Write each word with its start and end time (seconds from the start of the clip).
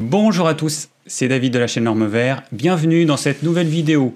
Bonjour 0.00 0.48
à 0.48 0.54
tous, 0.54 0.88
c'est 1.06 1.28
David 1.28 1.52
de 1.52 1.60
la 1.60 1.68
chaîne 1.68 1.84
Norme 1.84 2.08
Vert. 2.08 2.42
Bienvenue 2.50 3.04
dans 3.04 3.16
cette 3.16 3.44
nouvelle 3.44 3.68
vidéo. 3.68 4.12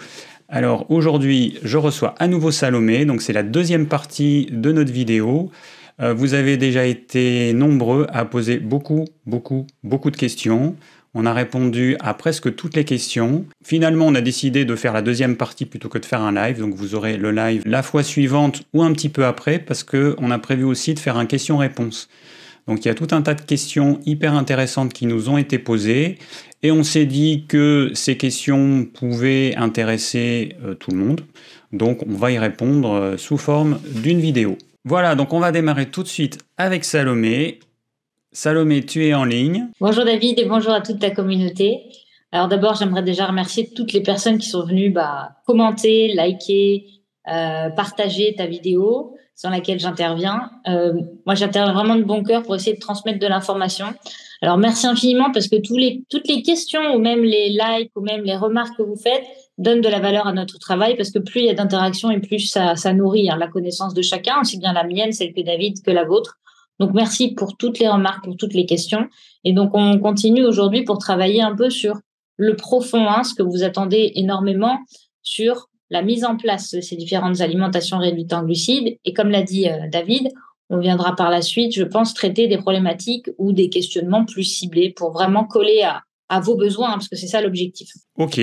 Alors 0.49 0.91
aujourd'hui, 0.91 1.57
je 1.63 1.79
reçois 1.79 2.17
à 2.19 2.27
nouveau 2.27 2.51
Salomé, 2.51 3.05
donc 3.05 3.23
c'est 3.23 3.33
la 3.33 3.45
deuxième 3.45 3.87
partie 3.87 4.49
de 4.51 4.73
notre 4.73 4.91
vidéo. 4.91 5.53
Euh, 6.01 6.15
vous 6.15 6.35
avez 6.35 6.57
déjà 6.57 6.85
été 6.85 7.53
nombreux 7.53 8.09
à 8.13 8.25
poser 8.25 8.59
beaucoup, 8.59 9.05
beaucoup, 9.25 9.69
beaucoup 9.85 10.11
de 10.11 10.17
questions. 10.17 10.75
On 11.15 11.27
a 11.27 11.33
répondu 11.33 11.97
à 12.01 12.13
presque 12.13 12.57
toutes 12.57 12.75
les 12.75 12.85
questions. 12.85 13.45
Finalement, 13.65 14.07
on 14.09 14.17
a 14.17 14.21
décidé 14.21 14.65
de 14.65 14.75
faire 14.75 14.93
la 14.93 15.03
deuxième 15.03 15.37
partie 15.37 15.65
plutôt 15.65 15.89
que 15.89 15.99
de 15.99 16.07
faire 16.07 16.23
un 16.23 16.33
live. 16.33 16.59
Donc 16.59 16.75
vous 16.75 16.97
aurez 16.97 17.17
le 17.17 17.31
live 17.31 17.63
la 17.67 17.85
fois 17.85 18.03
suivante 18.03 18.65
ou 18.73 18.83
un 18.83 18.93
petit 18.93 19.11
peu 19.11 19.25
après 19.25 19.61
parce 19.61 19.85
qu'on 19.85 20.33
a 20.33 20.39
prévu 20.41 20.65
aussi 20.65 20.95
de 20.95 20.99
faire 20.99 21.17
un 21.17 21.27
question-réponse. 21.27 22.09
Donc 22.69 22.85
il 22.85 22.89
y 22.89 22.91
a 22.91 22.95
tout 22.95 23.09
un 23.13 23.23
tas 23.23 23.35
de 23.35 23.41
questions 23.41 23.99
hyper 24.05 24.35
intéressantes 24.35 24.93
qui 24.93 25.07
nous 25.07 25.31
ont 25.31 25.39
été 25.39 25.59
posées 25.59 26.19
et 26.63 26.71
on 26.71 26.83
s'est 26.83 27.07
dit 27.07 27.47
que 27.49 27.91
ces 27.95 28.19
questions 28.19 28.85
pouvaient 28.85 29.55
intéresser 29.57 30.55
euh, 30.63 30.75
tout 30.75 30.91
le 30.91 30.99
monde. 30.99 31.23
Donc 31.73 32.03
on 32.07 32.15
va 32.15 32.31
y 32.31 32.39
répondre 32.39 32.93
euh, 32.93 33.17
sous 33.17 33.39
forme 33.39 33.81
d'une 33.87 34.21
vidéo. 34.21 34.59
Voilà, 34.85 35.15
donc 35.15 35.33
on 35.33 35.41
va 35.41 35.51
démarrer 35.51 35.87
tout 35.87 36.03
de 36.03 36.09
suite 36.09 36.39
avec 36.59 36.85
Salomé. 36.85 37.59
Salomé, 38.33 38.85
tu 38.85 39.07
es 39.07 39.15
en 39.15 39.25
ligne. 39.25 39.69
Bonjour 39.81 40.05
David 40.05 40.39
et 40.39 40.45
bonjour 40.45 40.73
à 40.73 40.83
toute 40.83 40.99
ta 40.99 41.11
communauté. 41.11 41.81
Alors 42.33 42.49
d'abord, 42.49 42.75
j'aimerais 42.75 43.03
déjà 43.03 43.27
remercier 43.27 43.71
toutes 43.75 43.95
les 43.95 44.03
personnes 44.03 44.37
qui 44.37 44.51
sont 44.51 44.67
venues 44.67 44.91
bah, 44.91 45.31
commenter, 45.47 46.13
liker, 46.13 46.85
euh, 47.29 47.71
partager 47.71 48.35
ta 48.37 48.47
vidéo 48.47 49.15
sur 49.39 49.51
laquelle 49.51 49.79
j'interviens. 49.79 50.51
Euh, 50.67 50.93
moi, 51.25 51.37
j'interviens 51.37 51.73
vraiment 51.73 51.95
de 51.95 52.03
bon 52.03 52.25
cœur 52.25 52.43
pour 52.43 52.57
essayer 52.57 52.75
de 52.75 52.81
transmettre 52.81 53.21
de 53.21 53.27
l'information. 53.29 53.87
Alors, 54.43 54.59
merci 54.59 54.89
infiniment 54.89 55.31
parce 55.33 55.47
que 55.47 55.57
toutes 55.57 56.29
les 56.29 56.43
questions 56.43 56.95
ou 56.95 56.99
même 56.99 57.23
les 57.23 57.51
likes 57.51 57.93
ou 57.95 58.01
même 58.01 58.23
les 58.23 58.37
remarques 58.37 58.77
que 58.77 58.83
vous 58.83 58.97
faites 58.97 59.23
donnent 59.57 59.81
de 59.81 59.89
la 59.89 60.01
valeur 60.01 60.27
à 60.27 60.33
notre 60.33 60.59
travail 60.59 60.97
parce 60.97 61.13
que 61.13 61.21
plus 61.21 61.41
il 61.41 61.47
y 61.47 61.51
a 61.51 61.55
d'interactions 61.55 62.11
et 62.11 62.19
plus 62.19 62.41
ça, 62.41 62.75
ça 62.75 62.93
nourrit 62.93 63.31
hein, 63.31 63.37
la 63.39 63.47
connaissance 63.47 63.95
de 63.95 64.03
chacun, 64.03 64.41
aussi 64.41 64.59
bien 64.59 64.73
la 64.73 64.83
mienne, 64.83 65.13
celle 65.13 65.33
que 65.33 65.41
David, 65.41 65.83
que 65.85 65.93
la 65.93 66.05
vôtre. 66.05 66.39
Donc, 66.81 66.93
merci 66.93 67.35
pour 67.35 67.57
toutes 67.57 67.79
les 67.79 67.89
remarques, 67.89 68.25
pour 68.25 68.37
toutes 68.37 68.55
les 68.55 68.67
questions. 68.67 69.07
Et 69.45 69.53
donc, 69.53 69.71
on 69.75 70.01
continue 70.01 70.45
aujourd'hui 70.45 70.83
pour 70.83 70.99
travailler 70.99 71.43
un 71.43 71.55
peu 71.55 71.71
sur 71.71 71.95
le 72.37 72.57
profond, 72.57 73.09
hein, 73.09 73.23
ce 73.23 73.35
que 73.35 73.43
vous 73.45 73.63
attendez 73.63 74.13
énormément 74.17 74.79
sur 75.23 75.69
la 75.91 76.03
mise 76.03 76.25
en 76.25 76.37
place 76.37 76.75
de 76.75 76.81
ces 76.81 76.97
différentes 76.97 77.41
alimentations 77.41 77.99
réduites 77.99 78.33
en 78.33 78.45
glucides. 78.45 78.99
Et 79.05 79.13
comme 79.13 79.31
l'a 79.31 79.43
dit 79.43 79.69
euh, 79.69 79.89
David, 79.91 80.29
on 80.71 80.79
viendra 80.79 81.17
par 81.17 81.31
la 81.31 81.43
suite, 81.43 81.75
je 81.75 81.85
pense, 81.85 82.15
traiter 82.15 82.47
des 82.47 82.59
problématiques 82.59 83.31
ou 83.39 83.53
des 83.53 83.71
questionnements 83.71 84.25
plus 84.25 84.45
ciblés 84.45 84.93
pour 84.95 85.13
vraiment 85.13 85.45
coller 85.45 85.83
à, 86.29 86.41
vos 86.41 86.57
besoins, 86.57 86.91
parce 86.91 87.09
que 87.09 87.17
c'est 87.17 87.27
ça 87.27 87.41
l'objectif. 87.41 87.89
Ok. 88.17 88.39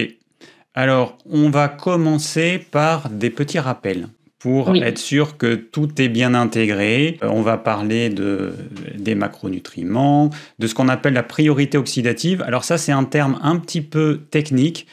Alors, 0.73 1.17
on 1.29 1.51
va 1.51 1.69
commencer 1.69 2.59
par 2.71 3.09
des 3.09 3.29
petits 3.29 3.59
rappels 3.59 4.07
pour 4.39 4.75
être 4.75 4.97
sûr 4.97 5.37
que 5.37 5.55
tout 5.55 6.01
est 6.01 6.09
bien 6.09 6.33
intégré. 6.33 7.17
Euh, 7.23 7.29
on 7.29 7.41
va 7.41 7.57
parler 7.57 8.09
de, 8.09 8.53
des 8.95 9.15
macronutriments, 9.15 10.29
de 10.59 10.67
ce 10.67 10.73
qu'on 10.73 10.89
appelle 10.89 11.13
la 11.13 11.23
priorité 11.23 11.77
oxydative. 11.77 12.41
Alors 12.41 12.63
ça, 12.63 12.77
c'est 12.77 12.91
un 12.91 13.05
terme 13.05 13.39
un 13.43 13.57
petit 13.57 13.81
peu 13.81 14.21
technique 14.31 14.87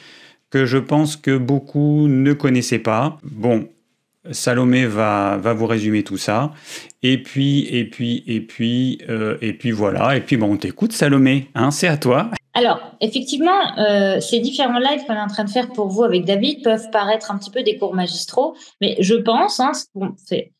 que 0.52 0.66
je 0.66 0.76
pense 0.76 1.16
que 1.16 1.36
beaucoup 1.36 2.06
ne 2.08 2.34
connaissaient 2.34 2.78
pas. 2.78 3.18
Bon, 3.24 3.68
Salomé 4.30 4.84
va, 4.84 5.38
va 5.38 5.54
vous 5.54 5.66
résumer 5.66 6.04
tout 6.04 6.18
ça. 6.18 6.52
Et 7.02 7.20
puis, 7.20 7.66
et 7.70 7.88
puis, 7.88 8.22
et 8.26 8.42
puis, 8.42 9.00
euh, 9.08 9.38
et 9.40 9.54
puis 9.54 9.70
voilà. 9.70 10.14
Et 10.16 10.20
puis, 10.20 10.36
bon, 10.36 10.52
on 10.52 10.56
t'écoute, 10.58 10.92
Salomé. 10.92 11.48
Hein, 11.54 11.70
c'est 11.70 11.88
à 11.88 11.96
toi. 11.96 12.30
Alors, 12.52 12.80
effectivement, 13.00 13.78
euh, 13.78 14.20
ces 14.20 14.40
différents 14.40 14.78
lives 14.78 15.06
qu'on 15.06 15.14
est 15.14 15.20
en 15.20 15.26
train 15.26 15.44
de 15.44 15.50
faire 15.50 15.68
pour 15.68 15.88
vous 15.88 16.04
avec 16.04 16.26
David 16.26 16.62
peuvent 16.62 16.90
paraître 16.90 17.30
un 17.30 17.38
petit 17.38 17.50
peu 17.50 17.62
des 17.62 17.78
cours 17.78 17.94
magistraux, 17.94 18.54
mais 18.82 18.96
je 19.00 19.14
pense, 19.14 19.58
hein, 19.58 19.72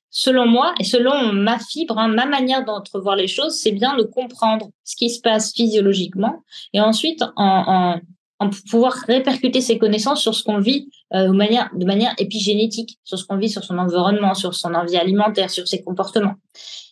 selon 0.09 0.47
moi 0.47 0.75
et 0.81 0.85
selon 0.85 1.35
ma 1.35 1.59
fibre, 1.59 1.99
hein, 1.99 2.09
ma 2.09 2.25
manière 2.25 2.65
d'entrevoir 2.65 3.15
les 3.15 3.29
choses, 3.29 3.61
c'est 3.61 3.73
bien 3.73 3.95
de 3.95 4.05
comprendre 4.05 4.71
ce 4.85 4.97
qui 4.97 5.11
se 5.11 5.21
passe 5.21 5.53
physiologiquement 5.53 6.43
et 6.73 6.81
ensuite 6.81 7.23
en, 7.37 8.01
pour 8.49 8.61
pouvoir 8.71 8.95
répercuter 9.07 9.61
ses 9.61 9.79
connaissances 9.79 10.21
sur 10.21 10.35
ce 10.35 10.43
qu'on 10.43 10.59
vit 10.59 10.89
euh, 11.15 11.29
de, 11.29 11.33
manière, 11.33 11.71
de 11.75 11.85
manière 11.85 12.15
épigénétique, 12.19 12.99
sur 13.05 13.19
ce 13.19 13.25
qu'on 13.25 13.37
vit 13.37 13.49
sur 13.49 13.65
son 13.65 13.79
environnement, 13.79 14.35
sur 14.35 14.55
son 14.55 14.75
envie 14.75 14.97
alimentaire, 14.97 15.51
sur 15.51 15.67
ses 15.69 15.83
comportements. 15.83 16.35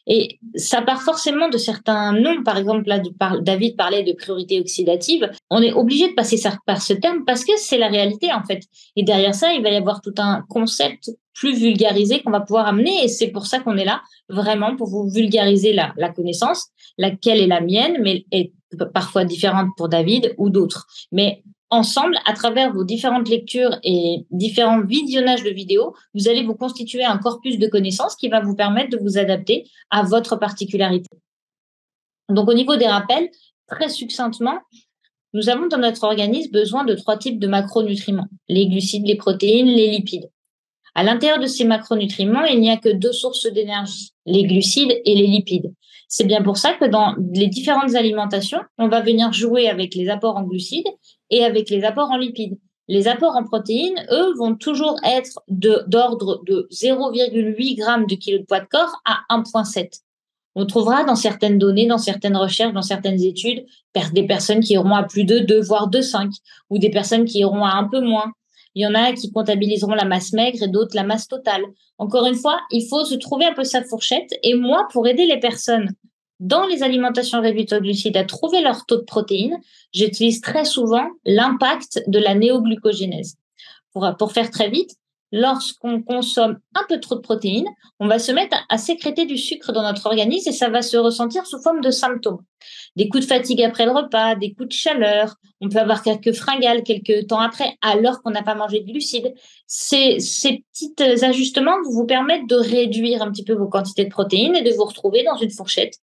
Et 0.06 0.40
ça 0.54 0.82
part 0.82 1.02
forcément 1.02 1.48
de 1.48 1.58
certains 1.58 2.12
noms. 2.12 2.42
Par 2.42 2.56
exemple, 2.56 2.88
là, 2.88 3.00
David 3.40 3.76
parlait 3.76 4.02
de 4.02 4.12
priorité 4.12 4.60
oxydative. 4.60 5.30
On 5.50 5.62
est 5.62 5.72
obligé 5.72 6.08
de 6.08 6.14
passer 6.14 6.40
par 6.66 6.82
ce 6.82 6.94
terme 6.94 7.24
parce 7.24 7.44
que 7.44 7.52
c'est 7.56 7.78
la 7.78 7.88
réalité, 7.88 8.32
en 8.32 8.42
fait. 8.42 8.64
Et 8.96 9.02
derrière 9.02 9.34
ça, 9.34 9.52
il 9.52 9.62
va 9.62 9.70
y 9.70 9.76
avoir 9.76 10.00
tout 10.00 10.14
un 10.18 10.42
concept 10.48 11.10
plus 11.34 11.56
vulgarisé 11.56 12.22
qu'on 12.22 12.30
va 12.30 12.40
pouvoir 12.40 12.66
amener. 12.66 13.04
Et 13.04 13.08
c'est 13.08 13.28
pour 13.28 13.46
ça 13.46 13.60
qu'on 13.60 13.76
est 13.76 13.84
là, 13.84 14.02
vraiment, 14.28 14.74
pour 14.74 14.88
vous 14.88 15.08
vulgariser 15.08 15.72
la, 15.72 15.92
la 15.96 16.08
connaissance, 16.08 16.68
laquelle 16.98 17.40
est 17.40 17.46
la 17.46 17.60
mienne, 17.60 17.98
mais 18.02 18.24
est 18.32 18.52
parfois 18.92 19.24
différentes 19.24 19.70
pour 19.76 19.88
David 19.88 20.34
ou 20.38 20.50
d'autres. 20.50 20.86
Mais 21.12 21.42
ensemble, 21.70 22.16
à 22.26 22.32
travers 22.32 22.72
vos 22.72 22.84
différentes 22.84 23.28
lectures 23.28 23.78
et 23.84 24.26
différents 24.30 24.82
visionnages 24.82 25.42
de 25.42 25.50
vidéos, 25.50 25.94
vous 26.14 26.28
allez 26.28 26.44
vous 26.44 26.54
constituer 26.54 27.04
un 27.04 27.18
corpus 27.18 27.58
de 27.58 27.66
connaissances 27.66 28.16
qui 28.16 28.28
va 28.28 28.40
vous 28.40 28.54
permettre 28.54 28.90
de 28.90 29.02
vous 29.02 29.18
adapter 29.18 29.68
à 29.90 30.02
votre 30.02 30.36
particularité. 30.36 31.08
Donc 32.28 32.48
au 32.48 32.54
niveau 32.54 32.76
des 32.76 32.86
rappels, 32.86 33.30
très 33.66 33.88
succinctement, 33.88 34.58
nous 35.32 35.48
avons 35.48 35.68
dans 35.68 35.78
notre 35.78 36.04
organisme 36.04 36.50
besoin 36.50 36.84
de 36.84 36.94
trois 36.94 37.16
types 37.16 37.38
de 37.38 37.46
macronutriments, 37.46 38.26
les 38.48 38.66
glucides, 38.66 39.06
les 39.06 39.16
protéines, 39.16 39.68
les 39.68 39.90
lipides. 39.90 40.28
À 40.94 41.04
l'intérieur 41.04 41.38
de 41.38 41.46
ces 41.46 41.64
macronutriments, 41.64 42.44
il 42.44 42.60
n'y 42.60 42.70
a 42.70 42.76
que 42.76 42.88
deux 42.88 43.12
sources 43.12 43.46
d'énergie, 43.46 44.10
les 44.26 44.42
glucides 44.42 45.00
et 45.04 45.14
les 45.14 45.28
lipides. 45.28 45.72
C'est 46.12 46.24
bien 46.24 46.42
pour 46.42 46.56
ça 46.56 46.74
que 46.74 46.86
dans 46.86 47.14
les 47.32 47.46
différentes 47.46 47.94
alimentations, 47.94 48.60
on 48.78 48.88
va 48.88 49.00
venir 49.00 49.32
jouer 49.32 49.68
avec 49.68 49.94
les 49.94 50.08
apports 50.08 50.36
en 50.36 50.42
glucides 50.42 50.88
et 51.30 51.44
avec 51.44 51.70
les 51.70 51.84
apports 51.84 52.10
en 52.10 52.16
lipides. 52.16 52.58
Les 52.88 53.06
apports 53.06 53.36
en 53.36 53.44
protéines, 53.44 54.04
eux, 54.10 54.34
vont 54.36 54.56
toujours 54.56 54.96
être 55.04 55.38
d'ordre 55.46 56.42
de, 56.44 56.66
0,8 56.72 57.76
g 57.76 58.06
de 58.08 58.14
kilo 58.16 58.38
de 58.38 58.44
poids 58.44 58.58
de 58.58 58.66
corps 58.66 59.00
à 59.04 59.20
1,7. 59.30 60.00
On 60.56 60.66
trouvera 60.66 61.04
dans 61.04 61.14
certaines 61.14 61.58
données, 61.58 61.86
dans 61.86 61.98
certaines 61.98 62.36
recherches, 62.36 62.74
dans 62.74 62.82
certaines 62.82 63.22
études, 63.22 63.64
des 64.12 64.26
personnes 64.26 64.58
qui 64.58 64.72
iront 64.72 64.96
à 64.96 65.04
plus 65.04 65.22
de 65.22 65.38
2, 65.38 65.60
voire 65.60 65.88
2,5, 65.88 66.32
ou 66.70 66.78
des 66.78 66.90
personnes 66.90 67.24
qui 67.24 67.38
iront 67.38 67.64
à 67.64 67.74
un 67.74 67.84
peu 67.84 68.00
moins. 68.00 68.32
Il 68.74 68.82
y 68.82 68.86
en 68.86 68.94
a 68.94 69.12
qui 69.12 69.32
comptabiliseront 69.32 69.94
la 69.94 70.04
masse 70.04 70.32
maigre 70.32 70.62
et 70.62 70.68
d'autres 70.68 70.94
la 70.94 71.02
masse 71.02 71.28
totale. 71.28 71.64
Encore 71.98 72.26
une 72.26 72.36
fois, 72.36 72.60
il 72.70 72.86
faut 72.88 73.04
se 73.04 73.14
trouver 73.14 73.46
un 73.46 73.54
peu 73.54 73.64
sa 73.64 73.82
fourchette. 73.82 74.30
Et 74.42 74.54
moi, 74.54 74.86
pour 74.92 75.06
aider 75.08 75.26
les 75.26 75.40
personnes 75.40 75.90
dans 76.38 76.66
les 76.66 76.82
alimentations 76.82 77.40
réduites 77.40 77.72
aux 77.72 77.80
glucides 77.80 78.16
à 78.16 78.24
trouver 78.24 78.60
leur 78.62 78.86
taux 78.86 78.96
de 78.96 79.04
protéines, 79.04 79.58
j'utilise 79.92 80.40
très 80.40 80.64
souvent 80.64 81.06
l'impact 81.24 82.02
de 82.06 82.18
la 82.18 82.34
néoglucogénèse. 82.34 83.36
Pour, 83.92 84.08
pour 84.18 84.32
faire 84.32 84.50
très 84.50 84.70
vite, 84.70 84.92
lorsqu'on 85.32 86.02
consomme 86.02 86.58
un 86.74 86.84
peu 86.88 87.00
trop 87.00 87.14
de 87.14 87.20
protéines, 87.20 87.68
on 87.98 88.08
va 88.08 88.18
se 88.18 88.32
mettre 88.32 88.56
à, 88.68 88.78
sécréter 88.78 89.26
du 89.26 89.36
sucre 89.36 89.72
dans 89.72 89.82
notre 89.82 90.06
organisme 90.06 90.50
et 90.50 90.52
ça 90.52 90.68
va 90.68 90.82
se 90.82 90.96
ressentir 90.96 91.46
sous 91.46 91.60
forme 91.62 91.80
de 91.80 91.90
symptômes. 91.90 92.40
Des 92.96 93.08
coups 93.08 93.24
de 93.24 93.28
fatigue 93.28 93.62
après 93.62 93.86
le 93.86 93.92
repas, 93.92 94.34
des 94.34 94.52
coups 94.52 94.68
de 94.68 94.72
chaleur, 94.74 95.36
on 95.60 95.68
peut 95.68 95.78
avoir 95.78 96.02
quelques 96.02 96.32
fringales 96.32 96.82
quelques 96.82 97.28
temps 97.28 97.40
après 97.40 97.76
alors 97.82 98.22
qu'on 98.22 98.30
n'a 98.30 98.42
pas 98.42 98.54
mangé 98.54 98.80
de 98.80 98.90
glucides. 98.90 99.34
Ces, 99.66 100.18
ces 100.18 100.64
petits 100.72 101.24
ajustements 101.24 101.76
vous 101.84 102.06
permettent 102.06 102.48
de 102.48 102.56
réduire 102.56 103.22
un 103.22 103.30
petit 103.30 103.44
peu 103.44 103.54
vos 103.54 103.68
quantités 103.68 104.04
de 104.04 104.10
protéines 104.10 104.56
et 104.56 104.62
de 104.62 104.72
vous 104.72 104.84
retrouver 104.84 105.22
dans 105.22 105.36
une 105.36 105.50
fourchette 105.50 105.98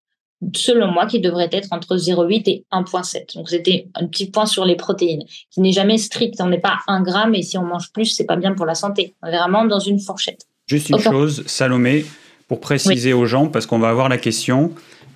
selon 0.55 0.91
moi, 0.93 1.07
qui 1.07 1.21
devrait 1.21 1.49
être 1.53 1.69
entre 1.71 1.97
0,8 1.97 2.43
et 2.47 2.65
1,7. 2.73 3.37
Donc, 3.37 3.49
c'était 3.49 3.89
un 3.95 4.07
petit 4.07 4.31
point 4.31 4.47
sur 4.47 4.65
les 4.65 4.77
protéines, 4.77 5.25
qui 5.51 5.61
n'est 5.61 5.73
jamais 5.73 5.99
strict. 5.99 6.41
On 6.41 6.49
n'est 6.49 6.61
pas 6.61 6.79
un 6.89 7.03
gramme 7.03 7.35
et 7.35 7.43
si 7.43 7.57
on 7.59 7.65
mange 7.65 7.93
plus, 7.93 8.07
c'est 8.07 8.25
pas 8.25 8.37
bien 8.37 8.55
pour 8.55 8.67
la 8.67 8.75
santé. 8.75 9.15
On 9.23 9.29
est 9.29 9.37
vraiment 9.37 9.65
dans 9.65 9.79
une 9.79 9.99
fourchette. 9.99 10.47
Juste 10.67 10.91
une 10.91 10.99
chose, 10.99 11.45
Salomé, 11.47 12.05
pour 12.49 12.61
préciser 12.61 13.13
aux 13.13 13.27
gens, 13.27 13.47
parce 13.47 13.67
qu'on 13.67 13.79
va 13.79 13.89
avoir 13.89 14.09
la 14.09 14.19
question. 14.19 14.73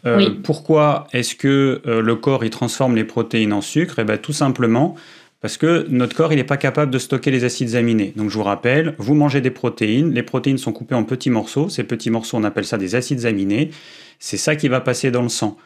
Euh, 0.07 0.31
pourquoi 0.43 1.07
est-ce 1.13 1.35
que 1.35 1.83
euh, 1.87 2.01
le 2.01 2.17
corps 2.17 2.45
il 2.45 2.51
transforme 2.51 2.97
les 2.97 3.05
protéines 3.05 3.53
en 3.53 3.61
sucre? 3.61 3.99
Eh 3.99 4.05
bien, 4.05 4.17
tout 4.17 4.33
simplement 4.33 4.95
parce 5.41 5.57
que 5.57 5.87
notre 5.89 6.15
corps 6.15 6.33
il 6.33 6.37
n'est 6.37 6.45
pas 6.45 6.57
capable 6.57 6.93
de 6.93 6.99
stocker 6.99 7.31
les 7.31 7.45
acides 7.45 7.75
aminés. 7.75 8.13
Donc 8.17 8.31
je 8.31 8.35
vous 8.37 8.45
rappelle, 8.45 8.95
vous 8.99 9.15
mangez 9.15 9.41
des 9.41 9.51
protéines, 9.51 10.13
les 10.13 10.23
protéines 10.23 10.59
sont 10.59 10.73
coupées 10.73 10.95
en 10.95 11.05
petits 11.05 11.31
morceaux, 11.31 11.69
ces 11.69 11.85
petits 11.85 12.11
morceaux 12.11 12.37
on 12.37 12.45
appelle 12.45 12.65
ça 12.65 12.79
des 12.79 12.95
acides 12.95 13.25
aminés, 13.27 13.71
c'est 14.19 14.37
ça 14.37 14.57
qui 14.57 14.69
va 14.69 14.81
passer 14.81 15.11
dans 15.11 15.23
le 15.23 15.29
sang. 15.29 15.57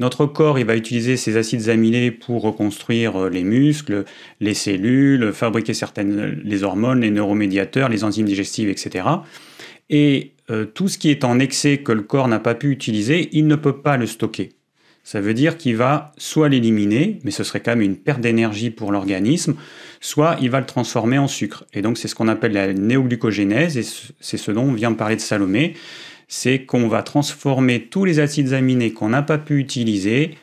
Notre 0.00 0.26
corps, 0.26 0.58
il 0.58 0.66
va 0.66 0.74
utiliser 0.74 1.16
ces 1.16 1.36
acides 1.36 1.68
aminés 1.68 2.10
pour 2.10 2.42
reconstruire 2.42 3.16
euh, 3.16 3.30
les 3.30 3.44
muscles, 3.44 4.04
les 4.40 4.54
cellules, 4.54 5.32
fabriquer 5.32 5.72
certaines 5.72 6.40
les 6.42 6.64
hormones, 6.64 7.00
les 7.00 7.10
neuromédiateurs, 7.10 7.88
les 7.88 8.02
enzymes 8.02 8.26
digestives, 8.26 8.68
etc. 8.68 9.06
Et 9.90 10.32
euh, 10.50 10.64
tout 10.64 10.88
ce 10.88 10.98
qui 10.98 11.10
est 11.10 11.22
en 11.22 11.38
excès 11.38 11.78
que 11.78 11.92
le 11.92 12.02
corps 12.02 12.26
n'a 12.26 12.40
pas 12.40 12.56
pu 12.56 12.70
utiliser, 12.70 13.28
il 13.32 13.46
ne 13.46 13.54
peut 13.54 13.80
pas 13.80 13.96
le 13.96 14.06
stocker. 14.06 14.50
Ça 15.04 15.20
veut 15.20 15.34
dire 15.34 15.58
qu'il 15.58 15.76
va 15.76 16.12
soit 16.16 16.48
l'éliminer, 16.48 17.18
mais 17.24 17.30
ce 17.30 17.44
serait 17.44 17.60
quand 17.60 17.72
même 17.72 17.82
une 17.82 17.96
perte 17.96 18.22
d'énergie 18.22 18.70
pour 18.70 18.90
l'organisme, 18.90 19.54
soit 20.00 20.36
il 20.40 20.50
va 20.50 20.60
le 20.60 20.66
transformer 20.66 21.18
en 21.18 21.28
sucre. 21.28 21.64
Et 21.74 21.82
donc 21.82 21.98
c'est 21.98 22.08
ce 22.08 22.14
qu'on 22.14 22.26
appelle 22.26 22.52
la 22.52 22.72
néoglucogénèse, 22.72 23.76
et 23.76 23.84
c'est 24.18 24.38
ce 24.38 24.50
dont 24.50 24.72
vient 24.72 24.90
de 24.90 24.96
parler 24.96 25.16
de 25.16 25.20
Salomé, 25.20 25.74
c'est 26.26 26.64
qu'on 26.64 26.88
va 26.88 27.02
transformer 27.02 27.84
tous 27.84 28.06
les 28.06 28.18
acides 28.18 28.54
aminés 28.54 28.94
qu'on 28.94 29.10
n'a 29.10 29.22
pas 29.22 29.36
pu 29.36 29.58
utiliser 29.58 30.38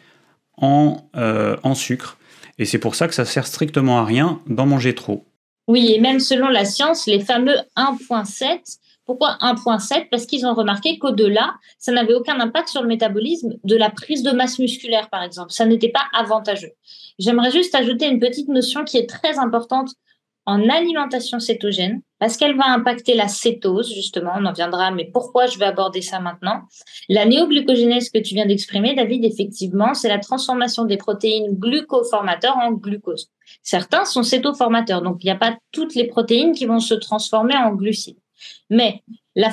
en, 0.58 1.10
euh, 1.16 1.58
en 1.64 1.74
sucre. 1.74 2.20
Et 2.60 2.66
c'est 2.66 2.78
pour 2.78 2.94
ça 2.94 3.08
que 3.08 3.16
ça 3.16 3.26
sert 3.26 3.48
strictement 3.48 4.00
à 4.00 4.06
rien 4.06 4.40
d'en 4.46 4.68
manger 4.68 4.94
trop. 4.94 5.26
Oui, 5.68 5.94
et 5.96 6.00
même 6.00 6.20
selon 6.20 6.50
la 6.50 6.66
science, 6.66 7.08
les 7.08 7.20
fameux 7.20 7.56
1.7 7.78 8.60
pourquoi 9.12 9.38
1.7 9.42 10.08
Parce 10.10 10.26
qu'ils 10.26 10.46
ont 10.46 10.54
remarqué 10.54 10.98
qu'au-delà, 10.98 11.56
ça 11.78 11.92
n'avait 11.92 12.14
aucun 12.14 12.40
impact 12.40 12.70
sur 12.70 12.82
le 12.82 12.88
métabolisme 12.88 13.56
de 13.66 13.76
la 13.76 13.90
prise 13.90 14.24
de 14.24 14.32
masse 14.32 14.58
musculaire, 14.58 15.10
par 15.10 15.22
exemple. 15.22 15.52
Ça 15.52 15.66
n'était 15.66 15.90
pas 15.90 16.06
avantageux. 16.14 16.72
J'aimerais 17.20 17.52
juste 17.52 17.76
ajouter 17.76 18.08
une 18.08 18.22
petite 18.22 18.48
notion 18.48 18.86
qui 18.86 18.98
est 18.98 19.10
très 19.10 19.38
importante 19.38 19.90
en 20.46 20.70
alimentation 20.70 21.42
cétogène, 21.42 22.02
parce 22.20 22.38
qu'elle 22.38 22.56
va 22.56 22.70
impacter 22.70 23.14
la 23.14 23.28
cétose, 23.28 23.94
justement, 23.94 24.32
on 24.38 24.46
en 24.46 24.54
viendra, 24.54 24.92
mais 24.92 25.10
pourquoi 25.12 25.46
je 25.46 25.60
vais 25.60 25.66
aborder 25.66 26.02
ça 26.02 26.20
maintenant? 26.20 26.62
La 27.10 27.26
néoglucogénèse 27.26 28.10
que 28.10 28.20
tu 28.20 28.34
viens 28.34 28.46
d'exprimer, 28.46 28.96
David, 28.96 29.26
effectivement, 29.26 29.94
c'est 29.94 30.10
la 30.10 30.20
transformation 30.20 30.86
des 30.86 30.98
protéines 30.98 31.54
glucoformateurs 31.60 32.58
en 32.58 32.72
glucose. 32.72 33.30
Certains 33.62 34.06
sont 34.06 34.24
cétoformateurs, 34.24 35.02
donc 35.02 35.18
il 35.22 35.28
n'y 35.28 35.32
a 35.32 35.36
pas 35.36 35.58
toutes 35.74 35.96
les 35.96 36.08
protéines 36.08 36.54
qui 36.54 36.66
vont 36.66 36.80
se 36.80 36.94
transformer 36.94 37.58
en 37.58 37.74
glucides. 37.74 38.18
Mais 38.70 39.04
le 39.36 39.50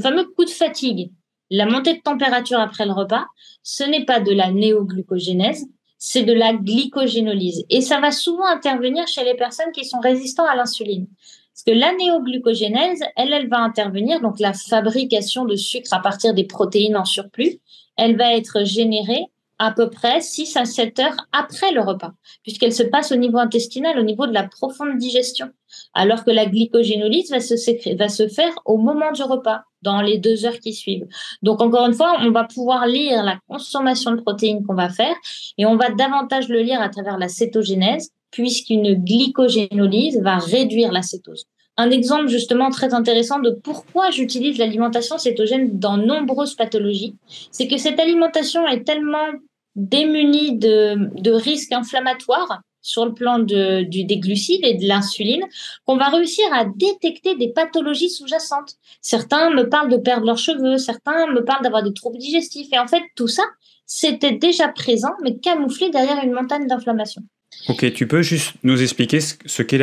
fameux 0.00 0.24
coup 0.24 0.44
de 0.44 0.50
fatigue, 0.50 1.10
la 1.50 1.66
montée 1.66 1.94
de 1.94 2.00
température 2.00 2.58
après 2.58 2.86
le 2.86 2.92
repas, 2.92 3.26
ce 3.62 3.84
n'est 3.84 4.04
pas 4.04 4.20
de 4.20 4.32
la 4.32 4.50
néoglucogénèse, 4.50 5.66
c'est 5.98 6.24
de 6.24 6.32
la 6.32 6.52
glycogénolyse. 6.52 7.64
Et 7.70 7.80
ça 7.80 8.00
va 8.00 8.10
souvent 8.10 8.46
intervenir 8.46 9.06
chez 9.06 9.24
les 9.24 9.34
personnes 9.34 9.72
qui 9.72 9.84
sont 9.84 10.00
résistantes 10.00 10.48
à 10.48 10.56
l'insuline. 10.56 11.06
Parce 11.52 11.64
que 11.64 11.72
la 11.72 11.94
néoglucogénèse, 11.94 13.02
elle, 13.16 13.32
elle 13.32 13.48
va 13.48 13.60
intervenir, 13.60 14.20
donc 14.20 14.40
la 14.40 14.52
fabrication 14.52 15.44
de 15.46 15.56
sucre 15.56 15.92
à 15.94 16.00
partir 16.00 16.34
des 16.34 16.44
protéines 16.44 16.96
en 16.96 17.04
surplus, 17.04 17.60
elle 17.96 18.16
va 18.16 18.34
être 18.34 18.64
générée 18.64 19.26
à 19.58 19.72
peu 19.72 19.88
près 19.88 20.20
6 20.20 20.56
à 20.56 20.64
7 20.64 20.98
heures 20.98 21.16
après 21.32 21.72
le 21.72 21.80
repas, 21.80 22.12
puisqu'elle 22.42 22.72
se 22.72 22.82
passe 22.82 23.12
au 23.12 23.16
niveau 23.16 23.38
intestinal, 23.38 23.98
au 23.98 24.02
niveau 24.02 24.26
de 24.26 24.32
la 24.32 24.44
profonde 24.44 24.98
digestion, 24.98 25.48
alors 25.94 26.24
que 26.24 26.30
la 26.30 26.46
glycogénolyse 26.46 27.30
va 27.30 27.40
se, 27.40 28.28
faire 28.28 28.52
au 28.64 28.76
moment 28.76 29.12
du 29.12 29.22
repas, 29.22 29.62
dans 29.82 30.00
les 30.00 30.18
deux 30.18 30.44
heures 30.44 30.58
qui 30.58 30.74
suivent. 30.74 31.06
Donc, 31.42 31.62
encore 31.62 31.86
une 31.86 31.94
fois, 31.94 32.16
on 32.20 32.30
va 32.32 32.44
pouvoir 32.44 32.86
lire 32.86 33.22
la 33.22 33.38
consommation 33.48 34.12
de 34.12 34.20
protéines 34.20 34.64
qu'on 34.66 34.74
va 34.74 34.88
faire, 34.88 35.14
et 35.58 35.64
on 35.64 35.76
va 35.76 35.90
davantage 35.90 36.48
le 36.48 36.60
lire 36.60 36.80
à 36.80 36.88
travers 36.88 37.18
la 37.18 37.28
cétogénèse, 37.28 38.10
puisqu'une 38.30 38.94
glycogénolyse 38.94 40.20
va 40.20 40.38
réduire 40.38 40.92
la 40.92 41.02
cétose 41.02 41.46
un 41.76 41.90
exemple 41.90 42.28
justement 42.28 42.70
très 42.70 42.94
intéressant 42.94 43.38
de 43.38 43.50
pourquoi 43.50 44.10
j'utilise 44.10 44.58
l'alimentation 44.58 45.18
cétogène 45.18 45.78
dans 45.78 45.96
nombreuses 45.96 46.54
pathologies, 46.54 47.16
c'est 47.50 47.68
que 47.68 47.76
cette 47.76 48.00
alimentation 48.00 48.66
est 48.66 48.84
tellement 48.84 49.26
démunie 49.74 50.56
de, 50.56 51.30
risques 51.30 51.72
inflammatoires 51.72 52.62
sur 52.80 53.04
le 53.04 53.12
plan 53.12 53.40
du, 53.40 54.04
des 54.04 54.18
glucides 54.18 54.64
et 54.64 54.74
de 54.74 54.86
l'insuline, 54.86 55.42
qu'on 55.84 55.96
va 55.96 56.08
réussir 56.08 56.44
à 56.52 56.64
détecter 56.64 57.34
des 57.36 57.48
pathologies 57.48 58.08
sous-jacentes. 58.08 58.76
Certains 59.02 59.50
me 59.50 59.68
parlent 59.68 59.90
de 59.90 59.96
perdre 59.96 60.24
leurs 60.24 60.38
cheveux, 60.38 60.78
certains 60.78 61.26
me 61.32 61.44
parlent 61.44 61.62
d'avoir 61.62 61.82
des 61.82 61.92
troubles 61.92 62.18
digestifs. 62.18 62.68
Et 62.72 62.78
en 62.78 62.86
fait, 62.86 63.02
tout 63.16 63.26
ça, 63.26 63.42
c'était 63.86 64.32
déjà 64.32 64.68
présent, 64.68 65.12
mais 65.22 65.36
camouflé 65.36 65.90
derrière 65.90 66.22
une 66.22 66.32
montagne 66.32 66.68
d'inflammation. 66.68 67.22
Ok, 67.68 67.92
tu 67.92 68.06
peux 68.06 68.22
juste 68.22 68.54
nous 68.62 68.80
expliquer 68.80 69.18
ce 69.20 69.62
qu'est 69.62 69.78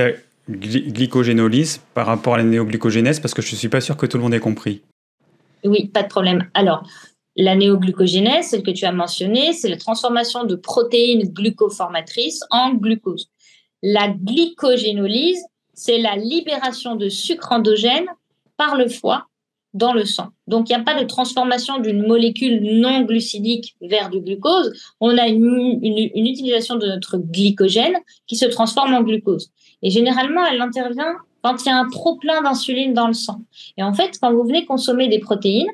glycogénolyse 0.50 1.82
par 1.94 2.06
rapport 2.06 2.36
à 2.36 2.38
la 2.38 2.44
néoglycogénèse 2.44 3.20
parce 3.20 3.34
que 3.34 3.42
je 3.42 3.52
ne 3.52 3.58
suis 3.58 3.70
pas 3.70 3.82
sûr 3.82 3.98
que 3.98 4.06
tout 4.06 4.18
le 4.18 4.24
monde 4.24 4.34
ait 4.34 4.40
compris. 4.40 4.82
Oui, 5.64 5.88
pas 5.88 6.04
de 6.04 6.10
problème. 6.10 6.50
Alors, 6.54 6.84
la 7.36 7.56
néoglucogénèse, 7.56 8.48
celle 8.48 8.64
que 8.64 8.72
tu 8.72 8.86
as 8.86 8.92
mentionnée, 8.92 9.54
c'est 9.54 9.70
la 9.70 9.78
transformation 9.78 10.44
de 10.44 10.56
protéines 10.56 11.30
glucoformatrices 11.30 12.42
en 12.52 12.74
glucose. 12.74 13.30
La 13.82 14.10
glycogénolyse, 14.10 15.44
c'est 15.74 15.98
la 15.98 16.16
libération 16.16 16.96
de 16.96 17.10
sucre 17.10 17.52
endogène 17.52 18.06
par 18.58 18.76
le 18.76 18.88
foie 18.88 19.28
dans 19.74 19.94
le 19.94 20.06
sang. 20.06 20.30
Donc, 20.46 20.70
il 20.70 20.76
n'y 20.76 20.82
a 20.82 20.84
pas 20.84 21.00
de 21.02 21.06
transformation 21.08 21.80
d'une 21.80 22.06
molécule 22.06 22.80
non 22.80 23.02
glucidique 23.02 23.76
vers 23.82 24.10
du 24.10 24.20
glucose. 24.20 24.72
On 25.00 25.18
a 25.18 25.28
une, 25.28 25.80
utilisation 25.84 26.76
de 26.76 26.86
notre 26.86 27.18
glycogène 27.18 27.96
qui 28.28 28.36
se 28.36 28.46
transforme 28.46 28.94
en 28.94 29.02
glucose. 29.02 29.52
Et 29.84 29.92
généralement, 29.92 30.46
elle 30.46 30.62
intervient 30.62 31.16
quand 31.44 31.64
il 31.64 31.68
y 31.68 31.72
a 31.72 31.78
un 31.78 31.90
trop 31.90 32.16
plein 32.18 32.42
d'insuline 32.42 32.94
dans 32.94 33.08
le 33.08 33.14
sang. 33.14 33.42
Et 33.78 33.84
en 33.84 33.94
fait, 33.94 34.18
quand 34.22 34.34
vous 34.34 34.44
venez 34.44 34.66
consommer 34.66 35.10
des 35.10 35.20
protéines, 35.20 35.70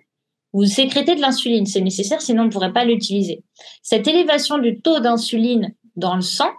vous 0.51 0.65
sécrétez 0.65 1.15
de 1.15 1.21
l'insuline. 1.21 1.67
C'est 1.67 1.81
nécessaire, 1.81 2.21
sinon 2.21 2.43
on 2.43 2.45
ne 2.45 2.51
pourrait 2.51 2.73
pas 2.73 2.85
l'utiliser. 2.85 3.43
Cette 3.83 4.07
élévation 4.07 4.57
du 4.57 4.81
taux 4.81 4.99
d'insuline 4.99 5.73
dans 5.95 6.15
le 6.15 6.21
sang 6.21 6.49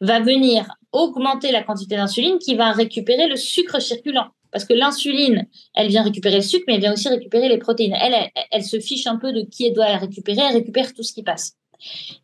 va 0.00 0.20
venir 0.20 0.66
augmenter 0.92 1.52
la 1.52 1.62
quantité 1.62 1.96
d'insuline 1.96 2.38
qui 2.38 2.54
va 2.54 2.72
récupérer 2.72 3.28
le 3.28 3.36
sucre 3.36 3.80
circulant. 3.80 4.28
Parce 4.50 4.64
que 4.64 4.72
l'insuline, 4.72 5.46
elle 5.74 5.88
vient 5.88 6.02
récupérer 6.02 6.36
le 6.36 6.42
sucre, 6.42 6.64
mais 6.66 6.74
elle 6.74 6.80
vient 6.80 6.94
aussi 6.94 7.08
récupérer 7.10 7.50
les 7.50 7.58
protéines. 7.58 7.94
Elle, 8.00 8.30
elle, 8.50 8.64
se 8.64 8.80
fiche 8.80 9.06
un 9.06 9.16
peu 9.16 9.32
de 9.32 9.42
qui 9.42 9.66
elle 9.66 9.74
doit 9.74 9.94
récupérer, 9.98 10.40
elle 10.40 10.56
récupère 10.56 10.94
tout 10.94 11.02
ce 11.02 11.12
qui 11.12 11.22
passe. 11.22 11.52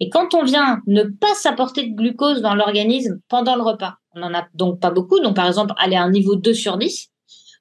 Et 0.00 0.08
quand 0.08 0.34
on 0.34 0.44
vient 0.44 0.80
ne 0.86 1.04
pas 1.04 1.34
s'apporter 1.34 1.88
de 1.88 1.94
glucose 1.94 2.42
dans 2.42 2.54
l'organisme 2.54 3.20
pendant 3.28 3.56
le 3.56 3.62
repas, 3.62 3.96
on 4.14 4.20
n'en 4.20 4.34
a 4.34 4.46
donc 4.54 4.80
pas 4.80 4.90
beaucoup, 4.90 5.20
donc 5.20 5.36
par 5.36 5.46
exemple 5.46 5.72
aller 5.78 5.96
à 5.96 6.02
un 6.02 6.10
niveau 6.10 6.36
2 6.36 6.54
sur 6.54 6.76
10, 6.76 7.10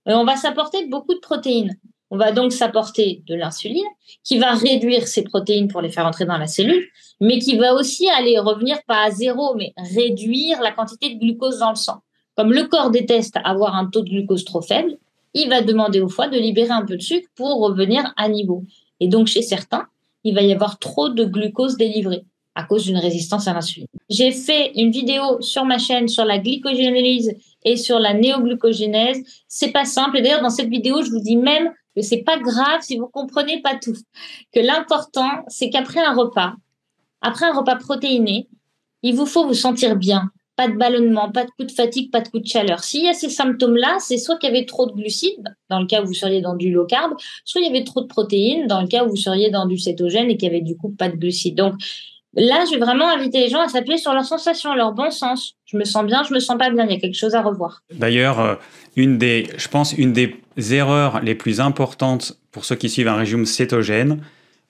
euh, 0.08 0.14
on 0.14 0.26
va 0.26 0.36
s'apporter 0.36 0.88
beaucoup 0.88 1.14
de 1.14 1.20
protéines. 1.20 1.78
On 2.10 2.18
va 2.18 2.32
donc 2.32 2.52
s'apporter 2.52 3.24
de 3.28 3.34
l'insuline 3.34 3.88
qui 4.24 4.38
va 4.38 4.54
réduire 4.54 5.08
ces 5.08 5.24
protéines 5.24 5.68
pour 5.68 5.82
les 5.82 5.90
faire 5.90 6.06
entrer 6.06 6.26
dans 6.26 6.38
la 6.38 6.46
cellule, 6.46 6.86
mais 7.20 7.40
qui 7.40 7.58
va 7.58 7.74
aussi 7.74 8.08
aller 8.10 8.38
revenir 8.38 8.78
pas 8.86 9.06
à 9.06 9.10
zéro, 9.10 9.56
mais 9.56 9.74
réduire 9.78 10.62
la 10.62 10.72
quantité 10.72 11.14
de 11.14 11.20
glucose 11.20 11.60
dans 11.60 11.72
le 11.72 11.76
sang. 11.76 12.04
Comme 12.36 12.52
le 12.52 12.66
corps 12.66 12.92
déteste 12.92 13.38
avoir 13.44 13.76
un 13.76 13.88
taux 13.88 14.02
de 14.02 14.10
glucose 14.10 14.46
trop 14.46 14.62
faible, 14.62 14.98
il 15.34 15.50
va 15.50 15.62
demander 15.62 16.02
au 16.02 16.10
foie 16.10 16.28
de 16.28 16.38
libérer 16.38 16.70
un 16.70 16.86
peu 16.86 16.98
de 16.98 17.02
sucre 17.02 17.28
pour 17.36 17.60
revenir 17.62 18.14
à 18.18 18.30
niveau. 18.30 18.64
Et 19.00 19.08
donc, 19.08 19.28
chez 19.28 19.42
certains, 19.42 19.88
il 20.24 20.36
va 20.36 20.42
y 20.42 20.52
avoir 20.54 20.80
trop 20.80 21.10
de 21.10 21.26
glucose 21.26 21.78
délivré 21.78 22.26
à 22.56 22.64
cause 22.64 22.86
d'une 22.86 22.98
résistance 22.98 23.48
à 23.48 23.54
l'insuline. 23.54 23.88
J'ai 24.10 24.32
fait 24.32 24.72
une 24.76 24.92
vidéo 24.92 25.42
sur 25.42 25.66
ma 25.66 25.80
chaîne 25.80 26.08
sur 26.08 26.24
la 26.24 26.38
glycogénolyse 26.38 27.34
et 27.64 27.78
sur 27.78 28.00
la 28.00 28.14
néoglucogénèse. 28.14 29.24
C'est 29.48 29.72
pas 29.72 29.86
simple. 29.86 30.18
Et 30.18 30.22
d'ailleurs, 30.22 30.42
dans 30.42 30.50
cette 30.50 30.70
vidéo, 30.70 31.02
je 31.02 31.10
vous 31.10 31.20
dis 31.20 31.36
même 31.36 31.72
que 31.96 32.02
c'est 32.02 32.24
pas 32.24 32.38
grave 32.38 32.82
si 32.82 32.98
vous 32.98 33.08
comprenez 33.08 33.62
pas 33.62 33.76
tout. 33.76 33.96
Que 34.54 34.60
l'important, 34.60 35.32
c'est 35.48 35.70
qu'après 35.70 36.02
un 36.02 36.14
repas, 36.14 36.54
après 37.22 37.46
un 37.46 37.54
repas 37.54 37.76
protéiné, 37.76 38.50
il 39.02 39.16
vous 39.16 39.26
faut 39.26 39.48
vous 39.48 39.54
sentir 39.54 39.96
bien 39.96 40.32
pas 40.56 40.68
de 40.68 40.74
ballonnement, 40.74 41.32
pas 41.32 41.46
de 41.46 41.50
coup 41.52 41.64
de 41.64 41.72
fatigue, 41.72 42.12
pas 42.12 42.22
de 42.22 42.28
coup 42.28 42.40
de 42.40 42.48
chaleur. 42.48 42.84
S'il 42.84 43.06
y 43.06 43.10
a 43.10 43.14
ces 43.14 43.30
symptômes-là, 43.30 43.98
c'est 44.00 44.18
soit 44.18 44.38
qu'il 44.38 44.54
y 44.54 44.56
avait 44.56 44.66
trop 44.66 44.86
de 44.86 44.94
glucides, 44.94 45.56
dans 45.70 45.80
le 45.80 45.88
cas 45.88 46.04
où 46.04 46.06
vous 46.06 46.14
seriez 46.14 46.42
dans 46.42 46.56
du 46.56 46.72
low 46.72 46.86
carb, 46.86 47.14
soit 47.44 47.62
il 47.62 47.68
y 47.68 47.70
avait 47.70 47.84
trop 47.84 48.02
de 48.02 48.08
protéines, 48.08 48.68
dans 48.68 48.82
le 48.82 48.88
cas 48.88 49.06
où 49.06 49.10
vous 49.10 49.16
seriez 49.16 49.50
dans 49.50 49.66
du 49.66 49.78
cétogène 49.78 50.30
et 50.30 50.38
qu'il 50.38 50.48
y 50.48 50.52
avait 50.52 50.62
du 50.62 50.78
coup 50.78 50.90
pas 50.90 51.10
de 51.10 51.16
glucides. 51.16 51.56
Donc 51.56 51.74
là, 52.36 52.66
je 52.66 52.76
vais 52.76 52.80
vraiment 52.80 53.10
inviter 53.10 53.40
les 53.40 53.50
gens 53.50 53.62
à 53.62 53.68
s'appuyer 53.68 53.98
sur 53.98 54.14
leurs 54.14 54.26
sensations, 54.26 54.76
leur 54.76 54.94
bon 54.94 55.10
sens. 55.10 55.56
Je 55.66 55.78
me 55.78 55.86
sens 55.86 56.06
bien, 56.06 56.24
je 56.24 56.34
me 56.34 56.40
sens 56.40 56.58
pas 56.58 56.70
bien, 56.70 56.86
il 56.86 56.92
y 56.92 56.96
a 56.96 57.00
quelque 57.00 57.18
chose 57.18 57.34
à 57.36 57.42
revoir. 57.42 57.82
D'ailleurs, 57.92 58.40
euh, 58.40 58.56
une 58.96 59.18
des, 59.18 59.48
je 59.58 59.68
pense, 59.68 59.94
une 59.94 60.14
des 60.14 60.36
erreurs 60.72 61.22
les 61.22 61.36
plus 61.36 61.60
importantes 61.62 62.38
pour 62.52 62.66
ceux 62.66 62.76
qui 62.76 62.90
suivent 62.90 63.08
un 63.08 63.16
régime 63.16 63.46
cétogène, 63.46 64.22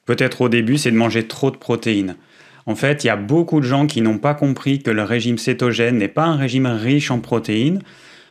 peut-être 0.06 0.42
au 0.42 0.50
début, 0.50 0.78
c'est 0.78 0.92
de 0.92 0.98
manger 0.98 1.28
trop 1.28 1.52
de 1.52 1.58
protéines. 1.58 2.16
En 2.66 2.76
fait, 2.76 3.04
il 3.04 3.08
y 3.08 3.10
a 3.10 3.16
beaucoup 3.16 3.60
de 3.60 3.66
gens 3.66 3.88
qui 3.88 4.02
n'ont 4.02 4.18
pas 4.18 4.34
compris 4.34 4.80
que 4.80 4.92
le 4.92 5.04
régime 5.04 5.38
cétogène 5.38 5.98
n'est 5.98 6.08
pas 6.08 6.26
un 6.26 6.36
régime 6.36 6.66
riche 6.66 7.12
en 7.12 7.20
protéines, 7.20 7.82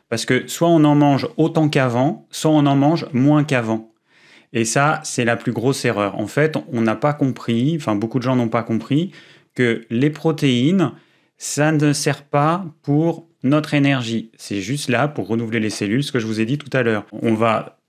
parce 0.08 0.24
que 0.24 0.46
soit 0.46 0.68
on 0.68 0.84
en 0.84 0.94
mange 0.94 1.28
autant 1.36 1.68
qu'avant, 1.68 2.26
soit 2.30 2.50
on 2.50 2.66
en 2.66 2.76
mange 2.76 3.06
moins 3.12 3.44
qu'avant. 3.44 3.92
Et 4.52 4.64
ça, 4.64 5.00
c'est 5.04 5.24
la 5.24 5.36
plus 5.36 5.52
grosse 5.52 5.84
erreur. 5.84 6.18
En 6.18 6.26
fait, 6.26 6.56
on 6.72 6.82
n'a 6.82 6.96
pas 6.96 7.14
compris, 7.14 7.74
enfin 7.76 7.94
beaucoup 7.94 8.18
de 8.18 8.24
gens 8.24 8.36
n'ont 8.36 8.48
pas 8.48 8.62
compris, 8.62 9.12
que 9.54 9.86
les 9.90 10.10
protéines, 10.10 10.92
ça 11.38 11.72
ne 11.72 11.92
sert 11.92 12.24
pas 12.24 12.64
pour 12.82 13.26
notre 13.42 13.74
énergie. 13.74 14.30
C'est 14.36 14.60
juste 14.60 14.88
là 14.88 15.08
pour 15.08 15.26
renouveler 15.28 15.60
les 15.60 15.70
cellules, 15.70 16.04
ce 16.04 16.12
que 16.12 16.20
je 16.20 16.26
vous 16.26 16.40
ai 16.40 16.46
dit 16.46 16.58
tout 16.58 16.70
à 16.72 16.82
l'heure. 16.82 17.06
On 17.12 17.34
va 17.34 17.81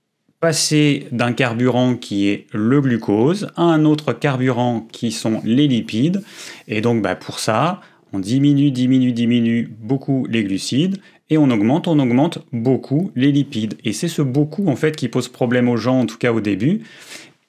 passer 0.44 1.06
d'un 1.10 1.32
carburant 1.32 1.96
qui 1.96 2.28
est 2.28 2.46
le 2.52 2.82
glucose 2.82 3.48
à 3.56 3.62
un 3.62 3.86
autre 3.86 4.12
carburant 4.12 4.86
qui 4.92 5.10
sont 5.10 5.40
les 5.42 5.66
lipides. 5.66 6.22
Et 6.68 6.82
donc 6.82 7.00
bah, 7.00 7.14
pour 7.14 7.38
ça, 7.38 7.80
on 8.12 8.18
diminue, 8.18 8.70
diminue, 8.70 9.12
diminue 9.12 9.74
beaucoup 9.80 10.26
les 10.28 10.44
glucides 10.44 10.98
et 11.30 11.38
on 11.38 11.50
augmente, 11.50 11.88
on 11.88 11.98
augmente 11.98 12.40
beaucoup 12.52 13.10
les 13.16 13.32
lipides. 13.32 13.78
Et 13.84 13.94
c'est 13.94 14.08
ce 14.08 14.20
beaucoup 14.20 14.68
en 14.68 14.76
fait 14.76 14.96
qui 14.96 15.08
pose 15.08 15.28
problème 15.28 15.66
aux 15.66 15.78
gens, 15.78 16.00
en 16.00 16.04
tout 16.04 16.18
cas 16.18 16.30
au 16.30 16.42
début. 16.42 16.82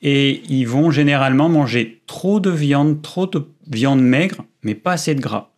et 0.01 0.41
ils 0.47 0.65
vont 0.65 0.89
généralement 0.89 1.49
manger 1.49 2.01
trop 2.07 2.39
de 2.39 2.49
viande, 2.49 3.01
trop 3.01 3.27
de 3.27 3.45
viande 3.69 4.01
maigre, 4.01 4.45
mais 4.63 4.73
pas 4.73 4.93
assez 4.93 5.15
de 5.15 5.19
gras. 5.19 5.49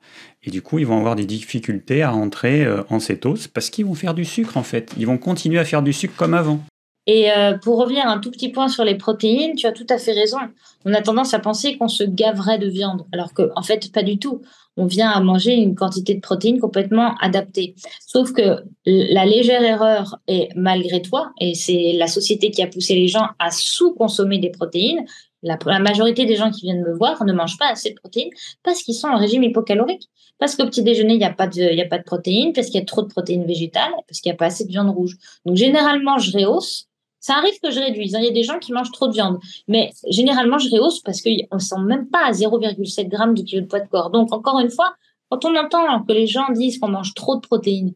Et 0.41 0.49
du 0.49 0.63
coup, 0.63 0.79
ils 0.79 0.87
vont 0.87 0.97
avoir 0.97 1.15
des 1.15 1.25
difficultés 1.25 2.01
à 2.01 2.15
entrer 2.15 2.65
euh, 2.65 2.81
en 2.89 2.99
cétose 2.99 3.47
parce 3.47 3.69
qu'ils 3.69 3.85
vont 3.85 3.93
faire 3.93 4.15
du 4.15 4.25
sucre 4.25 4.57
en 4.57 4.63
fait. 4.63 4.91
Ils 4.97 5.05
vont 5.05 5.19
continuer 5.19 5.59
à 5.59 5.65
faire 5.65 5.83
du 5.83 5.93
sucre 5.93 6.15
comme 6.17 6.33
avant. 6.33 6.63
Et 7.07 7.31
euh, 7.31 7.57
pour 7.57 7.77
revenir 7.77 8.05
un 8.05 8.19
tout 8.19 8.29
petit 8.31 8.49
point 8.49 8.67
sur 8.67 8.83
les 8.83 8.95
protéines, 8.95 9.55
tu 9.55 9.65
as 9.65 9.71
tout 9.71 9.85
à 9.89 9.97
fait 9.97 10.11
raison. 10.11 10.37
On 10.83 10.93
a 10.93 11.01
tendance 11.01 11.33
à 11.33 11.39
penser 11.39 11.77
qu'on 11.77 11.87
se 11.87 12.03
gaverait 12.03 12.59
de 12.59 12.67
viande, 12.67 13.05
alors 13.13 13.33
qu'en 13.33 13.47
en 13.55 13.63
fait, 13.63 13.91
pas 13.93 14.03
du 14.03 14.19
tout. 14.19 14.41
On 14.75 14.85
vient 14.85 15.09
à 15.09 15.19
manger 15.21 15.53
une 15.53 15.73
quantité 15.73 16.13
de 16.13 16.19
protéines 16.19 16.59
complètement 16.59 17.15
adaptée. 17.19 17.75
Sauf 18.05 18.33
que 18.33 18.63
la 18.85 19.25
légère 19.25 19.63
erreur 19.63 20.19
est 20.27 20.49
malgré 20.55 21.01
toi, 21.01 21.31
et 21.39 21.55
c'est 21.55 21.93
la 21.93 22.07
société 22.07 22.51
qui 22.51 22.61
a 22.61 22.67
poussé 22.67 22.93
les 22.93 23.07
gens 23.07 23.27
à 23.39 23.51
sous-consommer 23.51 24.37
des 24.37 24.49
protéines. 24.49 25.05
La, 25.43 25.57
la, 25.65 25.79
majorité 25.79 26.25
des 26.25 26.35
gens 26.35 26.51
qui 26.51 26.61
viennent 26.61 26.83
me 26.83 26.95
voir 26.95 27.23
ne 27.23 27.31
mangent 27.31 27.57
pas 27.57 27.69
assez 27.71 27.91
de 27.91 27.95
protéines 27.95 28.31
parce 28.63 28.81
qu'ils 28.81 28.95
sont 28.95 29.07
en 29.07 29.17
régime 29.17 29.43
hypocalorique. 29.43 30.09
Parce 30.39 30.55
qu'au 30.55 30.65
petit 30.65 30.83
déjeuner, 30.83 31.13
il 31.13 31.19
n'y 31.19 31.25
a, 31.25 31.33
pas 31.33 31.47
de, 31.47 31.81
a 31.81 31.85
pas 31.87 31.97
de 31.97 32.03
protéines, 32.03 32.53
parce 32.53 32.67
qu'il 32.67 32.79
y 32.79 32.83
a 32.83 32.85
trop 32.85 33.01
de 33.01 33.07
protéines 33.07 33.45
végétales, 33.45 33.93
parce 34.07 34.19
qu'il 34.19 34.29
n'y 34.31 34.35
a 34.35 34.37
pas 34.37 34.45
assez 34.47 34.65
de 34.65 34.69
viande 34.69 34.89
rouge. 34.89 35.17
Donc 35.45 35.55
généralement, 35.55 36.19
je 36.19 36.37
rehausse 36.37 36.86
ça 37.27 37.35
arrive 37.35 37.59
que 37.61 37.71
je 37.71 37.81
réduise. 37.81 38.15
Hein. 38.15 38.19
Il 38.21 38.25
y 38.25 38.29
a 38.29 38.31
des 38.31 38.43
gens 38.43 38.57
qui 38.57 38.71
mangent 38.71 38.93
trop 38.93 39.07
de 39.09 39.11
viande. 39.11 39.37
Mais 39.67 39.89
généralement, 40.09 40.59
je 40.59 40.69
rehausse 40.69 41.01
parce 41.01 41.21
qu'on 41.21 41.29
ne 41.51 41.59
sent 41.59 41.79
même 41.85 42.07
pas 42.07 42.23
à 42.25 42.31
0,7 42.31 42.85
g 42.85 43.03
de 43.05 43.41
kilo 43.41 43.61
de 43.63 43.67
poids 43.67 43.81
de 43.81 43.89
corps. 43.89 44.11
Donc, 44.11 44.31
encore 44.31 44.59
une 44.61 44.69
fois, 44.69 44.93
quand 45.29 45.43
on 45.43 45.53
entend 45.57 46.03
que 46.07 46.13
les 46.13 46.25
gens 46.25 46.49
disent 46.53 46.79
qu'on 46.79 46.87
mange 46.87 47.13
trop 47.13 47.35
de 47.35 47.41
protéines, 47.41 47.93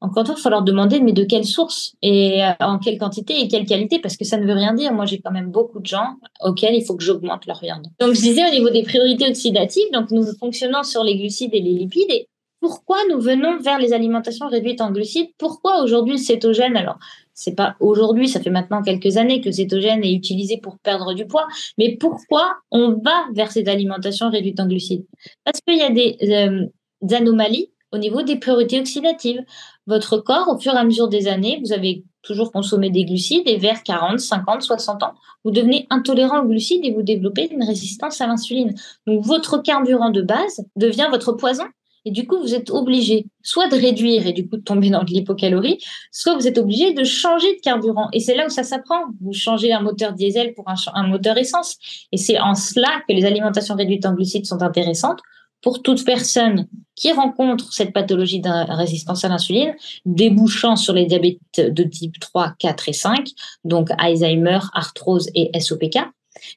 encore 0.00 0.22
une 0.22 0.28
fois, 0.28 0.34
il 0.38 0.40
faut 0.40 0.48
leur 0.48 0.62
demander, 0.62 1.00
mais 1.00 1.12
de 1.12 1.24
quelle 1.24 1.44
source 1.44 1.94
et 2.00 2.42
euh, 2.42 2.52
en 2.60 2.78
quelle 2.78 2.96
quantité 2.96 3.38
et 3.38 3.48
quelle 3.48 3.66
qualité, 3.66 3.98
parce 3.98 4.16
que 4.16 4.24
ça 4.24 4.38
ne 4.38 4.46
veut 4.46 4.54
rien 4.54 4.72
dire. 4.72 4.94
Moi, 4.94 5.04
j'ai 5.04 5.20
quand 5.20 5.30
même 5.30 5.50
beaucoup 5.50 5.80
de 5.80 5.86
gens 5.86 6.14
auxquels 6.42 6.74
il 6.74 6.82
faut 6.82 6.96
que 6.96 7.04
j'augmente 7.04 7.44
leur 7.44 7.60
viande. 7.60 7.86
Donc, 8.00 8.14
je 8.14 8.20
disais 8.22 8.48
au 8.48 8.50
niveau 8.50 8.70
des 8.70 8.82
priorités 8.82 9.28
oxydatives, 9.28 9.92
donc 9.92 10.10
nous 10.10 10.24
fonctionnons 10.38 10.84
sur 10.84 11.04
les 11.04 11.18
glucides 11.18 11.52
et 11.52 11.60
les 11.60 11.74
lipides. 11.74 12.10
Et 12.10 12.28
pourquoi 12.60 12.96
nous 13.10 13.20
venons 13.20 13.58
vers 13.58 13.78
les 13.78 13.92
alimentations 13.92 14.48
réduites 14.48 14.80
en 14.80 14.90
glucides? 14.90 15.28
Pourquoi 15.36 15.82
aujourd'hui 15.82 16.12
le 16.12 16.18
cétogène? 16.18 16.78
Alors, 16.78 16.96
c'est 17.40 17.54
pas 17.54 17.74
aujourd'hui, 17.80 18.28
ça 18.28 18.38
fait 18.38 18.50
maintenant 18.50 18.82
quelques 18.82 19.16
années 19.16 19.40
que 19.40 19.46
le 19.46 19.52
cétogène 19.52 20.04
est 20.04 20.12
utilisé 20.12 20.58
pour 20.58 20.78
perdre 20.78 21.14
du 21.14 21.26
poids. 21.26 21.48
Mais 21.78 21.96
pourquoi 21.98 22.58
on 22.70 23.00
va 23.02 23.24
vers 23.32 23.50
cette 23.50 23.66
alimentation 23.66 24.28
réduite 24.28 24.60
en 24.60 24.66
glucides? 24.66 25.06
Parce 25.42 25.58
qu'il 25.62 25.78
y 25.78 25.82
a 25.82 25.88
des, 25.88 26.18
euh, 26.22 27.16
anomalies 27.16 27.70
au 27.92 27.98
niveau 27.98 28.20
des 28.20 28.36
priorités 28.36 28.78
oxydatives. 28.78 29.42
Votre 29.86 30.18
corps, 30.18 30.48
au 30.48 30.58
fur 30.58 30.74
et 30.74 30.76
à 30.76 30.84
mesure 30.84 31.08
des 31.08 31.28
années, 31.28 31.58
vous 31.64 31.72
avez 31.72 32.04
toujours 32.20 32.52
consommé 32.52 32.90
des 32.90 33.06
glucides 33.06 33.48
et 33.48 33.56
vers 33.56 33.82
40, 33.82 34.20
50, 34.20 34.60
60 34.60 35.02
ans, 35.02 35.14
vous 35.42 35.50
devenez 35.50 35.86
intolérant 35.88 36.42
aux 36.42 36.46
glucides 36.46 36.84
et 36.84 36.92
vous 36.92 37.00
développez 37.00 37.48
une 37.50 37.64
résistance 37.64 38.20
à 38.20 38.26
l'insuline. 38.26 38.74
Donc 39.06 39.24
votre 39.24 39.62
carburant 39.62 40.10
de 40.10 40.20
base 40.20 40.62
devient 40.76 41.08
votre 41.10 41.32
poison 41.32 41.64
et 42.04 42.10
du 42.10 42.26
coup, 42.26 42.40
vous 42.40 42.54
êtes 42.54 42.70
obligé 42.70 43.26
soit 43.42 43.68
de 43.68 43.76
réduire 43.76 44.26
et 44.26 44.32
du 44.32 44.48
coup 44.48 44.56
de 44.56 44.62
tomber 44.62 44.90
dans 44.90 45.04
de 45.04 45.10
l'hypocalorie, 45.10 45.78
soit 46.10 46.34
vous 46.34 46.46
êtes 46.46 46.58
obligé 46.58 46.92
de 46.92 47.04
changer 47.04 47.56
de 47.56 47.60
carburant. 47.60 48.08
Et 48.12 48.20
c'est 48.20 48.34
là 48.34 48.46
où 48.46 48.50
ça 48.50 48.62
s'apprend. 48.62 49.00
Vous 49.20 49.32
changez 49.32 49.72
un 49.72 49.80
moteur 49.80 50.12
diesel 50.12 50.54
pour 50.54 50.66
un, 50.68 51.06
moteur 51.06 51.36
essence. 51.36 51.76
Et 52.12 52.16
c'est 52.16 52.38
en 52.38 52.54
cela 52.54 53.02
que 53.08 53.14
les 53.14 53.24
alimentations 53.24 53.74
réduites 53.74 54.06
en 54.06 54.14
glucides 54.14 54.46
sont 54.46 54.62
intéressantes 54.62 55.20
pour 55.62 55.82
toute 55.82 56.06
personne 56.06 56.66
qui 56.96 57.12
rencontre 57.12 57.72
cette 57.72 57.92
pathologie 57.92 58.40
de 58.40 58.74
résistance 58.74 59.24
à 59.24 59.28
l'insuline, 59.28 59.74
débouchant 60.06 60.76
sur 60.76 60.94
les 60.94 61.04
diabètes 61.04 61.38
de 61.58 61.82
type 61.82 62.18
3, 62.18 62.54
4 62.58 62.88
et 62.88 62.92
5, 62.94 63.28
donc 63.64 63.88
Alzheimer, 63.98 64.60
arthrose 64.72 65.28
et 65.34 65.50
SOPK, 65.58 65.98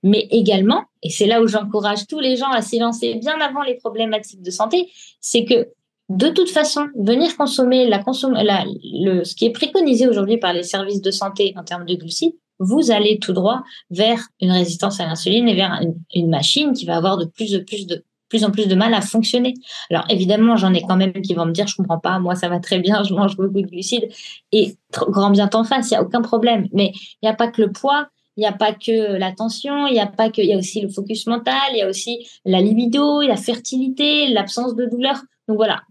mais 0.04 0.28
également, 0.32 0.84
et 1.02 1.10
c'est 1.10 1.26
là 1.26 1.42
où 1.42 1.48
j'encourage 1.48 2.08
tous 2.08 2.20
les 2.20 2.36
gens 2.36 2.50
à 2.50 2.62
s'y 2.62 2.80
lancer 2.80 3.16
bien 3.16 3.40
avant 3.40 3.62
les 3.64 3.76
problématiques 3.76 4.42
de 4.42 4.52
santé, 4.52 4.92
c'est 5.20 5.46
que 5.46 5.70
de 6.10 6.28
toute 6.28 6.50
façon, 6.50 6.88
venir 6.96 7.36
consommer 7.38 7.88
la, 7.88 8.04
le, 8.06 9.24
ce 9.24 9.36
qui 9.36 9.46
est 9.46 9.52
préconisé 9.52 10.08
aujourd'hui 10.08 10.38
par 10.38 10.54
les 10.54 10.64
services 10.64 11.02
de 11.02 11.12
santé 11.12 11.54
en 11.58 11.64
termes 11.64 11.86
de 11.86 11.96
glucides, 11.96 12.36
vous 12.60 12.92
allez 12.92 13.20
tout 13.20 13.34
droit 13.34 13.64
vers 13.90 14.20
une 14.42 14.52
résistance 14.52 15.00
à 15.00 15.06
l'insuline 15.06 15.48
et 15.48 15.56
vers 15.56 15.82
une, 16.14 16.30
machine 16.30 16.74
qui 16.74 16.86
va 16.86 16.98
avoir 16.98 17.18
de 17.18 17.26
plus, 17.26 17.64
plus 17.66 17.88
de 17.88 18.04
plus 18.30 18.44
en 18.44 18.50
plus 18.50 18.68
de 18.68 18.74
mal 18.74 18.96
à 18.96 19.02
fonctionner. 19.02 19.54
Alors 19.92 20.06
évidemment, 20.10 20.56
j'en 20.56 20.74
ai 20.74 20.82
quand 20.82 20.96
même 20.96 21.14
qui 21.14 21.36
vont 21.36 21.46
me 21.46 21.52
dire 21.52 21.68
je 21.68 21.76
comprends 21.76 22.00
pas, 22.00 22.18
moi 22.18 22.34
ça 22.34 22.50
va 22.50 22.60
très 22.60 22.80
bien, 22.80 23.04
je 23.08 23.14
mange 23.14 23.38
beaucoup 23.38 23.62
de 23.62 23.68
glucides 23.68 24.10
et 24.52 24.76
grand 24.92 25.30
bien 25.30 25.48
t'en 25.48 25.64
face, 25.64 25.92
il 25.92 25.94
y 25.94 25.98
a 25.98 26.02
aucun 26.02 26.22
problème. 26.22 26.68
Mais 26.74 26.92
il 26.96 27.26
n'y 27.26 27.30
a 27.30 27.36
pas 27.36 27.48
que 27.48 27.62
le 27.62 27.72
poids, 27.72 28.08
il 28.38 28.42
n'y 28.42 28.48
a 28.48 28.52
pas 28.54 28.74
que 28.74 29.18
la 29.18 29.32
tension, 29.32 29.88
il 29.88 29.94
n'y 29.94 30.00
a 30.00 30.08
pas 30.08 30.30
que, 30.30 30.42
il 30.42 30.48
y 30.48 30.54
a 30.54 30.58
aussi 30.58 30.82
le 30.82 30.90
focus 30.90 31.28
mental, 31.28 31.54
il 31.74 31.78
y 31.78 31.82
a 31.82 31.90
aussi 31.90 32.28
la 32.46 32.62
libido, 32.62 33.22
la 33.22 33.38
fertilité, 33.38 34.28
l'absence 34.28 34.76
de 34.76 34.86
douleur. 34.86 35.22
Donc 35.48 35.58
voilà, 35.58 35.82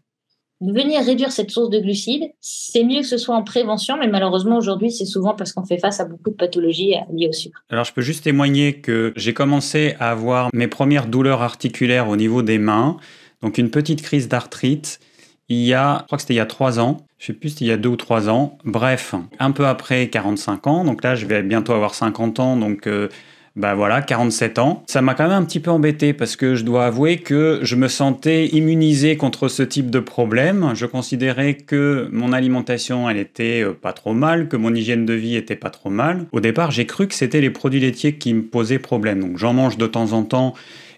venir 0.61 1.05
réduire 1.05 1.33
cette 1.33 1.51
source 1.51 1.71
de 1.71 1.79
glucides, 1.79 2.33
c'est 2.41 2.85
mieux 2.85 3.01
que 3.01 3.07
ce 3.07 3.17
soit 3.17 3.35
en 3.35 3.43
prévention, 3.43 3.97
mais 3.99 4.09
malheureusement 4.09 4.57
aujourd'hui, 4.57 4.91
c'est 4.91 5.05
souvent 5.05 5.35
parce 5.35 5.53
qu'on 5.53 5.65
fait 5.65 5.79
face 5.79 6.01
à 6.01 6.05
beaucoup 6.05 6.31
de 6.31 6.37
pathologies 6.37 6.95
liées 7.13 7.29
au 7.29 7.33
sucre. 7.33 7.65
Alors 7.69 7.85
je 7.85 7.93
peux 7.93 8.03
juste 8.03 8.25
témoigner 8.25 8.81
que 8.81 9.13
j'ai 9.17 9.35
commencé 9.35 9.95
à 9.99 10.11
avoir 10.11 10.51
mes 10.53 10.69
premières 10.69 11.07
douleurs 11.07 11.43
articulaires 11.43 12.09
au 12.09 12.17
niveau 12.17 12.43
des 12.43 12.59
mains, 12.59 12.97
donc 13.43 13.59
une 13.59 13.71
petite 13.71 14.03
crise 14.03 14.29
d'arthrite 14.29 15.01
il 15.49 15.65
y 15.65 15.75
a, 15.75 15.99
je 16.01 16.07
crois 16.07 16.17
que 16.17 16.23
c'était 16.23 16.35
il 16.35 16.39
y 16.39 16.41
a 16.41 16.47
trois 16.47 16.81
ans, 16.81 16.99
je 17.19 17.27
sais 17.27 17.33
plus 17.33 17.51
c'était 17.51 17.65
il 17.67 17.69
y 17.69 17.73
a 17.73 17.77
deux 17.77 17.91
ou 17.91 17.97
trois 17.97 18.29
ans, 18.29 18.59
bref, 18.65 19.15
un 19.39 19.51
peu 19.51 19.67
après 19.67 20.09
45 20.09 20.67
ans, 20.67 20.85
donc 20.85 21.03
là 21.03 21.15
je 21.15 21.27
vais 21.27 21.43
bientôt 21.43 21.73
avoir 21.73 21.95
50 21.95 22.41
ans, 22.41 22.57
donc 22.57 22.87
euh, 22.87 23.09
bah 23.55 23.75
voilà, 23.75 24.01
47 24.01 24.59
ans. 24.59 24.83
Ça 24.87 25.03
m'a 25.03 25.15
quand 25.15 25.25
même 25.25 25.33
un 25.33 25.45
petit 25.45 25.61
peu 25.61 25.71
embêté 25.71 26.15
parce 26.15 26.37
que 26.37 26.55
je 26.55 26.65
dois 26.65 26.87
avouer 26.87 27.19
que 27.19 27.61
je 27.63 27.77
me 27.77 27.89
sentais 27.89 28.47
immunisé 28.47 29.17
contre 29.17 29.49
ce 29.49 29.63
type 29.63 29.91
de 29.91 30.01
problème. 30.01 30.73
Je 30.75 30.87
considérais 30.87 31.55
que 31.55 32.09
mon 32.13 32.33
alimentation, 32.33 33.11
elle 33.11 33.19
était 33.19 33.63
euh, 33.63 33.75
pas 33.75 33.93
trop 33.93 34.15
mal, 34.15 34.49
que 34.49 34.57
mon 34.57 34.75
hygiène 34.75 35.05
de 35.05 35.13
vie 35.13 35.37
était 35.37 35.57
pas 35.57 35.71
trop 35.71 35.91
mal. 35.91 36.27
Au 36.33 36.41
départ, 36.41 36.71
j'ai 36.71 36.87
cru 36.87 37.07
que 37.07 37.15
c'était 37.15 37.43
les 37.43 37.51
produits 37.51 37.81
laitiers 37.81 38.15
qui 38.15 38.33
me 38.33 38.43
posaient 38.43 38.79
problème. 38.79 39.21
Donc 39.21 39.37
j'en 39.37 39.53
mange 39.53 39.77
de 39.77 39.87
temps 39.87 40.13
en 40.13 40.23
temps 40.23 40.55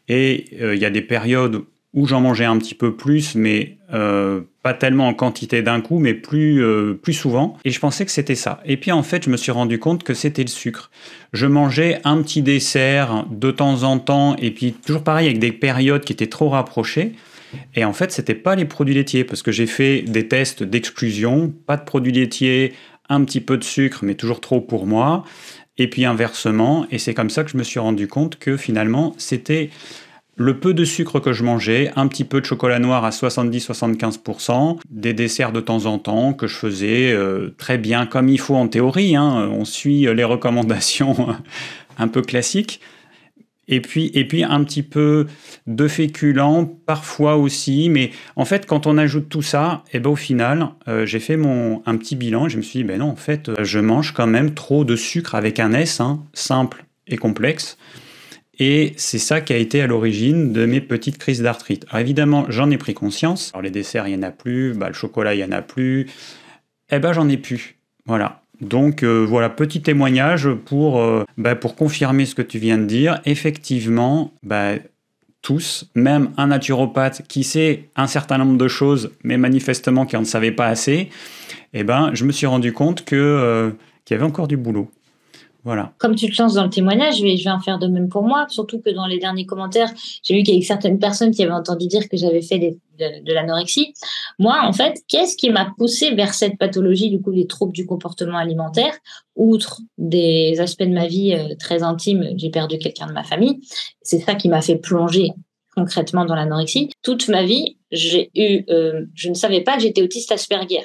et 0.09 0.45
euh, 0.61 0.77
il 0.77 0.81
y 0.81 0.87
a 0.87 0.91
des 0.91 1.03
périodes 1.03 1.63
où 1.95 2.07
j'en 2.07 2.21
mangeais 2.21 2.45
un 2.45 2.59
petit 2.59 2.75
peu 2.75 2.95
plus, 2.95 3.37
mais 3.37 3.79
euh, 3.93 4.41
pas 4.63 4.75
tellement 4.75 5.07
en 5.07 5.15
quantité 5.15 5.63
d'un 5.63 5.81
coup, 5.81 6.01
mais 6.01 6.13
plus, 6.13 6.63
euh, 6.63 6.95
plus 7.01 7.13
souvent. 7.13 7.57
Et 7.65 7.71
je 7.71 7.79
pensais 7.79 8.05
que 8.05 8.11
c'était 8.11 8.35
ça. 8.35 8.61
Et 8.65 8.77
puis 8.77 8.91
en 8.91 9.05
fait, 9.05 9.25
je 9.25 9.31
me 9.31 9.37
suis 9.37 9.53
rendu 9.53 9.79
compte 9.79 10.03
que 10.03 10.13
c'était 10.13 10.43
le 10.43 10.49
sucre. 10.49 10.91
Je 11.33 11.47
mangeais 11.47 12.01
un 12.05 12.21
petit 12.21 12.43
dessert 12.43 13.27
de 13.31 13.53
temps 13.53 13.85
en 13.85 13.99
temps, 13.99 14.35
et 14.37 14.51
puis 14.51 14.73
toujours 14.73 15.05
pareil 15.05 15.27
avec 15.27 15.39
des 15.39 15.53
périodes 15.53 16.05
qui 16.05 16.13
étaient 16.13 16.27
trop 16.27 16.49
rapprochées. 16.49 17.13
Et 17.77 17.85
en 17.85 17.93
fait, 17.93 18.11
c'était 18.11 18.35
pas 18.35 18.57
les 18.57 18.65
produits 18.65 18.95
laitiers, 18.95 19.23
parce 19.23 19.43
que 19.43 19.53
j'ai 19.53 19.67
fait 19.67 20.03
des 20.03 20.27
tests 20.27 20.65
d'exclusion, 20.65 21.55
pas 21.67 21.77
de 21.77 21.85
produits 21.85 22.13
laitiers, 22.13 22.73
un 23.09 23.23
petit 23.25 23.41
peu 23.41 23.57
de 23.57 23.65
sucre, 23.65 24.01
mais 24.03 24.17
toujours 24.17 24.41
trop 24.41 24.61
pour 24.61 24.87
moi. 24.87 25.25
Et 25.79 25.89
puis 25.89 26.05
inversement, 26.05 26.87
et 26.91 26.99
c'est 26.99 27.15
comme 27.15 27.31
ça 27.31 27.45
que 27.45 27.51
je 27.51 27.57
me 27.57 27.63
suis 27.63 27.81
rendu 27.81 28.09
compte 28.09 28.39
que 28.39 28.57
finalement, 28.57 29.15
c'était 29.19 29.71
le 30.37 30.59
peu 30.59 30.75
de 30.75 30.85
sucre 30.85 31.21
que 31.21 31.33
je 31.33 31.45
mangeais, 31.45 31.93
un 31.97 32.09
petit 32.09 32.25
peu 32.25 32.41
de 32.41 32.47
chocolat 32.47 32.79
noir 32.79 33.05
à 33.05 33.11
70-75%, 33.11 34.79
des 34.91 35.13
desserts 35.13 35.53
de 35.53 35.61
temps 35.61 35.87
en 35.87 35.99
temps 35.99 36.33
que 36.33 36.47
je 36.47 36.57
faisais 36.57 37.13
euh, 37.13 37.55
très 37.59 37.79
bien 37.79 38.07
comme 38.07 38.29
il 38.29 38.41
faut 38.41 38.57
en 38.57 38.69
théorie, 38.69 39.17
hein. 39.17 39.49
on 39.53 39.65
suit 39.65 40.07
les 40.13 40.25
recommandations 40.25 41.37
un 41.99 42.09
peu 42.09 42.23
classiques. 42.23 42.81
Et 43.67 43.81
puis, 43.81 44.11
et 44.15 44.27
puis 44.27 44.45
un 44.45 44.63
petit 44.65 44.83
peu 44.83 45.27
de 45.67 45.89
féculents, 45.89 46.67
parfois 46.67 47.37
aussi. 47.37 47.89
Mais 47.89 48.11
en 48.37 48.45
fait, 48.45 48.67
quand 48.67 48.87
on 48.87 48.99
ajoute 48.99 49.29
tout 49.29 49.43
ça, 49.43 49.83
et 49.89 49.97
eh 49.97 50.01
ben 50.01 50.11
au 50.11 50.17
final, 50.17 50.69
euh, 50.89 51.07
j'ai 51.07 51.21
fait 51.21 51.37
mon, 51.37 51.83
un 51.87 51.97
petit 51.97 52.17
bilan. 52.17 52.49
Je 52.49 52.59
me 52.59 52.63
suis 52.63 52.81
dit, 52.81 52.85
ben 52.85 52.99
non, 52.99 53.11
en 53.11 53.17
fait, 53.17 53.49
euh, 53.49 53.65
je 53.65 53.79
mange 53.79 54.13
quand 54.13 54.27
même 54.27 54.55
trop 54.55 54.85
de 54.85 54.97
sucre 54.97 55.35
avec 55.35 55.61
un 55.61 55.73
S, 55.73 56.01
hein, 56.01 56.23
simple 56.35 56.85
et 57.07 57.17
complexe. 57.17 57.79
Et 58.59 58.93
c'est 58.97 59.19
ça 59.19 59.41
qui 59.41 59.53
a 59.53 59.57
été 59.57 59.81
à 59.81 59.87
l'origine 59.87 60.53
de 60.53 60.67
mes 60.67 60.81
petites 60.81 61.19
crises 61.19 61.43
d'arthrite. 61.43 61.85
Alors 61.91 62.01
évidemment, 62.01 62.47
j'en 62.49 62.71
ai 62.71 62.79
pris 62.79 62.95
conscience. 62.95 63.51
Alors 63.55 63.63
les 63.63 63.71
desserts, 63.71 64.07
il 64.07 64.17
n'y 64.17 64.25
en 64.25 64.29
a 64.29 64.31
plus. 64.31 64.75
Bah, 64.75 64.89
le 64.89 64.95
chocolat, 64.95 65.35
il 65.35 65.39
n'y 65.39 65.45
en 65.45 65.53
a 65.53 65.63
plus. 65.63 66.07
Eh 66.91 66.99
ben, 66.99 67.13
j'en 67.13 67.29
ai 67.29 67.37
plus. 67.37 67.77
Voilà. 68.07 68.43
Donc 68.61 69.03
euh, 69.03 69.25
voilà, 69.29 69.51
petit 69.51 69.83
témoignage 69.83 70.49
pour, 70.65 71.01
euh, 71.01 71.25
bah, 71.37 71.57
pour 71.57 71.75
confirmer 71.75 72.27
ce 72.27 72.35
que 72.35 72.43
tu 72.43 72.59
viens 72.59 72.79
de 72.79 72.85
dire. 72.85 73.21
Effectivement, 73.25 74.33
bah, 74.43 74.75
tous, 75.43 75.91
même 75.95 76.31
un 76.39 76.47
naturopathe 76.47 77.23
qui 77.29 77.45
sait 77.45 77.91
un 77.97 78.07
certain 78.07 78.39
nombre 78.39 78.57
de 78.57 78.67
choses, 78.69 79.13
mais 79.25 79.37
manifestement 79.37 80.07
qui 80.07 80.17
en 80.17 80.25
savait 80.25 80.53
pas 80.53 80.67
assez, 80.67 81.11
eh 81.75 81.85
ben, 81.85 82.11
je 82.15 82.25
me 82.25 82.33
suis 82.33 82.47
rendu 82.47 82.73
compte 82.73 83.05
que, 83.05 83.15
euh, 83.15 83.71
qu'il 84.05 84.15
y 84.15 84.17
avait 84.17 84.27
encore 84.27 84.49
du 84.49 84.57
boulot. 84.57 84.91
Voilà. 85.65 85.95
Comme 85.99 86.15
tu 86.15 86.31
te 86.31 86.43
lances 86.43 86.55
dans 86.55 86.65
le 86.65 86.71
témoignage, 86.71 87.19
je 87.19 87.25
vais, 87.25 87.51
en 87.51 87.59
faire 87.59 87.79
de 87.79 87.87
même 87.87 88.11
pour 88.11 88.23
moi. 88.23 88.45
Surtout 88.51 88.83
que 88.83 88.91
dans 88.91 89.07
les 89.07 89.19
derniers 89.19 89.47
commentaires, 89.47 89.91
j'ai 90.23 90.35
vu 90.35 90.43
qu'il 90.43 90.55
y 90.55 90.57
avait 90.59 90.67
certaines 90.67 90.99
personnes 90.99 91.31
qui 91.31 91.43
avaient 91.43 91.53
entendu 91.53 91.87
dire 91.87 92.07
que 92.07 92.19
j'avais 92.19 92.43
fait 92.43 92.59
de, 92.59 93.33
l'anorexie. 93.33 93.95
Moi, 94.39 94.61
en 94.63 94.75
fait, 94.75 95.01
qu'est-ce 95.09 95.37
qui 95.37 95.49
m'a 95.49 95.73
poussé 95.79 96.15
vers 96.15 96.35
cette 96.35 96.59
pathologie, 96.59 97.09
du 97.09 97.21
coup, 97.21 97.31
les 97.31 97.47
troubles 97.47 97.73
du 97.73 97.87
comportement 97.87 98.37
alimentaire, 98.37 98.93
outre 99.37 99.81
des 99.97 100.61
aspects 100.61 100.85
de 100.85 100.93
ma 100.93 101.07
vie 101.07 101.33
euh, 101.33 101.55
très 101.59 101.83
intimes, 101.83 102.29
j'ai 102.37 102.51
perdu 102.51 102.79
quelqu'un 102.79 103.07
de 103.07 103.13
ma 103.13 103.25
famille. 103.25 103.61
C'est 104.03 104.21
ça 104.21 104.35
qui 104.35 104.51
m'a 104.51 104.61
fait 104.61 104.77
plonger 104.77 105.33
concrètement 105.75 106.27
dans 106.27 106.35
l'anorexie. 106.35 106.91
Toute 107.03 107.29
ma 107.29 107.43
vie, 107.43 107.79
j'ai 107.91 108.31
eu, 108.35 108.65
euh, 108.69 109.07
je 109.15 109.31
ne 109.31 109.35
savais 109.35 109.63
pas 109.63 109.77
que 109.77 109.83
j'étais 109.83 110.03
autiste 110.03 110.31
Asperger. 110.31 110.85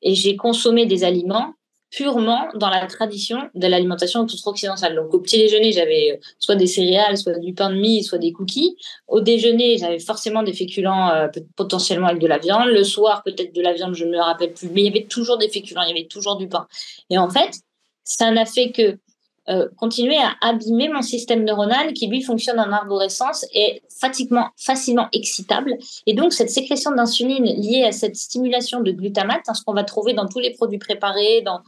Et 0.00 0.14
j'ai 0.14 0.36
consommé 0.36 0.86
des 0.86 1.04
aliments 1.04 1.52
purement 1.94 2.48
dans 2.54 2.70
la 2.70 2.86
tradition 2.86 3.48
de 3.54 3.66
l'alimentation 3.68 4.26
occidentale. 4.46 4.96
Donc 4.96 5.14
au 5.14 5.20
petit 5.20 5.38
déjeuner, 5.38 5.70
j'avais 5.70 6.12
euh, 6.12 6.16
soit 6.38 6.56
des 6.56 6.66
céréales, 6.66 7.16
soit 7.16 7.38
du 7.38 7.54
pain 7.54 7.70
de 7.70 7.76
mie, 7.76 8.02
soit 8.02 8.18
des 8.18 8.32
cookies. 8.32 8.76
Au 9.06 9.20
déjeuner, 9.20 9.78
j'avais 9.78 10.00
forcément 10.00 10.42
des 10.42 10.52
féculents 10.52 11.10
euh, 11.10 11.28
potentiellement 11.56 12.08
avec 12.08 12.20
de 12.20 12.26
la 12.26 12.38
viande. 12.38 12.68
Le 12.68 12.82
soir, 12.82 13.22
peut-être 13.22 13.54
de 13.54 13.62
la 13.62 13.72
viande, 13.72 13.94
je 13.94 14.04
ne 14.04 14.10
me 14.10 14.18
rappelle 14.18 14.52
plus. 14.52 14.68
Mais 14.70 14.80
il 14.82 14.86
y 14.86 14.88
avait 14.88 15.06
toujours 15.06 15.38
des 15.38 15.48
féculents, 15.48 15.82
il 15.82 15.88
y 15.94 15.98
avait 15.98 16.08
toujours 16.08 16.36
du 16.36 16.48
pain. 16.48 16.66
Et 17.10 17.18
en 17.18 17.30
fait, 17.30 17.52
ça 18.02 18.30
n'a 18.32 18.44
fait 18.44 18.72
que 18.72 18.98
euh, 19.50 19.68
continuer 19.76 20.16
à 20.16 20.34
abîmer 20.40 20.88
mon 20.88 21.02
système 21.02 21.44
neuronal 21.44 21.92
qui 21.92 22.06
lui 22.06 22.22
fonctionne 22.22 22.58
en 22.58 22.72
arborescence 22.72 23.44
et 23.52 23.82
facilement, 23.90 24.48
facilement 24.56 25.08
excitable. 25.12 25.76
Et 26.06 26.14
donc 26.14 26.32
cette 26.32 26.48
sécrétion 26.48 26.92
d'insuline 26.92 27.44
liée 27.44 27.84
à 27.84 27.92
cette 27.92 28.16
stimulation 28.16 28.80
de 28.80 28.90
glutamate, 28.90 29.42
hein, 29.46 29.52
ce 29.52 29.62
qu'on 29.62 29.74
va 29.74 29.84
trouver 29.84 30.14
dans 30.14 30.26
tous 30.26 30.38
les 30.38 30.54
produits 30.54 30.78
préparés, 30.78 31.42
dans 31.42 31.60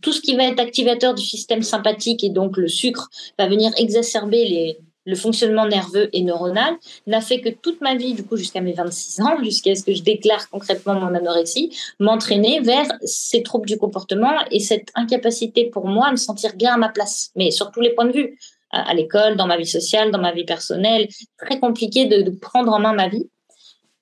tout 0.00 0.12
ce 0.12 0.20
qui 0.20 0.36
va 0.36 0.44
être 0.44 0.60
activateur 0.60 1.14
du 1.14 1.24
système 1.24 1.62
sympathique 1.62 2.24
et 2.24 2.30
donc 2.30 2.56
le 2.56 2.68
sucre 2.68 3.08
va 3.38 3.48
venir 3.48 3.72
exacerber 3.76 4.48
les, 4.48 4.78
le 5.04 5.16
fonctionnement 5.16 5.66
nerveux 5.66 6.08
et 6.12 6.22
neuronal, 6.22 6.76
n'a 7.06 7.20
fait 7.20 7.40
que 7.40 7.48
toute 7.48 7.80
ma 7.80 7.94
vie, 7.94 8.14
du 8.14 8.24
coup 8.24 8.36
jusqu'à 8.36 8.60
mes 8.60 8.72
26 8.72 9.20
ans, 9.22 9.42
jusqu'à 9.42 9.74
ce 9.74 9.82
que 9.82 9.94
je 9.94 10.02
déclare 10.02 10.48
concrètement 10.50 10.94
mon 10.94 11.14
anorexie, 11.14 11.76
m'entraîner 11.98 12.60
vers 12.60 12.86
ces 13.04 13.42
troubles 13.42 13.66
du 13.66 13.78
comportement 13.78 14.32
et 14.50 14.60
cette 14.60 14.88
incapacité 14.94 15.64
pour 15.70 15.86
moi 15.86 16.08
à 16.08 16.10
me 16.12 16.16
sentir 16.16 16.54
bien 16.56 16.74
à 16.74 16.76
ma 16.76 16.88
place, 16.88 17.30
mais 17.36 17.50
sur 17.50 17.70
tous 17.70 17.80
les 17.80 17.90
points 17.90 18.06
de 18.06 18.12
vue, 18.12 18.38
à, 18.70 18.94
l'école, 18.94 19.36
dans 19.36 19.46
ma 19.46 19.58
vie 19.58 19.66
sociale, 19.66 20.10
dans 20.10 20.18
ma 20.20 20.32
vie 20.32 20.44
personnelle, 20.44 21.06
très 21.36 21.60
compliqué 21.60 22.06
de, 22.06 22.22
de 22.22 22.30
prendre 22.30 22.72
en 22.72 22.78
main 22.78 22.94
ma 22.94 23.08
vie. 23.08 23.28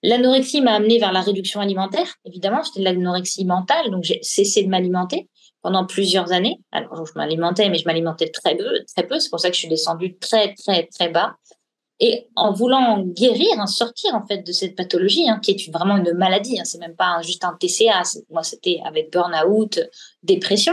L'anorexie 0.04 0.60
m'a 0.60 0.74
amené 0.74 0.98
vers 1.00 1.12
la 1.12 1.22
réduction 1.22 1.60
alimentaire, 1.60 2.14
évidemment, 2.24 2.62
c'était 2.62 2.80
de 2.80 2.84
l'anorexie 2.84 3.44
mentale, 3.44 3.90
donc 3.90 4.04
j'ai 4.04 4.20
cessé 4.22 4.62
de 4.62 4.68
m'alimenter 4.68 5.28
pendant 5.62 5.86
plusieurs 5.86 6.32
années. 6.32 6.60
Alors, 6.72 7.06
je 7.06 7.12
m'alimentais, 7.16 7.68
mais 7.68 7.78
je 7.78 7.84
m'alimentais 7.84 8.30
très 8.30 8.56
peu, 8.56 8.80
très 8.94 9.06
peu. 9.06 9.18
C'est 9.18 9.30
pour 9.30 9.40
ça 9.40 9.48
que 9.48 9.54
je 9.54 9.60
suis 9.60 9.68
descendue 9.68 10.16
très, 10.18 10.54
très, 10.54 10.86
très 10.86 11.08
bas. 11.08 11.36
Et 12.02 12.28
en 12.34 12.52
voulant 12.52 13.02
guérir, 13.02 13.58
hein, 13.58 13.66
sortir 13.66 14.14
en 14.14 14.26
fait 14.26 14.38
de 14.38 14.52
cette 14.52 14.74
pathologie, 14.74 15.28
hein, 15.28 15.38
qui 15.42 15.50
est 15.50 15.70
vraiment 15.70 15.98
une 15.98 16.14
maladie, 16.14 16.58
hein, 16.58 16.64
c'est 16.64 16.78
même 16.78 16.96
pas 16.96 17.20
juste 17.20 17.44
un 17.44 17.54
TCA. 17.60 18.02
Moi, 18.30 18.42
c'était 18.42 18.80
avec 18.86 19.12
burn-out, 19.12 19.80
dépression. 20.22 20.72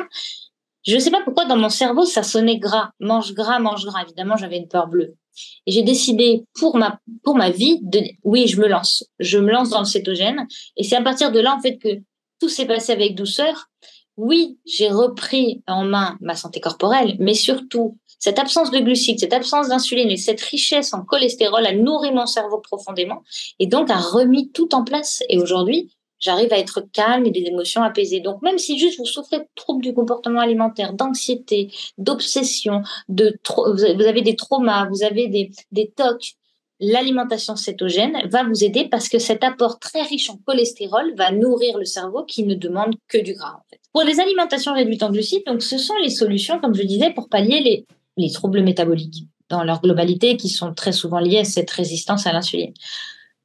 Je 0.86 0.96
ne 0.96 1.00
sais 1.00 1.12
pas 1.12 1.22
pourquoi 1.26 1.44
dans 1.44 1.58
mon 1.58 1.68
cerveau 1.68 2.06
ça 2.06 2.24
sonnait 2.24 2.58
gras, 2.58 2.92
mange 3.02 3.34
gras, 3.34 3.60
mange 3.60 3.86
gras. 3.86 4.04
Évidemment, 4.04 4.38
j'avais 4.38 4.56
une 4.56 4.70
peur 4.70 4.88
bleue. 4.88 5.16
Et 5.66 5.72
j'ai 5.74 5.84
décidé 5.84 6.46
pour 6.58 6.78
ma 6.78 6.98
pour 7.24 7.36
ma 7.36 7.50
vie 7.50 7.80
de 7.82 8.02
oui, 8.24 8.48
je 8.48 8.60
me 8.60 8.68
lance, 8.68 9.04
je 9.20 9.38
me 9.38 9.52
lance 9.52 9.70
dans 9.70 9.80
le 9.80 9.86
cétogène. 9.86 10.48
Et 10.78 10.84
c'est 10.84 10.96
à 10.96 11.02
partir 11.02 11.34
de 11.34 11.42
là 11.42 11.54
en 11.54 11.60
fait 11.60 11.78
que 11.78 11.90
tout 12.40 12.50
s'est 12.50 12.66
passé 12.66 12.94
avec 12.94 13.16
douceur 13.16 13.70
oui, 14.18 14.58
j'ai 14.66 14.90
repris 14.90 15.64
en 15.68 15.84
main 15.84 16.18
ma 16.22 16.36
santé 16.36 16.60
corporelle, 16.60 17.16
mais 17.20 17.36
surtout, 17.36 17.98
cette 18.20 18.40
absence 18.40 18.72
de 18.72 18.80
glucides, 18.80 19.20
cette 19.20 19.34
absence 19.34 19.70
d'insuline 19.70 20.10
et 20.10 20.18
cette 20.18 20.42
richesse 20.42 20.94
en 20.94 21.04
cholestérol 21.04 21.66
a 21.66 21.74
nourri 21.74 22.12
mon 22.12 22.26
cerveau 22.26 22.58
profondément 22.58 23.22
et 23.60 23.68
donc 23.68 23.92
a 23.92 23.98
remis 23.98 24.52
tout 24.52 24.74
en 24.74 24.84
place. 24.84 25.22
Et 25.30 25.38
aujourd'hui, 25.38 25.92
j'arrive 26.20 26.52
à 26.52 26.58
être 26.58 26.82
calme 26.92 27.28
et 27.28 27.32
des 27.32 27.42
émotions 27.42 27.84
apaisées. 27.84 28.20
Donc, 28.20 28.42
même 28.42 28.58
si 28.58 28.80
juste 28.80 28.98
vous 28.98 29.06
souffrez 29.06 29.40
de 29.40 29.48
troubles 29.54 29.84
du 29.84 29.94
comportement 29.94 30.40
alimentaire, 30.40 30.94
d'anxiété, 30.94 31.72
d'obsession, 32.00 32.82
de 33.08 33.38
vous 33.48 34.08
avez 34.08 34.24
des 34.24 34.36
traumas, 34.36 34.88
vous 34.90 35.04
avez 35.04 35.28
des, 35.28 35.52
des 35.72 35.92
tocs, 35.96 36.34
l'alimentation 36.80 37.56
cétogène 37.56 38.18
va 38.30 38.44
vous 38.44 38.64
aider 38.64 38.88
parce 38.90 39.10
que 39.10 39.20
cet 39.20 39.44
apport 39.44 39.80
très 39.80 40.04
riche 40.04 40.30
en 40.30 40.38
cholestérol 40.38 41.14
va 41.16 41.32
nourrir 41.32 41.78
le 41.78 41.86
cerveau 41.86 42.24
qui 42.24 42.44
ne 42.44 42.56
demande 42.56 42.96
que 43.08 43.18
du 43.18 43.34
gras. 43.34 43.56
En 43.56 43.64
fait. 43.70 43.80
Pour 43.94 44.04
les 44.04 44.20
alimentations 44.20 44.74
réduites 44.74 45.04
en 45.04 45.12
glucides, 45.12 45.46
donc 45.46 45.62
ce 45.64 45.78
sont 45.78 45.96
les 46.02 46.10
solutions, 46.10 46.60
comme 46.60 46.76
je 46.76 46.84
disais, 46.84 47.12
pour 47.12 47.30
pallier 47.30 47.60
les, 47.62 47.86
les 48.18 48.32
troubles 48.32 48.62
métaboliques 48.62 49.28
dans 49.50 49.64
leur 49.64 49.82
globalité 49.82 50.38
qui 50.38 50.50
sont 50.50 50.74
très 50.74 50.92
souvent 50.92 51.20
liés 51.20 51.40
à 51.40 51.46
cette 51.46 51.72
résistance 51.72 52.28
à 52.28 52.34
l'insuline. 52.34 52.74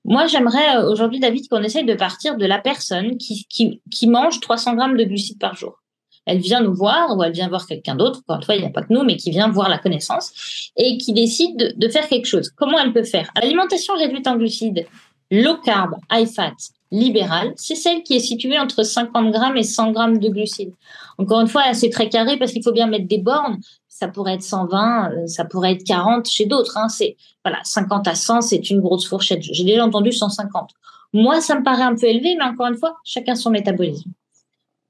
Moi, 0.05 0.27
j'aimerais 0.27 0.77
euh, 0.77 0.90
aujourd'hui, 0.90 1.21
David, 1.21 1.49
qu'on 1.49 1.62
essaye 1.62 1.85
de 1.85 1.95
partir 1.95 2.37
de 2.37 2.45
la 2.45 2.59
personne 2.59 3.18
qui, 3.18 3.47
qui, 3.49 3.81
qui 3.90 4.09
mange 4.09 4.40
300 4.40 4.75
grammes 4.75 4.97
de 4.97 5.05
glucides 5.05 5.38
par 5.38 5.55
jour 5.55 5.82
elle 6.26 6.38
vient 6.38 6.61
nous 6.61 6.74
voir 6.74 7.16
ou 7.16 7.22
elle 7.22 7.32
vient 7.32 7.48
voir 7.48 7.66
quelqu'un 7.66 7.94
d'autre, 7.94 8.20
encore 8.20 8.37
une 8.37 8.42
fois, 8.44 8.54
il 8.54 8.61
n'y 8.61 8.66
a 8.66 8.70
pas 8.70 8.82
que 8.82 8.92
nous, 8.92 9.02
mais 9.02 9.16
qui 9.16 9.30
vient 9.30 9.48
voir 9.48 9.68
la 9.68 9.78
connaissance 9.78 10.70
et 10.76 10.98
qui 10.98 11.12
décide 11.12 11.74
de, 11.76 11.88
faire 11.88 12.08
quelque 12.08 12.26
chose. 12.26 12.50
Comment 12.50 12.78
elle 12.78 12.92
peut 12.92 13.04
faire? 13.04 13.30
L'alimentation 13.40 13.94
réduite 13.94 14.26
en 14.26 14.37
glucides, 14.37 14.87
low 15.30 15.56
carb, 15.64 15.96
high 16.11 16.28
fat, 16.28 16.54
libérale, 16.92 17.52
c'est 17.56 17.74
celle 17.74 18.02
qui 18.02 18.14
est 18.14 18.20
située 18.20 18.58
entre 18.58 18.82
50 18.82 19.32
grammes 19.32 19.56
et 19.56 19.62
100 19.62 19.92
grammes 19.92 20.18
de 20.18 20.28
glucides. 20.28 20.74
Encore 21.18 21.40
une 21.40 21.48
fois, 21.48 21.74
c'est 21.74 21.90
très 21.90 22.08
carré 22.08 22.37
parce 22.37 22.52
qu'il 22.52 22.62
faut 22.62 22.72
bien 22.72 22.87
mettre 22.87 23.08
des 23.08 23.18
bornes. 23.18 23.58
Ça 23.88 24.08
pourrait 24.08 24.35
être 24.35 24.42
120, 24.42 25.11
euh, 25.11 25.26
ça 25.26 25.44
pourrait 25.44 25.72
être 25.72 25.85
40 25.85 26.28
chez 26.28 26.46
d'autres. 26.46 26.76
Hein. 26.76 26.88
C'est 26.88 27.16
voilà, 27.44 27.61
50 27.62 28.08
à 28.08 28.14
100, 28.14 28.42
c'est 28.42 28.70
une 28.70 28.80
grosse 28.80 29.08
fourchette. 29.08 29.42
J'ai 29.42 29.64
déjà 29.64 29.85
entendu 29.85 30.12
150. 30.12 30.70
Moi, 31.14 31.40
ça 31.40 31.58
me 31.58 31.62
paraît 31.62 31.82
un 31.82 31.94
peu 31.94 32.06
élevé, 32.06 32.37
mais 32.37 32.44
encore 32.44 32.66
une 32.66 32.76
fois, 32.76 32.96
chacun 33.04 33.35
son 33.35 33.50
métabolisme. 33.50 34.11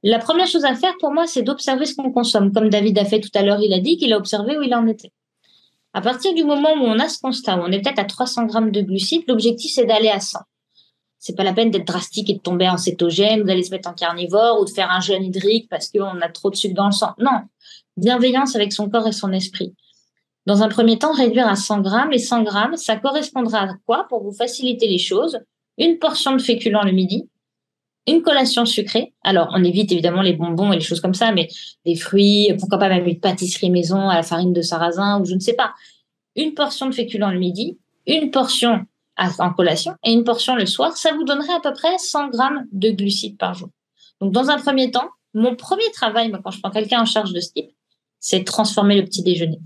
La 0.04 0.18
première 0.18 0.48
chose 0.48 0.64
à 0.64 0.74
faire 0.74 0.94
pour 0.98 1.12
moi, 1.12 1.26
c'est 1.26 1.42
d'observer 1.42 1.86
ce 1.86 1.94
qu'on 1.94 2.10
consomme. 2.10 2.52
Comme 2.52 2.70
David 2.70 2.98
a 2.98 3.04
fait 3.04 3.20
tout 3.20 3.30
à 3.34 3.42
l'heure, 3.42 3.60
il 3.60 3.72
a 3.72 3.78
dit 3.78 3.96
qu'il 3.96 4.12
a 4.12 4.16
observé 4.16 4.58
où 4.58 4.62
il 4.62 4.74
en 4.74 4.86
était. 4.88 5.12
À 5.94 6.00
partir 6.00 6.34
du 6.34 6.42
moment 6.42 6.72
où 6.72 6.84
on 6.84 6.98
a 6.98 7.08
ce 7.08 7.20
constat, 7.20 7.56
où 7.56 7.60
on 7.60 7.70
est 7.70 7.80
peut-être 7.80 8.00
à 8.00 8.04
300 8.04 8.46
grammes 8.46 8.72
de 8.72 8.80
glucides, 8.80 9.24
l'objectif 9.28 9.72
c'est 9.74 9.84
d'aller 9.84 10.08
à 10.08 10.18
100. 10.18 10.40
C'est 11.18 11.36
pas 11.36 11.44
la 11.44 11.52
peine 11.52 11.70
d'être 11.70 11.86
drastique 11.86 12.30
et 12.30 12.34
de 12.34 12.40
tomber 12.40 12.68
en 12.68 12.78
cétogène, 12.78 13.44
d'aller 13.44 13.62
se 13.62 13.70
mettre 13.70 13.88
en 13.88 13.92
carnivore 13.92 14.60
ou 14.60 14.64
de 14.64 14.70
faire 14.70 14.90
un 14.90 15.00
jeûne 15.00 15.22
hydrique 15.22 15.68
parce 15.68 15.88
qu'on 15.88 16.20
a 16.20 16.28
trop 16.28 16.50
de 16.50 16.56
sucre 16.56 16.74
dans 16.74 16.86
le 16.86 16.92
sang. 16.92 17.12
Non, 17.18 17.42
bienveillance 17.96 18.56
avec 18.56 18.72
son 18.72 18.90
corps 18.90 19.06
et 19.06 19.12
son 19.12 19.32
esprit. 19.32 19.72
Dans 20.46 20.64
un 20.64 20.68
premier 20.68 20.98
temps, 20.98 21.12
réduire 21.12 21.46
à 21.46 21.54
100 21.54 21.82
grammes 21.82 22.12
et 22.12 22.18
100 22.18 22.42
grammes, 22.42 22.76
ça 22.76 22.96
correspondra 22.96 23.60
à 23.60 23.74
quoi? 23.86 24.06
Pour 24.08 24.24
vous 24.24 24.32
faciliter 24.32 24.88
les 24.88 24.98
choses 24.98 25.38
Une 25.78 25.98
portion 25.98 26.32
de 26.32 26.42
féculents 26.42 26.82
le 26.82 26.90
midi, 26.90 27.28
une 28.06 28.22
collation 28.22 28.66
sucrée. 28.66 29.14
Alors, 29.22 29.48
on 29.52 29.62
évite 29.62 29.92
évidemment 29.92 30.22
les 30.22 30.32
bonbons 30.32 30.72
et 30.72 30.76
les 30.76 30.82
choses 30.82 31.00
comme 31.00 31.14
ça, 31.14 31.32
mais 31.32 31.48
des 31.86 31.94
fruits, 31.94 32.52
pourquoi 32.58 32.78
pas 32.78 32.88
même 32.88 33.06
une 33.06 33.20
pâtisserie 33.20 33.70
maison 33.70 34.08
à 34.08 34.16
la 34.16 34.22
farine 34.22 34.52
de 34.52 34.62
sarrasin 34.62 35.20
ou 35.20 35.24
je 35.24 35.34
ne 35.34 35.40
sais 35.40 35.54
pas. 35.54 35.72
Une 36.34 36.54
portion 36.54 36.86
de 36.86 36.94
féculents 36.94 37.30
le 37.30 37.38
midi, 37.38 37.78
une 38.06 38.30
portion 38.30 38.84
en 39.16 39.52
collation 39.52 39.94
et 40.04 40.12
une 40.12 40.24
portion 40.24 40.56
le 40.56 40.66
soir. 40.66 40.96
Ça 40.96 41.12
vous 41.12 41.24
donnerait 41.24 41.52
à 41.52 41.60
peu 41.60 41.72
près 41.72 41.96
100 41.98 42.30
grammes 42.30 42.66
de 42.72 42.90
glucides 42.90 43.38
par 43.38 43.54
jour. 43.54 43.68
Donc, 44.20 44.32
dans 44.32 44.50
un 44.50 44.58
premier 44.58 44.90
temps, 44.90 45.08
mon 45.34 45.54
premier 45.54 45.90
travail, 45.92 46.32
quand 46.42 46.50
je 46.50 46.60
prends 46.60 46.70
quelqu'un 46.70 47.02
en 47.02 47.06
charge 47.06 47.32
de 47.32 47.40
ce 47.40 47.52
type, 47.52 47.70
c'est 48.18 48.44
transformer 48.44 48.96
le 48.96 49.04
petit 49.04 49.22
déjeuner. 49.22 49.58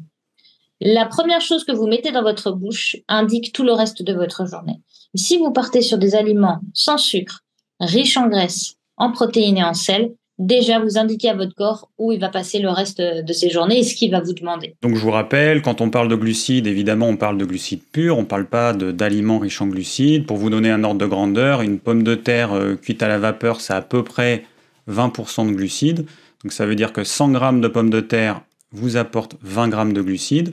La 0.81 1.07
première 1.07 1.41
chose 1.41 1.65
que 1.65 1.73
vous 1.73 1.87
mettez 1.87 2.13
dans 2.13 2.23
votre 2.23 2.53
bouche 2.53 2.97
indique 3.09 3.53
tout 3.53 3.63
le 3.63 3.73
reste 3.73 4.03
de 4.03 4.13
votre 4.13 4.47
journée. 4.47 4.83
Si 5.15 5.39
vous 5.39 5.51
partez 5.51 5.81
sur 5.81 5.97
des 5.97 6.15
aliments 6.15 6.61
sans 6.75 6.99
sucre, 6.99 7.45
riche 7.81 8.17
en 8.17 8.29
graisse, 8.29 8.77
en 8.97 9.13
protéines 9.13 9.59
et 9.59 9.65
en 9.65 9.75
sel, 9.75 10.13
déjà 10.39 10.79
vous 10.79 10.99
indiquez 10.99 11.31
à 11.31 11.35
votre 11.35 11.55
corps 11.55 11.91
où 11.99 12.13
il 12.13 12.21
va 12.21 12.29
passer 12.29 12.59
le 12.59 12.69
reste 12.69 13.01
de 13.01 13.33
ses 13.33 13.51
journées 13.51 13.79
et 13.79 13.83
ce 13.83 13.95
qu'il 13.95 14.11
va 14.11 14.21
vous 14.21 14.33
demander. 14.33 14.75
Donc 14.83 14.95
je 14.95 15.01
vous 15.01 15.11
rappelle, 15.11 15.63
quand 15.63 15.81
on 15.81 15.91
parle 15.91 16.09
de 16.09 16.15
glucides, 16.15 16.67
évidemment 16.67 17.09
on 17.09 17.17
parle 17.17 17.39
de 17.39 17.45
glucides 17.45 17.83
purs, 17.93 18.19
on 18.19 18.23
ne 18.23 18.27
parle 18.27 18.47
pas 18.47 18.73
d'aliments 18.73 19.39
riches 19.39 19.61
en 19.63 19.67
glucides. 19.67 20.27
Pour 20.27 20.37
vous 20.37 20.51
donner 20.51 20.71
un 20.71 20.85
ordre 20.85 21.01
de 21.01 21.07
grandeur, 21.07 21.63
une 21.63 21.79
pomme 21.79 22.03
de 22.03 22.15
terre 22.15 22.53
euh, 22.53 22.77
cuite 22.77 23.03
à 23.03 23.09
la 23.09 23.19
vapeur, 23.19 23.61
c'est 23.61 23.75
à 23.75 23.83
peu 23.83 24.03
près 24.03 24.45
20% 24.91 25.49
de 25.49 25.53
glucides. 25.53 26.07
Donc 26.43 26.53
ça 26.53 26.67
veut 26.67 26.75
dire 26.75 26.93
que 26.93 27.05
100 27.05 27.35
g 27.35 27.61
de 27.61 27.69
pommes 27.69 27.91
de 27.91 28.01
terre 28.01 28.43
vous 28.73 28.97
apporte 28.97 29.37
20 29.43 29.71
g 29.71 29.93
de 29.93 30.03
glucides. 30.03 30.53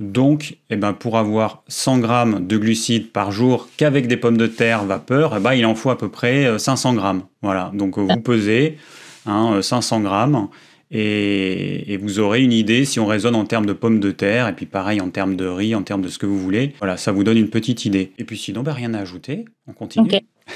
Donc, 0.00 0.58
eh 0.70 0.76
ben, 0.76 0.92
pour 0.92 1.18
avoir 1.18 1.64
100 1.66 1.98
grammes 1.98 2.46
de 2.46 2.56
glucides 2.56 3.10
par 3.10 3.32
jour 3.32 3.68
qu'avec 3.76 4.06
des 4.06 4.16
pommes 4.16 4.36
de 4.36 4.46
terre 4.46 4.84
vapeur, 4.84 5.34
eh 5.36 5.40
ben, 5.40 5.54
il 5.54 5.66
en 5.66 5.74
faut 5.74 5.90
à 5.90 5.98
peu 5.98 6.08
près 6.08 6.58
500 6.58 6.92
euh, 6.92 6.96
grammes. 6.96 7.22
Voilà, 7.42 7.72
donc 7.74 7.98
euh, 7.98 8.02
vous 8.02 8.20
pesez 8.20 8.78
hein, 9.26 9.60
500 9.60 9.98
euh, 9.98 10.02
grammes 10.04 10.48
et, 10.90 11.98
vous 12.00 12.20
aurez 12.20 12.42
une 12.42 12.52
idée 12.52 12.84
si 12.84 13.00
on 13.00 13.06
raisonne 13.06 13.34
en 13.34 13.44
termes 13.44 13.66
de 13.66 13.72
pommes 13.72 14.00
de 14.00 14.10
terre 14.10 14.48
et 14.48 14.54
puis 14.54 14.66
pareil 14.66 15.00
en 15.00 15.10
termes 15.10 15.36
de 15.36 15.46
riz, 15.46 15.74
en 15.74 15.82
termes 15.82 16.02
de 16.02 16.08
ce 16.08 16.18
que 16.18 16.26
vous 16.26 16.38
voulez. 16.38 16.74
Voilà, 16.78 16.96
ça 16.96 17.10
vous 17.12 17.24
donne 17.24 17.36
une 17.36 17.50
petite 17.50 17.84
idée. 17.84 18.12
Et 18.18 18.24
puis 18.24 18.38
sinon, 18.38 18.62
ben, 18.62 18.72
rien 18.72 18.94
à 18.94 19.00
ajouter, 19.00 19.44
on 19.66 19.72
continue. 19.72 20.10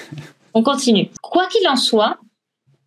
on 0.55 0.63
continue. 0.63 1.09
Quoi 1.21 1.47
qu'il 1.49 1.67
en 1.69 1.77
soit, 1.77 2.19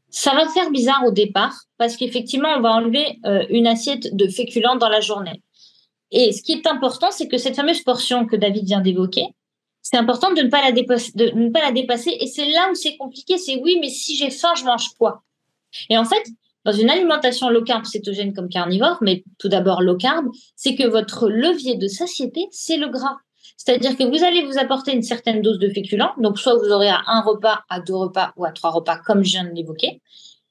Ça 0.10 0.34
va 0.34 0.48
faire 0.50 0.72
bizarre 0.72 1.04
au 1.06 1.12
départ 1.12 1.54
parce 1.78 1.98
qu'effectivement, 1.98 2.50
on 2.58 2.62
va 2.62 2.72
enlever 2.72 3.20
euh, 3.26 3.44
une 3.50 3.68
assiette 3.68 4.16
de 4.16 4.28
féculents 4.30 4.78
dans 4.78 4.90
la 4.90 5.02
journée. 5.02 5.42
Et 6.12 6.32
ce 6.32 6.42
qui 6.42 6.54
est 6.54 6.68
important, 6.68 7.12
c'est 7.12 7.28
que 7.28 7.38
cette 7.38 7.56
fameuse 7.56 7.82
portion 7.82 8.26
que 8.26 8.36
David 8.36 8.66
vient 8.66 8.82
d'évoquer, 8.82 9.26
c'est 9.82 9.98
important 9.98 10.34
de 10.34 10.42
ne, 10.42 10.50
pas 10.50 10.62
la 11.62 11.72
dépasser. 11.72 12.18
Et 12.20 12.28
c'est 12.28 12.50
là 12.50 12.70
où 12.72 12.76
c'est 12.76 12.98
compliqué. 12.98 13.38
C'est 13.38 13.58
oui, 13.62 13.78
mais 13.80 13.90
si 13.90 14.16
j'ai 14.16 14.32
faim, 14.32 14.54
je 14.58 14.64
mange 14.64 14.90
quoi? 14.98 15.24
Et 15.90 15.98
en 15.98 16.06
fait, 16.06 16.24
dans 16.64 16.72
une 16.72 16.90
alimentation 16.90 17.50
low 17.50 17.64
carb 17.64 17.86
cétogène 17.86 18.34
comme 18.34 18.50
carnivore, 18.50 18.98
mais 19.02 19.24
tout 19.38 19.48
d'abord 19.48 19.84
low 19.84 19.96
carb, 19.96 20.26
c'est 20.56 20.76
que 20.76 20.88
votre 20.88 21.30
levier 21.30 21.76
de 21.76 21.88
satiété, 21.88 22.48
c'est 22.52 22.78
le 22.78 22.90
gras. 22.90 23.18
C'est-à-dire 23.58 23.96
que 23.96 24.04
vous 24.04 24.24
allez 24.24 24.44
vous 24.44 24.58
apporter 24.58 24.94
une 24.94 25.04
certaine 25.04 25.42
dose 25.42 25.60
de 25.60 25.70
féculents, 25.70 26.14
donc 26.18 26.40
soit 26.40 26.56
vous 26.56 26.72
aurez 26.72 26.90
à 26.90 27.02
un 27.06 27.22
repas, 27.22 27.62
à 27.70 27.80
deux 27.80 27.96
repas 27.96 28.34
ou 28.38 28.46
à 28.46 28.52
trois 28.52 28.72
repas, 28.72 28.98
comme 28.98 29.24
je 29.24 29.32
viens 29.32 29.44
de 29.44 29.54
l'évoquer, 29.54 30.02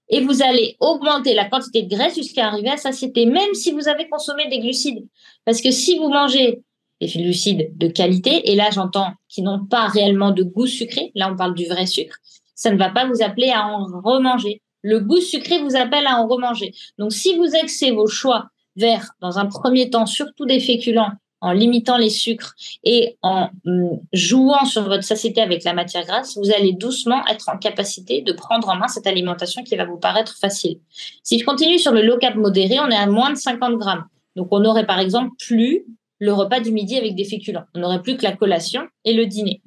et 0.08 0.20
vous 0.20 0.42
allez 0.42 0.76
augmenter 0.80 1.34
la 1.34 1.46
quantité 1.46 1.82
de 1.82 1.88
graisse 1.88 2.14
jusqu'à 2.14 2.46
arriver 2.46 2.70
à 2.70 2.76
satiété, 2.76 3.26
même 3.26 3.54
si 3.54 3.72
vous 3.72 3.88
avez 3.88 4.08
consommé 4.08 4.48
des 4.48 4.60
glucides. 4.60 5.06
Parce 5.44 5.60
que 5.60 5.70
si 5.70 5.98
vous 5.98 6.08
mangez 6.08 6.62
des 7.00 7.08
glucides 7.08 7.76
de 7.76 7.88
qualité, 7.88 8.50
et 8.50 8.54
là 8.54 8.70
j'entends 8.72 9.12
qui 9.28 9.42
n'ont 9.42 9.64
pas 9.64 9.88
réellement 9.88 10.30
de 10.30 10.42
goût 10.42 10.66
sucré, 10.66 11.12
là 11.14 11.30
on 11.32 11.36
parle 11.36 11.54
du 11.54 11.66
vrai 11.66 11.86
sucre, 11.86 12.16
ça 12.54 12.70
ne 12.70 12.78
va 12.78 12.90
pas 12.90 13.06
vous 13.06 13.22
appeler 13.22 13.50
à 13.50 13.66
en 13.66 13.84
remanger. 14.00 14.62
Le 14.82 15.00
goût 15.00 15.20
sucré 15.20 15.60
vous 15.62 15.76
appelle 15.76 16.06
à 16.06 16.20
en 16.20 16.28
remanger. 16.28 16.72
Donc 16.98 17.12
si 17.12 17.36
vous 17.36 17.56
axez 17.60 17.90
vos 17.90 18.06
choix 18.06 18.50
vers, 18.76 19.12
dans 19.20 19.38
un 19.38 19.46
premier 19.46 19.90
temps, 19.90 20.06
surtout 20.06 20.46
des 20.46 20.60
féculents, 20.60 21.12
en 21.44 21.52
limitant 21.52 21.98
les 21.98 22.08
sucres 22.08 22.54
et 22.84 23.18
en 23.20 23.50
hum, 23.66 24.00
jouant 24.14 24.64
sur 24.64 24.84
votre 24.84 25.04
satiété 25.04 25.42
avec 25.42 25.62
la 25.64 25.74
matière 25.74 26.06
grasse, 26.06 26.38
vous 26.38 26.50
allez 26.50 26.72
doucement 26.72 27.22
être 27.26 27.50
en 27.50 27.58
capacité 27.58 28.22
de 28.22 28.32
prendre 28.32 28.66
en 28.70 28.76
main 28.76 28.88
cette 28.88 29.06
alimentation 29.06 29.62
qui 29.62 29.76
va 29.76 29.84
vous 29.84 29.98
paraître 29.98 30.38
facile. 30.38 30.78
Si 31.22 31.38
je 31.38 31.44
continue 31.44 31.78
sur 31.78 31.92
le 31.92 32.00
low 32.00 32.16
carb 32.16 32.36
modéré, 32.36 32.80
on 32.80 32.88
est 32.88 32.96
à 32.96 33.06
moins 33.06 33.30
de 33.30 33.36
50 33.36 33.74
grammes. 33.74 34.06
Donc, 34.36 34.48
on 34.50 34.64
aurait 34.64 34.86
par 34.86 34.98
exemple 34.98 35.30
plus 35.38 35.84
le 36.18 36.32
repas 36.32 36.60
du 36.60 36.72
midi 36.72 36.96
avec 36.96 37.14
des 37.14 37.24
féculents. 37.24 37.64
On 37.74 37.80
n'aurait 37.80 38.02
plus 38.02 38.16
que 38.16 38.22
la 38.22 38.32
collation 38.32 38.86
et 39.04 39.12
le 39.12 39.26
dîner. 39.26 39.62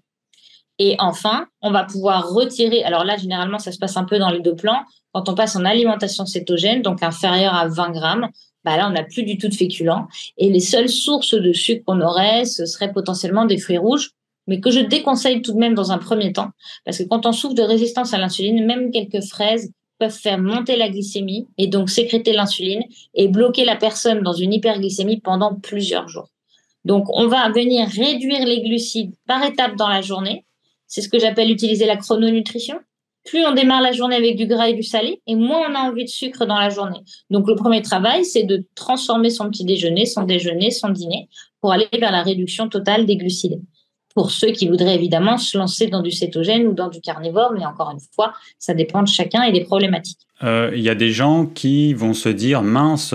Et 0.79 0.95
enfin, 0.99 1.47
on 1.61 1.71
va 1.71 1.83
pouvoir 1.83 2.29
retirer, 2.29 2.83
alors 2.83 3.03
là, 3.03 3.17
généralement, 3.17 3.57
ça 3.57 3.71
se 3.71 3.79
passe 3.79 3.97
un 3.97 4.05
peu 4.05 4.19
dans 4.19 4.29
les 4.29 4.41
deux 4.41 4.55
plans, 4.55 4.83
quand 5.11 5.29
on 5.29 5.33
passe 5.33 5.55
en 5.55 5.65
alimentation 5.65 6.25
cétogène, 6.25 6.83
donc 6.83 7.01
inférieure 7.01 7.55
à 7.55 7.67
20 7.67 7.91
grammes, 7.91 8.27
bah 8.63 8.77
là, 8.77 8.87
on 8.87 8.91
n'a 8.91 9.03
plus 9.03 9.23
du 9.23 9.37
tout 9.37 9.47
de 9.47 9.55
féculents. 9.55 10.07
Et 10.37 10.49
les 10.49 10.59
seules 10.59 10.89
sources 10.89 11.33
de 11.33 11.53
sucre 11.53 11.83
qu'on 11.85 12.01
aurait, 12.01 12.45
ce 12.45 12.65
serait 12.65 12.91
potentiellement 12.91 13.45
des 13.45 13.57
fruits 13.57 13.79
rouges, 13.79 14.11
mais 14.45 14.59
que 14.59 14.69
je 14.69 14.79
déconseille 14.79 15.41
tout 15.41 15.53
de 15.53 15.57
même 15.57 15.73
dans 15.73 15.91
un 15.91 15.97
premier 15.97 16.33
temps, 16.33 16.51
parce 16.85 16.99
que 16.99 17.03
quand 17.03 17.25
on 17.25 17.31
souffre 17.31 17.55
de 17.55 17.63
résistance 17.63 18.13
à 18.13 18.17
l'insuline, 18.17 18.65
même 18.65 18.91
quelques 18.91 19.23
fraises 19.25 19.71
peuvent 19.99 20.11
faire 20.11 20.37
monter 20.37 20.75
la 20.75 20.89
glycémie 20.89 21.47
et 21.57 21.67
donc 21.67 21.89
sécréter 21.89 22.33
l'insuline 22.33 22.83
et 23.13 23.27
bloquer 23.27 23.65
la 23.65 23.75
personne 23.75 24.21
dans 24.21 24.33
une 24.33 24.53
hyperglycémie 24.53 25.19
pendant 25.21 25.55
plusieurs 25.55 26.07
jours. 26.07 26.29
Donc, 26.85 27.05
on 27.09 27.27
va 27.27 27.49
venir 27.49 27.87
réduire 27.87 28.45
les 28.45 28.61
glucides 28.61 29.13
par 29.27 29.43
étapes 29.43 29.75
dans 29.75 29.89
la 29.89 30.01
journée. 30.01 30.45
C'est 30.87 31.01
ce 31.01 31.09
que 31.09 31.19
j'appelle 31.19 31.51
utiliser 31.51 31.85
la 31.85 31.97
chrononutrition 31.97 32.79
plus 33.27 33.45
on 33.45 33.53
démarre 33.53 33.81
la 33.81 33.91
journée 33.91 34.15
avec 34.15 34.37
du 34.37 34.47
gras 34.47 34.69
et 34.69 34.73
du 34.73 34.83
salé, 34.83 35.21
et 35.27 35.35
moins 35.35 35.69
on 35.69 35.75
a 35.75 35.79
envie 35.79 36.05
de 36.05 36.09
sucre 36.09 36.45
dans 36.45 36.57
la 36.57 36.69
journée. 36.69 37.01
Donc 37.29 37.47
le 37.47 37.55
premier 37.55 37.81
travail, 37.81 38.25
c'est 38.25 38.43
de 38.43 38.65
transformer 38.73 39.29
son 39.29 39.49
petit 39.49 39.65
déjeuner, 39.65 40.05
son 40.05 40.23
déjeuner, 40.23 40.71
son 40.71 40.89
dîner, 40.89 41.27
pour 41.61 41.71
aller 41.71 41.87
vers 41.91 42.11
la 42.11 42.23
réduction 42.23 42.69
totale 42.69 43.05
des 43.05 43.17
glucides. 43.17 43.61
Pour 44.17 44.31
ceux 44.31 44.47
qui 44.47 44.67
voudraient 44.67 44.95
évidemment 44.95 45.37
se 45.37 45.55
lancer 45.59 45.85
dans 45.85 46.01
du 46.01 46.09
cétogène 46.09 46.65
ou 46.65 46.73
dans 46.73 46.87
du 46.87 47.01
carnivore, 47.01 47.53
mais 47.53 47.63
encore 47.63 47.91
une 47.91 47.99
fois, 48.15 48.33
ça 48.57 48.73
dépend 48.73 49.03
de 49.03 49.07
chacun 49.07 49.43
et 49.43 49.51
des 49.51 49.63
problématiques. 49.63 50.17
Euh, 50.41 50.71
il 50.73 50.81
y 50.81 50.89
a 50.89 50.95
des 50.95 51.11
gens 51.11 51.45
qui 51.45 51.93
vont 51.93 52.15
se 52.15 52.29
dire, 52.29 52.63
mince, 52.63 53.13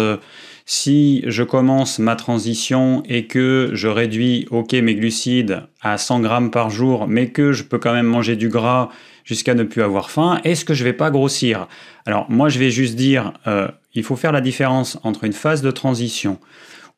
si 0.64 1.24
je 1.26 1.42
commence 1.42 1.98
ma 1.98 2.14
transition 2.14 3.02
et 3.08 3.26
que 3.26 3.70
je 3.72 3.88
réduis, 3.88 4.46
ok, 4.52 4.74
mes 4.74 4.94
glucides 4.94 5.64
à 5.80 5.98
100 5.98 6.20
grammes 6.20 6.50
par 6.52 6.70
jour, 6.70 7.08
mais 7.08 7.30
que 7.30 7.50
je 7.50 7.64
peux 7.64 7.78
quand 7.78 7.92
même 7.92 8.06
manger 8.06 8.36
du 8.36 8.48
gras 8.48 8.88
jusqu'à 9.24 9.54
ne 9.54 9.64
plus 9.64 9.82
avoir 9.82 10.08
faim, 10.08 10.40
est-ce 10.44 10.64
que 10.64 10.72
je 10.72 10.84
vais 10.84 10.92
pas 10.92 11.10
grossir? 11.10 11.66
Alors 12.06 12.30
moi 12.30 12.48
je 12.48 12.60
vais 12.60 12.70
juste 12.70 12.94
dire, 12.94 13.32
euh, 13.48 13.66
il 13.94 14.04
faut 14.04 14.14
faire 14.14 14.30
la 14.30 14.40
différence 14.40 15.00
entre 15.02 15.24
une 15.24 15.32
phase 15.32 15.62
de 15.62 15.72
transition 15.72 16.38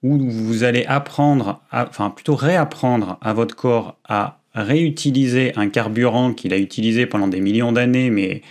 où 0.04 0.30
vous 0.30 0.64
allez 0.64 0.84
apprendre, 0.84 1.60
enfin 1.72 2.10
plutôt 2.10 2.36
réapprendre 2.36 3.18
à 3.22 3.32
votre 3.32 3.56
corps 3.56 3.96
à 4.06 4.38
réutiliser 4.54 5.52
un 5.56 5.68
carburant 5.68 6.32
qu'il 6.32 6.52
a 6.52 6.58
utilisé 6.58 7.06
pendant 7.06 7.26
des 7.26 7.40
millions 7.40 7.72
d'années, 7.72 8.10
mais 8.10 8.42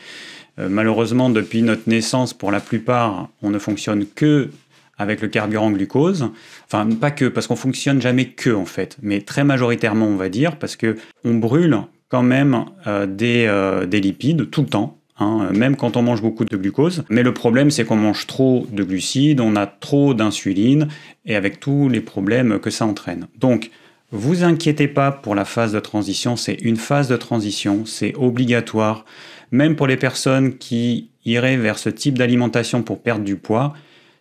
euh, 0.60 0.68
malheureusement 0.68 1.30
depuis 1.30 1.62
notre 1.62 1.88
naissance, 1.88 2.34
pour 2.34 2.52
la 2.52 2.60
plupart, 2.60 3.30
on 3.42 3.52
ne 3.52 3.60
fonctionne 3.60 4.06
que 4.06 4.50
avec 4.98 5.22
le 5.22 5.28
carburant 5.28 5.72
glucose. 5.72 6.30
Enfin, 6.66 6.88
pas 6.88 7.12
que, 7.12 7.26
parce 7.26 7.48
qu'on 7.48 7.56
fonctionne 7.56 8.02
jamais 8.02 8.26
que 8.26 8.50
en 8.50 8.66
fait, 8.66 8.98
mais 9.02 9.22
très 9.22 9.44
majoritairement 9.44 10.08
on 10.08 10.18
va 10.18 10.30
dire, 10.30 10.58
parce 10.58 10.76
que 10.76 10.98
on 11.24 11.36
brûle 11.36 11.80
quand 12.10 12.24
même 12.24 12.66
euh, 12.88 13.08
euh, 13.22 13.86
des, 13.86 14.02
lipides 14.02 14.50
tout 14.50 14.62
le 14.62 14.68
temps. 14.68 14.98
Hein, 15.20 15.50
même 15.54 15.76
quand 15.76 15.96
on 15.96 16.02
mange 16.02 16.22
beaucoup 16.22 16.44
de 16.44 16.58
glucose. 16.58 17.04
Mais 17.10 17.22
le 17.22 17.34
problème, 17.34 17.70
c'est 17.70 17.86
qu'on 17.86 17.96
mange 17.96 18.26
trop 18.26 18.66
de 18.72 18.84
glucides, 18.84 19.42
on 19.42 19.56
a 19.56 19.68
trop 19.68 20.14
d'insuline, 20.14 20.88
et 21.26 21.36
avec 21.36 21.60
tous 21.60 21.88
les 21.88 22.02
problèmes 22.02 22.60
que 22.60 22.72
ça 22.72 22.86
entraîne. 22.86 23.28
Donc, 23.38 23.70
vous 24.12 24.44
inquiétez 24.44 24.88
pas 24.88 25.12
pour 25.12 25.36
la 25.36 25.46
phase 25.46 25.72
de 25.72 25.80
transition, 25.80 26.36
c'est 26.36 26.54
une 26.62 26.78
phase 26.78 27.08
de 27.08 27.18
transition, 27.18 27.86
c'est 27.86 28.14
obligatoire, 28.16 29.06
même 29.52 29.76
pour 29.76 29.88
les 29.88 29.98
personnes 29.98 30.58
qui 30.58 31.10
iraient 31.26 31.58
vers 31.58 31.78
ce 31.78 31.90
type 31.90 32.18
d'alimentation 32.18 32.84
pour 32.84 33.02
perdre 33.02 33.24
du 33.24 33.36
poids. 33.36 33.74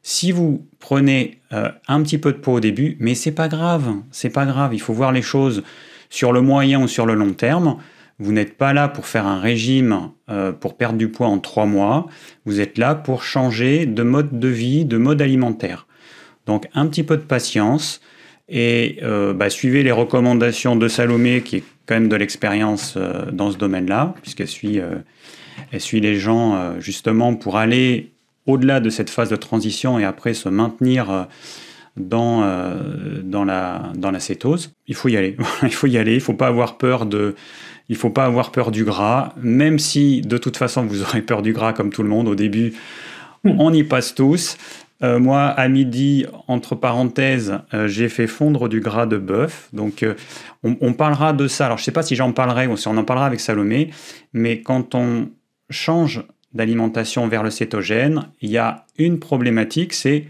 Si 0.03 0.33
vous 0.33 0.67
prenez 0.79 1.41
euh, 1.53 1.71
un 1.89 2.03
petit 2.03 2.19
peu 2.19 2.33
de 2.33 2.39
poids 2.39 2.55
au 2.55 2.61
début, 2.61 2.97
mais 3.01 3.15
c'est 3.15 3.33
pas 3.33 3.49
grave, 3.49 3.93
c'est 4.11 4.31
pas 4.31 4.47
grave, 4.47 4.75
il 4.75 4.81
faut 4.81 4.95
voir 4.95 5.13
les 5.13 5.23
choses 5.23 5.63
sur 6.11 6.33
le 6.33 6.41
moyen 6.41 6.83
ou 6.83 6.89
sur 6.89 7.07
le 7.07 7.15
long 7.15 7.33
terme, 7.33 7.77
vous 8.23 8.33
n'êtes 8.33 8.57
pas 8.57 8.73
là 8.73 8.89
pour 8.89 9.07
faire 9.07 9.27
un 9.27 9.41
régime 9.41 10.11
euh, 10.31 10.53
pour 10.53 10.77
perdre 10.77 10.97
du 10.97 11.09
poids 11.09 11.27
en 11.27 11.39
trois 11.39 11.67
mois, 11.67 12.07
vous 12.45 12.61
êtes 12.61 12.79
là 12.79 12.95
pour 12.95 13.25
changer 13.25 13.85
de 13.85 14.03
mode 14.03 14.39
de 14.39 14.49
vie, 14.49 14.85
de 14.85 14.97
mode 14.97 15.21
alimentaire. 15.21 15.87
Donc 16.47 16.69
un 16.75 16.87
petit 16.87 17.03
peu 17.03 17.17
de 17.17 17.23
patience 17.23 18.01
et 18.49 18.99
euh, 19.03 19.35
bah, 19.35 19.51
suivez 19.51 19.83
les 19.83 19.91
recommandations 19.91 20.77
de 20.77 20.87
Salomé 20.87 21.43
qui 21.43 21.57
est 21.57 21.65
quand 21.87 21.95
même 21.95 22.09
de 22.09 22.17
l'expérience 22.17 22.95
euh, 22.97 23.31
dans 23.33 23.51
ce 23.51 23.57
domaine-là, 23.57 24.15
puisqu'elle 24.23 24.49
suit, 24.49 24.81
les 26.01 26.17
gens 26.17 26.79
justement 26.79 27.35
pour 27.35 27.57
aller 27.57 28.13
au-delà 28.47 28.79
de 28.79 28.91
cette 28.91 29.11
phase 29.11 29.31
de 29.31 29.37
transition 29.37 29.99
et 29.99 30.05
après 30.05 30.35
se 30.35 30.49
maintenir 30.49 31.27
dans, 31.97 32.41
la, 33.45 33.93
dans 33.97 34.11
la 34.11 34.21
cétose. 34.21 34.73
Il 34.87 34.95
faut 34.95 35.09
y 35.09 35.17
aller. 35.17 35.37
il 35.63 35.73
faut 35.73 35.87
y 35.87 35.99
aller. 35.99 36.15
Il 36.15 36.21
faut 36.21 36.35
pas 36.35 36.49
avoir 36.49 36.79
peur 36.79 37.07
de. 37.07 37.35
Il 37.93 37.97
faut 37.99 38.09
pas 38.09 38.25
avoir 38.25 38.53
peur 38.53 38.71
du 38.71 38.85
gras, 38.85 39.35
même 39.37 39.79
si 39.79 40.23
de 40.23 40.39
toute 40.39 40.57
façon 40.57 40.87
vous 40.87 41.03
aurez 41.03 41.21
peur 41.21 41.43
du 41.43 41.53
gras 41.53 41.75
comme 41.75 41.91
tout 41.91 42.03
le 42.03 42.09
monde 42.09 42.27
au 42.27 42.35
début. 42.35 42.73
Hmm. 43.45 43.57
On 43.59 43.71
y 43.71 43.85
passe 43.85 44.15
tous. 44.15 44.57
Euh, 45.03 45.19
moi, 45.19 45.43
à 45.43 45.69
midi, 45.69 46.25
entre 46.49 46.75
parenthèses, 46.75 47.59
euh, 47.75 47.89
j'ai 47.89 48.09
fait 48.09 48.27
fondre 48.27 48.71
du 48.71 48.81
gras 48.81 49.05
de 49.05 49.19
bœuf. 49.19 49.69
Donc, 49.75 50.07
on, 50.63 50.75
on, 50.81 50.95
parlera 50.95 51.35
de 51.35 51.47
ça. 51.49 51.67
Alors, 51.67 51.77
je 51.77 51.83
ne 51.83 51.85
sais 51.85 51.93
pas 51.93 52.03
si 52.03 52.17
j'en 52.17 52.33
parlerai 52.33 52.67
ou 52.67 52.79
si 52.79 52.89
on 52.89 52.97
en 52.97 53.05
parlera 53.05 53.27
avec 53.27 53.41
Salomé, 53.41 53.91
mais 54.33 54.63
quand 54.63 54.95
on 54.95 55.29
change 55.69 56.25
d'alimentation 56.55 57.29
vers 57.29 57.43
le 57.43 57.51
cétogène, 57.51 58.31
il 58.41 58.49
y 58.49 58.57
a 58.57 58.87
une 58.97 59.19
problématique, 59.19 59.93
c'est 59.93 60.29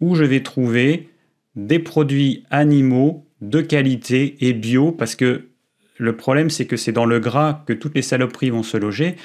où 0.00 0.16
je 0.16 0.24
vais 0.24 0.42
trouver 0.42 1.08
des 1.56 1.78
produits 1.78 2.44
animaux 2.50 3.24
de 3.40 3.62
qualité 3.62 4.36
et 4.42 4.52
bio 4.52 4.92
parce 4.92 5.14
que 5.14 5.49
le 6.00 6.16
problème, 6.16 6.48
c'est 6.48 6.64
que 6.64 6.76
c'est 6.76 6.92
dans 6.92 7.04
le 7.04 7.20
gras 7.20 7.62
que 7.66 7.72
toutes 7.74 7.94
les 7.94 8.02
saloperies 8.02 8.50
vont 8.50 8.62
se 8.62 8.78
loger. 8.78 9.16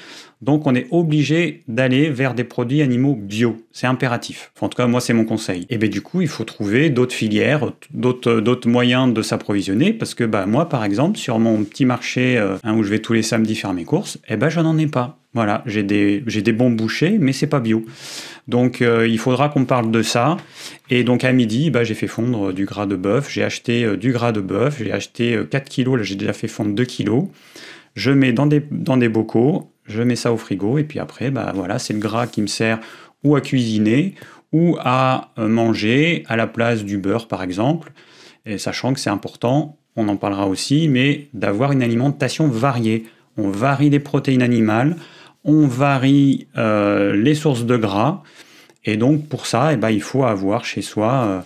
Donc, 0.42 0.66
on 0.66 0.74
est 0.74 0.86
obligé 0.90 1.64
d'aller 1.66 2.10
vers 2.10 2.34
des 2.34 2.44
produits 2.44 2.82
animaux 2.82 3.16
bio. 3.16 3.56
C'est 3.72 3.86
impératif. 3.86 4.52
en 4.60 4.68
tout 4.68 4.76
cas, 4.76 4.86
moi, 4.86 5.00
c'est 5.00 5.14
mon 5.14 5.24
conseil. 5.24 5.66
Et 5.70 5.78
bien, 5.78 5.88
du 5.88 6.02
coup, 6.02 6.20
il 6.20 6.28
faut 6.28 6.44
trouver 6.44 6.90
d'autres 6.90 7.14
filières, 7.14 7.72
d'autres 7.92 8.68
moyens 8.68 9.12
de 9.12 9.22
s'approvisionner. 9.22 9.94
Parce 9.94 10.14
que, 10.14 10.24
bah, 10.24 10.44
moi, 10.44 10.68
par 10.68 10.84
exemple, 10.84 11.18
sur 11.18 11.38
mon 11.38 11.64
petit 11.64 11.86
marché 11.86 12.36
euh, 12.36 12.58
où 12.64 12.82
je 12.82 12.90
vais 12.90 12.98
tous 12.98 13.14
les 13.14 13.22
samedis 13.22 13.56
faire 13.56 13.72
mes 13.72 13.84
courses, 13.84 14.18
eh 14.28 14.36
ben, 14.36 14.50
je 14.50 14.60
n'en 14.60 14.76
ai 14.76 14.86
pas. 14.86 15.18
Voilà, 15.36 15.62
j'ai 15.66 15.82
des, 15.82 16.20
des 16.20 16.52
bons 16.52 16.70
bouchers, 16.70 17.18
mais 17.20 17.34
c'est 17.34 17.46
pas 17.46 17.60
bio. 17.60 17.84
Donc 18.48 18.80
euh, 18.80 19.06
il 19.06 19.18
faudra 19.18 19.50
qu'on 19.50 19.66
parle 19.66 19.90
de 19.90 20.00
ça. 20.00 20.38
Et 20.88 21.04
donc 21.04 21.24
à 21.24 21.32
midi, 21.32 21.70
bah, 21.70 21.84
j'ai 21.84 21.92
fait 21.92 22.06
fondre 22.06 22.54
du 22.54 22.64
gras 22.64 22.86
de 22.86 22.96
bœuf. 22.96 23.30
J'ai 23.30 23.44
acheté 23.44 23.84
euh, 23.84 23.98
du 23.98 24.12
gras 24.12 24.32
de 24.32 24.40
bœuf. 24.40 24.78
J'ai 24.82 24.92
acheté 24.92 25.38
4 25.50 25.54
euh, 25.54 25.68
kilos. 25.68 25.98
Là, 25.98 26.04
j'ai 26.04 26.14
déjà 26.14 26.32
fait 26.32 26.48
fondre 26.48 26.74
2 26.74 26.84
kilos. 26.86 27.24
Je 27.94 28.12
mets 28.12 28.32
dans 28.32 28.46
des, 28.46 28.62
dans 28.70 28.96
des 28.96 29.10
bocaux. 29.10 29.70
Je 29.84 30.02
mets 30.02 30.16
ça 30.16 30.32
au 30.32 30.38
frigo. 30.38 30.78
Et 30.78 30.84
puis 30.84 31.00
après, 31.00 31.30
bah, 31.30 31.52
voilà, 31.54 31.78
c'est 31.78 31.92
le 31.92 32.00
gras 32.00 32.26
qui 32.26 32.40
me 32.40 32.46
sert 32.46 32.80
ou 33.22 33.36
à 33.36 33.42
cuisiner 33.42 34.14
ou 34.52 34.78
à 34.80 35.34
manger 35.36 36.24
à 36.28 36.36
la 36.36 36.46
place 36.46 36.82
du 36.82 36.96
beurre, 36.96 37.28
par 37.28 37.42
exemple. 37.42 37.92
Et 38.46 38.56
sachant 38.56 38.94
que 38.94 39.00
c'est 39.00 39.10
important, 39.10 39.76
on 39.96 40.08
en 40.08 40.16
parlera 40.16 40.46
aussi, 40.46 40.88
mais 40.88 41.28
d'avoir 41.34 41.72
une 41.72 41.82
alimentation 41.82 42.48
variée. 42.48 43.04
On 43.36 43.50
varie 43.50 43.90
les 43.90 44.00
protéines 44.00 44.40
animales 44.40 44.96
on 45.46 45.66
varie 45.66 46.46
les 46.56 47.34
sources 47.34 47.64
de 47.64 47.76
gras. 47.76 48.22
Et 48.84 48.96
donc 48.96 49.28
pour 49.28 49.46
ça, 49.46 49.72
eh 49.72 49.76
ben, 49.76 49.90
il 49.90 50.02
faut 50.02 50.24
avoir 50.24 50.64
chez 50.64 50.82
soi 50.82 51.44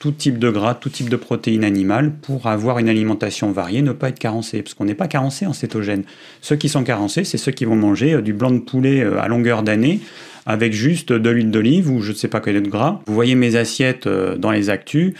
tout 0.00 0.12
type 0.12 0.38
de 0.38 0.50
gras, 0.50 0.74
tout 0.74 0.88
type 0.88 1.10
de 1.10 1.16
protéines 1.16 1.62
animales 1.62 2.10
pour 2.22 2.46
avoir 2.46 2.78
une 2.78 2.88
alimentation 2.88 3.52
variée, 3.52 3.82
ne 3.82 3.92
pas 3.92 4.08
être 4.08 4.18
carencé, 4.18 4.62
parce 4.62 4.72
qu'on 4.72 4.86
n'est 4.86 4.94
pas 4.94 5.08
carencé 5.08 5.46
en 5.46 5.52
cétogène. 5.52 6.04
Ceux 6.40 6.56
qui 6.56 6.70
sont 6.70 6.82
carencés, 6.82 7.22
c'est 7.22 7.36
ceux 7.36 7.52
qui 7.52 7.66
vont 7.66 7.76
manger 7.76 8.14
euh, 8.14 8.22
du 8.22 8.32
blanc 8.32 8.50
de 8.50 8.58
poulet 8.58 9.02
euh, 9.02 9.20
à 9.20 9.28
longueur 9.28 9.62
d'année 9.62 10.00
avec 10.46 10.72
juste 10.72 11.12
de 11.12 11.30
l'huile 11.30 11.50
d'olive 11.50 11.90
ou 11.90 12.00
je 12.00 12.12
ne 12.12 12.16
sais 12.16 12.28
pas 12.28 12.40
quel 12.40 12.62
de 12.62 12.68
gras. 12.68 13.02
Vous 13.06 13.14
voyez 13.14 13.34
mes 13.34 13.56
assiettes 13.56 14.06
euh, 14.06 14.38
dans 14.38 14.50
les 14.50 14.70
actus, 14.70 15.12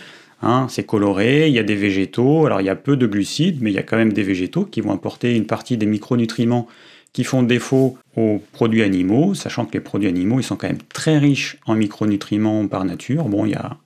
hein, 0.42 0.66
c'est 0.70 0.85
coloré, 0.85 1.46
il 1.46 1.52
y 1.52 1.59
a 1.59 1.62
des 1.62 1.76
végétaux, 1.76 2.46
alors 2.46 2.62
il 2.62 2.64
y 2.64 2.70
a 2.70 2.74
peu 2.74 2.96
de 2.96 3.06
glucides, 3.06 3.59
mais 3.61 3.70
il 3.70 3.74
y 3.74 3.78
a 3.78 3.83
quand 3.83 3.98
même 3.98 4.14
des 4.14 4.22
végétaux 4.22 4.64
qui 4.64 4.80
vont 4.80 4.92
apporter 4.92 5.37
une 5.37 5.44
partie 5.44 5.76
des 5.76 5.87
micronutriments 5.87 6.66
qui 7.12 7.24
font 7.24 7.42
défaut 7.42 7.98
aux 8.16 8.42
produits 8.52 8.82
animaux, 8.82 9.34
sachant 9.34 9.66
que 9.66 9.72
les 9.72 9.80
produits 9.80 10.08
animaux, 10.08 10.40
ils 10.40 10.44
sont 10.44 10.56
quand 10.56 10.68
même 10.68 10.82
très 10.92 11.18
riches 11.18 11.56
en 11.66 11.74
micronutriments 11.74 12.66
par 12.68 12.84
nature. 12.84 13.24
Bon, 13.24 13.46
il 13.46 13.52
y 13.52 13.54
a 13.54 13.76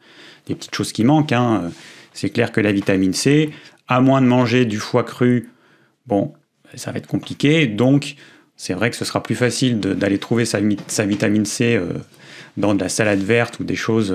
des 0.46 0.54
petites 0.54 0.74
choses 0.74 0.92
qui 0.92 1.04
manquent. 1.04 1.32
Hein. 1.32 1.70
C'est 2.12 2.30
clair 2.30 2.52
que 2.52 2.60
la 2.60 2.72
vitamine 2.72 3.14
C, 3.14 3.50
à 3.88 4.00
moins 4.00 4.20
de 4.20 4.26
manger 4.26 4.66
du 4.66 4.78
foie 4.78 5.04
cru, 5.04 5.50
bon, 6.06 6.34
ça 6.74 6.92
va 6.92 6.98
être 6.98 7.06
compliqué. 7.06 7.66
Donc, 7.66 8.16
c'est 8.56 8.74
vrai 8.74 8.90
que 8.90 8.96
ce 8.96 9.04
sera 9.04 9.22
plus 9.22 9.34
facile 9.34 9.80
d'aller 9.80 10.18
trouver 10.18 10.44
sa, 10.44 10.60
vitamine 10.60 11.44
C 11.44 11.76
euh, 11.76 11.92
dans 12.56 12.74
de 12.74 12.80
la 12.80 12.88
salade 12.88 13.20
verte 13.20 13.58
ou 13.58 13.64
des 13.64 13.74
choses, 13.74 14.12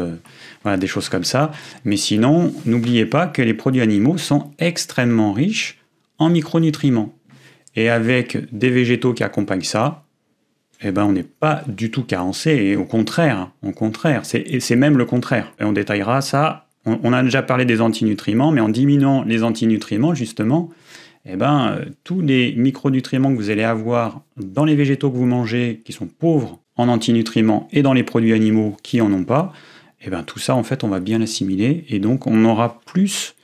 euh, 0.65 0.77
des 0.77 0.87
choses 0.87 1.09
comme 1.09 1.23
ça. 1.23 1.51
Mais 1.83 1.97
sinon, 1.97 2.53
n'oubliez 2.65 3.05
pas 3.05 3.27
que 3.27 3.41
les 3.41 3.53
produits 3.53 3.81
animaux 3.81 4.17
sont 4.17 4.51
extrêmement 4.59 5.33
riches 5.33 5.79
en 6.19 6.29
micronutriments. 6.29 7.13
Et 7.75 7.89
avec 7.89 8.37
des 8.51 8.69
végétaux 8.69 9.13
qui 9.13 9.23
accompagnent 9.23 9.61
ça, 9.61 10.03
eh 10.81 10.91
ben, 10.91 11.05
on 11.05 11.11
n'est 11.11 11.23
pas 11.23 11.63
du 11.67 11.91
tout 11.91 12.03
carencé, 12.03 12.51
et 12.51 12.75
au 12.75 12.85
contraire, 12.85 13.51
au 13.63 13.71
contraire, 13.71 14.21
c'est 14.23 14.75
même 14.75 14.97
le 14.97 15.05
contraire. 15.05 15.51
Et 15.59 15.63
on 15.63 15.73
détaillera 15.73 16.21
ça. 16.21 16.67
On, 16.85 17.11
a 17.11 17.21
déjà 17.21 17.41
parlé 17.41 17.65
des 17.65 17.81
antinutriments, 17.81 18.51
mais 18.51 18.61
en 18.61 18.69
diminuant 18.69 19.23
les 19.23 19.43
antinutriments, 19.43 20.15
justement, 20.15 20.69
eh 21.25 21.35
ben, 21.35 21.79
tous 22.05 22.21
les 22.21 22.53
micronutriments 22.55 23.31
que 23.31 23.35
vous 23.35 23.49
allez 23.49 23.63
avoir 23.63 24.21
dans 24.37 24.63
les 24.63 24.75
végétaux 24.75 25.11
que 25.11 25.17
vous 25.17 25.25
mangez, 25.25 25.81
qui 25.83 25.91
sont 25.91 26.07
pauvres 26.07 26.59
en 26.77 26.87
antinutriments, 26.87 27.67
et 27.71 27.81
dans 27.81 27.93
les 27.93 28.03
produits 28.03 28.33
animaux 28.33 28.77
qui 28.81 29.01
en 29.01 29.11
ont 29.11 29.25
pas, 29.25 29.51
eh 30.01 30.09
ben, 30.09 30.23
tout 30.23 30.39
ça, 30.39 30.55
en 30.55 30.63
fait, 30.63 30.85
on 30.85 30.87
va 30.87 31.01
bien 31.01 31.19
l'assimiler, 31.19 31.83
et 31.89 31.99
donc 31.99 32.25
on 32.25 32.45
aura 32.45 32.79
plus 32.85 33.35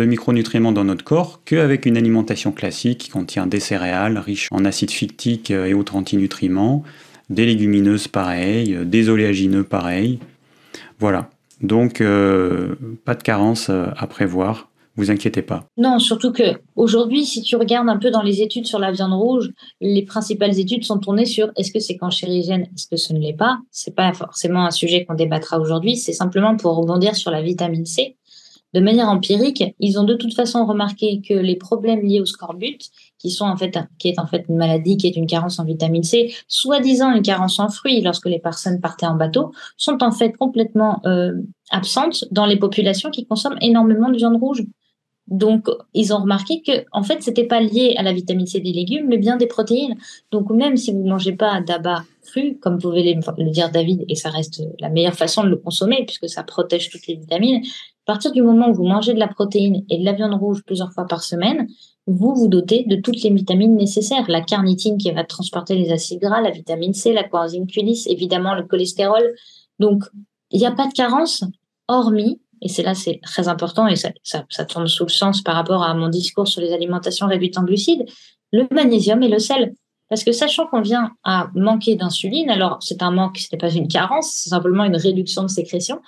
de 0.00 0.06
micronutriments 0.06 0.72
dans 0.72 0.84
notre 0.84 1.04
corps 1.04 1.42
qu'avec 1.44 1.84
une 1.84 1.98
alimentation 1.98 2.52
classique 2.52 2.98
qui 2.98 3.10
contient 3.10 3.46
des 3.46 3.60
céréales 3.60 4.16
riches 4.16 4.48
en 4.50 4.64
acides 4.64 4.90
fictiques 4.90 5.50
et 5.50 5.74
autres 5.74 5.94
antinutriments, 5.94 6.82
des 7.28 7.44
légumineuses 7.44 8.08
pareilles, 8.08 8.78
des 8.84 9.10
oléagineux 9.10 9.62
pareils. 9.62 10.18
Voilà. 10.98 11.30
Donc, 11.60 12.00
euh, 12.00 12.76
pas 13.04 13.14
de 13.14 13.22
carence 13.22 13.68
euh, 13.68 13.86
à 13.96 14.06
prévoir. 14.06 14.68
Vous 14.96 15.10
inquiétez 15.10 15.42
pas. 15.42 15.64
Non, 15.76 15.98
surtout 15.98 16.32
que 16.32 16.60
aujourd'hui, 16.76 17.24
si 17.24 17.42
tu 17.42 17.56
regardes 17.56 17.88
un 17.88 17.98
peu 17.98 18.10
dans 18.10 18.22
les 18.22 18.42
études 18.42 18.66
sur 18.66 18.78
la 18.78 18.90
viande 18.90 19.12
rouge, 19.12 19.50
les 19.80 20.02
principales 20.02 20.58
études 20.58 20.84
sont 20.84 20.98
tournées 20.98 21.26
sur 21.26 21.50
est-ce 21.56 21.72
que 21.72 21.78
c'est 21.78 21.96
cancérigène, 21.96 22.62
est-ce 22.62 22.86
que 22.88 22.96
ce 22.96 23.12
ne 23.12 23.18
l'est 23.18 23.36
pas. 23.36 23.58
C'est 23.70 23.94
pas 23.94 24.12
forcément 24.12 24.64
un 24.64 24.70
sujet 24.70 25.04
qu'on 25.04 25.14
débattra 25.14 25.60
aujourd'hui. 25.60 25.96
C'est 25.96 26.12
simplement 26.12 26.56
pour 26.56 26.74
rebondir 26.74 27.14
sur 27.14 27.30
la 27.30 27.40
vitamine 27.40 27.86
C 27.86 28.16
de 28.72 28.80
manière 28.80 29.08
empirique, 29.08 29.64
ils 29.80 29.98
ont 29.98 30.04
de 30.04 30.14
toute 30.14 30.34
façon 30.34 30.64
remarqué 30.64 31.20
que 31.26 31.34
les 31.34 31.56
problèmes 31.56 32.02
liés 32.02 32.20
au 32.20 32.26
scorbut, 32.26 32.78
qui 33.18 33.28
est 33.28 33.42
en 33.42 33.56
fait 33.56 34.44
une 34.48 34.56
maladie, 34.56 34.96
qui 34.96 35.08
est 35.08 35.16
une 35.16 35.26
carence 35.26 35.58
en 35.58 35.64
vitamine 35.64 36.04
C, 36.04 36.32
soi-disant 36.46 37.12
une 37.12 37.22
carence 37.22 37.58
en 37.58 37.68
fruits 37.68 38.00
lorsque 38.00 38.26
les 38.26 38.38
personnes 38.38 38.80
partaient 38.80 39.06
en 39.06 39.16
bateau, 39.16 39.52
sont 39.76 39.98
en 40.02 40.12
fait 40.12 40.32
complètement 40.36 41.00
euh, 41.04 41.32
absentes 41.70 42.24
dans 42.30 42.46
les 42.46 42.56
populations 42.56 43.10
qui 43.10 43.26
consomment 43.26 43.58
énormément 43.60 44.08
de 44.08 44.16
viande 44.16 44.36
rouge. 44.36 44.62
Donc, 45.30 45.68
ils 45.94 46.12
ont 46.12 46.18
remarqué 46.18 46.60
que, 46.60 46.84
en 46.90 47.04
fait, 47.04 47.22
c'était 47.22 47.46
pas 47.46 47.60
lié 47.60 47.94
à 47.96 48.02
la 48.02 48.12
vitamine 48.12 48.46
C 48.46 48.58
des 48.58 48.72
légumes, 48.72 49.06
mais 49.08 49.18
bien 49.18 49.36
des 49.36 49.46
protéines. 49.46 49.96
Donc, 50.32 50.50
même 50.50 50.76
si 50.76 50.92
vous 50.92 51.04
mangez 51.04 51.32
pas 51.32 51.60
d'abat 51.60 52.02
cru, 52.26 52.58
comme 52.60 52.78
pouvait 52.78 53.16
le 53.38 53.50
dire 53.50 53.70
David, 53.70 54.04
et 54.08 54.16
ça 54.16 54.30
reste 54.30 54.60
la 54.80 54.88
meilleure 54.88 55.14
façon 55.14 55.44
de 55.44 55.48
le 55.48 55.56
consommer, 55.56 56.04
puisque 56.04 56.28
ça 56.28 56.42
protège 56.42 56.90
toutes 56.90 57.06
les 57.06 57.14
vitamines, 57.14 57.62
partir 58.10 58.32
du 58.32 58.42
moment 58.42 58.70
où 58.70 58.74
vous 58.74 58.88
mangez 58.88 59.14
de 59.14 59.20
la 59.20 59.28
protéine 59.28 59.84
et 59.88 59.96
de 59.96 60.04
la 60.04 60.12
viande 60.12 60.34
rouge 60.34 60.64
plusieurs 60.66 60.92
fois 60.92 61.06
par 61.06 61.22
semaine, 61.22 61.68
vous 62.08 62.34
vous 62.34 62.48
dotez 62.48 62.82
de 62.82 62.96
toutes 62.96 63.22
les 63.22 63.30
vitamines 63.30 63.76
nécessaires. 63.76 64.28
La 64.28 64.40
carnitine 64.40 64.98
qui 64.98 65.12
va 65.12 65.22
transporter 65.22 65.76
les 65.76 65.92
acides 65.92 66.18
gras, 66.18 66.40
la 66.40 66.50
vitamine 66.50 66.92
C, 66.92 67.12
la 67.12 67.22
coenzyme 67.22 67.66
Q10, 67.66 68.08
évidemment 68.08 68.56
le 68.56 68.64
cholestérol. 68.64 69.22
Donc, 69.78 70.02
il 70.50 70.58
n'y 70.58 70.66
a 70.66 70.72
pas 70.72 70.88
de 70.88 70.92
carence, 70.92 71.44
hormis, 71.86 72.40
et 72.60 72.68
c'est 72.68 72.82
là 72.82 72.96
c'est 72.96 73.20
très 73.22 73.46
important 73.46 73.86
et 73.86 73.94
ça, 73.94 74.10
ça, 74.24 74.44
ça 74.48 74.64
tourne 74.64 74.88
sous 74.88 75.04
le 75.04 75.10
sens 75.10 75.40
par 75.40 75.54
rapport 75.54 75.84
à 75.84 75.94
mon 75.94 76.08
discours 76.08 76.48
sur 76.48 76.60
les 76.60 76.72
alimentations 76.72 77.28
réduites 77.28 77.58
en 77.58 77.62
glucides, 77.62 78.06
le 78.50 78.66
magnésium 78.72 79.22
et 79.22 79.28
le 79.28 79.38
sel. 79.38 79.72
Parce 80.08 80.24
que 80.24 80.32
sachant 80.32 80.66
qu'on 80.66 80.80
vient 80.80 81.12
à 81.22 81.48
manquer 81.54 81.94
d'insuline, 81.94 82.50
alors 82.50 82.78
c'est 82.80 83.02
un 83.02 83.12
manque, 83.12 83.38
ce 83.38 83.46
n'est 83.52 83.58
pas 83.58 83.70
une 83.70 83.86
carence, 83.86 84.32
c'est 84.32 84.50
simplement 84.50 84.82
une 84.82 84.96
réduction 84.96 85.44
de 85.44 85.48
sécrétion, 85.48 86.00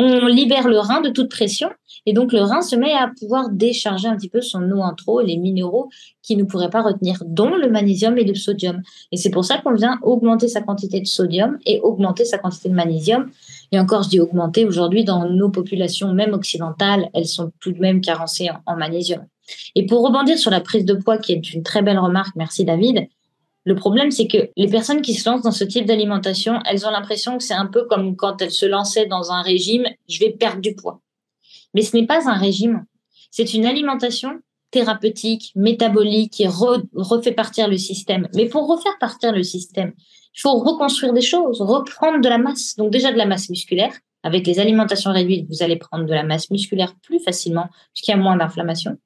on 0.00 0.26
libère 0.26 0.68
le 0.68 0.78
rein 0.78 1.00
de 1.00 1.10
toute 1.10 1.28
pression 1.28 1.70
et 2.06 2.12
donc 2.12 2.32
le 2.32 2.40
rein 2.40 2.62
se 2.62 2.76
met 2.76 2.92
à 2.92 3.10
pouvoir 3.18 3.50
décharger 3.50 4.06
un 4.06 4.16
petit 4.16 4.28
peu 4.28 4.40
son 4.40 4.62
eau 4.70 4.78
en 4.78 4.94
trop 4.94 5.20
et 5.20 5.26
les 5.26 5.36
minéraux 5.36 5.88
qui 6.22 6.36
ne 6.36 6.44
pourraient 6.44 6.70
pas 6.70 6.82
retenir, 6.82 7.20
dont 7.26 7.56
le 7.56 7.68
magnésium 7.68 8.16
et 8.16 8.22
le 8.22 8.36
sodium. 8.36 8.80
Et 9.10 9.16
c'est 9.16 9.30
pour 9.30 9.44
ça 9.44 9.58
qu'on 9.58 9.74
vient 9.74 9.98
augmenter 10.02 10.46
sa 10.46 10.60
quantité 10.60 11.00
de 11.00 11.06
sodium 11.06 11.58
et 11.66 11.80
augmenter 11.80 12.24
sa 12.24 12.38
quantité 12.38 12.68
de 12.68 12.74
magnésium. 12.74 13.28
Et 13.72 13.80
encore, 13.80 14.04
je 14.04 14.10
dis 14.10 14.20
augmenter, 14.20 14.64
aujourd'hui 14.64 15.02
dans 15.02 15.28
nos 15.28 15.50
populations, 15.50 16.14
même 16.14 16.32
occidentales, 16.32 17.10
elles 17.12 17.26
sont 17.26 17.50
tout 17.58 17.72
de 17.72 17.80
même 17.80 18.00
carencées 18.00 18.50
en 18.66 18.76
magnésium. 18.76 19.26
Et 19.74 19.84
pour 19.84 20.06
rebondir 20.06 20.38
sur 20.38 20.52
la 20.52 20.60
prise 20.60 20.84
de 20.84 20.94
poids, 20.94 21.18
qui 21.18 21.32
est 21.32 21.52
une 21.52 21.64
très 21.64 21.82
belle 21.82 21.98
remarque, 21.98 22.36
merci 22.36 22.64
David, 22.64 23.08
le 23.68 23.74
problème, 23.74 24.10
c'est 24.10 24.26
que 24.26 24.48
les 24.56 24.66
personnes 24.66 25.02
qui 25.02 25.12
se 25.12 25.28
lancent 25.28 25.42
dans 25.42 25.52
ce 25.52 25.62
type 25.62 25.84
d'alimentation, 25.84 26.58
elles 26.64 26.86
ont 26.86 26.90
l'impression 26.90 27.36
que 27.36 27.44
c'est 27.44 27.52
un 27.52 27.66
peu 27.66 27.84
comme 27.84 28.16
quand 28.16 28.40
elles 28.40 28.50
se 28.50 28.64
lançaient 28.64 29.04
dans 29.04 29.30
un 29.30 29.42
régime, 29.42 29.84
je 30.08 30.20
vais 30.20 30.30
perdre 30.30 30.62
du 30.62 30.74
poids. 30.74 31.02
Mais 31.74 31.82
ce 31.82 31.94
n'est 31.94 32.06
pas 32.06 32.30
un 32.30 32.38
régime. 32.38 32.86
C'est 33.30 33.52
une 33.52 33.66
alimentation 33.66 34.40
thérapeutique, 34.70 35.52
métabolique, 35.54 36.32
qui 36.32 36.46
refait 36.46 37.32
partir 37.32 37.68
le 37.68 37.76
système. 37.76 38.26
Mais 38.34 38.46
pour 38.46 38.66
refaire 38.66 38.96
partir 38.98 39.32
le 39.32 39.42
système, 39.42 39.92
il 40.34 40.40
faut 40.40 40.58
reconstruire 40.60 41.12
des 41.12 41.20
choses, 41.20 41.60
reprendre 41.60 42.22
de 42.22 42.28
la 42.30 42.38
masse. 42.38 42.74
Donc 42.76 42.90
déjà 42.90 43.12
de 43.12 43.18
la 43.18 43.26
masse 43.26 43.50
musculaire. 43.50 43.92
Avec 44.22 44.46
les 44.46 44.60
alimentations 44.60 45.12
réduites, 45.12 45.46
vous 45.50 45.62
allez 45.62 45.76
prendre 45.76 46.06
de 46.06 46.14
la 46.14 46.24
masse 46.24 46.50
musculaire 46.50 46.94
plus 47.02 47.20
facilement, 47.20 47.66
puisqu'il 47.92 48.12
y 48.12 48.14
a 48.14 48.16
moins 48.16 48.36
d'inflammation. 48.36 48.96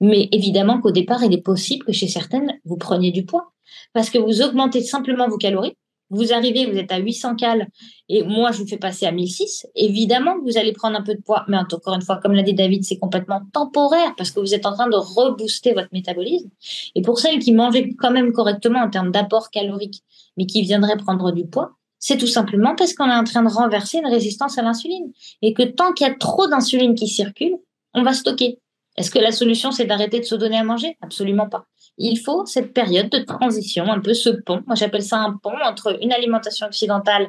Mais 0.00 0.28
évidemment 0.32 0.80
qu'au 0.80 0.90
départ, 0.90 1.22
il 1.22 1.32
est 1.32 1.40
possible 1.40 1.86
que 1.86 1.92
chez 1.92 2.08
certaines, 2.08 2.58
vous 2.64 2.76
preniez 2.76 3.12
du 3.12 3.24
poids 3.24 3.52
parce 3.92 4.10
que 4.10 4.18
vous 4.18 4.42
augmentez 4.42 4.82
simplement 4.82 5.28
vos 5.28 5.38
calories. 5.38 5.76
Vous 6.10 6.32
arrivez, 6.32 6.64
vous 6.64 6.78
êtes 6.78 6.90
à 6.90 6.96
800 6.96 7.36
cales 7.36 7.68
et 8.08 8.22
moi, 8.22 8.50
je 8.50 8.60
vous 8.60 8.66
fais 8.66 8.78
passer 8.78 9.04
à 9.04 9.12
1006. 9.12 9.66
Évidemment 9.74 10.36
vous 10.42 10.56
allez 10.56 10.72
prendre 10.72 10.96
un 10.96 11.02
peu 11.02 11.14
de 11.14 11.20
poids, 11.20 11.44
mais 11.48 11.58
encore 11.58 11.94
une 11.94 12.00
fois, 12.00 12.16
comme 12.16 12.32
l'a 12.32 12.42
dit 12.42 12.54
David, 12.54 12.84
c'est 12.84 12.98
complètement 12.98 13.42
temporaire 13.52 14.14
parce 14.16 14.30
que 14.30 14.40
vous 14.40 14.54
êtes 14.54 14.64
en 14.64 14.72
train 14.72 14.88
de 14.88 14.96
rebooster 14.96 15.74
votre 15.74 15.90
métabolisme. 15.92 16.48
Et 16.94 17.02
pour 17.02 17.18
celles 17.18 17.38
qui 17.40 17.52
mangeaient 17.52 17.90
quand 17.98 18.10
même 18.10 18.32
correctement 18.32 18.80
en 18.80 18.88
termes 18.88 19.10
d'apport 19.10 19.50
calorique, 19.50 20.02
mais 20.38 20.46
qui 20.46 20.62
viendraient 20.62 20.96
prendre 20.96 21.30
du 21.30 21.44
poids, 21.46 21.72
c'est 21.98 22.16
tout 22.16 22.26
simplement 22.26 22.74
parce 22.74 22.94
qu'on 22.94 23.10
est 23.10 23.14
en 23.14 23.24
train 23.24 23.42
de 23.42 23.50
renverser 23.50 23.98
une 23.98 24.06
résistance 24.06 24.56
à 24.56 24.62
l'insuline. 24.62 25.12
Et 25.42 25.52
que 25.52 25.64
tant 25.64 25.92
qu'il 25.92 26.06
y 26.06 26.10
a 26.10 26.14
trop 26.14 26.46
d'insuline 26.46 26.94
qui 26.94 27.08
circule, 27.08 27.56
on 27.92 28.02
va 28.02 28.12
stocker. 28.12 28.58
Est-ce 28.96 29.10
que 29.10 29.18
la 29.18 29.32
solution, 29.32 29.72
c'est 29.72 29.84
d'arrêter 29.84 30.20
de 30.20 30.24
se 30.24 30.34
donner 30.34 30.58
à 30.58 30.64
manger? 30.64 30.96
Absolument 31.02 31.48
pas 31.48 31.66
il 31.98 32.18
faut 32.18 32.46
cette 32.46 32.72
période 32.72 33.10
de 33.10 33.18
transition, 33.18 33.90
un 33.90 34.00
peu 34.00 34.14
ce 34.14 34.30
pont. 34.30 34.62
Moi, 34.66 34.76
j'appelle 34.76 35.02
ça 35.02 35.18
un 35.18 35.38
pont 35.42 35.56
entre 35.64 35.98
une 36.02 36.12
alimentation 36.12 36.66
occidentale 36.66 37.28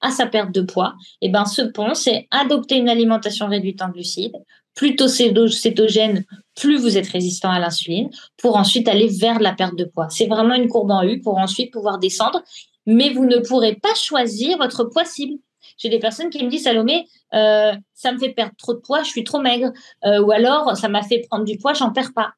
à 0.00 0.10
sa 0.10 0.26
perte 0.26 0.52
de 0.52 0.62
poids. 0.62 0.94
Et 1.20 1.28
ben, 1.28 1.44
ce 1.44 1.62
pont, 1.62 1.94
c'est 1.94 2.28
adopter 2.30 2.76
une 2.76 2.88
alimentation 2.88 3.48
réduite 3.48 3.82
en 3.82 3.88
glucides, 3.88 4.36
plutôt 4.74 5.08
cétogène, 5.08 6.24
plus 6.54 6.78
vous 6.78 6.96
êtes 6.96 7.08
résistant 7.08 7.50
à 7.50 7.58
l'insuline, 7.58 8.10
pour 8.36 8.56
ensuite 8.56 8.88
aller 8.88 9.08
vers 9.08 9.40
la 9.40 9.52
perte 9.52 9.76
de 9.76 9.84
poids. 9.84 10.08
C'est 10.08 10.26
vraiment 10.26 10.54
une 10.54 10.68
courbe 10.68 10.90
en 10.90 11.02
U 11.02 11.20
pour 11.20 11.38
ensuite 11.38 11.72
pouvoir 11.72 11.98
descendre, 11.98 12.42
mais 12.86 13.10
vous 13.10 13.24
ne 13.24 13.38
pourrez 13.38 13.74
pas 13.74 13.94
choisir 13.94 14.56
votre 14.58 14.84
poids 14.84 15.04
cible. 15.04 15.38
J'ai 15.78 15.88
des 15.88 15.98
personnes 15.98 16.30
qui 16.30 16.44
me 16.44 16.50
disent, 16.50 16.64
Salomé, 16.64 17.06
euh, 17.34 17.72
ça 17.94 18.12
me 18.12 18.18
fait 18.18 18.30
perdre 18.30 18.54
trop 18.56 18.74
de 18.74 18.80
poids, 18.80 19.02
je 19.02 19.10
suis 19.10 19.24
trop 19.24 19.40
maigre, 19.40 19.72
euh, 20.04 20.20
ou 20.22 20.32
alors 20.32 20.76
ça 20.76 20.88
m'a 20.88 21.02
fait 21.02 21.24
prendre 21.28 21.44
du 21.44 21.56
poids, 21.58 21.72
j'en 21.72 21.92
perds 21.92 22.12
pas. 22.14 22.32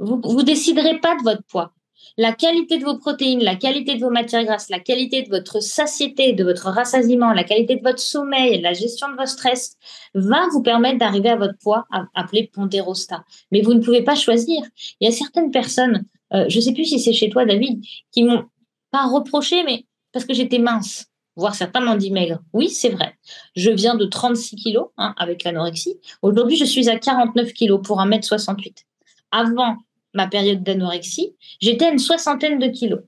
Vous 0.00 0.38
ne 0.38 0.42
déciderez 0.42 0.98
pas 0.98 1.14
de 1.16 1.22
votre 1.22 1.42
poids. 1.44 1.72
La 2.16 2.32
qualité 2.32 2.78
de 2.78 2.84
vos 2.84 2.98
protéines, 2.98 3.42
la 3.42 3.56
qualité 3.56 3.94
de 3.94 4.00
vos 4.00 4.10
matières 4.10 4.44
grasses, 4.44 4.68
la 4.68 4.80
qualité 4.80 5.22
de 5.22 5.28
votre 5.28 5.60
satiété, 5.62 6.32
de 6.32 6.44
votre 6.44 6.68
rassasiement, 6.68 7.32
la 7.32 7.44
qualité 7.44 7.76
de 7.76 7.82
votre 7.82 8.00
sommeil, 8.00 8.60
la 8.60 8.72
gestion 8.72 9.08
de 9.10 9.16
votre 9.16 9.28
stress 9.28 9.76
va 10.14 10.48
vous 10.52 10.62
permettre 10.62 10.98
d'arriver 10.98 11.30
à 11.30 11.36
votre 11.36 11.56
poids 11.58 11.84
appelé 12.14 12.50
pondérostat. 12.52 13.24
Mais 13.52 13.60
vous 13.60 13.74
ne 13.74 13.80
pouvez 13.80 14.02
pas 14.02 14.14
choisir. 14.14 14.62
Il 15.00 15.04
y 15.04 15.08
a 15.08 15.12
certaines 15.12 15.50
personnes, 15.50 16.04
euh, 16.32 16.46
je 16.48 16.56
ne 16.56 16.62
sais 16.62 16.72
plus 16.72 16.84
si 16.84 16.98
c'est 16.98 17.12
chez 17.12 17.30
toi 17.30 17.44
David, 17.44 17.84
qui 18.10 18.24
m'ont 18.24 18.44
pas 18.90 19.06
reproché, 19.06 19.62
mais 19.64 19.86
parce 20.12 20.24
que 20.24 20.34
j'étais 20.34 20.58
mince. 20.58 21.06
Voire 21.36 21.54
certains 21.54 21.80
m'ont 21.80 21.94
dit 21.94 22.10
maigre. 22.10 22.40
Oui, 22.52 22.70
c'est 22.70 22.88
vrai. 22.88 23.14
Je 23.54 23.70
viens 23.70 23.94
de 23.94 24.04
36 24.04 24.56
kilos 24.56 24.88
hein, 24.96 25.14
avec 25.16 25.44
l'anorexie. 25.44 26.00
Aujourd'hui, 26.22 26.56
je 26.56 26.64
suis 26.64 26.88
à 26.90 26.98
49 26.98 27.52
kilos 27.52 27.80
pour 27.82 28.00
1m68. 28.00 28.84
Avant 29.30 29.76
ma 30.14 30.26
période 30.26 30.62
d'anorexie, 30.62 31.34
j'étais 31.60 31.86
à 31.86 31.90
une 31.90 31.98
soixantaine 31.98 32.58
de 32.58 32.66
kilos. 32.66 33.00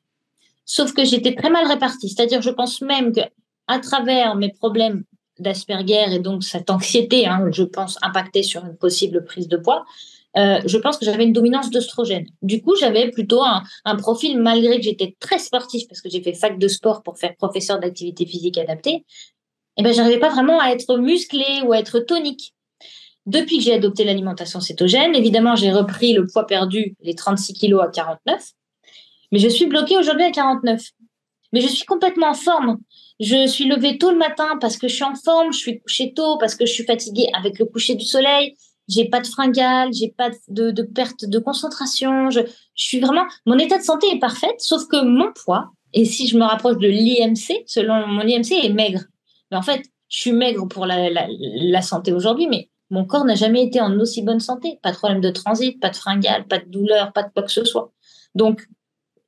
Sauf 0.65 0.93
que 0.93 1.05
j'étais 1.05 1.35
très 1.35 1.51
mal 1.51 1.67
répartie. 1.67 2.09
C'est-à-dire, 2.09 2.43
je 2.43 2.51
pense 2.51 2.81
même 2.83 3.13
que 3.13 3.21
à 3.67 3.79
travers 3.79 4.37
mes 4.37 4.51
problèmes 4.51 5.05
d'Asperger 5.39 6.07
et 6.13 6.19
donc 6.19 6.45
cette 6.45 6.71
anxiété, 6.71 7.27
hein, 7.27 7.49
je 7.53 7.63
pense, 7.63 7.99
impacter 8.03 8.43
sur 8.43 8.65
une 8.65 8.77
possible 8.77 9.25
prise 9.25 9.49
de 9.49 9.57
poids, 9.57 9.85
euh, 10.37 10.61
je 10.65 10.79
pense 10.79 10.97
que 10.97 11.05
j'avais 11.05 11.25
une 11.25 11.33
dominance 11.33 11.71
d'oestrogène. 11.71 12.27
Du 12.41 12.63
coup, 12.63 12.75
j'avais 12.77 13.11
plutôt 13.11 13.43
un, 13.43 13.97
profil, 13.97 14.39
malgré 14.39 14.79
que 14.79 14.83
j'étais 14.83 15.15
très 15.21 15.39
sportif, 15.39 15.87
parce 15.89 16.01
que 16.01 16.09
j'ai 16.09 16.23
fait 16.23 16.33
fac 16.33 16.59
de 16.59 16.69
sport 16.69 17.03
pour 17.03 17.19
faire 17.19 17.37
professeur 17.37 17.79
d'activité 17.81 18.25
physique 18.25 18.57
adaptée, 18.57 19.05
eh 19.77 19.83
ben, 19.83 19.93
j'arrivais 19.93 20.19
pas 20.19 20.31
vraiment 20.31 20.61
à 20.61 20.71
être 20.71 20.97
musclé 20.97 21.63
ou 21.65 21.73
à 21.73 21.79
être 21.79 21.99
tonique. 22.01 22.55
Depuis 23.27 23.59
que 23.59 23.65
j'ai 23.65 23.75
adopté 23.75 24.05
l'alimentation 24.05 24.61
cétogène, 24.61 25.15
évidemment, 25.15 25.55
j'ai 25.55 25.71
repris 25.71 26.13
le 26.13 26.27
poids 26.27 26.47
perdu, 26.47 26.97
les 27.03 27.15
36 27.15 27.55
kilos 27.55 27.83
à 27.83 27.89
49, 27.89 28.43
mais 29.31 29.39
je 29.39 29.49
suis 29.49 29.67
bloquée 29.67 29.97
aujourd'hui 29.97 30.25
à 30.25 30.31
49. 30.31 30.83
Mais 31.53 31.61
je 31.61 31.69
suis 31.69 31.85
complètement 31.85 32.31
en 32.31 32.35
forme. 32.35 32.79
Je 33.21 33.47
suis 33.47 33.67
levée 33.67 33.99
tôt 33.99 34.11
le 34.11 34.17
matin 34.17 34.57
parce 34.61 34.77
que 34.77 34.89
je 34.89 34.95
suis 34.95 35.05
en 35.05 35.15
forme, 35.15 35.53
je 35.53 35.59
suis 35.59 35.81
couchée 35.81 36.13
tôt 36.15 36.39
parce 36.39 36.55
que 36.55 36.67
je 36.67 36.73
suis 36.73 36.85
fatiguée 36.85 37.29
avec 37.35 37.59
le 37.59 37.67
coucher 37.67 37.95
du 37.95 38.07
soleil, 38.07 38.57
j'ai 38.89 39.09
pas 39.09 39.21
de 39.21 39.27
fringales, 39.27 39.93
j'ai 39.93 40.09
pas 40.17 40.31
de, 40.49 40.83
perte 40.83 41.25
de 41.25 41.39
concentration. 41.39 42.31
Je, 42.31 42.41
suis 42.75 43.01
vraiment, 43.01 43.25
mon 43.47 43.59
état 43.59 43.79
de 43.79 43.83
santé 43.83 44.07
est 44.13 44.19
parfait, 44.19 44.53
sauf 44.59 44.87
que 44.87 45.03
mon 45.03 45.33
poids, 45.33 45.71
et 45.93 46.05
si 46.05 46.27
je 46.27 46.37
me 46.37 46.45
rapproche 46.45 46.79
de 46.79 46.89
l'IMC, 46.89 47.65
selon 47.67 48.07
mon 48.07 48.23
IMC 48.23 48.53
est 48.53 48.73
maigre. 48.73 49.03
Mais 49.51 49.57
en 49.57 49.63
fait, 49.63 49.83
je 50.09 50.21
suis 50.21 50.33
maigre 50.33 50.67
pour 50.67 50.87
la, 50.87 51.11
la, 51.11 51.83
santé 51.83 52.13
aujourd'hui, 52.13 52.47
mais 52.49 52.71
mon 52.93 53.07
corps 53.07 53.25
n'a 53.25 53.35
jamais 53.35 53.65
été 53.65 53.81
en 53.81 53.99
aussi 53.99 54.23
bonne 54.23 54.39
santé. 54.39 54.79
Pas 54.83 54.93
de 54.93 54.97
problème 54.97 55.23
de 55.23 55.31
transit, 55.31 55.81
pas 55.81 55.89
de 55.89 55.97
fringales, 55.97 56.47
pas 56.47 56.59
de 56.59 56.67
douleur, 56.67 57.13
pas 57.13 57.23
de 57.23 57.31
quoi 57.33 57.43
que 57.43 57.51
ce 57.51 57.65
soit. 57.65 57.91
Donc, 58.35 58.69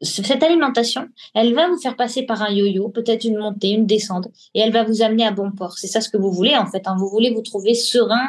cette 0.03 0.43
alimentation, 0.43 1.09
elle 1.35 1.55
va 1.55 1.69
vous 1.69 1.79
faire 1.79 1.97
passer 1.97 2.25
par 2.25 2.43
un 2.43 2.51
yo-yo, 2.51 2.91
peut-être 2.91 3.25
une 3.25 3.39
montée, 3.39 3.71
une 3.71 3.87
descente, 3.87 4.29
et 4.55 4.61
elle 4.61 4.73
va 4.73 4.85
vous 4.85 5.01
amener 5.01 5.25
à 5.25 5.31
bon 5.31 5.51
port. 5.51 5.79
C'est 5.79 5.87
ça 5.87 6.03
ce 6.03 6.11
que 6.11 6.19
vous 6.19 6.31
voulez 6.31 6.55
en 6.57 6.67
fait. 6.67 6.87
Hein. 6.87 6.97
Vous 6.99 7.09
voulez 7.09 7.33
vous 7.33 7.41
trouver 7.41 7.75
serein, 7.75 8.29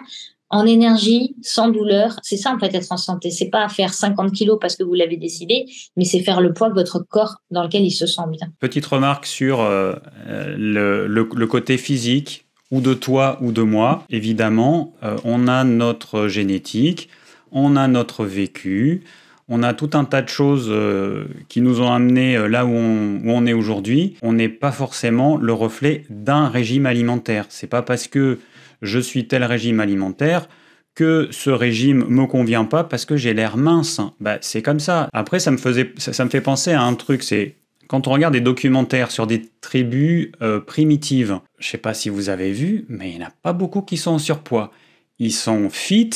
en 0.49 0.65
énergie, 0.65 1.35
sans 1.41 1.69
douleur. 1.69 2.17
C'est 2.23 2.37
ça 2.37 2.53
en 2.53 2.59
fait 2.59 2.73
être 2.73 2.91
en 2.91 2.97
santé. 2.97 3.31
C'est 3.31 3.49
pas 3.49 3.67
faire 3.67 3.93
50 3.93 4.31
kilos 4.31 4.57
parce 4.61 4.75
que 4.75 4.83
vous 4.83 4.93
l'avez 4.93 5.17
décidé, 5.17 5.65
mais 5.97 6.05
c'est 6.05 6.21
faire 6.21 6.39
le 6.39 6.53
poids 6.53 6.69
de 6.69 6.75
votre 6.75 6.99
corps 6.99 7.37
dans 7.51 7.63
lequel 7.63 7.83
il 7.83 7.91
se 7.91 8.05
sent 8.05 8.21
bien. 8.29 8.47
Petite 8.59 8.85
remarque 8.85 9.25
sur 9.25 9.59
euh, 9.59 9.95
le, 10.27 11.45
côté 11.45 11.77
physique 11.77 12.44
ou 12.75 12.81
de 12.81 12.93
toi 12.93 13.37
ou 13.41 13.51
de 13.51 13.61
moi. 13.61 14.03
Évidemment, 14.09 14.93
euh, 15.03 15.17
on 15.23 15.47
a 15.47 15.63
notre 15.63 16.27
génétique, 16.27 17.09
on 17.51 17.75
a 17.75 17.87
notre 17.87 18.25
vécu. 18.25 19.01
On 19.47 19.61
a 19.61 19.73
tout 19.73 19.91
un 19.93 20.05
tas 20.05 20.23
de 20.23 20.27
choses 20.27 20.69
euh, 20.69 21.25
qui 21.49 21.61
nous 21.61 21.79
ont 21.79 21.91
amenés 21.93 22.47
là 22.49 22.65
où 22.65 22.71
on, 22.71 23.21
où 23.23 23.29
on 23.29 23.45
est 23.45 23.53
aujourd'hui. 23.53 24.15
On 24.23 24.33
n'est 24.33 24.49
pas 24.49 24.71
forcément 24.71 25.37
le 25.37 25.53
reflet 25.53 26.03
d'un 26.09 26.47
régime 26.49 26.87
alimentaire. 26.87 27.45
C'est 27.49 27.67
pas 27.67 27.83
parce 27.83 28.07
que 28.07 28.39
je 28.81 28.99
suis 28.99 29.27
tel 29.27 29.43
régime 29.43 29.79
alimentaire 29.79 30.47
que 30.95 31.27
ce 31.31 31.49
régime 31.49 32.05
me 32.07 32.25
convient 32.25 32.65
pas 32.65 32.83
parce 32.83 33.05
que 33.05 33.17
j'ai 33.17 33.33
l'air 33.33 33.57
mince. 33.57 33.99
Bah, 34.19 34.37
c'est 34.41 34.61
comme 34.61 34.79
ça. 34.79 35.09
Après, 35.13 35.39
ça 35.39 35.51
me, 35.51 35.57
faisait, 35.57 35.93
ça, 35.97 36.23
me 36.23 36.29
fait 36.29 36.41
penser 36.41 36.71
à 36.71 36.81
un 36.81 36.93
truc, 36.95 37.21
c'est 37.21 37.57
quand 37.87 38.07
on 38.07 38.11
regarde 38.11 38.33
des 38.33 38.41
documentaires 38.41 39.11
sur 39.11 39.27
des 39.27 39.43
tribus 39.61 40.31
euh, 40.41 40.59
primitives, 40.59 41.39
je 41.59 41.69
sais 41.69 41.77
pas 41.77 41.93
si 41.93 42.09
vous 42.09 42.29
avez 42.29 42.51
vu, 42.51 42.85
mais 42.89 43.11
il 43.11 43.17
n'y 43.17 43.23
en 43.23 43.27
a 43.27 43.33
pas 43.41 43.53
beaucoup 43.53 43.81
qui 43.81 43.97
sont 43.97 44.11
en 44.11 44.19
surpoids. 44.19 44.71
Ils 45.19 45.33
sont 45.33 45.69
fit, 45.69 46.09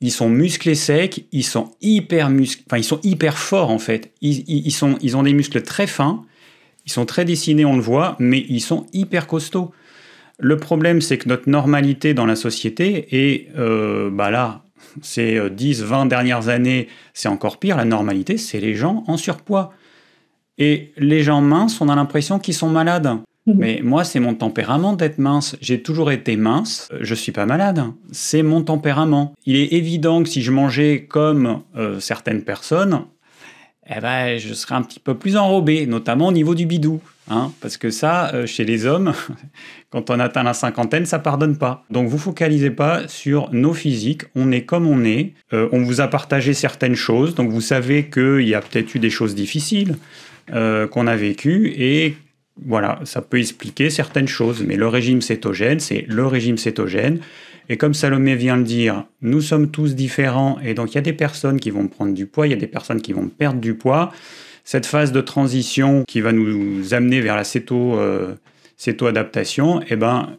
ils 0.00 0.12
sont 0.12 0.28
musclés 0.28 0.74
secs, 0.74 1.26
ils 1.32 1.44
sont 1.44 1.72
hyper 1.80 2.30
musclés, 2.30 2.64
enfin 2.66 2.78
ils 2.78 2.84
sont 2.84 3.00
hyper 3.02 3.38
forts 3.38 3.70
en 3.70 3.78
fait. 3.78 4.12
Ils, 4.22 5.16
ont 5.16 5.22
des 5.22 5.32
muscles 5.32 5.62
très 5.62 5.86
fins, 5.86 6.24
ils 6.86 6.92
sont 6.92 7.06
très 7.06 7.24
dessinés, 7.24 7.64
on 7.64 7.76
le 7.76 7.82
voit, 7.82 8.16
mais 8.18 8.44
ils 8.48 8.60
sont 8.60 8.86
hyper 8.92 9.26
costauds. 9.26 9.72
Le 10.38 10.56
problème, 10.56 11.02
c'est 11.02 11.18
que 11.18 11.28
notre 11.28 11.50
normalité 11.50 12.14
dans 12.14 12.24
la 12.24 12.36
société, 12.36 13.08
et 13.10 13.48
euh, 13.58 14.08
bah 14.10 14.30
là, 14.30 14.64
ces 15.02 15.50
10, 15.50 15.82
euh, 15.82 15.84
20 15.84 16.06
dernières 16.06 16.48
années, 16.48 16.88
c'est 17.12 17.28
encore 17.28 17.58
pire, 17.58 17.76
la 17.76 17.84
normalité, 17.84 18.38
c'est 18.38 18.60
les 18.60 18.74
gens 18.74 19.04
en 19.06 19.18
surpoids. 19.18 19.74
Et 20.60 20.92
les 20.98 21.22
gens 21.22 21.40
minces, 21.40 21.80
on 21.80 21.88
a 21.88 21.96
l'impression 21.96 22.38
qu'ils 22.38 22.54
sont 22.54 22.68
malades. 22.68 23.16
Mmh. 23.46 23.52
Mais 23.56 23.80
moi, 23.82 24.04
c'est 24.04 24.20
mon 24.20 24.34
tempérament 24.34 24.92
d'être 24.92 25.18
mince. 25.18 25.56
J'ai 25.62 25.82
toujours 25.82 26.12
été 26.12 26.36
mince. 26.36 26.88
Je 27.00 27.14
suis 27.14 27.32
pas 27.32 27.46
malade. 27.46 27.82
C'est 28.12 28.42
mon 28.42 28.62
tempérament. 28.62 29.34
Il 29.46 29.56
est 29.56 29.72
évident 29.72 30.22
que 30.22 30.28
si 30.28 30.42
je 30.42 30.52
mangeais 30.52 31.06
comme 31.08 31.62
euh, 31.76 31.98
certaines 31.98 32.42
personnes, 32.42 33.06
eh 33.88 34.00
ben, 34.00 34.38
je 34.38 34.52
serais 34.52 34.74
un 34.74 34.82
petit 34.82 35.00
peu 35.00 35.14
plus 35.14 35.36
enrobé, 35.36 35.86
notamment 35.86 36.28
au 36.28 36.32
niveau 36.32 36.54
du 36.54 36.66
bidou. 36.66 37.00
Hein, 37.32 37.52
parce 37.60 37.76
que 37.76 37.90
ça, 37.90 38.34
euh, 38.34 38.44
chez 38.44 38.64
les 38.64 38.86
hommes, 38.86 39.12
quand 39.90 40.10
on 40.10 40.18
atteint 40.18 40.42
la 40.42 40.52
cinquantaine, 40.52 41.06
ça 41.06 41.20
pardonne 41.20 41.56
pas. 41.56 41.84
Donc 41.88 42.08
vous 42.08 42.18
focalisez 42.18 42.70
pas 42.70 43.06
sur 43.06 43.50
nos 43.52 43.72
physiques, 43.72 44.22
on 44.34 44.50
est 44.50 44.64
comme 44.64 44.88
on 44.88 45.04
est, 45.04 45.34
euh, 45.52 45.68
on 45.70 45.80
vous 45.82 46.00
a 46.00 46.08
partagé 46.08 46.54
certaines 46.54 46.96
choses, 46.96 47.36
donc 47.36 47.50
vous 47.50 47.60
savez 47.60 48.10
qu'il 48.10 48.48
y 48.48 48.54
a 48.54 48.60
peut-être 48.60 48.96
eu 48.96 48.98
des 48.98 49.10
choses 49.10 49.36
difficiles 49.36 49.96
euh, 50.52 50.86
qu'on 50.86 51.06
a 51.06 51.16
vécues, 51.16 51.72
et 51.76 52.16
voilà, 52.66 53.00
ça 53.04 53.22
peut 53.22 53.38
expliquer 53.38 53.90
certaines 53.90 54.28
choses, 54.28 54.62
mais 54.66 54.76
le 54.76 54.88
régime 54.88 55.22
cétogène, 55.22 55.80
c'est 55.80 56.04
le 56.08 56.26
régime 56.26 56.58
cétogène, 56.58 57.20
et 57.68 57.76
comme 57.76 57.94
Salomé 57.94 58.34
vient 58.34 58.56
de 58.56 58.64
dire, 58.64 59.04
nous 59.22 59.40
sommes 59.40 59.70
tous 59.70 59.94
différents, 59.94 60.58
et 60.62 60.74
donc 60.74 60.92
il 60.92 60.96
y 60.96 60.98
a 60.98 61.02
des 61.02 61.12
personnes 61.12 61.60
qui 61.60 61.70
vont 61.70 61.86
prendre 61.86 62.12
du 62.12 62.26
poids, 62.26 62.46
il 62.46 62.50
y 62.50 62.54
a 62.54 62.58
des 62.58 62.66
personnes 62.66 63.00
qui 63.00 63.12
vont 63.12 63.28
perdre 63.28 63.60
du 63.60 63.74
poids, 63.74 64.12
cette 64.64 64.86
phase 64.86 65.12
de 65.12 65.20
transition 65.20 66.04
qui 66.06 66.20
va 66.20 66.32
nous 66.32 66.94
amener 66.94 67.20
vers 67.20 67.36
la 67.36 67.44
euh, 67.72 68.34
adaptation, 69.02 69.80
eh 69.88 69.96
ben, 69.96 70.36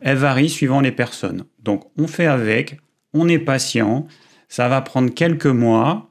elle 0.00 0.16
varie 0.16 0.48
suivant 0.48 0.80
les 0.80 0.92
personnes. 0.92 1.44
Donc 1.62 1.84
on 1.98 2.06
fait 2.06 2.26
avec, 2.26 2.78
on 3.12 3.28
est 3.28 3.38
patient, 3.38 4.06
ça 4.48 4.68
va 4.68 4.80
prendre 4.80 5.12
quelques 5.12 5.46
mois. 5.46 6.10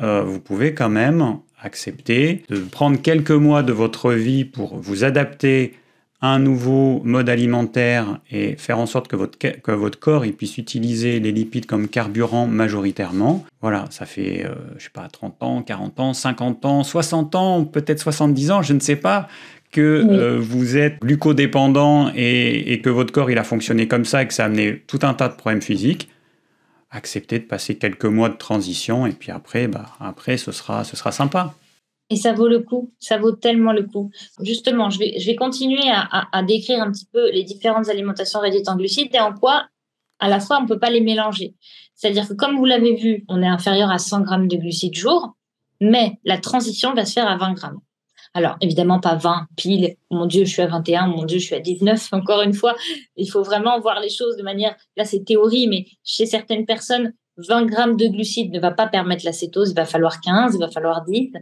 Euh, 0.00 0.22
vous 0.22 0.40
pouvez 0.40 0.74
quand 0.74 0.88
même 0.88 1.38
accepter 1.64 2.44
de 2.48 2.58
prendre 2.58 3.00
quelques 3.00 3.30
mois 3.30 3.62
de 3.62 3.72
votre 3.72 4.12
vie 4.12 4.44
pour 4.44 4.76
vous 4.76 5.04
adapter 5.04 5.74
un 6.24 6.38
nouveau 6.38 7.02
mode 7.04 7.28
alimentaire 7.28 8.18
et 8.30 8.56
faire 8.56 8.78
en 8.78 8.86
sorte 8.86 9.08
que 9.08 9.16
votre, 9.16 9.36
que 9.38 9.72
votre 9.72 9.98
corps 9.98 10.24
il 10.24 10.32
puisse 10.32 10.56
utiliser 10.56 11.20
les 11.20 11.32
lipides 11.32 11.66
comme 11.66 11.86
carburant 11.86 12.46
majoritairement. 12.46 13.44
Voilà, 13.60 13.84
ça 13.90 14.06
fait, 14.06 14.46
euh, 14.46 14.54
je 14.78 14.84
sais 14.84 14.90
pas, 14.90 15.06
30 15.08 15.42
ans, 15.42 15.62
40 15.62 16.00
ans, 16.00 16.14
50 16.14 16.64
ans, 16.64 16.82
60 16.82 17.34
ans, 17.34 17.64
peut-être 17.64 18.00
70 18.00 18.50
ans, 18.52 18.62
je 18.62 18.72
ne 18.72 18.80
sais 18.80 18.96
pas, 18.96 19.28
que 19.70 19.80
euh, 19.80 20.38
vous 20.40 20.78
êtes 20.78 20.98
glucodépendant 21.00 22.10
et, 22.14 22.72
et, 22.72 22.80
que 22.80 22.88
votre 22.88 23.12
corps 23.12 23.30
il 23.30 23.36
a 23.36 23.44
fonctionné 23.44 23.86
comme 23.86 24.06
ça 24.06 24.22
et 24.22 24.26
que 24.26 24.32
ça 24.32 24.44
a 24.44 24.46
amené 24.46 24.82
tout 24.86 25.00
un 25.02 25.12
tas 25.12 25.28
de 25.28 25.34
problèmes 25.34 25.62
physiques. 25.62 26.08
Acceptez 26.94 27.40
de 27.40 27.44
passer 27.44 27.76
quelques 27.76 28.04
mois 28.04 28.28
de 28.28 28.36
transition 28.36 29.04
et 29.04 29.12
puis 29.12 29.32
après, 29.32 29.66
bah, 29.66 29.86
après 29.98 30.36
ce, 30.36 30.52
sera, 30.52 30.84
ce 30.84 30.96
sera 30.96 31.10
sympa. 31.10 31.54
Et 32.08 32.16
ça 32.16 32.32
vaut 32.32 32.46
le 32.46 32.60
coup, 32.60 32.92
ça 33.00 33.18
vaut 33.18 33.32
tellement 33.32 33.72
le 33.72 33.82
coup. 33.82 34.12
Justement, 34.40 34.90
je 34.90 35.00
vais, 35.00 35.18
je 35.18 35.26
vais 35.26 35.34
continuer 35.34 35.82
à, 35.90 36.42
décrire 36.44 36.80
un 36.82 36.92
petit 36.92 37.06
peu 37.06 37.30
les 37.32 37.42
différentes 37.42 37.88
alimentations 37.88 38.38
réduites 38.38 38.68
en 38.68 38.76
glucides 38.76 39.12
et 39.12 39.18
en 39.18 39.32
quoi, 39.32 39.66
à 40.20 40.28
la 40.28 40.38
fois, 40.38 40.58
on 40.58 40.62
ne 40.62 40.68
peut 40.68 40.78
pas 40.78 40.90
les 40.90 41.00
mélanger. 41.00 41.56
C'est-à-dire 41.96 42.28
que, 42.28 42.34
comme 42.34 42.56
vous 42.56 42.64
l'avez 42.64 42.94
vu, 42.94 43.24
on 43.28 43.42
est 43.42 43.48
inférieur 43.48 43.90
à 43.90 43.98
100 43.98 44.20
grammes 44.20 44.46
de 44.46 44.56
glucides 44.56 44.94
jour, 44.94 45.34
mais 45.80 46.20
la 46.24 46.38
transition 46.38 46.94
va 46.94 47.04
se 47.04 47.14
faire 47.14 47.26
à 47.26 47.36
20 47.36 47.54
grammes. 47.54 47.80
Alors, 48.36 48.56
évidemment, 48.60 48.98
pas 48.98 49.14
20 49.14 49.46
pile. 49.56 49.94
Mon 50.10 50.26
Dieu, 50.26 50.44
je 50.44 50.50
suis 50.50 50.62
à 50.62 50.66
21. 50.66 51.06
Mon 51.06 51.24
Dieu, 51.24 51.38
je 51.38 51.44
suis 51.44 51.54
à 51.54 51.60
19. 51.60 52.08
Encore 52.12 52.42
une 52.42 52.52
fois, 52.52 52.74
il 53.16 53.30
faut 53.30 53.44
vraiment 53.44 53.78
voir 53.80 54.00
les 54.00 54.10
choses 54.10 54.36
de 54.36 54.42
manière. 54.42 54.74
Là, 54.96 55.04
c'est 55.04 55.24
théorie, 55.24 55.68
mais 55.68 55.86
chez 56.02 56.26
certaines 56.26 56.66
personnes, 56.66 57.12
20 57.36 57.66
grammes 57.66 57.96
de 57.96 58.06
glucides 58.08 58.52
ne 58.52 58.58
va 58.58 58.72
pas 58.72 58.88
permettre 58.88 59.24
la 59.24 59.32
cétose, 59.32 59.70
il 59.70 59.74
va 59.74 59.86
falloir 59.86 60.20
15, 60.20 60.54
il 60.54 60.60
va 60.60 60.68
falloir 60.68 61.04
10. 61.04 61.32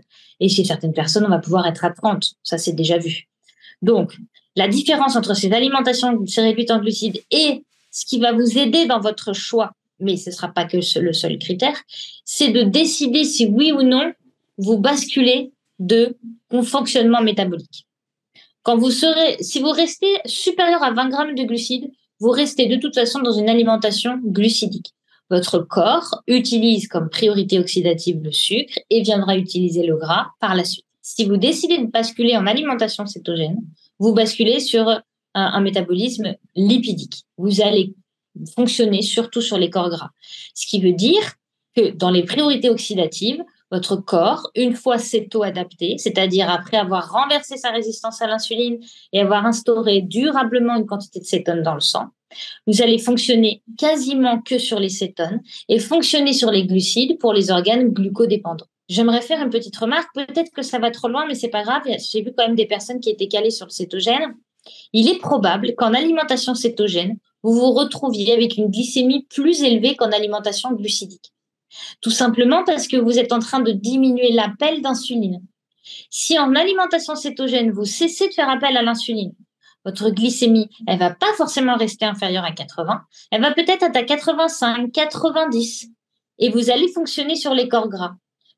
Et 0.41 0.49
chez 0.49 0.65
certaines 0.65 0.93
personnes, 0.93 1.25
on 1.25 1.31
va 1.31 1.39
pouvoir 1.39 1.67
être 1.67 1.85
à 1.85 1.91
30. 1.91 2.35
Ça, 2.43 2.59
c'est 2.59 2.73
déjà 2.73 2.99
vu. 2.99 3.29
Donc, 3.81 4.17
la 4.55 4.69
différence 4.69 5.17
entre 5.17 5.35
ces 5.35 5.51
alimentations 5.53 6.19
réduites 6.37 6.71
en 6.71 6.79
glucides 6.79 7.23
et 7.31 7.65
ce 7.91 8.05
qui 8.05 8.19
va 8.19 8.33
vous 8.33 8.59
aider 8.59 8.87
dans 8.87 9.01
votre 9.01 9.33
choix, 9.33 9.73
mais 9.99 10.17
ce 10.17 10.31
ne 10.31 10.35
sera 10.35 10.49
pas 10.49 10.67
que 10.67 10.77
le 10.77 11.13
seul 11.13 11.39
critère, 11.39 11.81
c'est 12.25 12.51
de 12.51 12.63
décider 12.63 13.25
si 13.25 13.47
oui 13.47 13.73
ou 13.73 13.83
non 13.83 14.13
vous 14.59 14.79
basculez 14.79 15.53
de 15.87 16.17
fonctionnement 16.65 17.23
métabolique. 17.23 17.87
Quand 18.63 18.77
vous 18.77 18.91
serez, 18.91 19.43
si 19.43 19.61
vous 19.61 19.71
restez 19.71 20.19
supérieur 20.25 20.83
à 20.83 20.93
20 20.93 21.09
grammes 21.09 21.35
de 21.35 21.43
glucides, 21.43 21.91
vous 22.21 22.31
restez 22.31 22.67
de 22.67 22.77
toute 22.77 22.95
façon 22.95 23.21
dans 23.21 23.33
une 23.33 23.49
alimentation 23.49 24.21
glucidique 24.25 24.95
votre 25.33 25.61
corps 25.61 26.23
utilise 26.27 26.89
comme 26.89 27.09
priorité 27.09 27.59
oxydative 27.59 28.23
le 28.23 28.33
sucre 28.33 28.79
et 28.91 29.01
viendra 29.01 29.39
utiliser 29.39 29.83
le 29.83 29.97
gras 29.97 30.27
par 30.41 30.55
la 30.55 30.63
suite. 30.63 30.85
Si 31.01 31.25
vous 31.25 31.39
décidez 31.39 31.79
de 31.79 31.87
basculer 31.87 32.37
en 32.37 32.47
alimentation 32.47 33.07
cétogène, 33.07 33.57
vous 33.99 34.13
basculez 34.13 34.61
sur 34.61 34.89
un, 34.89 35.03
un 35.35 35.61
métabolisme 35.63 36.35
lipidique. 36.55 37.25
Vous 37.39 37.63
allez 37.63 37.95
fonctionner 38.55 39.01
surtout 39.01 39.41
sur 39.41 39.57
les 39.57 39.71
corps 39.71 39.89
gras. 39.89 40.11
Ce 40.55 40.67
qui 40.67 40.83
veut 40.83 40.93
dire 40.93 41.23
que 41.75 41.93
dans 41.93 42.11
les 42.11 42.25
priorités 42.25 42.69
oxydatives, 42.69 43.43
votre 43.73 43.97
corps, 43.97 44.51
une 44.55 44.75
fois 44.75 44.99
céto-adapté, 44.99 45.97
c'est-à-dire 45.97 46.51
après 46.51 46.77
avoir 46.77 47.11
renversé 47.11 47.57
sa 47.57 47.71
résistance 47.71 48.21
à 48.21 48.27
l'insuline 48.27 48.79
et 49.13 49.21
avoir 49.21 49.47
instauré 49.47 50.03
durablement 50.03 50.77
une 50.77 50.87
quantité 50.87 51.21
de 51.21 51.25
cétone 51.25 51.63
dans 51.63 51.75
le 51.75 51.81
sang, 51.81 52.09
vous 52.67 52.83
allez 52.83 52.99
fonctionner 52.99 53.63
quasiment 53.79 54.41
que 54.41 54.59
sur 54.59 54.79
les 54.79 54.91
cétones 54.91 55.41
et 55.69 55.79
fonctionner 55.79 56.35
sur 56.35 56.51
les 56.51 56.67
glucides 56.67 57.19
pour 57.19 57.33
les 57.33 57.51
organes 57.51 57.89
glucodépendants. 57.89 58.67
J'aimerais 58.89 59.23
faire 59.23 59.43
une 59.43 59.51
petite 59.51 59.77
remarque, 59.77 60.09
peut-être 60.15 60.53
que 60.53 60.63
ça 60.63 60.79
va 60.79 60.91
trop 60.91 61.09
loin, 61.09 61.27
mais 61.27 61.35
c'est 61.35 61.49
pas 61.49 61.63
grave. 61.63 61.83
J'ai 62.11 62.23
vu 62.23 62.33
quand 62.37 62.47
même 62.47 62.57
des 62.57 62.67
personnes 62.67 63.01
qui 63.01 63.09
étaient 63.09 63.29
calées 63.29 63.51
sur 63.51 63.67
le 63.67 63.71
cétogène. 63.71 64.35
Il 64.93 65.09
est 65.09 65.19
probable 65.19 65.75
qu'en 65.77 65.95
alimentation 65.95 66.55
cétogène, 66.55 67.17
vous 67.43 67.55
vous 67.55 67.73
retrouviez 67.73 68.35
avec 68.35 68.57
une 68.57 68.69
glycémie 68.69 69.27
plus 69.31 69.63
élevée 69.63 69.97
qu'en 69.97 70.13
alimentation 70.13 70.73
glucidique. 70.73 71.32
Tout 72.01 72.11
simplement 72.11 72.65
parce 72.65 72.89
que 72.89 72.97
vous 72.97 73.19
êtes 73.19 73.33
en 73.33 73.39
train 73.39 73.61
de 73.61 73.73
diminuer 73.73 74.33
l'appel 74.33 74.83
d'insuline. 74.83 75.43
Si 76.11 76.39
en 76.39 76.55
alimentation 76.55 77.17
cétogène, 77.17 77.73
vous 77.73 77.85
cessez 77.85 78.29
de 78.29 78.35
faire 78.35 78.49
appel 78.49 78.77
à 78.77 78.83
l'insuline, 78.83 79.33
votre 79.85 80.11
glycémie, 80.11 80.69
elle 80.87 80.99
va 80.99 81.11
pas 81.11 81.33
forcément 81.37 81.77
rester 81.77 82.05
inférieure 82.05 82.45
à 82.45 82.53
80, 82.53 83.03
elle 83.31 83.43
va 83.43 83.53
peut-être 83.53 83.83
être 83.83 83.97
à 83.97 84.03
85, 84.05 84.93
90, 84.93 85.89
et 86.39 86.51
vous 86.51 86.71
allez 86.71 86.89
fonctionner 86.89 87.35
sur 87.35 87.55
les 87.55 87.69
corps 87.69 87.89
gras. 87.89 88.15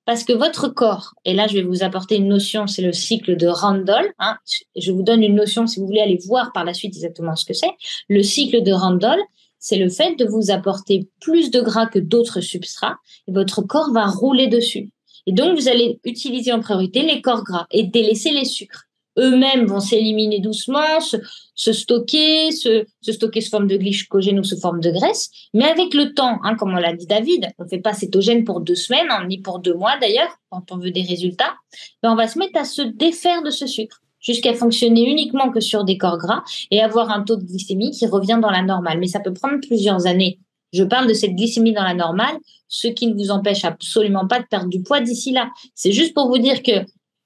Parce 0.07 0.23
que 0.23 0.35
votre 0.35 0.69
corps, 0.69 1.15
et 1.25 1.33
là 1.33 1.47
je 1.47 1.55
vais 1.55 1.63
vous 1.63 1.83
apporter 1.83 2.17
une 2.17 2.29
notion, 2.29 2.67
c'est 2.67 2.83
le 2.83 2.93
cycle 2.93 3.37
de 3.37 3.47
Randall. 3.47 4.13
Hein, 4.19 4.37
je 4.77 4.93
vous 4.93 5.03
donne 5.03 5.23
une 5.23 5.35
notion 5.35 5.67
si 5.67 5.81
vous 5.81 5.87
voulez 5.87 6.03
aller 6.03 6.19
voir 6.27 6.53
par 6.53 6.65
la 6.65 6.75
suite 6.75 6.95
exactement 6.95 7.37
ce 7.37 7.47
que 7.47 7.55
c'est. 7.55 7.71
Le 8.09 8.23
cycle 8.23 8.63
de 8.63 8.73
Randall, 8.73 9.21
c'est 9.65 9.79
le 9.79 9.89
fait 9.89 10.15
de 10.17 10.27
vous 10.27 10.51
apporter 10.51 11.09
plus 11.23 11.51
de 11.51 11.63
gras 11.63 11.87
que 11.87 11.99
d'autres 11.99 12.43
substrats 12.43 12.99
et 13.27 13.33
votre 13.33 13.63
corps 13.63 13.93
va 13.95 14.05
rouler 14.05 14.47
dessus. 14.47 14.91
Et 15.27 15.33
donc, 15.33 15.59
vous 15.59 15.69
allez 15.69 15.99
utiliser 16.05 16.53
en 16.53 16.61
priorité 16.61 17.01
les 17.01 17.23
corps 17.23 17.43
gras 17.43 17.67
et 17.71 17.85
délaisser 17.85 18.31
les 18.31 18.45
sucres. 18.45 18.85
Eux-mêmes 19.19 19.65
vont 19.65 19.81
s'éliminer 19.81 20.41
doucement, 20.41 21.01
se, 21.01 21.73
stocker, 21.73 22.51
se, 22.51 22.85
stocker 23.01 23.41
sous 23.41 23.51
forme 23.51 23.67
de 23.67 23.79
glycogène 23.79 24.39
ou 24.39 24.45
sous 24.45 24.61
forme 24.61 24.81
de 24.81 24.91
graisse. 24.91 25.31
Mais 25.55 25.65
avec 25.65 25.95
le 25.95 26.13
temps, 26.13 26.41
hein, 26.43 26.57
comme 26.57 26.75
on 26.75 26.79
l'a 26.79 26.93
dit 26.93 27.07
David, 27.07 27.49
on 27.59 27.65
ne 27.65 27.69
fait 27.69 27.79
pas 27.79 27.95
cétogène 27.95 28.45
pour 28.45 28.61
deux 28.61 28.75
semaines, 28.75 29.07
hein, 29.09 29.25
ni 29.27 29.41
pour 29.41 29.61
deux 29.61 29.75
mois 29.75 29.97
d'ailleurs, 29.99 30.37
quand 30.51 30.73
on 30.73 30.77
veut 30.77 30.91
des 30.91 31.05
résultats, 31.05 31.55
ben 32.03 32.13
on 32.13 32.17
va 32.17 32.29
se 32.29 32.39
mettre 32.39 32.61
à 32.61 32.65
se 32.65 32.83
défaire 32.83 33.43
de 33.43 33.51
ce 33.51 33.67
sucre 33.67 34.03
jusqu'à 34.25 34.55
fonctionner 34.55 35.09
uniquement 35.09 35.51
que 35.51 35.61
sur 35.61 35.85
des 35.85 35.97
corps 35.97 36.19
gras 36.19 36.43
et 36.73 36.81
avoir 36.81 37.11
un 37.11 37.23
taux 37.23 37.37
de 37.37 37.45
glycémie 37.45 37.93
qui 37.93 38.07
revient 38.07 38.39
dans 38.43 38.51
la 38.51 38.63
normale. 38.63 38.99
Mais 38.99 39.07
ça 39.07 39.21
peut 39.21 39.33
prendre 39.33 39.61
plusieurs 39.61 40.07
années. 40.07 40.41
Je 40.73 40.83
parle 40.83 41.07
de 41.07 41.15
cette 41.15 41.37
glycémie 41.37 41.73
dans 41.73 41.85
la 41.85 41.95
normale, 41.95 42.37
ce 42.67 42.89
qui 42.89 43.07
ne 43.07 43.15
vous 43.15 43.31
empêche 43.31 43.65
absolument 43.65 44.27
pas 44.27 44.41
de 44.41 44.47
perdre 44.47 44.69
du 44.69 44.83
poids 44.83 45.01
d'ici 45.01 45.31
là. 45.31 45.51
C'est 45.77 45.93
juste 45.93 46.15
pour 46.15 46.27
vous 46.27 46.39
dire 46.39 46.63
que 46.63 46.85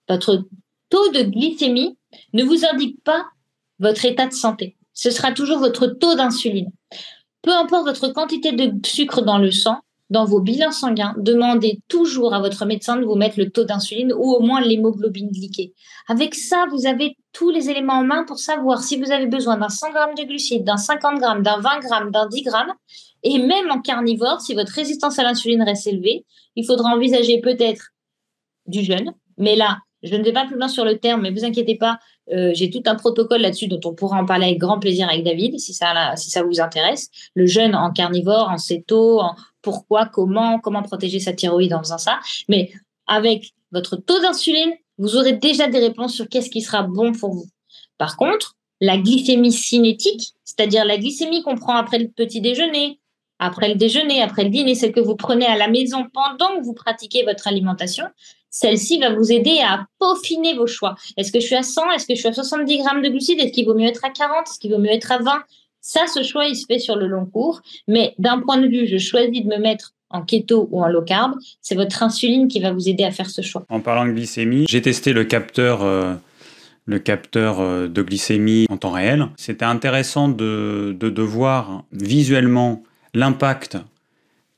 votre 0.08 0.44
taux 0.90 1.08
de 1.12 1.22
glycémie 1.22 1.96
ne 2.34 2.44
vous 2.44 2.66
indique 2.66 3.02
pas 3.04 3.24
votre 3.78 4.04
état 4.04 4.26
de 4.26 4.34
santé. 4.34 4.76
Ce 4.92 5.10
sera 5.10 5.32
toujours 5.32 5.58
votre 5.60 5.86
taux 5.86 6.14
d'insuline. 6.14 6.70
Peu 7.42 7.52
importe 7.52 7.86
votre 7.86 8.08
quantité 8.08 8.52
de 8.52 8.74
sucre 8.86 9.22
dans 9.22 9.38
le 9.38 9.50
sang, 9.50 9.78
dans 10.10 10.24
vos 10.24 10.40
bilans 10.40 10.72
sanguins, 10.72 11.14
demandez 11.18 11.80
toujours 11.88 12.34
à 12.34 12.40
votre 12.40 12.64
médecin 12.64 12.96
de 12.96 13.04
vous 13.04 13.14
mettre 13.14 13.38
le 13.38 13.50
taux 13.50 13.64
d'insuline 13.64 14.12
ou 14.12 14.32
au 14.32 14.40
moins 14.40 14.60
l'hémoglobine 14.60 15.30
glyquée. 15.30 15.74
Avec 16.08 16.34
ça, 16.34 16.64
vous 16.70 16.86
avez 16.86 17.16
tous 17.32 17.50
les 17.50 17.68
éléments 17.68 17.98
en 17.98 18.04
main 18.04 18.24
pour 18.24 18.38
savoir 18.38 18.82
si 18.82 19.00
vous 19.00 19.10
avez 19.10 19.26
besoin 19.26 19.58
d'un 19.58 19.68
100 19.68 19.86
g 19.88 20.22
de 20.22 20.28
glucides, 20.28 20.64
d'un 20.64 20.78
50 20.78 21.16
g, 21.16 21.42
d'un 21.42 21.60
20 21.60 21.80
g, 21.82 22.10
d'un 22.10 22.26
10 22.26 22.44
g. 22.44 22.50
Et 23.22 23.38
même 23.38 23.70
en 23.70 23.80
carnivore, 23.80 24.40
si 24.40 24.54
votre 24.54 24.72
résistance 24.72 25.18
à 25.18 25.24
l'insuline 25.24 25.62
reste 25.62 25.86
élevée, 25.86 26.24
il 26.56 26.64
faudra 26.64 26.94
envisager 26.94 27.40
peut-être 27.40 27.88
du 28.66 28.82
jeûne. 28.82 29.12
Mais 29.36 29.56
là, 29.56 29.78
je 30.02 30.14
ne 30.14 30.22
vais 30.22 30.32
pas 30.32 30.46
plus 30.46 30.56
loin 30.56 30.68
sur 30.68 30.84
le 30.84 30.98
terme, 30.98 31.22
mais 31.22 31.30
vous 31.30 31.44
inquiétez 31.44 31.76
pas, 31.76 31.98
euh, 32.32 32.52
j'ai 32.54 32.70
tout 32.70 32.82
un 32.86 32.94
protocole 32.94 33.40
là-dessus 33.40 33.68
dont 33.68 33.80
on 33.84 33.94
pourra 33.94 34.20
en 34.20 34.26
parler 34.26 34.46
avec 34.46 34.58
grand 34.58 34.78
plaisir 34.78 35.08
avec 35.08 35.24
David, 35.24 35.58
si 35.58 35.72
ça, 35.72 36.16
si 36.16 36.30
ça 36.30 36.42
vous 36.42 36.60
intéresse. 36.60 37.10
Le 37.34 37.46
jeûne 37.46 37.74
en 37.74 37.90
carnivore, 37.90 38.48
en 38.50 38.58
céto, 38.58 39.20
en 39.20 39.34
pourquoi, 39.62 40.06
comment, 40.06 40.58
comment 40.58 40.82
protéger 40.82 41.20
sa 41.20 41.32
thyroïde 41.32 41.74
en 41.74 41.80
faisant 41.80 41.98
ça. 41.98 42.20
Mais 42.48 42.70
avec 43.06 43.52
votre 43.72 43.96
taux 43.96 44.20
d'insuline, 44.20 44.72
vous 44.98 45.16
aurez 45.16 45.32
déjà 45.32 45.68
des 45.68 45.78
réponses 45.78 46.14
sur 46.14 46.28
qu'est-ce 46.28 46.50
qui 46.50 46.62
sera 46.62 46.82
bon 46.82 47.12
pour 47.12 47.32
vous. 47.32 47.46
Par 47.98 48.16
contre, 48.16 48.56
la 48.80 48.96
glycémie 48.96 49.52
cinétique, 49.52 50.34
c'est-à-dire 50.44 50.84
la 50.84 50.98
glycémie 50.98 51.42
qu'on 51.42 51.56
prend 51.56 51.76
après 51.76 51.98
le 51.98 52.08
petit 52.08 52.40
déjeuner, 52.40 53.00
après 53.38 53.68
le 53.68 53.74
déjeuner, 53.74 54.22
après 54.22 54.44
le 54.44 54.50
dîner, 54.50 54.74
celle 54.74 54.92
que 54.92 55.00
vous 55.00 55.16
prenez 55.16 55.46
à 55.46 55.56
la 55.56 55.68
maison 55.68 56.06
pendant 56.12 56.58
que 56.58 56.64
vous 56.64 56.74
pratiquez 56.74 57.24
votre 57.24 57.46
alimentation, 57.46 58.04
celle-ci 58.50 58.98
va 58.98 59.14
vous 59.14 59.30
aider 59.32 59.60
à 59.64 59.86
peaufiner 59.98 60.54
vos 60.54 60.66
choix. 60.66 60.94
Est-ce 61.16 61.32
que 61.32 61.40
je 61.40 61.46
suis 61.46 61.56
à 61.56 61.62
100 61.62 61.90
Est-ce 61.92 62.06
que 62.06 62.14
je 62.14 62.20
suis 62.20 62.28
à 62.28 62.32
70 62.32 62.78
grammes 62.78 63.02
de 63.02 63.08
glucides? 63.08 63.40
Est-ce 63.40 63.52
qu'il 63.52 63.66
vaut 63.66 63.74
mieux 63.74 63.86
être 63.86 64.04
à 64.04 64.10
40 64.10 64.46
Est-ce 64.46 64.58
qu'il 64.58 64.72
vaut 64.72 64.78
mieux 64.78 64.92
être 64.92 65.12
à 65.12 65.18
20 65.18 65.42
Ça, 65.80 66.06
ce 66.12 66.22
choix, 66.22 66.46
il 66.46 66.56
se 66.56 66.66
fait 66.66 66.78
sur 66.78 66.96
le 66.96 67.06
long 67.06 67.26
cours. 67.26 67.62
Mais 67.86 68.14
d'un 68.18 68.40
point 68.40 68.58
de 68.58 68.66
vue, 68.66 68.86
je 68.86 68.98
choisis 68.98 69.42
de 69.42 69.48
me 69.48 69.58
mettre 69.58 69.94
en 70.10 70.22
keto 70.22 70.68
ou 70.70 70.82
en 70.82 70.88
low 70.88 71.02
carb, 71.02 71.34
c'est 71.60 71.74
votre 71.74 72.02
insuline 72.02 72.48
qui 72.48 72.60
va 72.60 72.72
vous 72.72 72.88
aider 72.88 73.04
à 73.04 73.10
faire 73.10 73.28
ce 73.28 73.42
choix. 73.42 73.64
En 73.68 73.80
parlant 73.80 74.06
de 74.06 74.12
glycémie, 74.12 74.64
j'ai 74.68 74.80
testé 74.80 75.12
le 75.12 75.24
capteur, 75.24 75.82
euh, 75.82 76.14
le 76.86 76.98
capteur 76.98 77.60
euh, 77.60 77.88
de 77.88 78.02
glycémie 78.02 78.66
en 78.70 78.78
temps 78.78 78.90
réel. 78.90 79.26
C'était 79.36 79.66
intéressant 79.66 80.28
de, 80.28 80.96
de, 80.98 81.10
de 81.10 81.22
voir 81.22 81.84
visuellement 81.92 82.82
l'impact 83.14 83.76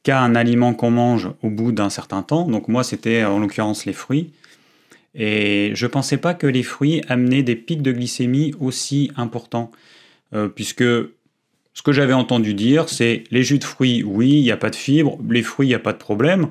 qu'a 0.02 0.20
un 0.20 0.34
aliment 0.34 0.74
qu'on 0.74 0.90
mange 0.90 1.30
au 1.42 1.50
bout 1.50 1.72
d'un 1.72 1.90
certain 1.90 2.22
temps. 2.22 2.46
Donc 2.46 2.68
moi, 2.68 2.84
c'était 2.84 3.24
en 3.24 3.38
l'occurrence 3.38 3.84
les 3.84 3.92
fruits. 3.92 4.32
Et 5.14 5.72
je 5.74 5.86
ne 5.86 5.90
pensais 5.90 6.16
pas 6.16 6.34
que 6.34 6.46
les 6.46 6.62
fruits 6.62 7.02
amenaient 7.08 7.42
des 7.42 7.56
pics 7.56 7.82
de 7.82 7.92
glycémie 7.92 8.54
aussi 8.60 9.10
importants, 9.16 9.72
euh, 10.34 10.48
puisque 10.48 10.84
ce 10.84 11.82
que 11.82 11.92
j'avais 11.92 12.12
entendu 12.12 12.54
dire, 12.54 12.88
c'est 12.88 13.24
les 13.30 13.42
jus 13.42 13.58
de 13.58 13.64
fruits, 13.64 14.04
oui, 14.04 14.30
il 14.30 14.42
n'y 14.42 14.52
a 14.52 14.56
pas 14.56 14.70
de 14.70 14.76
fibres, 14.76 15.18
les 15.28 15.42
fruits, 15.42 15.66
il 15.66 15.70
n'y 15.70 15.74
a 15.74 15.80
pas 15.80 15.92
de 15.92 15.98
problème. 15.98 16.48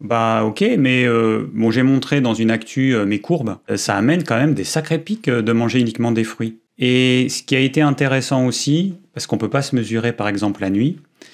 Bah 0.00 0.44
ok, 0.44 0.64
mais 0.78 1.04
euh, 1.04 1.46
j'ai 1.70 1.82
montré 1.82 2.20
dans 2.20 2.34
une 2.34 2.50
actu 2.50 2.94
euh, 2.94 3.04
mes 3.04 3.20
courbes, 3.20 3.58
ça 3.76 3.96
amène 3.96 4.24
quand 4.24 4.36
même 4.36 4.54
des 4.54 4.64
sacrés 4.64 4.98
pics 4.98 5.30
de 5.30 5.52
manger 5.52 5.78
uniquement 5.78 6.10
des 6.10 6.24
fruits. 6.24 6.58
Et 6.78 7.28
ce 7.28 7.42
qui 7.44 7.54
a 7.54 7.60
été 7.60 7.82
intéressant 7.82 8.46
aussi, 8.46 8.94
parce 9.14 9.26
qu'on 9.26 9.36
ne 9.36 9.40
peut 9.40 9.50
pas 9.50 9.62
se 9.62 9.76
mesurer 9.76 10.12
par 10.12 10.26
exemple 10.26 10.60
la 10.60 10.70
nuit, 10.70 10.98
euh, 10.98 11.26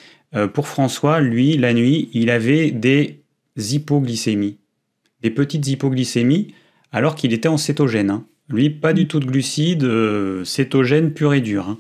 pour 0.52 0.68
François, 0.68 1.20
lui, 1.20 1.56
la 1.56 1.72
nuit, 1.72 2.10
il 2.12 2.30
avait 2.30 2.70
des 2.70 3.20
hypoglycémies, 3.56 4.58
des 5.22 5.30
petites 5.30 5.66
hypoglycémies, 5.66 6.54
alors 6.92 7.14
qu'il 7.14 7.32
était 7.32 7.48
en 7.48 7.56
cétogène. 7.56 8.10
Hein. 8.10 8.24
Lui, 8.48 8.70
pas 8.70 8.92
du 8.92 9.06
tout 9.06 9.20
de 9.20 9.26
glucides, 9.26 9.84
euh, 9.84 10.44
cétogène 10.44 11.12
pur 11.12 11.34
et 11.34 11.40
dur. 11.40 11.68
Hein. 11.68 11.78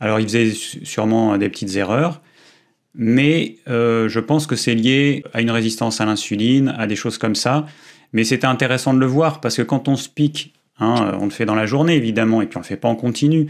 Alors, 0.00 0.20
il 0.20 0.26
faisait 0.26 0.50
sûrement 0.50 1.38
des 1.38 1.48
petites 1.48 1.76
erreurs, 1.76 2.20
mais 2.94 3.56
euh, 3.68 4.08
je 4.08 4.20
pense 4.20 4.46
que 4.46 4.56
c'est 4.56 4.74
lié 4.74 5.24
à 5.32 5.40
une 5.40 5.50
résistance 5.50 6.00
à 6.00 6.04
l'insuline, 6.04 6.74
à 6.76 6.86
des 6.86 6.96
choses 6.96 7.16
comme 7.16 7.34
ça. 7.34 7.66
Mais 8.12 8.24
c'était 8.24 8.46
intéressant 8.46 8.92
de 8.94 8.98
le 8.98 9.06
voir 9.06 9.40
parce 9.40 9.56
que 9.56 9.62
quand 9.62 9.88
on 9.88 9.96
se 9.96 10.08
pique, 10.08 10.52
hein, 10.78 11.16
on 11.20 11.24
le 11.24 11.30
fait 11.30 11.46
dans 11.46 11.54
la 11.54 11.66
journée 11.66 11.96
évidemment, 11.96 12.42
et 12.42 12.46
puis 12.46 12.58
on 12.58 12.60
le 12.60 12.66
fait 12.66 12.76
pas 12.76 12.88
en 12.88 12.94
continu. 12.96 13.48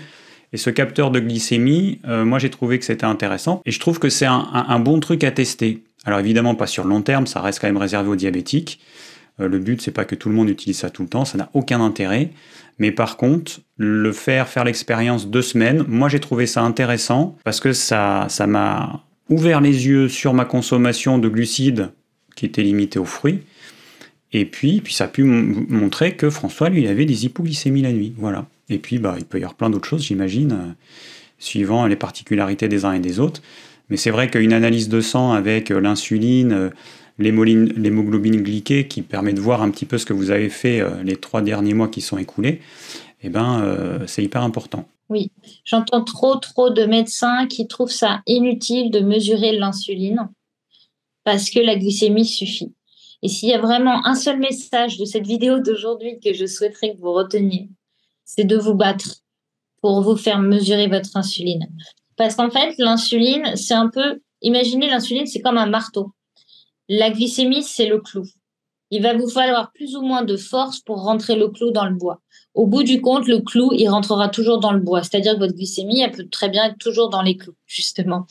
Et 0.55 0.57
ce 0.57 0.71
capteur 0.71 1.11
de 1.11 1.19
glycémie, 1.19 1.99
euh, 2.07 2.25
moi 2.25 2.39
j'ai 2.39 2.49
trouvé 2.49 2.79
que 2.79 2.85
c'était 2.85 3.05
intéressant. 3.05 3.61
Et 3.67 3.73
je 3.73 3.81
trouve 3.81 3.99
que 3.99 4.09
c'est 4.09 4.25
un, 4.25 4.79
bon 4.79 5.01
truc 5.01 5.25
à 5.25 5.33
tester. 5.33 5.83
Alors 6.05 6.21
évidemment 6.21 6.55
pas 6.55 6.69
sur 6.69 6.85
le 6.85 6.91
long 6.91 7.03
terme, 7.03 7.27
ça 7.27 7.41
reste 7.41 7.61
quand 7.61 7.67
même 7.67 7.77
réservé 7.77 8.09
aux 8.09 8.15
diabétiques. 8.15 8.79
Euh, 9.41 9.49
le 9.49 9.59
but 9.59 9.83
c'est 9.83 9.91
pas 9.91 10.05
que 10.05 10.15
tout 10.15 10.29
le 10.29 10.37
monde 10.37 10.49
utilise 10.49 10.79
ça 10.79 10.91
tout 10.91 11.03
le 11.03 11.09
temps, 11.09 11.25
ça 11.25 11.39
n'a 11.39 11.51
aucun 11.55 11.81
intérêt. 11.81 12.31
Mais 12.79 12.93
par 12.93 13.17
contre, 13.17 13.63
le 13.79 14.13
faire, 14.13 14.47
faire 14.47 14.63
l'expérience 14.63 15.29
deux 15.29 15.43
semaines, 15.43 15.85
moi 15.89 16.09
j'ai 16.09 16.21
trouvé 16.21 16.47
ça 16.47 16.63
intéressant 16.63 17.37
parce 17.43 17.59
que 17.59 17.73
ça, 17.73 18.27
ça 18.29 18.47
m'a 18.47 19.03
ouvert 19.29 19.61
les 19.61 19.89
yeux 19.89 20.09
sur 20.09 20.35
ma 20.35 20.45
consommation 20.45 21.19
de 21.19 21.27
glucides 21.29 21.91
qui 22.37 22.47
était 22.47 22.63
limitée 22.63 23.01
aux 23.01 23.05
fruits. 23.05 23.41
Et 24.33 24.45
puis, 24.45 24.81
puis 24.81 24.95
ça 24.95 25.07
a 25.07 25.09
pu 25.09 25.25
montrer 25.25 26.15
que 26.15 26.31
François, 26.31 26.69
lui, 26.69 26.87
avait 26.87 27.07
des 27.07 27.25
hypoglycémies 27.25 27.83
la 27.83 27.93
nuit. 27.93 28.15
Voilà. 28.17 28.47
Et 28.69 28.79
puis, 28.79 28.99
bah, 28.99 29.17
il 29.19 29.25
peut 29.25 29.39
y 29.39 29.43
avoir 29.43 29.55
plein 29.55 29.71
d'autres 29.71 29.89
choses, 29.89 30.03
j'imagine, 30.03 30.53
euh, 30.53 30.73
suivant 31.39 31.87
les 31.87 31.97
particularités 31.97 32.69
des 32.69 32.85
uns 32.85 32.93
et 32.93 33.01
des 33.01 33.21
autres. 33.21 33.43
Mais 33.91 33.97
c'est 33.97 34.11
vrai 34.11 34.31
qu'une 34.31 34.53
analyse 34.53 34.89
de 34.89 35.01
sang 35.01 35.33
avec 35.33 35.71
euh, 35.71 35.81
l'insuline, 35.81 36.53
euh, 36.53 36.71
l'hémoglobine 37.19 38.43
glyquée, 38.43 38.89
qui 38.89 39.03
permet 39.03 39.33
de 39.33 39.41
voir 39.41 39.63
un 39.63 39.71
petit 39.71 39.87
peu 39.87 39.99
ce 39.99 40.07
que 40.07 40.13
vous 40.13 40.31
avez 40.31 40.49
fait 40.49 40.83
les 41.05 41.15
trois 41.15 41.43
derniers 41.43 41.75
mois 41.75 41.87
qui 41.87 42.01
sont 42.01 42.19
écoulés, 42.19 42.61
eh 43.23 43.29
ben, 43.29 44.01
c'est 44.09 44.25
hyper 44.25 44.43
important. 44.43 44.89
Oui, 45.09 45.31
j'entends 45.65 46.03
trop, 46.03 46.35
trop 46.35 46.71
de 46.71 46.85
médecins 46.85 47.47
qui 47.47 47.69
trouvent 47.69 47.93
ça 47.93 48.21
inutile 48.27 48.91
de 48.91 48.99
mesurer 48.99 49.57
l'insuline 49.57 50.29
parce 51.23 51.51
que 51.51 51.61
la 51.61 51.77
glycémie 51.77 52.25
suffit. 52.25 52.75
Et 53.23 53.29
s'il 53.29 53.49
y 53.49 53.55
a 53.55 53.61
vraiment 53.61 54.05
un 54.07 54.17
seul 54.17 54.41
message 54.41 54.99
de 54.99 55.05
cette 55.05 55.27
vidéo 55.27 55.61
d'aujourd'hui 55.61 56.19
que 56.19 56.35
je 56.35 56.47
souhaiterais 56.47 56.95
que 56.95 57.01
vous 57.01 57.13
reteniez, 57.13 57.69
c'est 58.25 58.45
de 58.45 58.57
vous 58.57 58.75
battre 58.75 59.17
pour 59.81 60.01
vous 60.03 60.17
faire 60.17 60.39
mesurer 60.39 60.87
votre 60.87 61.17
insuline. 61.17 61.69
Parce 62.17 62.37
qu'en 62.37 62.51
fait, 62.51 62.75
l'insuline, 62.79 63.57
c'est 63.57 63.75
un 63.75 63.89
peu, 63.89 64.21
imaginez 64.41 64.89
l'insuline, 64.89 65.27
c'est 65.27 65.41
comme 65.41 65.59
un 65.59 65.67
marteau. 65.67 66.13
La 66.89 67.11
glycémie, 67.11 67.63
c'est 67.63 67.87
le 67.87 68.01
clou. 68.01 68.25
Il 68.91 69.03
va 69.03 69.15
vous 69.15 69.29
falloir 69.29 69.73
plus 69.73 69.97
ou 69.97 70.03
moins 70.03 70.23
de 70.23 70.37
force 70.37 70.81
pour 70.81 71.03
rentrer 71.03 71.35
le 71.35 71.49
clou 71.49 71.71
dans 71.71 71.87
le 71.87 71.95
bois. 71.95 72.21
Au 72.55 72.67
bout 72.67 72.83
du 72.83 73.01
compte, 73.01 73.27
le 73.27 73.41
clou, 73.41 73.73
il 73.73 73.89
rentrera 73.89 74.29
toujours 74.29 74.61
dans 74.61 74.73
le 74.73 74.81
bois. 74.81 75.03
C'est-à-dire 75.03 75.35
que 75.35 75.41
votre 75.41 75.55
glycémie, 75.55 76.01
elle 76.01 76.13
peut 76.13 76.29
très 76.31 76.49
bien 76.49 76.67
être 76.67 76.79
toujours 76.79 77.11
dans 77.11 77.23
les 77.23 77.37
clous, 77.37 77.57
justement. 77.67 78.27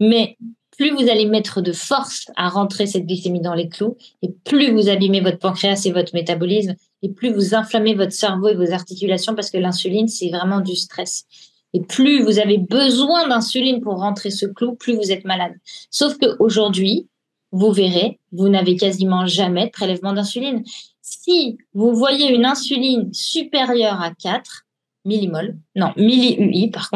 Mais 0.00 0.36
plus 0.78 0.90
vous 0.90 1.10
allez 1.10 1.26
mettre 1.26 1.60
de 1.60 1.72
force 1.72 2.30
à 2.36 2.48
rentrer 2.48 2.86
cette 2.86 3.04
glycémie 3.04 3.40
dans 3.40 3.54
les 3.54 3.68
clous, 3.68 3.96
et 4.22 4.30
plus 4.44 4.70
vous 4.70 4.88
abîmez 4.88 5.20
votre 5.20 5.38
pancréas 5.38 5.82
et 5.84 5.92
votre 5.92 6.14
métabolisme, 6.14 6.76
et 7.02 7.10
plus 7.10 7.32
vous 7.32 7.54
inflammez 7.54 7.94
votre 7.94 8.12
cerveau 8.12 8.48
et 8.48 8.54
vos 8.54 8.72
articulations, 8.72 9.34
parce 9.34 9.50
que 9.50 9.58
l'insuline, 9.58 10.08
c'est 10.08 10.30
vraiment 10.30 10.60
du 10.60 10.76
stress. 10.76 11.26
Et 11.74 11.80
plus 11.80 12.22
vous 12.22 12.38
avez 12.38 12.58
besoin 12.58 13.28
d'insuline 13.28 13.80
pour 13.80 13.96
rentrer 13.96 14.30
ce 14.30 14.46
clou, 14.46 14.74
plus 14.74 14.96
vous 14.96 15.12
êtes 15.12 15.24
malade. 15.24 15.54
Sauf 15.90 16.16
qu'aujourd'hui, 16.18 17.08
vous 17.52 17.72
verrez, 17.72 18.18
vous 18.32 18.48
n'avez 18.48 18.76
quasiment 18.76 19.26
jamais 19.26 19.66
de 19.66 19.70
prélèvement 19.70 20.12
d'insuline. 20.12 20.62
Si 21.00 21.58
vous 21.74 21.94
voyez 21.94 22.32
une 22.32 22.44
insuline 22.44 23.12
supérieure 23.12 24.00
à 24.02 24.12
4 24.12 24.66
millimoles, 25.04 25.56
non, 25.74 25.92
milli-UI 25.96 26.70
par 26.70 26.90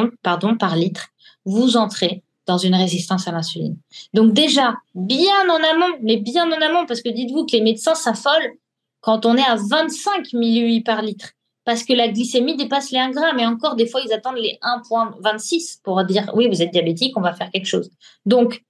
par 0.58 0.76
litre, 0.76 1.08
vous 1.44 1.76
entrez 1.76 2.22
dans 2.46 2.58
une 2.58 2.74
résistance 2.74 3.28
à 3.28 3.32
l'insuline. 3.32 3.76
Donc 4.14 4.32
déjà, 4.32 4.74
bien 4.94 5.48
en 5.48 5.62
amont, 5.74 5.96
mais 6.02 6.16
bien 6.16 6.46
en 6.50 6.60
amont, 6.60 6.86
parce 6.86 7.00
que 7.00 7.08
dites-vous 7.08 7.46
que 7.46 7.56
les 7.56 7.62
médecins 7.62 7.94
s'affolent 7.94 8.52
quand 9.02 9.26
on 9.26 9.36
est 9.36 9.44
à 9.44 9.56
25 9.56 10.32
millilitres 10.32 10.84
par 10.84 11.02
litre, 11.02 11.32
parce 11.64 11.84
que 11.84 11.92
la 11.92 12.08
glycémie 12.08 12.56
dépasse 12.56 12.90
les 12.90 12.98
1 12.98 13.10
gramme, 13.10 13.38
et 13.38 13.46
encore 13.46 13.76
des 13.76 13.86
fois, 13.86 14.00
ils 14.04 14.12
attendent 14.12 14.38
les 14.38 14.58
1,26 14.62 15.80
pour 15.82 16.02
dire, 16.04 16.30
oui, 16.34 16.48
vous 16.48 16.62
êtes 16.62 16.70
diabétique, 16.70 17.16
on 17.16 17.20
va 17.20 17.34
faire 17.34 17.50
quelque 17.50 17.66
chose. 17.66 17.90
Donc, 18.26 18.64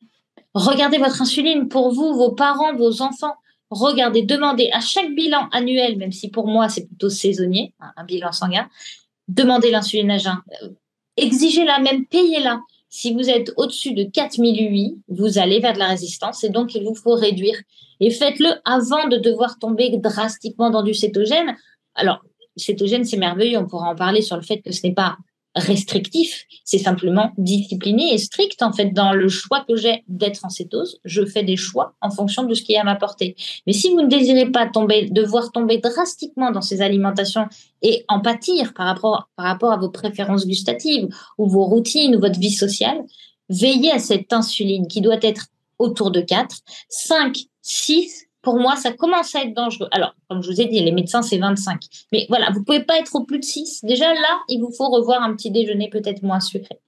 regardez 0.55 0.99
votre 0.99 1.23
insuline 1.23 1.69
pour 1.69 1.93
vous, 1.93 2.15
vos 2.15 2.33
parents, 2.33 2.75
vos 2.75 3.01
enfants. 3.01 3.35
Regardez, 3.71 4.23
demandez 4.23 4.69
à 4.73 4.81
chaque 4.81 5.15
bilan 5.15 5.49
annuel, 5.53 5.97
même 5.97 6.13
si 6.13 6.29
pour 6.29 6.47
moi, 6.47 6.69
c'est 6.69 6.87
plutôt 6.87 7.09
saisonnier, 7.09 7.73
un 7.97 8.05
bilan 8.05 8.33
sanguin, 8.33 8.69
demandez 9.29 9.71
l'insuline 9.71 10.11
à 10.11 10.19
jeun. 10.19 10.37
Exigez-la, 11.17 11.79
même 11.79 12.05
payez-la. 12.07 12.61
Si 12.95 13.15
vous 13.15 13.31
êtes 13.31 13.55
au-dessus 13.57 13.95
de 13.95 14.05
4008, 14.05 14.99
vous 15.09 15.39
allez 15.39 15.61
vers 15.61 15.73
de 15.73 15.79
la 15.79 15.89
résistance 15.89 16.45
et 16.45 16.51
donc 16.51 16.75
il 16.75 16.85
vous 16.85 16.95
faut 16.95 17.15
réduire. 17.15 17.57
Et 18.01 18.11
faites-le 18.11 18.51
avant 18.67 19.09
de 19.09 19.17
devoir 19.17 19.59
tomber 19.59 19.97
drastiquement 19.97 20.69
dans 20.69 20.83
du 20.83 20.93
cétogène. 20.93 21.57
Alors, 21.95 22.23
cétogène, 22.55 23.05
c'est 23.05 23.17
merveilleux, 23.17 23.57
on 23.57 23.67
pourra 23.67 23.93
en 23.93 23.97
parler 23.97 24.21
sur 24.21 24.37
le 24.37 24.43
fait 24.43 24.61
que 24.61 24.73
ce 24.73 24.87
n'est 24.87 24.93
pas 24.93 25.17
restrictif, 25.55 26.47
c'est 26.65 26.79
simplement 26.79 27.33
discipliné 27.37 28.15
et 28.15 28.19
strict 28.19 28.63
en 28.63 28.73
fait 28.73 28.93
dans 28.93 29.13
le 29.13 29.29
choix 29.29 29.65
que 29.69 29.77
j'ai 29.77 30.03
d'être 30.09 30.45
en 30.45 30.49
cétose. 30.49 30.99
Je 31.05 31.25
fais 31.25 31.43
des 31.43 31.57
choix 31.57 31.95
en 32.01 32.11
fonction 32.11 32.45
de 32.45 32.55
ce 32.55 32.63
qui 32.63 32.73
est 32.73 32.79
à 32.79 32.85
ma 32.85 32.97
portée. 32.97 33.37
Mais 33.67 33.73
si 33.73 33.91
vous 33.91 34.01
ne 34.01 34.09
désirez 34.09 34.51
pas 34.51 34.67
tomber, 34.67 35.11
devoir 35.11 35.53
tomber 35.53 35.79
drastiquement 35.79 36.51
dans 36.51 36.63
ces 36.63 36.81
alimentations 36.81 37.47
et 37.83 38.05
en 38.09 38.21
pâtir 38.21 38.73
par 38.75 38.87
rapport, 38.87 39.29
par 39.37 39.47
rapport 39.47 39.73
à 39.73 39.77
vos 39.77 39.91
préférences 39.91 40.47
gustatives 40.47 41.09
ou 41.39 41.49
vos 41.49 41.65
routines 41.65 42.17
ou 42.17 42.21
votre 42.21 42.39
vie 42.39 42.53
sociale, 42.53 43.03
veillez 43.49 43.93
à 43.93 43.99
cette 43.99 44.33
insuline 44.33 44.87
qui 44.89 45.01
doit 45.01 45.23
être 45.23 45.47
autour 45.79 46.11
de 46.11 46.21
4, 46.21 46.57
5, 46.89 47.39
6 47.61 48.29
pour 48.43 48.59
moi, 48.59 48.77
ça 48.77 48.93
commence 48.93 49.35
à 49.35 49.43
être 49.43 49.55
dangereux. 49.55 49.89
Alors, 49.93 50.15
comme 50.29 50.43
je 50.43 50.51
vous 50.51 50.61
ai 50.61 50.67
dit, 50.67 50.81
les 50.81 50.93
médecins, 50.93 51.23
c'est 51.23 51.39
25. 51.39 51.81
Mais 52.11 52.27
voilà, 52.29 52.51
vous 52.51 52.63
pouvez 52.65 52.83
pas 52.83 52.99
être 52.99 53.15
au 53.15 53.25
plus 53.25 53.39
de 53.39 53.45
6. 53.45 53.85
Déjà, 53.85 54.13
là, 54.13 54.41
il 54.49 54.61
vous 54.61 54.73
faut 54.77 54.89
revoir 54.89 55.23
un 55.23 55.35
petit 55.35 55.51
déjeuner 55.51 55.89
peut-être 55.89 56.23
moins 56.23 56.41
sucré. 56.41 56.81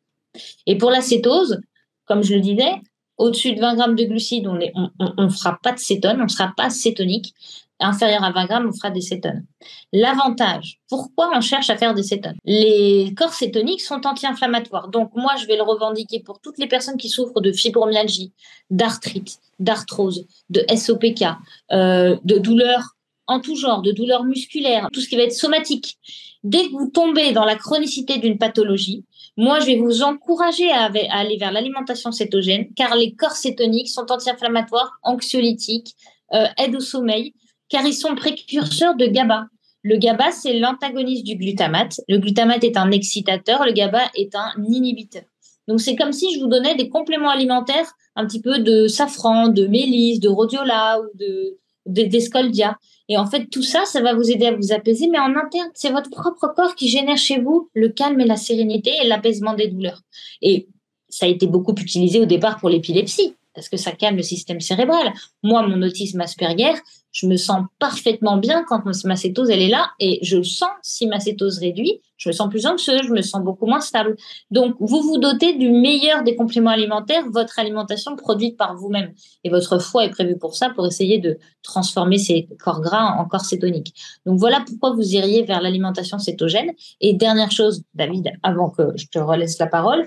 Et 0.66 0.76
pour 0.76 0.90
la 0.90 1.00
cétose, 1.00 1.60
comme 2.06 2.22
je 2.22 2.34
le 2.34 2.40
disais, 2.40 2.72
au-dessus 3.16 3.54
de 3.54 3.60
20 3.60 3.76
grammes 3.76 3.94
de 3.94 4.04
glucides, 4.04 4.48
on 4.48 4.54
ne 4.54 5.28
fera 5.28 5.58
pas 5.62 5.72
de 5.72 5.78
cétone, 5.78 6.20
on 6.20 6.24
ne 6.24 6.28
sera 6.28 6.52
pas 6.56 6.70
cétonique 6.70 7.32
inférieur 7.80 8.24
à 8.24 8.30
20 8.32 8.46
grammes, 8.46 8.68
on 8.68 8.72
fera 8.72 8.90
des 8.90 9.00
cétones. 9.00 9.44
L'avantage, 9.92 10.78
pourquoi 10.88 11.30
on 11.34 11.40
cherche 11.40 11.70
à 11.70 11.76
faire 11.76 11.94
des 11.94 12.02
cétones? 12.02 12.36
Les 12.44 13.12
corps 13.16 13.32
cétoniques 13.32 13.80
sont 13.80 14.06
anti-inflammatoires. 14.06 14.88
Donc, 14.88 15.10
moi, 15.14 15.32
je 15.40 15.46
vais 15.46 15.56
le 15.56 15.62
revendiquer 15.62 16.20
pour 16.20 16.40
toutes 16.40 16.58
les 16.58 16.68
personnes 16.68 16.96
qui 16.96 17.08
souffrent 17.08 17.40
de 17.40 17.52
fibromyalgie, 17.52 18.32
d'arthrite, 18.70 19.38
d'arthrose, 19.58 20.26
de 20.50 20.64
SOPK, 20.74 21.24
euh, 21.72 22.16
de 22.24 22.38
douleurs 22.38 22.94
en 23.26 23.40
tout 23.40 23.56
genre, 23.56 23.82
de 23.82 23.92
douleurs 23.92 24.24
musculaires, 24.24 24.88
tout 24.92 25.00
ce 25.00 25.08
qui 25.08 25.16
va 25.16 25.22
être 25.22 25.32
somatique. 25.32 25.96
Dès 26.42 26.66
que 26.66 26.72
vous 26.72 26.90
tombez 26.90 27.32
dans 27.32 27.46
la 27.46 27.56
chronicité 27.56 28.18
d'une 28.18 28.36
pathologie, 28.36 29.04
moi, 29.36 29.60
je 29.60 29.66
vais 29.66 29.76
vous 29.76 30.02
encourager 30.02 30.70
à, 30.70 30.90
aller 31.10 31.36
vers 31.38 31.50
l'alimentation 31.50 32.12
cétogène, 32.12 32.72
car 32.74 32.94
les 32.94 33.14
corps 33.14 33.32
cétoniques 33.32 33.88
sont 33.88 34.12
anti-inflammatoires, 34.12 34.92
anxiolytiques, 35.02 35.94
euh, 36.32 36.46
aident 36.58 36.76
au 36.76 36.80
sommeil 36.80 37.34
car 37.74 37.84
ils 37.84 37.92
sont 37.92 38.14
précurseurs 38.14 38.94
de 38.94 39.06
GABA. 39.06 39.48
Le 39.82 39.96
GABA, 39.96 40.30
c'est 40.30 40.56
l'antagoniste 40.60 41.26
du 41.26 41.34
glutamate. 41.34 42.00
Le 42.08 42.18
glutamate 42.18 42.62
est 42.62 42.76
un 42.76 42.92
excitateur, 42.92 43.64
le 43.64 43.72
GABA 43.72 44.12
est 44.14 44.32
un 44.36 44.52
inhibiteur. 44.62 45.24
Donc, 45.66 45.80
c'est 45.80 45.96
comme 45.96 46.12
si 46.12 46.32
je 46.32 46.38
vous 46.38 46.46
donnais 46.46 46.76
des 46.76 46.88
compléments 46.88 47.30
alimentaires, 47.30 47.90
un 48.14 48.26
petit 48.26 48.40
peu 48.40 48.60
de 48.60 48.86
safran, 48.86 49.48
de 49.48 49.66
mélisse, 49.66 50.20
de 50.20 50.28
rhodiola 50.28 51.00
ou 51.00 51.18
de, 51.18 51.58
d'escoldia. 51.86 52.78
Et 53.08 53.18
en 53.18 53.26
fait, 53.26 53.46
tout 53.50 53.64
ça, 53.64 53.84
ça 53.86 54.00
va 54.00 54.14
vous 54.14 54.30
aider 54.30 54.46
à 54.46 54.54
vous 54.54 54.72
apaiser, 54.72 55.08
mais 55.08 55.18
en 55.18 55.34
interne, 55.34 55.70
c'est 55.74 55.90
votre 55.90 56.10
propre 56.10 56.52
corps 56.54 56.76
qui 56.76 56.88
génère 56.88 57.18
chez 57.18 57.40
vous 57.40 57.70
le 57.74 57.88
calme 57.88 58.20
et 58.20 58.24
la 58.24 58.36
sérénité 58.36 58.92
et 59.02 59.08
l'apaisement 59.08 59.54
des 59.54 59.66
douleurs. 59.66 60.02
Et 60.42 60.68
ça 61.08 61.26
a 61.26 61.28
été 61.28 61.48
beaucoup 61.48 61.74
utilisé 61.74 62.20
au 62.20 62.26
départ 62.26 62.60
pour 62.60 62.68
l'épilepsie, 62.68 63.34
parce 63.54 63.68
que 63.68 63.76
ça 63.76 63.92
calme 63.92 64.16
le 64.16 64.22
système 64.22 64.60
cérébral. 64.60 65.12
Moi, 65.42 65.66
mon 65.66 65.80
autisme 65.82 66.20
Asperger, 66.20 66.74
je 67.12 67.26
me 67.26 67.36
sens 67.36 67.64
parfaitement 67.78 68.36
bien 68.36 68.64
quand 68.64 68.82
ma 69.04 69.16
cétose 69.16 69.48
elle 69.48 69.62
est 69.62 69.68
là 69.68 69.92
et 70.00 70.18
je 70.22 70.42
sens 70.42 70.70
si 70.82 71.06
ma 71.06 71.20
cétose 71.20 71.58
réduit, 71.58 72.00
je 72.16 72.28
me 72.28 72.32
sens 72.32 72.48
plus 72.48 72.66
anxieuse, 72.66 73.02
je 73.04 73.12
me 73.12 73.22
sens 73.22 73.42
beaucoup 73.42 73.66
moins 73.66 73.80
stable. 73.80 74.16
Donc 74.50 74.74
vous 74.80 75.00
vous 75.00 75.18
dotez 75.18 75.56
du 75.56 75.70
meilleur 75.70 76.24
des 76.24 76.34
compléments 76.34 76.70
alimentaires, 76.70 77.24
votre 77.30 77.58
alimentation 77.60 78.16
produite 78.16 78.56
par 78.56 78.76
vous-même 78.76 79.12
et 79.44 79.50
votre 79.50 79.78
foie 79.78 80.04
est 80.04 80.10
prévu 80.10 80.36
pour 80.36 80.56
ça 80.56 80.70
pour 80.70 80.86
essayer 80.86 81.18
de 81.18 81.38
transformer 81.62 82.18
ces 82.18 82.48
corps 82.58 82.80
gras 82.80 83.16
en 83.16 83.26
corps 83.26 83.44
cétoniques. 83.44 83.94
Donc 84.26 84.40
voilà 84.40 84.64
pourquoi 84.66 84.90
vous 84.90 85.14
iriez 85.14 85.44
vers 85.44 85.62
l'alimentation 85.62 86.18
cétogène 86.18 86.72
et 87.00 87.12
dernière 87.12 87.52
chose 87.52 87.82
David 87.94 88.32
avant 88.42 88.70
que 88.70 88.90
je 88.96 89.06
te 89.06 89.20
relaisse 89.20 89.58
la 89.60 89.68
parole, 89.68 90.04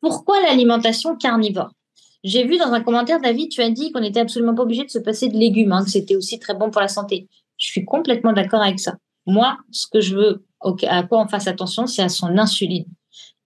pourquoi 0.00 0.40
l'alimentation 0.42 1.16
carnivore? 1.16 1.70
J'ai 2.24 2.44
vu 2.44 2.58
dans 2.58 2.72
un 2.72 2.80
commentaire, 2.80 3.20
David, 3.20 3.50
tu 3.50 3.62
as 3.62 3.70
dit 3.70 3.92
qu'on 3.92 4.00
n'était 4.00 4.20
absolument 4.20 4.54
pas 4.54 4.62
obligé 4.62 4.84
de 4.84 4.90
se 4.90 4.98
passer 4.98 5.28
de 5.28 5.36
légumes, 5.36 5.72
hein, 5.72 5.84
que 5.84 5.90
c'était 5.90 6.16
aussi 6.16 6.38
très 6.38 6.54
bon 6.54 6.70
pour 6.70 6.80
la 6.80 6.88
santé. 6.88 7.28
Je 7.56 7.66
suis 7.66 7.84
complètement 7.84 8.32
d'accord 8.32 8.62
avec 8.62 8.80
ça. 8.80 8.96
Moi, 9.26 9.58
ce 9.70 9.86
que 9.86 10.00
je 10.00 10.16
veux, 10.16 10.44
à 10.88 11.02
quoi 11.02 11.22
on 11.22 11.28
fasse 11.28 11.46
attention, 11.46 11.86
c'est 11.86 12.02
à 12.02 12.08
son 12.08 12.38
insuline. 12.38 12.86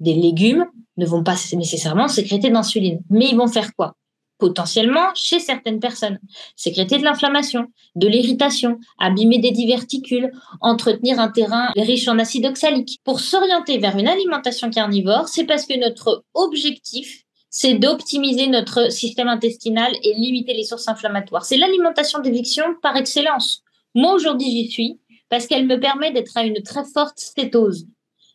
Des 0.01 0.15
légumes 0.15 0.67
ne 0.97 1.07
vont 1.07 1.23
pas 1.23 1.37
nécessairement 1.55 2.09
sécréter 2.09 2.51
d'insuline, 2.51 3.01
mais 3.11 3.29
ils 3.29 3.37
vont 3.37 3.47
faire 3.47 3.75
quoi? 3.75 3.97
Potentiellement, 4.39 5.09
chez 5.15 5.39
certaines 5.39 5.79
personnes, 5.79 6.19
sécréter 6.57 6.99
de 6.99 7.05
l'inflammation, 7.05 7.67
de 7.95 8.09
l'irritation, 8.09 8.79
abîmer 8.99 9.39
des 9.39 9.53
diverticules, 9.53 10.33
entretenir 10.61 11.21
un 11.21 11.29
terrain 11.29 11.71
riche 11.77 12.09
en 12.09 12.19
acide 12.19 12.47
oxalique. 12.47 13.01
Pour 13.05 13.21
s'orienter 13.21 13.79
vers 13.79 13.97
une 13.97 14.09
alimentation 14.09 14.71
carnivore, 14.71 15.29
c'est 15.29 15.45
parce 15.45 15.65
que 15.65 15.79
notre 15.79 16.25
objectif, 16.35 17.22
c'est 17.55 17.75
d'optimiser 17.75 18.47
notre 18.47 18.91
système 18.91 19.29
intestinal 19.29 19.93
et 20.03 20.15
limiter 20.15 20.55
les 20.55 20.65
sources 20.65 20.89
inflammatoires. 20.89 21.45
C'est 21.45 21.59
l'alimentation 21.59 22.19
d'éviction 22.21 22.65
par 22.81 22.97
excellence. 22.97 23.63
Moi, 23.95 24.15
aujourd'hui, 24.15 24.51
j'y 24.51 24.71
suis 24.71 25.01
parce 25.29 25.47
qu'elle 25.47 25.67
me 25.67 25.79
permet 25.79 26.13
d'être 26.13 26.35
à 26.35 26.45
une 26.45 26.63
très 26.63 26.85
forte 26.85 27.19
cétose. 27.19 27.87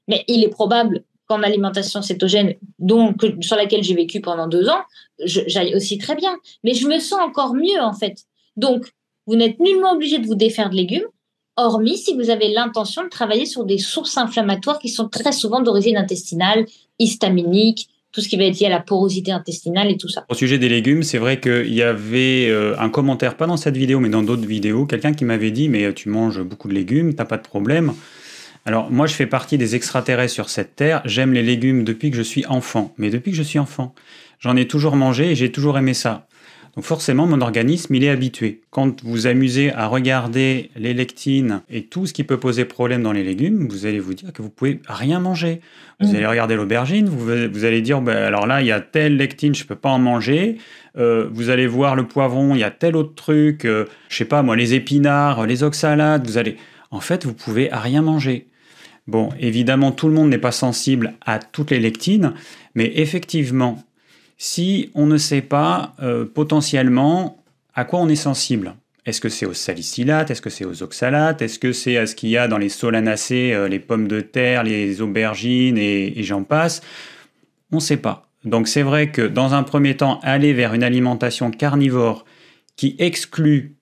Mais 0.08 0.24
il 0.28 0.44
est 0.44 0.50
probable 0.50 1.04
qu'en 1.28 1.42
alimentation 1.42 2.04
cétogène, 2.04 2.54
donc 2.78 3.26
sur 3.42 3.56
laquelle 3.56 3.84
j'ai 3.84 3.96
vécu 3.96 4.22
pendant 4.22 4.48
deux 4.48 4.70
ans, 4.70 4.84
j'aille 5.20 5.76
aussi 5.76 5.98
très 5.98 6.16
bien. 6.16 6.36
Mais 6.64 6.76
je 6.76 6.88
me 6.88 7.00
sens 7.00 7.20
encore 7.20 7.56
mieux, 7.56 7.82
en 7.82 7.94
fait. 7.94 8.20
Donc, 8.56 8.86
vous 9.26 9.36
n'êtes 9.36 9.60
nullement 9.60 9.94
obligé 9.94 10.20
de 10.20 10.28
vous 10.28 10.36
défaire 10.36 10.70
de 10.70 10.76
légumes, 10.76 11.08
hormis 11.56 11.98
si 11.98 12.14
vous 12.14 12.30
avez 12.30 12.50
l'intention 12.50 13.04
de 13.04 13.10
travailler 13.10 13.48
sur 13.48 13.66
des 13.66 13.80
sources 13.80 14.16
inflammatoires 14.18 14.78
qui 14.78 14.90
sont 14.90 15.10
très 15.10 15.32
souvent 15.32 15.60
d'origine 15.60 15.98
intestinale, 15.98 16.68
histaminique, 17.00 17.90
tout 18.18 18.22
ce 18.24 18.30
qui 18.30 18.38
va 18.38 18.46
être 18.46 18.60
lié 18.60 18.66
à 18.66 18.70
la 18.70 18.80
porosité 18.80 19.32
intestinale 19.32 19.92
et 19.92 19.98
tout 19.98 20.10
ça. 20.10 20.26
Au 20.28 20.34
sujet 20.34 20.58
des 20.58 20.70
légumes, 20.70 21.04
c'est 21.04 21.20
vrai 21.20 21.40
qu'il 21.40 21.72
y 21.72 21.84
avait 21.84 22.48
euh, 22.50 22.76
un 22.80 22.90
commentaire, 22.90 23.38
pas 23.38 23.46
dans 23.46 23.58
cette 23.58 23.78
vidéo, 23.78 24.00
mais 24.00 24.10
dans 24.10 24.24
d'autres 24.24 24.48
vidéos, 24.48 24.88
quelqu'un 24.88 25.14
qui 25.14 25.24
m'avait 25.24 25.52
dit 25.52 25.70
Mais 25.70 25.94
tu 25.94 26.10
manges 26.10 26.42
beaucoup 26.42 26.68
de 26.68 26.74
légumes, 26.74 27.14
t'as 27.14 27.26
pas 27.26 27.38
de 27.38 27.44
problème. 27.44 27.94
Alors, 28.66 28.90
moi, 28.90 29.06
je 29.06 29.14
fais 29.14 29.28
partie 29.28 29.60
des 29.60 29.76
extraterrestres 29.76 30.34
sur 30.34 30.50
cette 30.50 30.76
terre. 30.76 31.04
J'aime 31.06 31.32
les 31.32 31.44
légumes 31.44 31.84
depuis 31.84 32.10
que 32.10 32.18
je 32.18 32.24
suis 32.24 32.44
enfant. 32.48 32.92
Mais 32.98 33.12
depuis 33.12 33.30
que 33.30 33.38
je 33.38 33.44
suis 33.44 33.60
enfant, 33.60 33.94
j'en 34.40 34.56
ai 34.56 34.68
toujours 34.68 34.96
mangé 34.96 35.30
et 35.30 35.36
j'ai 35.36 35.52
toujours 35.52 35.78
aimé 35.78 35.94
ça. 35.94 36.27
Donc 36.78 36.86
forcément, 36.86 37.26
mon 37.26 37.42
organisme, 37.42 37.96
il 37.96 38.04
est 38.04 38.10
habitué. 38.10 38.62
Quand 38.70 39.04
vous 39.04 39.26
amusez 39.26 39.74
à 39.74 39.88
regarder 39.88 40.70
les 40.76 40.94
lectines 40.94 41.64
et 41.72 41.86
tout 41.86 42.06
ce 42.06 42.14
qui 42.14 42.24
peut 42.24 42.38
poser 42.38 42.66
problème 42.66 43.02
dans 43.02 43.14
les 43.14 43.24
légumes, 43.24 43.68
vous 43.68 43.88
allez 43.88 44.00
vous 44.00 44.14
dire 44.14 44.32
que 44.32 44.44
vous 44.44 44.52
pouvez 44.52 44.80
rien 44.88 45.20
manger. 45.20 45.62
Vous 46.00 46.12
mmh. 46.12 46.16
allez 46.16 46.28
regarder 46.28 46.56
l'aubergine, 46.56 47.10
vous, 47.10 47.66
allez 47.66 47.82
dire, 47.82 48.00
ben, 48.02 48.16
alors 48.16 48.46
là, 48.46 48.62
il 48.62 48.68
y 48.68 48.72
a 48.72 48.80
telle 48.80 49.18
lectine, 49.18 49.56
je 49.56 49.64
ne 49.64 49.68
peux 49.68 49.76
pas 49.76 49.90
en 49.90 49.98
manger. 49.98 50.60
Euh, 51.00 51.28
vous 51.32 51.50
allez 51.50 51.66
voir 51.66 51.96
le 51.96 52.06
poivron, 52.06 52.54
il 52.54 52.60
y 52.60 52.64
a 52.64 52.70
tel 52.70 52.96
autre 52.96 53.16
truc, 53.16 53.62
je 53.64 53.70
euh, 53.70 53.86
je 54.10 54.18
sais 54.18 54.26
pas 54.26 54.44
moi, 54.44 54.56
les 54.56 54.76
épinards, 54.76 55.48
les 55.48 55.64
oxalades, 55.64 56.28
vous 56.28 56.38
allez... 56.38 56.58
En 56.92 57.00
fait, 57.00 57.26
vous 57.26 57.34
pouvez 57.34 57.70
rien 57.72 58.04
manger. 58.04 58.46
Bon, 59.08 59.30
évidemment, 59.40 59.92
tout 59.92 60.08
le 60.08 60.14
monde 60.14 60.30
n'est 60.30 60.38
pas 60.38 60.52
sensible 60.52 61.16
à 61.26 61.40
toutes 61.40 61.72
les 61.72 61.80
lectines, 61.80 62.34
mais 62.76 62.92
effectivement, 62.98 63.84
si 64.38 64.92
on 64.94 65.06
ne 65.06 65.18
sait 65.18 65.42
pas 65.42 65.96
euh, 66.02 66.26
potentiellement 66.26 67.44
à 67.74 67.86
quoi 67.86 68.00
on 68.00 68.10
est 68.10 68.16
sensible. 68.16 68.76
Est-ce 69.06 69.22
que 69.22 69.30
c'est 69.30 69.46
aux 69.46 69.54
salicylates? 69.54 70.32
Est-ce 70.32 70.42
que 70.42 70.50
c'est 70.50 70.66
aux 70.66 70.84
oxalates? 70.84 71.42
Est-ce 71.42 71.60
que 71.60 71.72
c'est 71.72 71.98
à 71.98 72.06
ce 72.06 72.16
qu'il 72.16 72.30
y 72.30 72.38
a 72.38 72.48
dans 72.48 72.58
les 72.58 72.70
solanacées, 72.70 73.54
euh, 73.54 73.68
les 73.68 73.80
pommes 73.80 74.08
de 74.08 74.20
terre, 74.20 74.64
les 74.64 75.02
aubergines 75.02 75.78
et, 75.78 76.22
j'en 76.24 76.44
passe? 76.44 76.82
On 77.72 77.78
ne 77.78 77.82
sait 77.82 77.98
pas. 77.98 78.28
Donc 78.44 78.68
c'est 78.68 78.82
vrai 78.82 79.12
que 79.12 79.22
dans 79.22 79.54
un 79.54 79.64
premier 79.64 79.96
temps, 79.96 80.20
aller 80.24 80.54
vers 80.54 80.74
une 80.74 80.84
alimentation 80.84 81.52
carnivore 81.52 82.26
qui 82.76 82.96
exclut, 83.00 83.76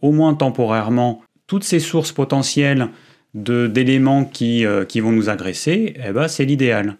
au 0.00 0.12
moins 0.12 0.34
temporairement, 0.34 1.22
toutes 1.46 1.64
ces 1.64 1.80
sources 1.80 2.12
potentielles 2.12 2.88
d'éléments 3.34 4.24
qui, 4.24 4.64
euh, 4.64 4.84
qui 4.84 5.00
vont 5.00 5.12
nous 5.12 5.28
agresser, 5.28 5.94
eh 6.04 6.12
ben, 6.12 6.28
c'est 6.28 6.44
l'idéal. 6.44 6.96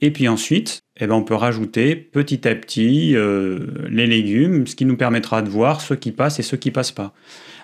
Et 0.00 0.12
puis 0.12 0.28
ensuite, 0.28 0.77
eh 1.00 1.06
ben, 1.06 1.14
on 1.14 1.22
peut 1.22 1.34
rajouter 1.34 1.94
petit 1.96 2.46
à 2.48 2.54
petit 2.54 3.14
euh, 3.14 3.58
les 3.90 4.06
légumes, 4.06 4.66
ce 4.66 4.74
qui 4.74 4.84
nous 4.84 4.96
permettra 4.96 5.42
de 5.42 5.48
voir 5.48 5.80
ceux 5.80 5.96
qui 5.96 6.12
passent 6.12 6.38
et 6.40 6.42
ceux 6.42 6.56
qui 6.56 6.70
passent 6.70 6.92
pas. 6.92 7.12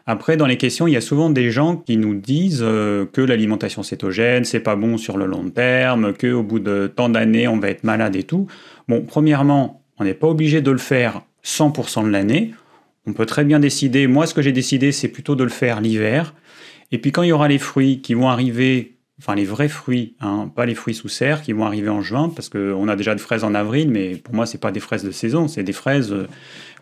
Après, 0.06 0.36
dans 0.36 0.46
les 0.46 0.58
questions, 0.58 0.86
il 0.86 0.92
y 0.92 0.96
a 0.96 1.00
souvent 1.00 1.30
des 1.30 1.50
gens 1.50 1.76
qui 1.76 1.96
nous 1.96 2.14
disent 2.14 2.62
euh, 2.62 3.06
que 3.06 3.22
l'alimentation 3.22 3.82
cétogène, 3.82 4.44
c'est 4.44 4.60
pas 4.60 4.76
bon 4.76 4.98
sur 4.98 5.16
le 5.16 5.26
long 5.26 5.48
terme, 5.48 6.12
qu'au 6.12 6.42
bout 6.42 6.58
de 6.58 6.92
tant 6.94 7.08
d'années, 7.08 7.48
on 7.48 7.58
va 7.58 7.70
être 7.70 7.84
malade 7.84 8.14
et 8.14 8.22
tout. 8.22 8.46
Bon, 8.86 9.02
premièrement, 9.02 9.82
on 9.98 10.04
n'est 10.04 10.14
pas 10.14 10.28
obligé 10.28 10.60
de 10.60 10.70
le 10.70 10.78
faire 10.78 11.22
100% 11.44 12.04
de 12.04 12.10
l'année. 12.10 12.52
On 13.06 13.12
peut 13.12 13.26
très 13.26 13.44
bien 13.44 13.60
décider, 13.60 14.06
moi 14.06 14.26
ce 14.26 14.34
que 14.34 14.42
j'ai 14.42 14.52
décidé, 14.52 14.92
c'est 14.92 15.08
plutôt 15.08 15.36
de 15.36 15.44
le 15.44 15.50
faire 15.50 15.80
l'hiver. 15.80 16.34
Et 16.92 16.98
puis 16.98 17.12
quand 17.12 17.22
il 17.22 17.28
y 17.28 17.32
aura 17.32 17.48
les 17.48 17.58
fruits 17.58 18.00
qui 18.00 18.14
vont 18.14 18.28
arriver 18.28 18.93
enfin 19.18 19.34
les 19.34 19.44
vrais 19.44 19.68
fruits, 19.68 20.16
hein, 20.20 20.50
pas 20.54 20.66
les 20.66 20.74
fruits 20.74 20.94
sous 20.94 21.08
serre 21.08 21.42
qui 21.42 21.52
vont 21.52 21.64
arriver 21.64 21.88
en 21.88 22.02
juin, 22.02 22.28
parce 22.28 22.48
qu'on 22.48 22.88
a 22.88 22.96
déjà 22.96 23.14
de 23.14 23.20
fraises 23.20 23.44
en 23.44 23.54
avril, 23.54 23.90
mais 23.90 24.16
pour 24.16 24.34
moi, 24.34 24.46
c'est 24.46 24.58
pas 24.58 24.72
des 24.72 24.80
fraises 24.80 25.04
de 25.04 25.10
saison, 25.10 25.48
c'est 25.48 25.62
des 25.62 25.72
fraises 25.72 26.12
euh, 26.12 26.26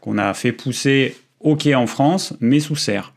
qu'on 0.01 0.19
a 0.19 0.33
fait 0.35 0.53
pousser 0.53 1.17
quai 1.59 1.75
en 1.75 1.87
France, 1.87 2.35
mais 2.41 2.61
sous 2.61 2.77
serre. 2.77 3.13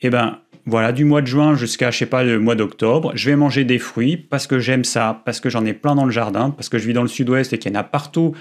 Et 0.00 0.06
eh 0.06 0.10
ben 0.10 0.38
voilà, 0.66 0.92
du 0.92 1.04
mois 1.04 1.22
de 1.22 1.26
juin 1.26 1.56
jusqu'à, 1.56 1.90
je 1.90 1.98
sais 1.98 2.06
pas, 2.06 2.22
le 2.22 2.38
mois 2.38 2.54
d'octobre, 2.54 3.12
je 3.14 3.30
vais 3.30 3.36
manger 3.36 3.64
des 3.64 3.78
fruits 3.78 4.18
parce 4.18 4.46
que 4.46 4.58
j'aime 4.58 4.84
ça, 4.84 5.22
parce 5.24 5.40
que 5.40 5.48
j'en 5.48 5.64
ai 5.64 5.72
plein 5.72 5.94
dans 5.94 6.04
le 6.04 6.10
jardin, 6.10 6.50
parce 6.50 6.68
que 6.68 6.76
je 6.76 6.86
vis 6.86 6.92
dans 6.92 7.02
le 7.02 7.08
sud-ouest 7.08 7.54
et 7.54 7.58
qu'il 7.58 7.72
y 7.72 7.76
en 7.76 7.80
a 7.80 7.84
partout, 7.84 8.34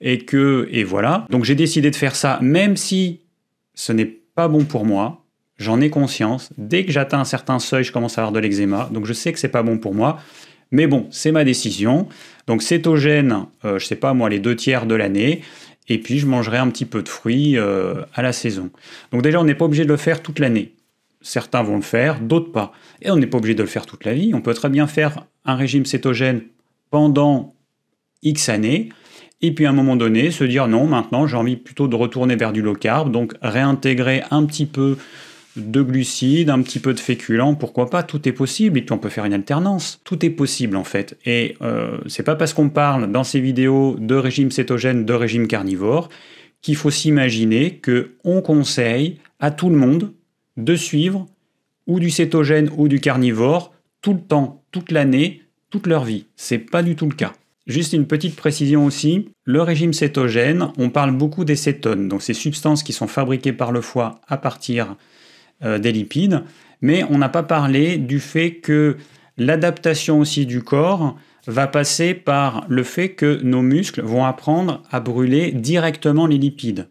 et 0.00 0.18
que, 0.18 0.68
et 0.70 0.84
voilà. 0.84 1.26
Donc 1.30 1.44
j'ai 1.44 1.56
décidé 1.56 1.90
de 1.90 1.96
faire 1.96 2.14
ça, 2.14 2.38
même 2.40 2.76
si 2.76 3.22
ce 3.74 3.92
n'est 3.92 4.06
pas 4.06 4.46
bon 4.46 4.64
pour 4.64 4.86
moi, 4.86 5.21
J'en 5.62 5.80
ai 5.80 5.90
conscience. 5.90 6.50
Dès 6.58 6.84
que 6.84 6.90
j'atteins 6.90 7.20
un 7.20 7.24
certain 7.24 7.60
seuil, 7.60 7.84
je 7.84 7.92
commence 7.92 8.18
à 8.18 8.22
avoir 8.22 8.32
de 8.32 8.40
l'eczéma. 8.40 8.90
Donc 8.92 9.06
je 9.06 9.12
sais 9.12 9.32
que 9.32 9.38
c'est 9.38 9.48
pas 9.48 9.62
bon 9.62 9.78
pour 9.78 9.94
moi. 9.94 10.18
Mais 10.72 10.88
bon, 10.88 11.06
c'est 11.10 11.30
ma 11.30 11.44
décision. 11.44 12.08
Donc 12.48 12.62
cétogène, 12.62 13.46
euh, 13.64 13.78
je 13.78 13.86
sais 13.86 13.94
pas 13.94 14.12
moi, 14.12 14.28
les 14.28 14.40
deux 14.40 14.56
tiers 14.56 14.86
de 14.86 14.96
l'année. 14.96 15.42
Et 15.88 15.98
puis 15.98 16.18
je 16.18 16.26
mangerai 16.26 16.58
un 16.58 16.68
petit 16.68 16.84
peu 16.84 17.02
de 17.02 17.08
fruits 17.08 17.56
euh, 17.56 18.02
à 18.12 18.22
la 18.22 18.32
saison. 18.32 18.70
Donc 19.12 19.22
déjà, 19.22 19.40
on 19.40 19.44
n'est 19.44 19.54
pas 19.54 19.66
obligé 19.66 19.84
de 19.84 19.88
le 19.88 19.96
faire 19.96 20.20
toute 20.20 20.40
l'année. 20.40 20.74
Certains 21.20 21.62
vont 21.62 21.76
le 21.76 21.82
faire, 21.82 22.18
d'autres 22.18 22.50
pas. 22.50 22.72
Et 23.00 23.12
on 23.12 23.16
n'est 23.16 23.28
pas 23.28 23.38
obligé 23.38 23.54
de 23.54 23.62
le 23.62 23.68
faire 23.68 23.86
toute 23.86 24.04
la 24.04 24.14
vie. 24.14 24.32
On 24.34 24.40
peut 24.40 24.54
très 24.54 24.68
bien 24.68 24.88
faire 24.88 25.26
un 25.44 25.54
régime 25.54 25.86
cétogène 25.86 26.42
pendant 26.90 27.54
X 28.24 28.48
années. 28.48 28.88
Et 29.42 29.52
puis 29.54 29.66
à 29.66 29.70
un 29.70 29.74
moment 29.74 29.94
donné, 29.94 30.32
se 30.32 30.42
dire 30.42 30.66
non, 30.66 30.86
maintenant 30.86 31.28
j'ai 31.28 31.36
envie 31.36 31.56
plutôt 31.56 31.86
de 31.86 31.94
retourner 31.94 32.34
vers 32.34 32.52
du 32.52 32.62
low 32.62 32.74
carb, 32.74 33.12
donc 33.12 33.34
réintégrer 33.42 34.22
un 34.32 34.44
petit 34.44 34.66
peu 34.66 34.96
de 35.56 35.82
glucides, 35.82 36.50
un 36.50 36.62
petit 36.62 36.78
peu 36.78 36.94
de 36.94 37.00
féculents, 37.00 37.54
pourquoi 37.54 37.90
pas, 37.90 38.02
tout 38.02 38.28
est 38.28 38.32
possible, 38.32 38.78
et 38.78 38.82
puis 38.82 38.92
on 38.92 38.98
peut 38.98 39.08
faire 39.08 39.24
une 39.24 39.34
alternance. 39.34 40.00
Tout 40.04 40.24
est 40.24 40.30
possible 40.30 40.76
en 40.76 40.84
fait. 40.84 41.18
Et 41.26 41.56
euh, 41.62 41.98
c'est 42.06 42.22
pas 42.22 42.36
parce 42.36 42.54
qu'on 42.54 42.68
parle 42.68 43.10
dans 43.12 43.24
ces 43.24 43.40
vidéos 43.40 43.96
de 43.98 44.14
régime 44.14 44.50
cétogène, 44.50 45.04
de 45.04 45.12
régime 45.12 45.46
carnivore, 45.46 46.08
qu'il 46.62 46.76
faut 46.76 46.90
s'imaginer 46.90 47.76
que 47.76 48.12
on 48.24 48.40
conseille 48.40 49.18
à 49.40 49.50
tout 49.50 49.68
le 49.68 49.76
monde 49.76 50.12
de 50.56 50.76
suivre 50.76 51.26
ou 51.86 52.00
du 52.00 52.10
cétogène 52.10 52.70
ou 52.76 52.88
du 52.88 53.00
carnivore 53.00 53.74
tout 54.00 54.14
le 54.14 54.20
temps, 54.20 54.62
toute 54.70 54.90
l'année, 54.90 55.42
toute 55.70 55.86
leur 55.86 56.04
vie. 56.04 56.26
C'est 56.36 56.58
pas 56.58 56.82
du 56.82 56.96
tout 56.96 57.08
le 57.08 57.14
cas. 57.14 57.32
Juste 57.66 57.92
une 57.92 58.06
petite 58.06 58.34
précision 58.34 58.84
aussi, 58.84 59.28
le 59.44 59.62
régime 59.62 59.92
cétogène, 59.92 60.72
on 60.78 60.90
parle 60.90 61.12
beaucoup 61.12 61.44
des 61.44 61.54
cétones, 61.54 62.08
donc 62.08 62.22
ces 62.22 62.34
substances 62.34 62.82
qui 62.82 62.92
sont 62.92 63.06
fabriquées 63.06 63.52
par 63.52 63.70
le 63.70 63.80
foie 63.80 64.20
à 64.26 64.36
partir 64.36 64.96
euh, 65.64 65.78
des 65.78 65.92
lipides, 65.92 66.42
mais 66.80 67.04
on 67.10 67.18
n'a 67.18 67.28
pas 67.28 67.42
parlé 67.42 67.96
du 67.96 68.20
fait 68.20 68.56
que 68.56 68.96
l'adaptation 69.38 70.20
aussi 70.20 70.46
du 70.46 70.62
corps 70.62 71.16
va 71.46 71.66
passer 71.66 72.14
par 72.14 72.64
le 72.68 72.82
fait 72.82 73.10
que 73.10 73.40
nos 73.42 73.62
muscles 73.62 74.02
vont 74.02 74.24
apprendre 74.24 74.82
à 74.90 75.00
brûler 75.00 75.52
directement 75.52 76.26
les 76.26 76.38
lipides. 76.38 76.88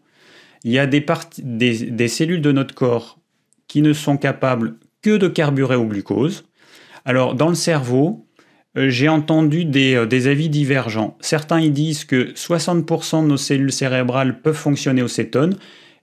Il 0.64 0.72
y 0.72 0.78
a 0.78 0.86
des, 0.86 2.08
cellules 2.08 2.42
de 2.42 2.52
notre 2.52 2.74
corps 2.74 3.18
qui 3.66 3.82
ne 3.82 3.92
sont 3.92 4.16
capables 4.16 4.76
que 5.00 5.16
de 5.16 5.28
carburer 5.28 5.76
au 5.76 5.86
glucose. 5.86 6.44
Alors 7.04 7.34
dans 7.34 7.48
le 7.48 7.54
cerveau, 7.54 8.26
euh, 8.76 8.88
j'ai 8.88 9.08
entendu 9.08 9.64
des, 9.64 9.94
euh, 9.94 10.06
des, 10.06 10.28
avis 10.28 10.48
divergents. 10.48 11.16
Certains 11.20 11.60
ils 11.60 11.72
disent 11.72 12.04
que 12.04 12.32
60% 12.34 13.22
de 13.22 13.28
nos 13.28 13.36
cellules 13.36 13.72
cérébrales 13.72 14.40
peuvent 14.40 14.54
fonctionner 14.54 15.02
au 15.02 15.08
cétone, 15.08 15.56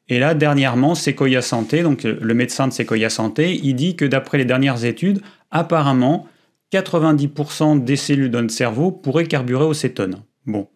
et 0.09 0.17
là, 0.17 0.33
dernièrement, 0.33 0.95
Sequoia 0.95 1.41
Santé, 1.41 1.83
donc 1.83 2.03
euh, 2.03 2.17
le 2.19 2.33
médecin 2.33 2.67
de 2.67 2.73
Sequoia 2.73 3.09
Santé, 3.09 3.59
il 3.63 3.75
dit 3.75 3.95
que 3.95 4.05
d'après 4.05 4.39
les 4.39 4.45
dernières 4.45 4.83
études, 4.83 5.21
apparemment, 5.51 6.27
90% 6.73 7.83
des 7.83 7.95
cellules 7.95 8.31
de 8.31 8.41
notre 8.41 8.53
cerveau 8.53 8.91
pourraient 8.91 9.27
carburer 9.27 9.65
au 9.65 9.73
cétone. 9.73 10.17
Bon. 10.45 10.67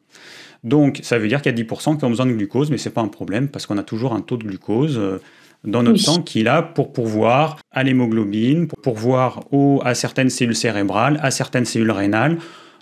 Donc, 0.64 1.00
ça 1.04 1.18
veut 1.18 1.28
dire 1.28 1.42
qu'il 1.42 1.58
y 1.58 1.62
a 1.62 1.66
10% 1.66 1.98
qui 1.98 2.06
ont 2.06 2.10
besoin 2.10 2.26
de 2.26 2.32
glucose, 2.32 2.72
mais 2.72 2.78
ce 2.78 2.88
n'est 2.88 2.94
pas 2.94 3.02
un 3.02 3.08
problème 3.08 3.50
parce 3.50 3.66
qu'on 3.66 3.78
a 3.78 3.84
toujours 3.84 4.14
un 4.14 4.22
taux 4.22 4.38
de 4.38 4.44
glucose 4.44 4.98
euh, 4.98 5.20
dans 5.64 5.84
notre 5.84 6.00
sang 6.00 6.22
qui 6.22 6.42
est 6.42 6.44
là 6.44 6.62
pour 6.62 6.94
pourvoir 6.94 7.58
à 7.72 7.84
l'hémoglobine, 7.84 8.68
pour 8.68 8.82
pourvoir 8.82 9.42
à 9.84 9.96
certaines 9.96 10.30
cellules 10.30 10.56
cérébrales, 10.56 11.20
à 11.22 11.32
certaines 11.32 11.66
cellules 11.66 11.92
rénales. 11.92 12.38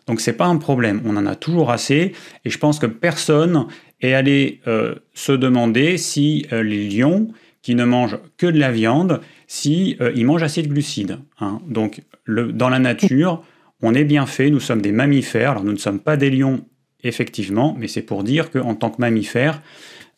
Donc 0.08 0.20
c'est 0.20 0.34
pas 0.34 0.46
un 0.46 0.58
problème, 0.58 1.02
on 1.06 1.16
en 1.16 1.26
a 1.28 1.36
toujours 1.36 1.70
assez 1.72 2.14
et 2.44 2.50
je 2.50 2.58
pense 2.58 2.80
que 2.80 2.88
personne 2.88 3.68
et 4.02 4.14
aller 4.14 4.60
euh, 4.68 4.96
se 5.14 5.32
demander 5.32 5.98
si 5.98 6.46
euh, 6.52 6.64
les 6.64 6.90
lions, 6.90 7.30
qui 7.62 7.76
ne 7.76 7.86
mangent 7.86 8.18
que 8.38 8.48
de 8.48 8.58
la 8.58 8.72
viande, 8.72 9.22
si 9.46 9.96
euh, 10.02 10.12
ils 10.16 10.26
mangent 10.26 10.42
assez 10.42 10.64
de 10.64 10.68
glucides. 10.68 11.20
Hein. 11.40 11.62
Donc, 11.68 12.02
le, 12.26 12.52
dans 12.52 12.70
la 12.70 12.80
nature, 12.80 13.44
on 13.84 13.94
est 13.94 14.04
bien 14.04 14.26
fait, 14.26 14.50
nous 14.50 14.60
sommes 14.60 14.82
des 14.82 14.92
mammifères. 14.92 15.52
Alors, 15.52 15.64
nous 15.64 15.72
ne 15.72 15.78
sommes 15.78 16.00
pas 16.00 16.18
des 16.18 16.32
lions, 16.32 16.66
effectivement, 17.04 17.76
mais 17.80 17.88
c'est 17.88 18.02
pour 18.02 18.24
dire 18.24 18.50
qu'en 18.50 18.74
tant 18.74 18.90
que 18.90 19.00
mammifères, 19.00 19.62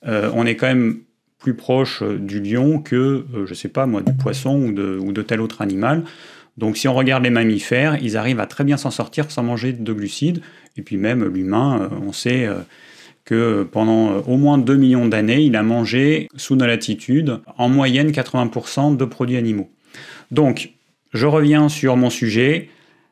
on 0.05 0.45
est 0.45 0.57
quand 0.57 0.67
même 0.67 0.99
plus 1.39 1.53
proche 1.53 2.03
du 2.03 2.41
lion 2.41 2.79
que, 2.79 3.25
je 3.33 3.49
ne 3.49 3.53
sais 3.53 3.69
pas 3.69 3.85
moi, 3.85 4.01
du 4.01 4.11
poisson 4.11 4.59
ou 4.59 5.11
de 5.13 5.21
tel 5.21 5.39
autre 5.39 5.61
animal. 5.61 6.03
Donc 6.57 6.75
si 6.75 6.89
on 6.89 6.93
regarde 6.93 7.23
les 7.23 7.29
mammifères, 7.29 7.97
ils 8.01 8.17
arrivent 8.17 8.41
à 8.41 8.45
très 8.45 8.65
bien 8.65 8.75
s'en 8.75 8.91
sortir 8.91 9.31
sans 9.31 9.43
manger 9.43 9.71
de 9.71 9.93
glucides. 9.93 10.41
Et 10.75 10.81
puis 10.81 10.97
même 10.97 11.23
l'humain, 11.23 11.89
on 12.05 12.11
sait 12.11 12.49
que 13.25 13.63
pendant 13.63 14.11
euh, 14.11 14.21
au 14.27 14.37
moins 14.37 14.57
2 14.57 14.75
millions 14.75 15.07
d'années, 15.07 15.41
il 15.41 15.55
a 15.55 15.63
mangé 15.63 16.27
sous 16.35 16.55
nos 16.55 16.65
latitudes 16.65 17.39
en 17.57 17.69
moyenne 17.69 18.11
80% 18.11 18.97
de 18.97 19.05
produits 19.05 19.37
animaux. 19.37 19.69
Donc, 20.31 20.71
je 21.13 21.27
reviens 21.27 21.69
sur 21.69 21.95
mon 21.95 22.09
sujet. 22.09 22.69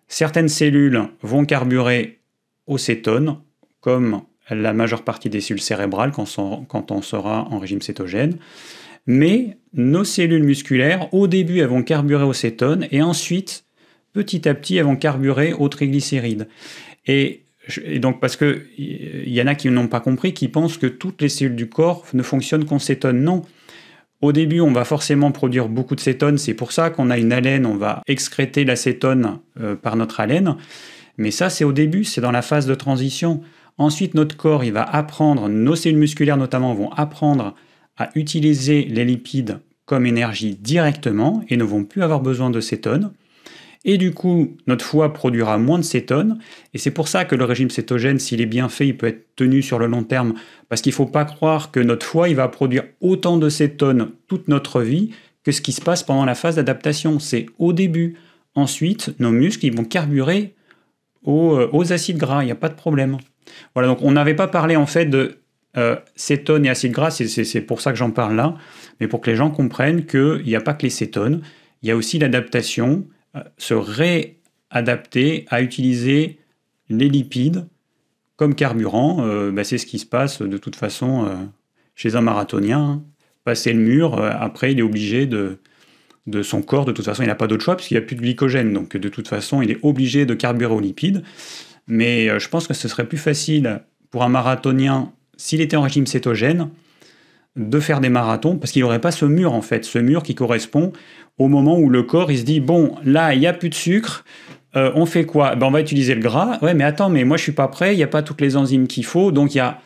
Certaines 0.07 0.49
cellules 0.49 1.03
vont 1.21 1.45
carburer 1.45 2.19
au 2.67 2.77
cétone, 2.77 3.37
comme 3.79 4.21
la 4.49 4.73
majeure 4.73 5.03
partie 5.03 5.29
des 5.29 5.39
cellules 5.39 5.61
cérébrales 5.61 6.11
quand 6.11 6.91
on 6.91 7.01
sera 7.01 7.47
en 7.49 7.59
régime 7.59 7.81
cétogène. 7.81 8.37
Mais 9.07 9.57
nos 9.73 10.03
cellules 10.03 10.43
musculaires, 10.43 11.13
au 11.13 11.27
début, 11.27 11.59
elles 11.59 11.67
vont 11.67 11.83
carburer 11.83 12.23
au 12.23 12.33
cétone 12.33 12.87
et 12.91 13.01
ensuite, 13.01 13.65
petit 14.13 14.47
à 14.47 14.53
petit, 14.53 14.77
elles 14.77 14.85
vont 14.85 14.95
carburer 14.95 15.53
aux 15.53 15.69
triglycérides. 15.69 16.47
Et 17.07 17.43
et 17.79 17.99
donc, 17.99 18.19
parce 18.19 18.35
qu'il 18.35 18.63
y 19.25 19.41
en 19.41 19.47
a 19.47 19.55
qui 19.55 19.69
n'ont 19.69 19.87
pas 19.87 19.99
compris, 19.99 20.33
qui 20.33 20.47
pensent 20.47 20.77
que 20.77 20.87
toutes 20.87 21.21
les 21.21 21.29
cellules 21.29 21.55
du 21.55 21.69
corps 21.69 22.05
ne 22.13 22.23
fonctionnent 22.23 22.65
qu'en 22.65 22.79
cétone. 22.79 23.23
Non. 23.23 23.43
Au 24.21 24.31
début, 24.31 24.59
on 24.59 24.71
va 24.71 24.85
forcément 24.85 25.31
produire 25.31 25.67
beaucoup 25.67 25.95
de 25.95 25.99
cétone. 25.99 26.37
C'est 26.37 26.53
pour 26.53 26.71
ça 26.71 26.89
qu'on 26.89 27.09
a 27.09 27.17
une 27.17 27.33
haleine. 27.33 27.65
On 27.65 27.75
va 27.75 28.01
excréter 28.07 28.65
l'acétone 28.65 29.39
euh, 29.59 29.75
par 29.75 29.95
notre 29.95 30.19
haleine. 30.19 30.55
Mais 31.17 31.31
ça, 31.31 31.49
c'est 31.49 31.63
au 31.63 31.71
début, 31.71 32.03
c'est 32.03 32.21
dans 32.21 32.31
la 32.31 32.41
phase 32.41 32.67
de 32.67 32.75
transition. 32.75 33.41
Ensuite, 33.77 34.13
notre 34.13 34.37
corps, 34.37 34.63
il 34.63 34.73
va 34.73 34.83
apprendre, 34.83 35.49
nos 35.49 35.75
cellules 35.75 35.97
musculaires 35.97 36.37
notamment 36.37 36.73
vont 36.73 36.91
apprendre 36.91 37.55
à 37.97 38.09
utiliser 38.15 38.83
les 38.83 39.05
lipides 39.05 39.59
comme 39.85 40.05
énergie 40.05 40.55
directement 40.55 41.43
et 41.49 41.57
ne 41.57 41.63
vont 41.63 41.83
plus 41.83 42.03
avoir 42.03 42.21
besoin 42.21 42.49
de 42.49 42.61
cétone. 42.61 43.11
Et 43.83 43.97
du 43.97 44.13
coup, 44.13 44.55
notre 44.67 44.85
foie 44.85 45.11
produira 45.13 45.57
moins 45.57 45.79
de 45.79 45.83
cétone. 45.83 46.37
Et 46.73 46.77
c'est 46.77 46.91
pour 46.91 47.07
ça 47.07 47.25
que 47.25 47.35
le 47.35 47.45
régime 47.45 47.71
cétogène, 47.71 48.19
s'il 48.19 48.41
est 48.41 48.45
bien 48.45 48.69
fait, 48.69 48.87
il 48.87 48.97
peut 48.97 49.07
être 49.07 49.35
tenu 49.35 49.61
sur 49.63 49.79
le 49.79 49.87
long 49.87 50.03
terme. 50.03 50.35
Parce 50.69 50.81
qu'il 50.81 50.91
ne 50.91 50.95
faut 50.95 51.07
pas 51.07 51.25
croire 51.25 51.71
que 51.71 51.79
notre 51.79 52.05
foie, 52.05 52.29
il 52.29 52.35
va 52.35 52.47
produire 52.47 52.83
autant 53.01 53.37
de 53.37 53.49
cétone 53.49 54.11
toute 54.27 54.47
notre 54.47 54.81
vie 54.81 55.11
que 55.43 55.51
ce 55.51 55.61
qui 55.61 55.71
se 55.71 55.81
passe 55.81 56.03
pendant 56.03 56.25
la 56.25 56.35
phase 56.35 56.57
d'adaptation. 56.57 57.19
C'est 57.19 57.47
au 57.57 57.73
début. 57.73 58.17
Ensuite, 58.53 59.15
nos 59.19 59.31
muscles, 59.31 59.65
ils 59.65 59.75
vont 59.75 59.85
carburer 59.85 60.53
aux, 61.23 61.55
euh, 61.55 61.91
acides 61.91 62.17
gras. 62.17 62.43
Il 62.43 62.47
n'y 62.47 62.51
a 62.51 62.55
pas 62.55 62.69
de 62.69 62.75
problème. 62.75 63.17
Voilà, 63.73 63.87
donc 63.87 63.99
on 64.01 64.11
n'avait 64.11 64.35
pas 64.35 64.47
parlé 64.47 64.75
en 64.75 64.85
fait 64.85 65.05
de 65.05 65.39
euh, 65.77 65.95
cétone 66.15 66.65
et 66.65 66.69
acides 66.69 66.91
gras, 66.91 67.11
c'est 67.11 67.61
pour 67.61 67.79
ça 67.79 67.91
que 67.91 67.97
j'en 67.97 68.11
parle 68.11 68.35
là, 68.35 68.55
mais 68.99 69.07
pour 69.07 69.21
que 69.21 69.29
les 69.29 69.37
gens 69.37 69.49
comprennent 69.49 70.05
qu'il 70.05 70.43
n'y 70.45 70.55
a 70.55 70.61
pas 70.61 70.73
que 70.73 70.83
les 70.83 70.89
cétones, 70.89 71.41
il 71.81 71.87
y 71.87 71.91
a 71.91 71.95
aussi 71.95 72.19
l'adaptation 72.19 73.05
se 73.57 73.73
réadapter 73.73 75.45
à 75.49 75.61
utiliser 75.61 76.39
les 76.89 77.09
lipides 77.09 77.67
comme 78.35 78.55
carburant. 78.55 79.25
Euh, 79.25 79.51
bah, 79.51 79.63
c'est 79.63 79.77
ce 79.77 79.85
qui 79.85 79.99
se 79.99 80.05
passe 80.05 80.41
de 80.41 80.57
toute 80.57 80.75
façon 80.75 81.25
euh, 81.25 81.35
chez 81.95 82.15
un 82.15 82.21
marathonien. 82.21 83.03
Passer 83.43 83.73
le 83.73 83.79
mur, 83.79 84.23
après, 84.23 84.71
il 84.71 84.79
est 84.79 84.83
obligé 84.83 85.25
de, 85.25 85.57
de 86.27 86.43
son 86.43 86.61
corps. 86.61 86.85
De 86.85 86.91
toute 86.91 87.05
façon, 87.05 87.23
il 87.23 87.27
n'a 87.27 87.35
pas 87.35 87.47
d'autre 87.47 87.63
choix 87.63 87.75
parce 87.75 87.87
qu'il 87.87 87.97
n'y 87.97 88.03
a 88.03 88.05
plus 88.05 88.15
de 88.15 88.21
glycogène. 88.21 88.71
Donc, 88.71 88.95
de 88.95 89.09
toute 89.09 89.27
façon, 89.27 89.63
il 89.63 89.71
est 89.71 89.79
obligé 89.81 90.27
de 90.27 90.35
carburer 90.35 90.71
aux 90.71 90.79
lipides. 90.79 91.23
Mais 91.87 92.39
je 92.39 92.47
pense 92.49 92.67
que 92.67 92.75
ce 92.75 92.87
serait 92.87 93.07
plus 93.07 93.17
facile 93.17 93.81
pour 94.11 94.21
un 94.21 94.29
marathonien, 94.29 95.11
s'il 95.37 95.59
était 95.59 95.75
en 95.75 95.81
régime 95.81 96.05
cétogène, 96.05 96.69
de 97.55 97.79
faire 97.79 97.99
des 97.99 98.09
marathons 98.09 98.57
parce 98.57 98.71
qu'il 98.71 98.81
n'aurait 98.81 99.01
pas 99.01 99.11
ce 99.11 99.25
mur 99.25 99.53
en 99.53 99.61
fait, 99.61 99.83
ce 99.85 99.99
mur 99.99 100.23
qui 100.23 100.35
correspond 100.35 100.93
au 101.37 101.47
moment 101.47 101.77
où 101.77 101.89
le 101.89 102.03
corps 102.03 102.31
il 102.31 102.39
se 102.39 102.43
dit 102.43 102.59
bon 102.59 102.95
là 103.03 103.33
il 103.33 103.39
n'y 103.39 103.47
a 103.47 103.53
plus 103.53 103.69
de 103.69 103.75
sucre, 103.75 104.23
euh, 104.75 104.91
on 104.95 105.05
fait 105.05 105.25
quoi? 105.25 105.55
Ben, 105.55 105.67
On 105.67 105.71
va 105.71 105.81
utiliser 105.81 106.15
le 106.15 106.21
gras. 106.21 106.59
Ouais 106.61 106.73
mais 106.73 106.85
attends 106.85 107.09
mais 107.09 107.25
moi 107.25 107.37
je 107.37 107.43
suis 107.43 107.51
pas 107.51 107.67
prêt, 107.67 107.93
il 107.93 107.97
n'y 107.97 108.03
a 108.03 108.07
pas 108.07 108.21
toutes 108.21 108.41
les 108.41 108.55
enzymes 108.55 108.87
qu'il 108.87 109.05
faut 109.05 109.31
donc 109.31 109.53
il 109.53 109.57
y 109.57 109.61
a 109.61 109.79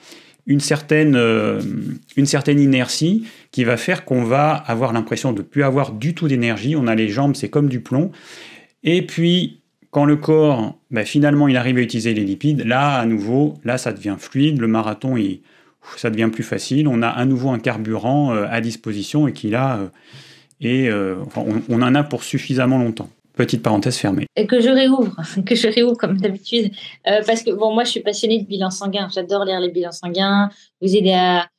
une 0.47 0.59
certaine, 0.59 1.15
euh, 1.15 1.59
une 2.15 2.25
certaine 2.25 2.59
inertie 2.59 3.25
qui 3.51 3.63
va 3.63 3.77
faire 3.77 4.05
qu'on 4.05 4.23
va 4.23 4.53
avoir 4.53 4.93
l'impression 4.93 5.33
de 5.33 5.39
ne 5.39 5.43
plus 5.43 5.63
avoir 5.63 5.91
du 5.91 6.13
tout 6.13 6.27
d'énergie. 6.27 6.75
On 6.75 6.87
a 6.87 6.95
les 6.95 7.09
jambes, 7.09 7.35
c'est 7.35 7.49
comme 7.49 7.67
du 7.67 7.79
plomb. 7.79 8.11
Et 8.83 9.01
puis, 9.01 9.61
quand 9.89 10.05
le 10.05 10.17
corps, 10.17 10.77
ben, 10.91 11.05
finalement, 11.05 11.47
il 11.47 11.57
arrive 11.57 11.77
à 11.77 11.81
utiliser 11.81 12.13
les 12.13 12.23
lipides, 12.23 12.63
là, 12.65 12.99
à 12.99 13.05
nouveau, 13.05 13.55
là, 13.63 13.77
ça 13.77 13.91
devient 13.91 14.17
fluide. 14.19 14.59
Le 14.59 14.67
marathon, 14.67 15.17
il, 15.17 15.41
ça 15.97 16.09
devient 16.09 16.29
plus 16.31 16.43
facile. 16.43 16.87
On 16.87 17.01
a 17.01 17.07
à 17.07 17.25
nouveau 17.25 17.49
un 17.49 17.59
carburant 17.59 18.33
euh, 18.33 18.47
à 18.49 18.61
disposition 18.61 19.27
et 19.27 19.33
qui 19.33 19.49
là, 19.49 19.77
euh, 19.77 19.87
et 20.61 20.89
euh, 20.89 21.17
on, 21.69 21.81
en 21.81 21.95
a 21.95 22.03
pour 22.03 22.23
suffisamment 22.23 22.77
longtemps. 22.77 23.09
Petite 23.33 23.61
parenthèse 23.61 23.97
fermée. 23.97 24.27
Et 24.37 24.47
que 24.47 24.61
je 24.61 24.69
réouvre, 24.69 25.15
que 25.45 25.55
je 25.55 25.67
réouvre 25.67 25.97
comme 25.97 26.17
d'habitude, 26.17 26.71
parce 27.03 27.43
que 27.43 27.51
bon, 27.51 27.73
moi, 27.73 27.83
je 27.83 27.91
suis 27.91 27.99
passionnée 27.99 28.41
de 28.41 28.47
bilan 28.47 28.69
sanguin. 28.69 29.09
J'adore 29.13 29.43
lire 29.43 29.59
les 29.59 29.69
bilans 29.69 29.91
sanguins, 29.91 30.49
vous 30.81 30.95
aider 30.95 31.11
à, 31.11 31.49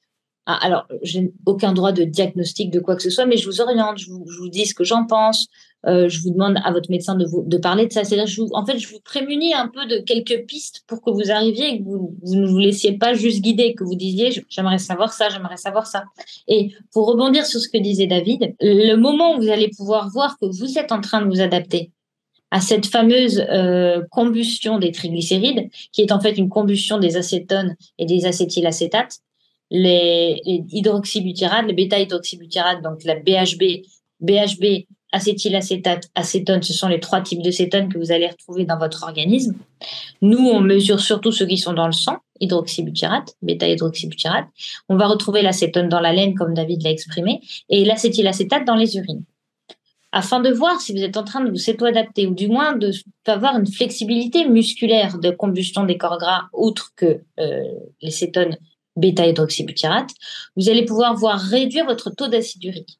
alors, 0.47 0.87
j'ai 1.03 1.33
aucun 1.45 1.73
droit 1.73 1.93
de 1.93 2.05
diagnostic 2.05 2.71
de 2.71 2.79
quoi 2.79 2.95
que 2.95 3.03
ce 3.03 3.11
soit, 3.11 3.27
mais 3.27 3.37
je 3.37 3.47
vous 3.47 3.61
oriente, 3.61 3.99
je 3.99 4.09
vous 4.11 4.49
dis 4.49 4.65
ce 4.65 4.75
que 4.75 4.85
j'en 4.85 5.05
pense, 5.05 5.49
euh, 5.87 6.09
je 6.09 6.21
vous 6.23 6.31
demande 6.31 6.57
à 6.65 6.73
votre 6.73 6.91
médecin 6.91 7.15
de, 7.15 7.25
vous, 7.25 7.45
de 7.47 7.57
parler 7.59 7.87
de 7.87 7.93
ça. 7.93 8.03
C'est-à-dire, 8.03 8.27
je 8.27 8.43
en 8.53 8.67
fait, 8.67 8.79
je 8.79 8.89
vous 8.89 8.99
prémunis 9.01 9.55
un 9.55 9.69
peu 9.69 9.87
de 9.87 9.99
quelques 9.99 10.45
pistes 10.47 10.83
pour 10.87 11.01
que 11.01 11.11
vous 11.11 11.31
arriviez 11.31 11.75
et 11.75 11.79
que 11.79 11.85
vous, 11.85 12.17
ne 12.25 12.47
vous 12.47 12.59
laissiez 12.59 12.99
pas 12.99 13.15
juste 13.15 13.41
guider, 13.41 13.75
que 13.75 13.85
vous 13.85 13.95
disiez, 13.95 14.31
j'aimerais 14.49 14.79
savoir 14.79 15.13
ça, 15.13 15.29
j'aimerais 15.29 15.57
savoir 15.57 15.87
ça. 15.87 16.05
Et 16.49 16.73
pour 16.93 17.07
rebondir 17.07 17.47
sur 17.47 17.61
ce 17.61 17.69
que 17.69 17.79
disait 17.79 18.07
David, 18.07 18.55
le 18.61 18.97
moment 18.97 19.37
où 19.37 19.43
vous 19.43 19.49
allez 19.49 19.71
pouvoir 19.77 20.11
voir 20.11 20.37
que 20.39 20.47
vous 20.47 20.79
êtes 20.79 20.91
en 20.91 21.01
train 21.01 21.23
de 21.23 21.27
vous 21.27 21.41
adapter 21.41 21.93
à 22.51 22.61
cette 22.61 22.87
fameuse 22.87 23.45
euh, 23.51 24.03
combustion 24.11 24.79
des 24.79 24.93
triglycérides, 24.93 25.69
qui 25.93 26.03
est 26.03 26.13
en 26.13 26.21
fait 26.21 26.33
une 26.33 26.49
combustion 26.49 26.99
des 26.99 27.17
acétones 27.17 27.77
et 27.99 28.07
des 28.07 28.27
acétylacétates, 28.27 29.19
les, 29.71 30.41
les 30.45 30.65
hydroxybutyrates, 30.71 31.67
les 31.67 31.75
bêta-hydroxybutyrates, 31.75 32.83
donc 32.83 33.05
la 33.05 33.17
BHB, 33.17 33.83
BHB 34.21 34.87
acétylacétate, 35.13 36.11
acétone, 36.15 36.63
ce 36.63 36.73
sont 36.73 36.89
les 36.89 37.01
trois 37.01 37.21
types 37.21 37.43
de 37.43 37.51
cétone 37.51 37.89
que 37.93 37.99
vous 37.99 38.13
allez 38.13 38.27
retrouver 38.27 38.65
dans 38.65 38.79
votre 38.79 39.05
organisme. 39.05 39.55
Nous, 40.21 40.39
on 40.39 40.61
mesure 40.61 41.01
surtout 41.01 41.33
ceux 41.33 41.47
qui 41.47 41.59
sont 41.59 41.73
dans 41.73 41.87
le 41.87 41.93
sang, 41.93 42.19
hydroxybutyrate, 42.41 43.35
bêta-hydroxybutyrate. 43.43 44.47
On 44.89 44.97
va 44.97 45.07
retrouver 45.07 45.43
l'acétone 45.43 45.89
dans 45.89 46.01
la 46.01 46.13
laine, 46.13 46.35
comme 46.35 46.55
David 46.55 46.83
l'a 46.83 46.91
exprimé, 46.91 47.41
et 47.69 47.85
l'acétylacétate 47.85 48.65
dans 48.65 48.75
les 48.75 48.97
urines. 48.97 49.25
Afin 50.13 50.41
de 50.41 50.51
voir 50.51 50.81
si 50.81 50.93
vous 50.93 51.03
êtes 51.03 51.17
en 51.17 51.25
train 51.25 51.45
de 51.45 51.51
vous 51.51 51.57
s'auto-adapter, 51.57 52.27
ou 52.27 52.35
du 52.35 52.49
moins 52.49 52.79
d'avoir 53.27 53.59
une 53.59 53.67
flexibilité 53.67 54.49
musculaire 54.49 55.19
de 55.19 55.31
combustion 55.31 55.85
des 55.85 55.99
corps 55.99 56.19
gras, 56.19 56.45
outre 56.53 56.93
que 56.97 57.21
euh, 57.39 57.63
les 58.01 58.11
cétones 58.11 58.57
bêta-hydroxybutyrate, 58.97 60.11
vous 60.57 60.69
allez 60.71 60.85
pouvoir 60.85 61.15
voir 61.15 61.39
réduire 61.39 61.85
votre 61.85 62.11
taux 62.11 62.29
d'acide 62.29 62.65
urique. 62.65 62.99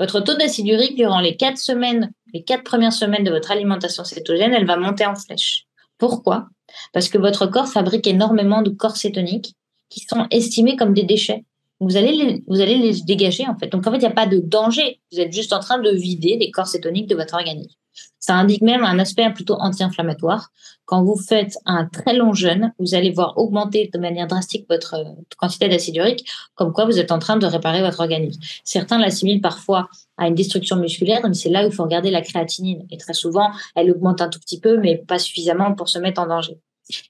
Votre 0.00 0.20
taux 0.20 0.34
d'acide 0.34 0.68
urique 0.68 0.96
durant 0.96 1.20
les 1.20 1.36
quatre 1.36 1.58
semaines, 1.58 2.12
les 2.32 2.42
quatre 2.42 2.64
premières 2.64 2.92
semaines 2.92 3.24
de 3.24 3.30
votre 3.30 3.50
alimentation 3.50 4.04
cétogène, 4.04 4.52
elle 4.52 4.66
va 4.66 4.76
monter 4.76 5.06
en 5.06 5.14
flèche. 5.14 5.66
Pourquoi? 5.98 6.48
Parce 6.92 7.08
que 7.08 7.18
votre 7.18 7.46
corps 7.46 7.68
fabrique 7.68 8.06
énormément 8.06 8.62
de 8.62 8.70
corps 8.70 8.96
cétoniques 8.96 9.54
qui 9.88 10.00
sont 10.00 10.26
estimés 10.30 10.76
comme 10.76 10.94
des 10.94 11.02
déchets. 11.02 11.44
Vous 11.80 11.96
allez 11.96 12.12
les, 12.12 12.42
vous 12.46 12.60
allez 12.60 12.76
les 12.76 13.00
dégager 13.02 13.46
en 13.46 13.56
fait. 13.56 13.68
Donc 13.68 13.86
en 13.86 13.90
fait, 13.90 13.98
il 13.98 14.00
n'y 14.00 14.06
a 14.06 14.10
pas 14.10 14.26
de 14.26 14.38
danger. 14.38 15.00
Vous 15.12 15.20
êtes 15.20 15.32
juste 15.32 15.52
en 15.52 15.60
train 15.60 15.78
de 15.78 15.90
vider 15.90 16.36
les 16.36 16.50
corps 16.50 16.66
cétoniques 16.66 17.06
de 17.06 17.14
votre 17.14 17.34
organisme. 17.34 17.74
Ça 18.18 18.34
indique 18.34 18.62
même 18.62 18.84
un 18.84 18.98
aspect 18.98 19.30
plutôt 19.32 19.54
anti-inflammatoire. 19.54 20.50
Quand 20.84 21.02
vous 21.02 21.16
faites 21.16 21.56
un 21.66 21.86
très 21.86 22.14
long 22.14 22.32
jeûne, 22.32 22.72
vous 22.78 22.94
allez 22.94 23.10
voir 23.10 23.38
augmenter 23.38 23.90
de 23.92 23.98
manière 23.98 24.26
drastique 24.26 24.66
votre 24.68 24.96
quantité 25.36 25.68
d'acide 25.68 25.96
urique, 25.96 26.28
comme 26.54 26.72
quoi 26.72 26.84
vous 26.84 26.98
êtes 26.98 27.12
en 27.12 27.18
train 27.18 27.36
de 27.36 27.46
réparer 27.46 27.80
votre 27.80 28.00
organisme. 28.00 28.40
Certains 28.64 28.98
l'assimilent 28.98 29.40
parfois 29.40 29.88
à 30.16 30.28
une 30.28 30.34
destruction 30.34 30.76
musculaire, 30.76 31.20
mais 31.26 31.34
c'est 31.34 31.48
là 31.48 31.64
où 31.64 31.68
il 31.68 31.72
faut 31.72 31.84
regarder 31.84 32.10
la 32.10 32.22
créatinine. 32.22 32.86
Et 32.90 32.96
très 32.96 33.14
souvent, 33.14 33.50
elle 33.76 33.90
augmente 33.90 34.20
un 34.20 34.28
tout 34.28 34.40
petit 34.40 34.60
peu, 34.60 34.78
mais 34.78 34.96
pas 34.96 35.18
suffisamment 35.18 35.74
pour 35.74 35.88
se 35.88 35.98
mettre 35.98 36.20
en 36.20 36.26
danger. 36.26 36.58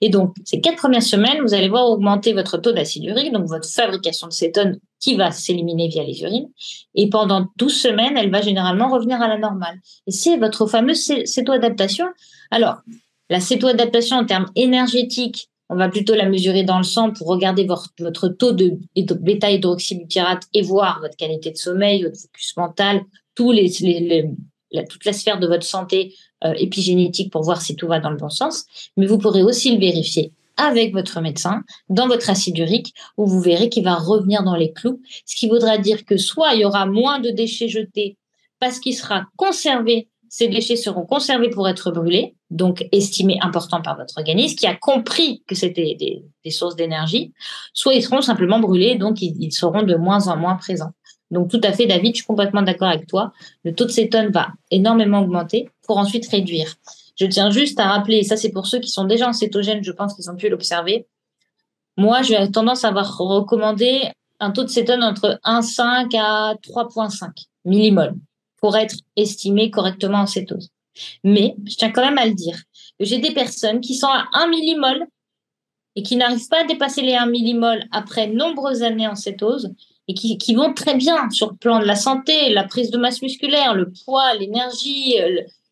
Et 0.00 0.10
donc, 0.10 0.34
ces 0.44 0.60
quatre 0.60 0.76
premières 0.76 1.02
semaines, 1.02 1.40
vous 1.42 1.54
allez 1.54 1.68
voir 1.68 1.88
augmenter 1.88 2.32
votre 2.32 2.58
taux 2.58 2.72
d'acide 2.72 3.04
urique, 3.04 3.32
donc 3.32 3.46
votre 3.46 3.68
fabrication 3.68 4.26
de 4.26 4.32
cétone 4.32 4.78
qui 5.00 5.16
va 5.16 5.30
s'éliminer 5.30 5.88
via 5.88 6.02
les 6.02 6.22
urines. 6.22 6.48
Et 6.94 7.08
pendant 7.08 7.46
12 7.56 7.72
semaines, 7.72 8.16
elle 8.16 8.30
va 8.30 8.42
généralement 8.42 8.88
revenir 8.88 9.20
à 9.20 9.28
la 9.28 9.38
normale. 9.38 9.78
Et 10.06 10.10
c'est 10.10 10.36
votre 10.36 10.66
fameuse 10.66 11.12
céto-adaptation. 11.24 12.06
Alors, 12.50 12.78
la 13.30 13.40
céto-adaptation 13.40 14.16
en 14.16 14.24
termes 14.24 14.50
énergétiques, 14.56 15.48
on 15.68 15.76
va 15.76 15.88
plutôt 15.88 16.14
la 16.14 16.28
mesurer 16.28 16.64
dans 16.64 16.78
le 16.78 16.84
sang 16.84 17.12
pour 17.12 17.26
regarder 17.26 17.66
votre, 17.66 17.92
taux 18.28 18.52
de 18.52 18.78
bêta-hydroxybutyrate 18.96 20.44
et 20.54 20.62
voir 20.62 21.00
votre 21.00 21.16
qualité 21.16 21.50
de 21.50 21.56
sommeil, 21.56 22.02
votre 22.02 22.18
focus 22.18 22.56
mental, 22.56 23.02
toute 23.34 23.54
la 25.04 25.12
sphère 25.12 25.38
de 25.38 25.46
votre 25.46 25.64
santé 25.64 26.14
euh, 26.44 26.54
épigénétique 26.56 27.30
pour 27.30 27.42
voir 27.42 27.60
si 27.60 27.76
tout 27.76 27.86
va 27.86 28.00
dans 28.00 28.10
le 28.10 28.16
bon 28.16 28.30
sens. 28.30 28.64
Mais 28.96 29.06
vous 29.06 29.18
pourrez 29.18 29.42
aussi 29.42 29.72
le 29.74 29.80
vérifier 29.80 30.32
avec 30.58 30.92
votre 30.92 31.20
médecin 31.22 31.62
dans 31.88 32.08
votre 32.08 32.28
acide 32.28 32.58
urique 32.58 32.92
où 33.16 33.26
vous 33.26 33.40
verrez 33.40 33.70
qu'il 33.70 33.84
va 33.84 33.94
revenir 33.94 34.42
dans 34.42 34.56
les 34.56 34.72
clous, 34.72 35.00
ce 35.24 35.36
qui 35.36 35.48
voudra 35.48 35.78
dire 35.78 36.04
que 36.04 36.18
soit 36.18 36.54
il 36.54 36.60
y 36.60 36.64
aura 36.66 36.84
moins 36.84 37.20
de 37.20 37.30
déchets 37.30 37.68
jetés 37.68 38.18
parce 38.60 38.80
qu'il 38.80 38.94
sera 38.94 39.24
conservé, 39.36 40.08
ces 40.28 40.48
déchets 40.48 40.76
seront 40.76 41.06
conservés 41.06 41.48
pour 41.48 41.68
être 41.68 41.90
brûlés, 41.90 42.34
donc 42.50 42.86
estimés 42.92 43.38
importants 43.40 43.80
par 43.80 43.96
votre 43.96 44.18
organisme 44.18 44.56
qui 44.56 44.66
a 44.66 44.74
compris 44.74 45.42
que 45.46 45.54
c'était 45.54 45.96
des, 45.98 46.50
sources 46.50 46.76
d'énergie, 46.76 47.32
soit 47.72 47.94
ils 47.94 48.02
seront 48.02 48.20
simplement 48.20 48.58
brûlés, 48.58 48.96
donc 48.96 49.22
ils, 49.22 49.52
seront 49.52 49.82
de 49.82 49.94
moins 49.94 50.28
en 50.28 50.36
moins 50.36 50.56
présents. 50.56 50.92
Donc 51.30 51.50
tout 51.50 51.60
à 51.62 51.72
fait, 51.72 51.86
David, 51.86 52.14
je 52.14 52.16
suis 52.18 52.26
complètement 52.26 52.62
d'accord 52.62 52.88
avec 52.88 53.06
toi. 53.06 53.32
Le 53.64 53.74
taux 53.74 53.84
de 53.84 53.90
cétone 53.90 54.30
va 54.30 54.48
énormément 54.70 55.20
augmenter 55.20 55.68
pour 55.86 55.98
ensuite 55.98 56.26
réduire. 56.28 56.74
Je 57.18 57.26
tiens 57.26 57.50
juste 57.50 57.80
à 57.80 57.88
rappeler, 57.88 58.18
et 58.18 58.22
ça 58.22 58.36
c'est 58.36 58.50
pour 58.50 58.66
ceux 58.66 58.78
qui 58.78 58.90
sont 58.90 59.04
déjà 59.04 59.28
en 59.28 59.32
cétogène, 59.32 59.82
je 59.82 59.92
pense 59.92 60.14
qu'ils 60.14 60.30
ont 60.30 60.36
pu 60.36 60.48
l'observer. 60.48 61.06
Moi, 61.96 62.22
j'ai 62.22 62.50
tendance 62.52 62.84
à 62.84 62.88
avoir 62.88 63.18
recommandé 63.18 64.12
un 64.38 64.52
taux 64.52 64.62
de 64.62 64.68
cétone 64.68 65.02
entre 65.02 65.40
1,5 65.44 66.16
à 66.16 66.54
3,5 66.62 67.46
millimoles 67.64 68.14
pour 68.60 68.76
être 68.76 68.94
estimé 69.16 69.70
correctement 69.70 70.18
en 70.18 70.26
cétose. 70.26 70.70
Mais 71.24 71.56
je 71.66 71.74
tiens 71.74 71.90
quand 71.90 72.04
même 72.04 72.18
à 72.18 72.26
le 72.26 72.34
dire, 72.34 72.56
j'ai 73.00 73.18
des 73.18 73.32
personnes 73.32 73.80
qui 73.80 73.94
sont 73.94 74.08
à 74.08 74.28
1 74.32 74.48
millimol 74.48 75.06
et 75.96 76.02
qui 76.02 76.14
n'arrivent 76.14 76.48
pas 76.48 76.62
à 76.62 76.66
dépasser 76.66 77.02
les 77.02 77.14
1 77.14 77.26
millimol 77.26 77.84
après 77.90 78.28
nombreuses 78.28 78.84
années 78.84 79.08
en 79.08 79.16
cétose 79.16 79.72
et 80.06 80.14
qui, 80.14 80.38
qui, 80.38 80.54
vont 80.54 80.72
très 80.72 80.94
bien 80.94 81.28
sur 81.30 81.50
le 81.50 81.56
plan 81.56 81.80
de 81.80 81.84
la 81.84 81.96
santé, 81.96 82.50
la 82.50 82.64
prise 82.64 82.90
de 82.90 82.98
masse 82.98 83.20
musculaire, 83.22 83.74
le 83.74 83.92
poids, 84.04 84.34
l'énergie, 84.34 85.16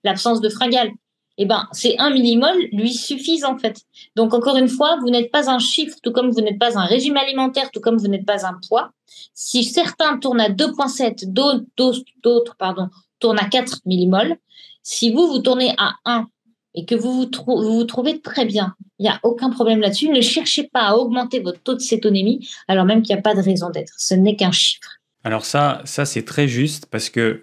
l'absence 0.03 0.41
de 0.41 0.49
fringales 0.49 0.91
eh 1.39 1.45
ben, 1.45 1.69
ces 1.73 1.97
1 1.99 2.11
millimol 2.11 2.57
lui 2.73 2.93
suffisent 2.93 3.45
en 3.45 3.59
fait. 3.59 3.83
Donc 4.15 4.33
encore 4.33 4.57
une 4.57 4.69
fois, 4.69 4.99
vous 5.01 5.11
n'êtes 5.11 5.31
pas 5.31 5.51
un 5.51 5.59
chiffre, 5.59 5.97
tout 6.03 6.13
comme 6.13 6.31
vous 6.31 6.41
n'êtes 6.41 6.59
pas 6.59 6.79
un 6.79 6.85
régime 6.85 7.17
alimentaire, 7.17 7.71
tout 7.71 7.81
comme 7.81 7.99
vous 7.99 8.09
n'êtes 8.09 8.25
pas 8.25 8.47
un 8.47 8.59
poids. 8.69 8.91
Si 9.35 9.65
certains 9.65 10.19
tournent 10.19 10.41
à 10.41 10.49
2,7, 10.49 11.31
d'autres, 11.33 12.57
pardon, 12.57 12.89
tournent 13.19 13.39
à 13.39 13.49
4 13.49 13.81
millimol, 13.85 14.37
si 14.83 15.13
vous, 15.13 15.27
vous 15.27 15.41
tournez 15.41 15.75
à 15.79 15.95
1 16.05 16.27
et 16.75 16.85
que 16.85 16.95
vous 16.95 17.13
vous, 17.13 17.29
vous, 17.47 17.85
trouvez 17.85 18.21
très 18.21 18.45
bien, 18.45 18.75
il 18.99 19.03
n'y 19.03 19.09
a 19.09 19.21
aucun 19.23 19.51
problème 19.51 19.81
là-dessus. 19.81 20.09
Ne 20.09 20.21
cherchez 20.21 20.65
pas 20.65 20.83
à 20.83 20.95
augmenter 20.95 21.41
votre 21.41 21.61
taux 21.61 21.75
de 21.75 21.81
cétonémie 21.81 22.49
alors 22.69 22.85
même 22.85 23.03
qu'il 23.03 23.15
n'y 23.15 23.19
a 23.19 23.23
pas 23.23 23.35
de 23.35 23.43
raison 23.43 23.71
d'être. 23.71 23.93
Ce 23.99 24.15
n'est 24.15 24.37
qu'un 24.37 24.53
chiffre. 24.53 24.99
Alors 25.25 25.45
ça, 25.45 25.83
ça 25.85 26.05
c'est 26.05 26.25
très 26.25 26.49
juste 26.49 26.87
parce 26.87 27.11
que 27.11 27.43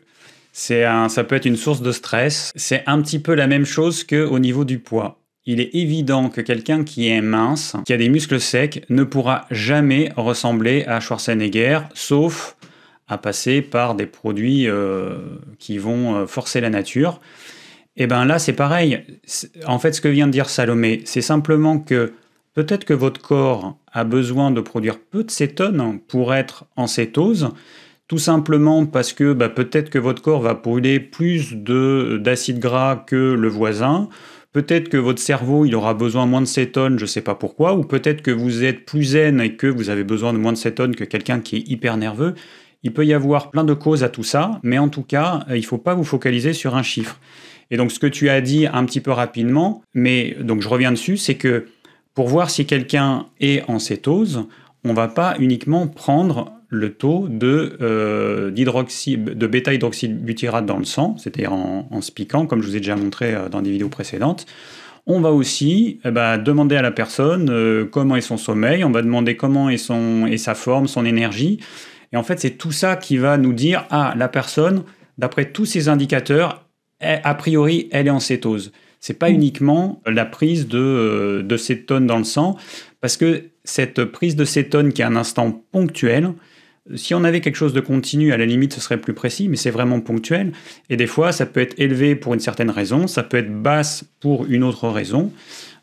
c'est 0.54 0.86
un, 0.86 1.10
ça 1.10 1.24
peut 1.24 1.36
être 1.36 1.46
une 1.46 1.58
source 1.58 1.82
de 1.82 1.92
stress. 1.92 2.54
C'est 2.56 2.84
un 2.86 3.02
petit 3.02 3.20
peu 3.20 3.34
la 3.34 3.48
même 3.48 3.66
chose 3.66 4.04
qu'au 4.04 4.40
niveau 4.40 4.64
du 4.64 4.78
poids. 4.80 5.20
Il 5.46 5.60
est 5.60 5.72
évident 5.74 6.30
que 6.30 6.40
quelqu'un 6.40 6.86
qui 6.86 7.10
est 7.10 7.22
mince, 7.22 7.76
qui 7.86 7.92
a 7.92 7.98
des 7.98 8.08
muscles 8.08 8.40
secs, 8.40 8.86
ne 8.90 9.04
pourra 9.04 9.46
jamais 9.52 10.12
ressembler 10.16 10.86
à 10.86 11.02
Schwarzenegger, 11.02 11.80
sauf 11.96 12.56
à 13.08 13.18
passer 13.18 13.62
par 13.62 13.96
des 13.96 14.06
produits 14.06 14.70
euh, 14.70 15.18
qui 15.60 15.80
vont 15.80 16.16
euh, 16.16 16.28
forcer 16.28 16.62
la 16.62 16.70
nature. 16.70 17.20
Et 17.98 18.04
eh 18.04 18.08
bien 18.08 18.24
là, 18.24 18.40
c'est 18.40 18.54
pareil. 18.54 19.04
En 19.68 19.80
fait, 19.80 19.94
ce 19.94 20.02
que 20.02 20.08
vient 20.08 20.28
de 20.28 20.32
dire 20.32 20.50
Salomé, 20.50 21.02
c'est 21.06 21.22
simplement 21.22 21.80
que 21.80 22.14
peut-être 22.54 22.86
que 22.86 22.94
votre 22.94 23.22
corps 23.22 23.78
a 23.92 24.04
besoin 24.04 24.52
de 24.52 24.62
produire 24.62 25.00
peu 25.00 25.24
de 25.24 25.32
cétone 25.32 26.00
pour 26.08 26.34
être 26.34 26.66
en 26.76 26.88
cétose, 26.88 27.50
simplement 28.18 28.86
parce 28.86 29.14
que 29.14 29.34
bah, 29.34 29.50
peut-être 29.50 29.90
que 29.90 30.00
votre 30.00 30.22
corps 30.22 30.42
va 30.42 30.54
brûler 30.54 31.00
plus 31.00 31.54
d'acide 31.54 32.60
gras 32.60 32.96
que 32.96 33.34
le 33.34 33.48
voisin, 33.48 34.10
peut-être 34.52 34.90
que 34.90 34.98
votre 34.98 35.22
cerveau 35.22 35.66
il 35.66 35.76
aura 35.76 35.94
besoin 35.94 36.26
moins 36.26 36.42
de 36.42 36.46
cétone, 36.46 36.98
je 36.98 37.04
ne 37.04 37.08
sais 37.08 37.22
pas 37.22 37.36
pourquoi, 37.36 37.76
ou 37.76 37.84
peut-être 37.84 38.22
que 38.22 38.32
vous 38.32 38.64
êtes 38.64 38.86
plus 38.86 39.04
zen 39.04 39.42
et 39.42 39.56
que 39.56 39.68
vous 39.68 39.90
avez 39.90 40.04
besoin 40.04 40.34
de 40.34 40.38
moins 40.38 40.54
de 40.54 40.58
cétone 40.58 40.96
que 40.96 41.04
quelqu'un 41.04 41.40
qui 41.40 41.58
est 41.58 41.68
hyper 41.68 41.98
nerveux. 41.98 42.36
Il 42.84 42.94
peut 42.94 43.06
y 43.06 43.14
avoir 43.14 43.50
plein 43.50 43.64
de 43.64 43.74
causes 43.74 44.04
à 44.04 44.10
tout 44.10 44.24
ça, 44.24 44.60
mais 44.62 44.78
en 44.78 44.90
tout 44.90 45.04
cas, 45.04 45.46
il 45.50 45.62
ne 45.62 45.62
faut 45.62 45.78
pas 45.78 45.94
vous 45.94 46.04
focaliser 46.04 46.54
sur 46.54 46.76
un 46.76 46.84
chiffre. 46.84 47.20
Et 47.72 47.78
donc 47.78 47.92
ce 47.92 48.00
que 48.00 48.08
tu 48.08 48.30
as 48.30 48.42
dit 48.42 48.68
un 48.68 48.86
petit 48.86 49.00
peu 49.00 49.12
rapidement, 49.12 49.82
mais 49.94 50.36
donc 50.42 50.62
je 50.62 50.68
reviens 50.68 50.92
dessus, 50.92 51.18
c'est 51.18 51.36
que 51.36 51.66
pour 52.14 52.28
voir 52.28 52.50
si 52.50 52.66
quelqu'un 52.66 53.26
est 53.40 53.64
en 53.70 53.80
cétose, 53.80 54.46
on 54.84 54.94
va 54.94 55.08
pas 55.08 55.36
uniquement 55.40 55.88
prendre 55.88 56.52
le 56.74 56.94
taux 56.94 57.28
de, 57.30 57.78
euh, 57.82 58.52
de 58.52 59.48
bêta-hydroxybutyrate 59.48 60.66
dans 60.66 60.78
le 60.78 60.86
sang, 60.86 61.16
c'est-à-dire 61.18 61.54
en, 61.54 61.88
en, 61.90 62.02
se 62.02 62.12
piquant, 62.12 62.46
comme 62.46 62.62
je 62.62 62.68
vous 62.68 62.76
ai 62.76 62.80
déjà 62.80 62.96
montré 62.96 63.34
euh, 63.34 63.50
dans 63.50 63.62
des 63.62 63.72
vidéos 63.72 63.90
précédentes. 63.90 64.46
On 65.06 65.20
va 65.20 65.32
aussi 65.32 66.00
eh 66.06 66.12
ben, 66.12 66.38
demander 66.38 66.76
à 66.76 66.82
la 66.82 66.92
personne 66.92 67.50
euh, 67.50 67.86
comment 67.86 68.16
est 68.16 68.22
son 68.22 68.38
sommeil, 68.38 68.84
on 68.84 68.92
va 68.92 69.02
demander 69.02 69.36
comment 69.36 69.70
est, 69.70 69.78
son, 69.78 70.26
est 70.28 70.38
sa 70.38 70.56
forme, 70.56 70.88
son 70.88 71.06
énergie. 71.06 71.60
Et 72.12 72.18
en 72.18 72.24
fait, 72.24 72.40
c'est 72.40 72.58
tout 72.58 72.72
ça 72.72 72.96
qui 72.96 73.18
va 73.18 73.38
nous 73.38 73.54
dire, 73.54 73.86
ah, 73.90 74.14
la 74.18 74.28
personne, 74.28 74.84
d'après 75.18 75.52
tous 75.52 75.66
ces 75.66 75.90
indicateurs, 75.90 76.66
a 77.02 77.36
priori, 77.36 77.90
elle 77.92 78.08
est 78.08 78.12
en 78.12 78.22
cétose. 78.22 78.72
C'est 79.02 79.20
pas 79.20 79.30
mmh. 79.30 79.34
uniquement 79.34 80.02
la 80.06 80.26
prise 80.26 80.70
de, 80.70 80.80
euh, 80.80 81.44
de 81.44 81.58
cétone 81.58 82.08
dans 82.08 82.18
le 82.18 82.24
sang, 82.24 82.56
parce 83.02 83.18
que 83.18 83.50
cette 83.66 84.06
prise 84.06 84.38
de 84.38 84.46
cétone 84.46 84.94
qui 84.94 85.02
est 85.02 85.06
un 85.06 85.18
instant 85.18 85.66
ponctuel, 85.74 86.32
si 86.96 87.14
on 87.14 87.24
avait 87.24 87.42
quelque 87.42 87.56
chose 87.56 87.74
de 87.74 87.80
continu, 87.80 88.34
à 88.34 88.38
la 88.38 88.46
limite, 88.46 88.74
ce 88.74 88.82
serait 88.82 88.98
plus 88.98 89.14
précis, 89.14 89.48
mais 89.48 89.56
c'est 89.56 89.72
vraiment 89.72 90.02
ponctuel. 90.02 90.52
Et 90.90 90.98
des 90.98 91.08
fois, 91.08 91.32
ça 91.32 91.46
peut 91.46 91.62
être 91.62 91.80
élevé 91.80 92.16
pour 92.16 92.34
une 92.34 92.40
certaine 92.40 92.70
raison, 92.70 93.08
ça 93.08 93.24
peut 93.24 93.38
être 93.38 93.54
basse 93.62 94.06
pour 94.20 94.46
une 94.46 94.64
autre 94.64 94.90
raison. 94.90 95.32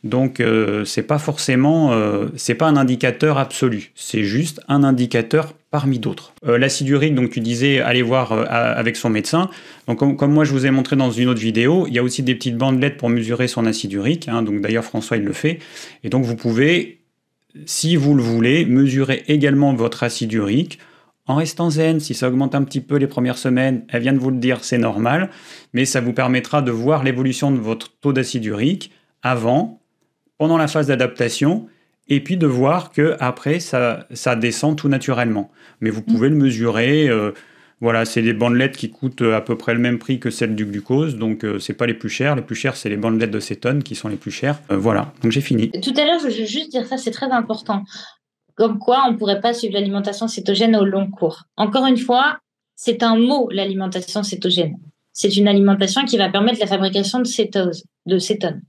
Donc, 0.05 0.41
euh, 0.41 0.85
c'est 0.85 1.03
pas 1.03 1.19
forcément, 1.19 1.93
euh, 1.93 2.29
c'est 2.37 2.55
pas 2.55 2.67
un 2.67 2.77
indicateur 2.77 3.39
absolu. 3.39 3.93
C'est 3.95 4.25
juste 4.25 4.61
un 4.69 4.83
indicateur 4.83 5.55
parmi 5.71 5.99
d'autres. 5.99 6.33
Euh, 6.47 6.59
l'acide 6.59 6.89
urique, 6.89 7.15
donc 7.15 7.31
tu 7.31 7.41
disais, 7.41 7.81
aller 7.81 8.03
voir 8.03 8.33
euh, 8.33 8.45
avec 8.49 8.97
son 8.97 9.11
médecin. 9.11 9.51
Donc, 9.87 9.99
comme, 10.19 10.33
moi 10.33 10.45
je 10.45 10.53
vous 10.53 10.67
ai 10.67 10.71
montré 10.71 10.97
dans 10.97 11.11
une 11.11 11.29
autre 11.29 11.41
vidéo, 11.41 11.87
il 11.87 11.95
y 11.95 11.99
a 11.99 12.03
aussi 12.03 12.23
des 12.23 12.35
petites 12.35 12.57
bandelettes 12.57 12.97
pour 12.97 13.09
mesurer 13.09 13.47
son 13.47 13.67
acide 13.67 13.93
urique. 13.93 14.29
Hein. 14.29 14.43
donc, 14.43 14.61
d'ailleurs, 14.61 14.85
François 14.85 15.17
il 15.17 15.25
le 15.25 15.33
fait. 15.33 15.61
Et 16.03 16.09
donc, 16.09 16.25
vous 16.25 16.37
pouvez, 16.37 17.01
si 17.67 17.97
vous 17.97 18.15
le 18.15 18.23
voulez, 18.23 18.65
mesurer 18.65 19.23
également 19.29 19.75
votre 19.75 20.03
acide 20.03 20.33
urique 20.33 20.79
en 21.31 21.37
restant 21.37 21.71
zen, 21.71 22.01
si 22.01 22.13
ça 22.13 22.29
augmente 22.29 22.57
un 22.57 22.65
petit 22.65 22.81
peu 22.81 22.97
les 22.97 23.07
premières 23.07 23.39
semaines, 23.39 23.85
elle 23.89 24.03
vient 24.03 24.13
de 24.13 24.19
vous 24.19 24.33
le 24.33 24.39
dire, 24.39 24.65
c'est 24.65 24.79
normal, 24.79 25.31
mais 25.73 25.85
ça 25.85 26.01
vous 26.01 26.13
permettra 26.13 26.61
de 26.61 26.73
voir 26.73 27.05
l'évolution 27.05 27.53
de 27.53 27.59
votre 27.59 27.93
taux 28.01 28.13
d'acide 28.13 28.45
urique 28.47 28.91
avant, 29.23 29.81
pendant 30.39 30.57
la 30.57 30.67
phase 30.67 30.89
d'adaptation 30.89 31.69
et 32.09 32.19
puis 32.19 32.37
de 32.37 32.49
voir 32.49 32.91
que 32.91 33.17
après 33.21 33.61
ça, 33.61 34.09
descend 34.41 34.77
tout 34.77 34.89
naturellement. 34.89 35.53
Mais 35.81 35.91
vous 35.91 36.03
pouvez 36.03 36.29
le 36.29 36.35
mesurer. 36.35 37.09
Euh, 37.09 37.31
voilà, 37.81 38.05
c'est 38.05 38.23
des 38.23 38.33
bandelettes 38.33 38.77
qui 38.77 38.91
coûtent 38.91 39.23
à 39.23 39.41
peu 39.41 39.57
près 39.57 39.73
le 39.73 39.81
même 39.81 40.01
prix 40.01 40.19
que 40.19 40.31
celles 40.31 40.57
du 40.57 40.67
glucose, 40.67 41.17
donc 41.17 41.45
euh, 41.45 41.61
c'est 41.61 41.75
pas 41.75 41.87
les 41.87 41.95
plus 41.95 42.11
chères. 42.11 42.35
Les 42.35 42.43
plus 42.43 42.57
chères, 42.57 42.77
c'est 42.77 42.89
les 42.89 42.97
bandelettes 42.97 43.31
de 43.31 43.41
cétone 43.41 43.85
qui 43.85 43.95
sont 43.95 44.09
les 44.09 44.17
plus 44.17 44.33
chères. 44.33 44.59
Euh, 44.73 44.77
voilà, 44.77 45.13
donc 45.23 45.31
j'ai 45.31 45.41
fini. 45.41 45.71
Tout 45.71 45.95
à 45.97 46.05
l'heure, 46.05 46.19
je 46.19 46.27
veux 46.27 46.45
juste 46.45 46.73
dire 46.73 46.87
ça, 46.87 46.99
c'est 46.99 47.13
très 47.13 47.31
important. 47.31 47.85
Comme 48.61 48.79
quoi, 48.79 49.05
on 49.09 49.13
ne 49.13 49.17
pourrait 49.17 49.41
pas 49.41 49.55
suivre 49.55 49.73
l'alimentation 49.73 50.29
cétogène 50.29 50.77
au 50.77 50.85
long 50.85 51.11
cours. 51.11 51.45
Encore 51.57 51.87
une 51.87 51.97
fois, 51.97 52.41
c'est 52.77 53.03
un 53.03 53.17
mot, 53.17 53.49
l'alimentation 53.51 54.23
cétogène. 54.23 54.77
C'est 55.15 55.35
une 55.39 55.49
alimentation 55.49 56.05
qui 56.05 56.19
va 56.19 56.29
permettre 56.29 56.61
la 56.61 56.67
fabrication 56.67 57.21
de 57.21 57.25
cétose, 57.25 57.85
de 58.05 58.19
cétone. 58.19 58.61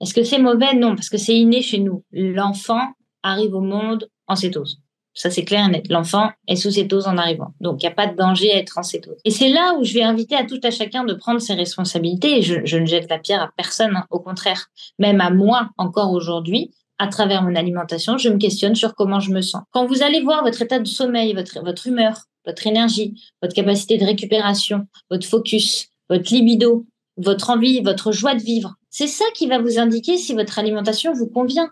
Est-ce 0.00 0.14
que 0.14 0.24
c'est 0.24 0.38
mauvais? 0.38 0.72
Non, 0.74 0.94
parce 0.94 1.10
que 1.10 1.18
c'est 1.18 1.36
inné 1.36 1.60
chez 1.60 1.80
nous. 1.80 2.02
L'enfant 2.12 2.80
arrive 3.22 3.54
au 3.54 3.60
monde 3.60 4.08
en 4.26 4.36
cétose. 4.36 4.80
Ça, 5.12 5.30
c'est 5.30 5.44
clair 5.44 5.66
et 5.66 5.70
net. 5.70 5.84
L'enfant 5.90 6.30
est 6.48 6.56
sous 6.56 6.70
cétose 6.70 7.06
en 7.06 7.18
arrivant. 7.18 7.52
Donc, 7.60 7.82
il 7.82 7.86
n'y 7.86 7.92
a 7.92 7.94
pas 7.94 8.06
de 8.06 8.16
danger 8.16 8.52
à 8.52 8.56
être 8.56 8.78
en 8.78 8.82
cétose. 8.82 9.18
Et 9.26 9.30
c'est 9.30 9.50
là 9.50 9.74
où 9.78 9.84
je 9.84 9.92
vais 9.92 10.02
inviter 10.02 10.36
à 10.36 10.46
tout 10.46 10.60
à 10.62 10.70
chacun 10.70 11.04
de 11.04 11.12
prendre 11.12 11.42
ses 11.42 11.52
responsabilités. 11.52 12.40
Je, 12.40 12.78
ne 12.78 12.86
jette 12.86 13.10
la 13.10 13.18
pierre 13.18 13.42
à 13.42 13.50
personne. 13.54 13.96
Hein. 13.96 14.06
Au 14.08 14.18
contraire, 14.18 14.68
même 14.98 15.20
à 15.20 15.28
moi, 15.28 15.68
encore 15.76 16.12
aujourd'hui, 16.12 16.70
à 16.98 17.08
travers 17.08 17.42
mon 17.42 17.54
alimentation, 17.54 18.18
je 18.18 18.28
me 18.28 18.38
questionne 18.38 18.74
sur 18.74 18.94
comment 18.94 19.20
je 19.20 19.30
me 19.30 19.42
sens. 19.42 19.62
Quand 19.70 19.86
vous 19.86 20.02
allez 20.02 20.22
voir 20.22 20.42
votre 20.42 20.62
état 20.62 20.78
de 20.78 20.86
sommeil, 20.86 21.34
votre, 21.34 21.86
humeur, 21.86 22.22
votre 22.44 22.66
énergie, 22.66 23.20
votre 23.42 23.54
capacité 23.54 23.98
de 23.98 24.04
récupération, 24.04 24.86
votre 25.10 25.26
focus, 25.26 25.88
votre 26.08 26.32
libido, 26.32 26.86
votre 27.16 27.50
envie, 27.50 27.80
votre 27.80 28.12
joie 28.12 28.34
de 28.34 28.42
vivre. 28.42 28.74
C'est 28.90 29.06
ça 29.06 29.24
qui 29.34 29.46
va 29.46 29.58
vous 29.58 29.78
indiquer 29.78 30.16
si 30.16 30.34
votre 30.34 30.58
alimentation 30.58 31.12
vous 31.12 31.26
convient. 31.26 31.68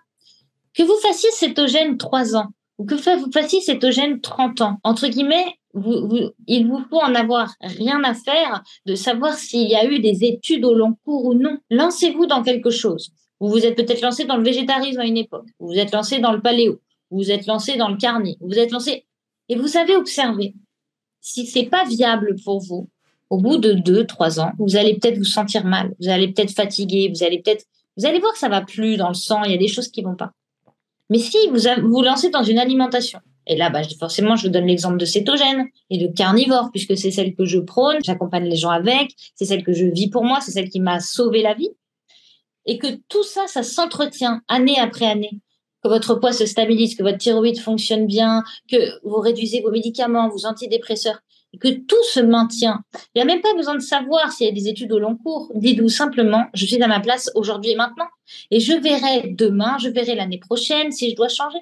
Que 0.74 0.82
vous 0.82 0.96
fassiez 1.02 1.30
cétogène 1.30 1.96
3 1.96 2.36
ans 2.36 2.48
ou 2.78 2.84
que 2.84 2.94
vous 2.94 3.30
fassiez 3.32 3.60
cétogène 3.60 4.20
30 4.20 4.60
ans, 4.60 4.78
entre 4.82 5.06
guillemets, 5.06 5.54
il 6.46 6.68
vous 6.68 6.84
faut 6.88 7.00
en 7.00 7.14
avoir 7.14 7.52
rien 7.60 8.02
à 8.04 8.14
faire 8.14 8.62
de 8.86 8.94
savoir 8.94 9.34
s'il 9.34 9.68
y 9.68 9.74
a 9.74 9.84
eu 9.84 10.00
des 10.00 10.24
études 10.24 10.64
au 10.64 10.74
long 10.74 10.96
cours 11.04 11.24
ou 11.24 11.34
non. 11.34 11.58
Lancez-vous 11.70 12.26
dans 12.26 12.42
quelque 12.42 12.70
chose. 12.70 13.12
Vous 13.40 13.48
vous 13.48 13.66
êtes 13.66 13.76
peut-être 13.76 14.00
lancé 14.00 14.24
dans 14.24 14.36
le 14.36 14.44
végétarisme 14.44 15.00
à 15.00 15.06
une 15.06 15.16
époque. 15.16 15.46
Vous 15.58 15.68
vous 15.68 15.78
êtes 15.78 15.92
lancé 15.92 16.18
dans 16.18 16.32
le 16.32 16.40
paléo. 16.40 16.80
Vous 17.10 17.18
vous 17.18 17.30
êtes 17.30 17.46
lancé 17.46 17.76
dans 17.76 17.88
le 17.88 17.96
carni. 17.96 18.36
Vous 18.40 18.48
vous 18.48 18.58
êtes 18.58 18.70
lancé 18.70 19.04
et 19.48 19.56
vous 19.56 19.68
savez 19.68 19.96
observer. 19.96 20.54
Si 21.20 21.46
c'est 21.46 21.66
pas 21.66 21.84
viable 21.84 22.36
pour 22.44 22.60
vous, 22.60 22.88
au 23.30 23.38
bout 23.38 23.56
de 23.56 23.72
deux, 23.72 24.06
trois 24.06 24.40
ans, 24.40 24.52
vous 24.58 24.76
allez 24.76 24.94
peut-être 24.94 25.18
vous 25.18 25.24
sentir 25.24 25.64
mal, 25.64 25.94
vous 26.00 26.08
allez 26.08 26.28
peut-être 26.28 26.52
fatiguer, 26.52 27.10
vous 27.14 27.24
allez 27.24 27.40
peut-être, 27.40 27.64
vous 27.96 28.06
allez 28.06 28.20
voir 28.20 28.32
que 28.32 28.38
ça 28.38 28.48
va 28.48 28.60
plus 28.60 28.96
dans 28.96 29.08
le 29.08 29.14
sang, 29.14 29.42
il 29.44 29.52
y 29.52 29.54
a 29.54 29.58
des 29.58 29.68
choses 29.68 29.88
qui 29.88 30.02
vont 30.02 30.14
pas. 30.14 30.32
Mais 31.10 31.18
si 31.18 31.36
vous 31.48 31.58
vous 31.88 32.02
lancez 32.02 32.30
dans 32.30 32.42
une 32.42 32.58
alimentation, 32.58 33.20
et 33.46 33.56
là, 33.56 33.68
bah, 33.68 33.82
forcément, 33.98 34.36
je 34.36 34.46
vous 34.46 34.52
donne 34.52 34.66
l'exemple 34.66 34.96
de 34.96 35.04
cétogène 35.04 35.66
et 35.90 35.98
de 35.98 36.06
carnivore, 36.12 36.70
puisque 36.70 36.96
c'est 36.96 37.10
celle 37.10 37.34
que 37.34 37.44
je 37.44 37.58
prône, 37.58 37.98
j'accompagne 38.02 38.44
les 38.44 38.56
gens 38.56 38.70
avec, 38.70 39.14
c'est 39.34 39.44
celle 39.44 39.62
que 39.62 39.72
je 39.72 39.84
vis 39.84 40.08
pour 40.08 40.24
moi, 40.24 40.40
c'est 40.40 40.52
celle 40.52 40.70
qui 40.70 40.80
m'a 40.80 41.00
sauvé 41.00 41.42
la 41.42 41.54
vie. 41.54 41.70
Et 42.66 42.78
que 42.78 42.86
tout 43.08 43.22
ça, 43.22 43.46
ça 43.46 43.62
s'entretient 43.62 44.40
année 44.48 44.78
après 44.78 45.06
année. 45.06 45.40
Que 45.82 45.88
votre 45.88 46.14
poids 46.14 46.32
se 46.32 46.46
stabilise, 46.46 46.96
que 46.96 47.02
votre 47.02 47.18
thyroïde 47.18 47.60
fonctionne 47.60 48.06
bien, 48.06 48.42
que 48.70 48.76
vous 49.06 49.20
réduisez 49.20 49.60
vos 49.60 49.70
médicaments, 49.70 50.28
vos 50.30 50.46
antidépresseurs 50.46 51.20
que 51.58 51.68
tout 51.68 52.02
se 52.12 52.20
maintient. 52.20 52.82
Il 53.14 53.18
n'y 53.18 53.22
a 53.22 53.24
même 53.24 53.40
pas 53.40 53.54
besoin 53.54 53.74
de 53.74 53.80
savoir 53.80 54.32
s'il 54.32 54.46
y 54.46 54.50
a 54.50 54.52
des 54.52 54.68
études 54.68 54.92
au 54.92 54.98
long 54.98 55.16
cours. 55.16 55.50
Dites-vous 55.54 55.88
simplement, 55.88 56.46
je 56.54 56.66
suis 56.66 56.82
à 56.82 56.88
ma 56.88 57.00
place 57.00 57.30
aujourd'hui 57.34 57.72
et 57.72 57.76
maintenant. 57.76 58.08
Et 58.50 58.60
je 58.60 58.72
verrai 58.72 59.30
demain, 59.30 59.76
je 59.78 59.88
verrai 59.88 60.14
l'année 60.14 60.38
prochaine 60.38 60.92
si 60.92 61.10
je 61.10 61.16
dois 61.16 61.28
changer. 61.28 61.58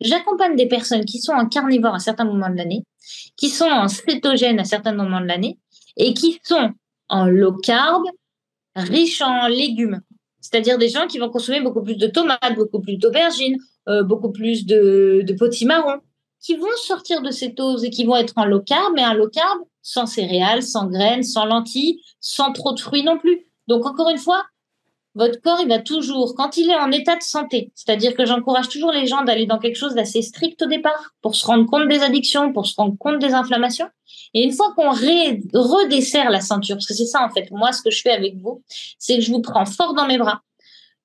J'accompagne 0.00 0.56
des 0.56 0.66
personnes 0.66 1.04
qui 1.04 1.20
sont 1.20 1.32
en 1.32 1.46
carnivore 1.46 1.94
à 1.94 1.98
certains 1.98 2.24
moments 2.24 2.50
de 2.50 2.56
l'année, 2.56 2.84
qui 3.36 3.48
sont 3.48 3.64
en 3.64 3.88
cétogène 3.88 4.60
à 4.60 4.64
certains 4.64 4.92
moments 4.92 5.20
de 5.20 5.26
l'année 5.26 5.58
et 5.96 6.12
qui 6.12 6.38
sont 6.42 6.70
en 7.08 7.26
low 7.26 7.52
carb, 7.52 8.02
riches 8.74 9.22
en 9.22 9.48
légumes. 9.48 10.00
C'est-à-dire 10.46 10.78
des 10.78 10.88
gens 10.88 11.08
qui 11.08 11.18
vont 11.18 11.28
consommer 11.28 11.60
beaucoup 11.60 11.82
plus 11.82 11.96
de 11.96 12.06
tomates, 12.06 12.54
beaucoup 12.54 12.80
plus 12.80 12.96
d'aubergines, 12.96 13.58
euh, 13.88 14.04
beaucoup 14.04 14.30
plus 14.30 14.64
de, 14.64 15.22
de 15.26 15.32
potimarron, 15.34 15.98
qui 16.40 16.54
vont 16.56 16.66
sortir 16.76 17.20
de 17.20 17.32
cétose 17.32 17.84
et 17.84 17.90
qui 17.90 18.04
vont 18.04 18.16
être 18.16 18.34
en 18.36 18.44
low 18.44 18.60
carb, 18.60 18.92
mais 18.94 19.02
un 19.02 19.14
low 19.14 19.28
carb 19.28 19.58
sans 19.82 20.06
céréales, 20.06 20.62
sans 20.62 20.86
graines, 20.86 21.24
sans 21.24 21.46
lentilles, 21.46 22.00
sans 22.20 22.52
trop 22.52 22.72
de 22.72 22.80
fruits 22.80 23.02
non 23.02 23.18
plus. 23.18 23.46
Donc 23.66 23.86
encore 23.86 24.08
une 24.08 24.18
fois, 24.18 24.44
votre 25.16 25.40
corps, 25.40 25.58
il 25.62 25.68
va 25.68 25.78
toujours, 25.78 26.34
quand 26.36 26.58
il 26.58 26.70
est 26.70 26.76
en 26.76 26.92
état 26.92 27.16
de 27.16 27.22
santé, 27.22 27.72
c'est-à-dire 27.74 28.14
que 28.14 28.26
j'encourage 28.26 28.68
toujours 28.68 28.92
les 28.92 29.06
gens 29.06 29.24
d'aller 29.24 29.46
dans 29.46 29.58
quelque 29.58 29.76
chose 29.76 29.94
d'assez 29.94 30.20
strict 30.20 30.60
au 30.60 30.66
départ 30.66 31.14
pour 31.22 31.34
se 31.34 31.46
rendre 31.46 31.64
compte 31.64 31.88
des 31.88 32.02
addictions, 32.02 32.52
pour 32.52 32.66
se 32.66 32.74
rendre 32.76 32.96
compte 32.98 33.18
des 33.18 33.32
inflammations. 33.32 33.88
Et 34.34 34.42
une 34.42 34.52
fois 34.52 34.74
qu'on 34.76 34.90
redessert 34.90 36.30
la 36.30 36.42
ceinture, 36.42 36.76
parce 36.76 36.86
que 36.86 36.92
c'est 36.92 37.06
ça 37.06 37.24
en 37.24 37.30
fait, 37.30 37.50
moi 37.50 37.72
ce 37.72 37.80
que 37.80 37.90
je 37.90 38.02
fais 38.02 38.10
avec 38.10 38.36
vous, 38.36 38.62
c'est 38.98 39.16
que 39.16 39.22
je 39.22 39.32
vous 39.32 39.40
prends 39.40 39.64
fort 39.64 39.94
dans 39.94 40.06
mes 40.06 40.18
bras, 40.18 40.42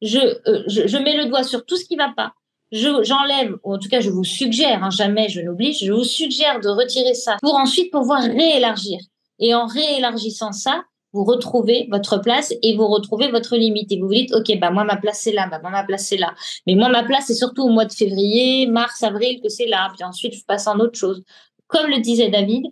je, 0.02 0.20
euh, 0.20 0.64
je, 0.68 0.98
mets 0.98 1.16
le 1.16 1.30
doigt 1.30 1.44
sur 1.44 1.66
tout 1.66 1.78
ce 1.78 1.86
qui 1.86 1.96
va 1.96 2.12
pas, 2.14 2.34
j'enlève, 2.74 3.56
ou 3.64 3.76
en 3.76 3.80
tout 3.80 3.88
cas 3.88 4.02
je 4.02 4.10
vous 4.10 4.26
suggère, 4.26 4.84
hein, 4.84 4.90
jamais 4.90 5.30
je 5.30 5.40
n'oblige, 5.40 5.86
je 5.86 5.94
vous 5.94 6.04
suggère 6.04 6.60
de 6.60 6.68
retirer 6.68 7.14
ça 7.14 7.38
pour 7.42 7.56
ensuite 7.56 7.92
pouvoir 7.92 8.22
réélargir. 8.24 9.00
Et 9.40 9.56
en 9.56 9.66
réélargissant 9.66 10.52
ça, 10.52 10.84
vous 11.14 11.24
retrouvez 11.24 11.88
votre 11.92 12.20
place 12.22 12.54
et 12.62 12.76
vous 12.76 12.88
retrouvez 12.88 13.30
votre 13.30 13.58
limite. 13.58 13.92
Et 13.92 14.00
vous 14.00 14.08
vous 14.08 14.14
dites, 14.14 14.34
OK, 14.34 14.58
bah, 14.60 14.72
moi, 14.72 14.84
ma 14.84 14.98
place, 14.98 15.22
c'est 15.22 15.34
là, 15.34 15.48
bah, 15.50 15.60
moi, 15.62 15.72
ma 15.72 15.84
place, 15.84 16.08
c'est 16.08 16.18
là. 16.18 16.34
Mais 16.68 16.76
moi, 16.76 16.90
ma 16.90 17.04
place, 17.04 17.26
c'est 17.28 17.36
surtout 17.36 17.64
au 17.64 17.70
mois 17.70 17.86
de 17.86 17.94
février, 17.94 18.68
mars, 18.68 19.04
avril, 19.04 19.42
que 19.42 19.50
c'est 19.50 19.68
là. 19.68 19.92
Puis 19.96 20.04
ensuite, 20.04 20.34
je 20.34 20.44
passe 20.46 20.68
en 20.68 20.80
autre 20.80 20.98
chose. 20.98 21.24
Comme 21.68 21.90
le 21.90 22.00
disait 22.00 22.30
David, 22.30 22.66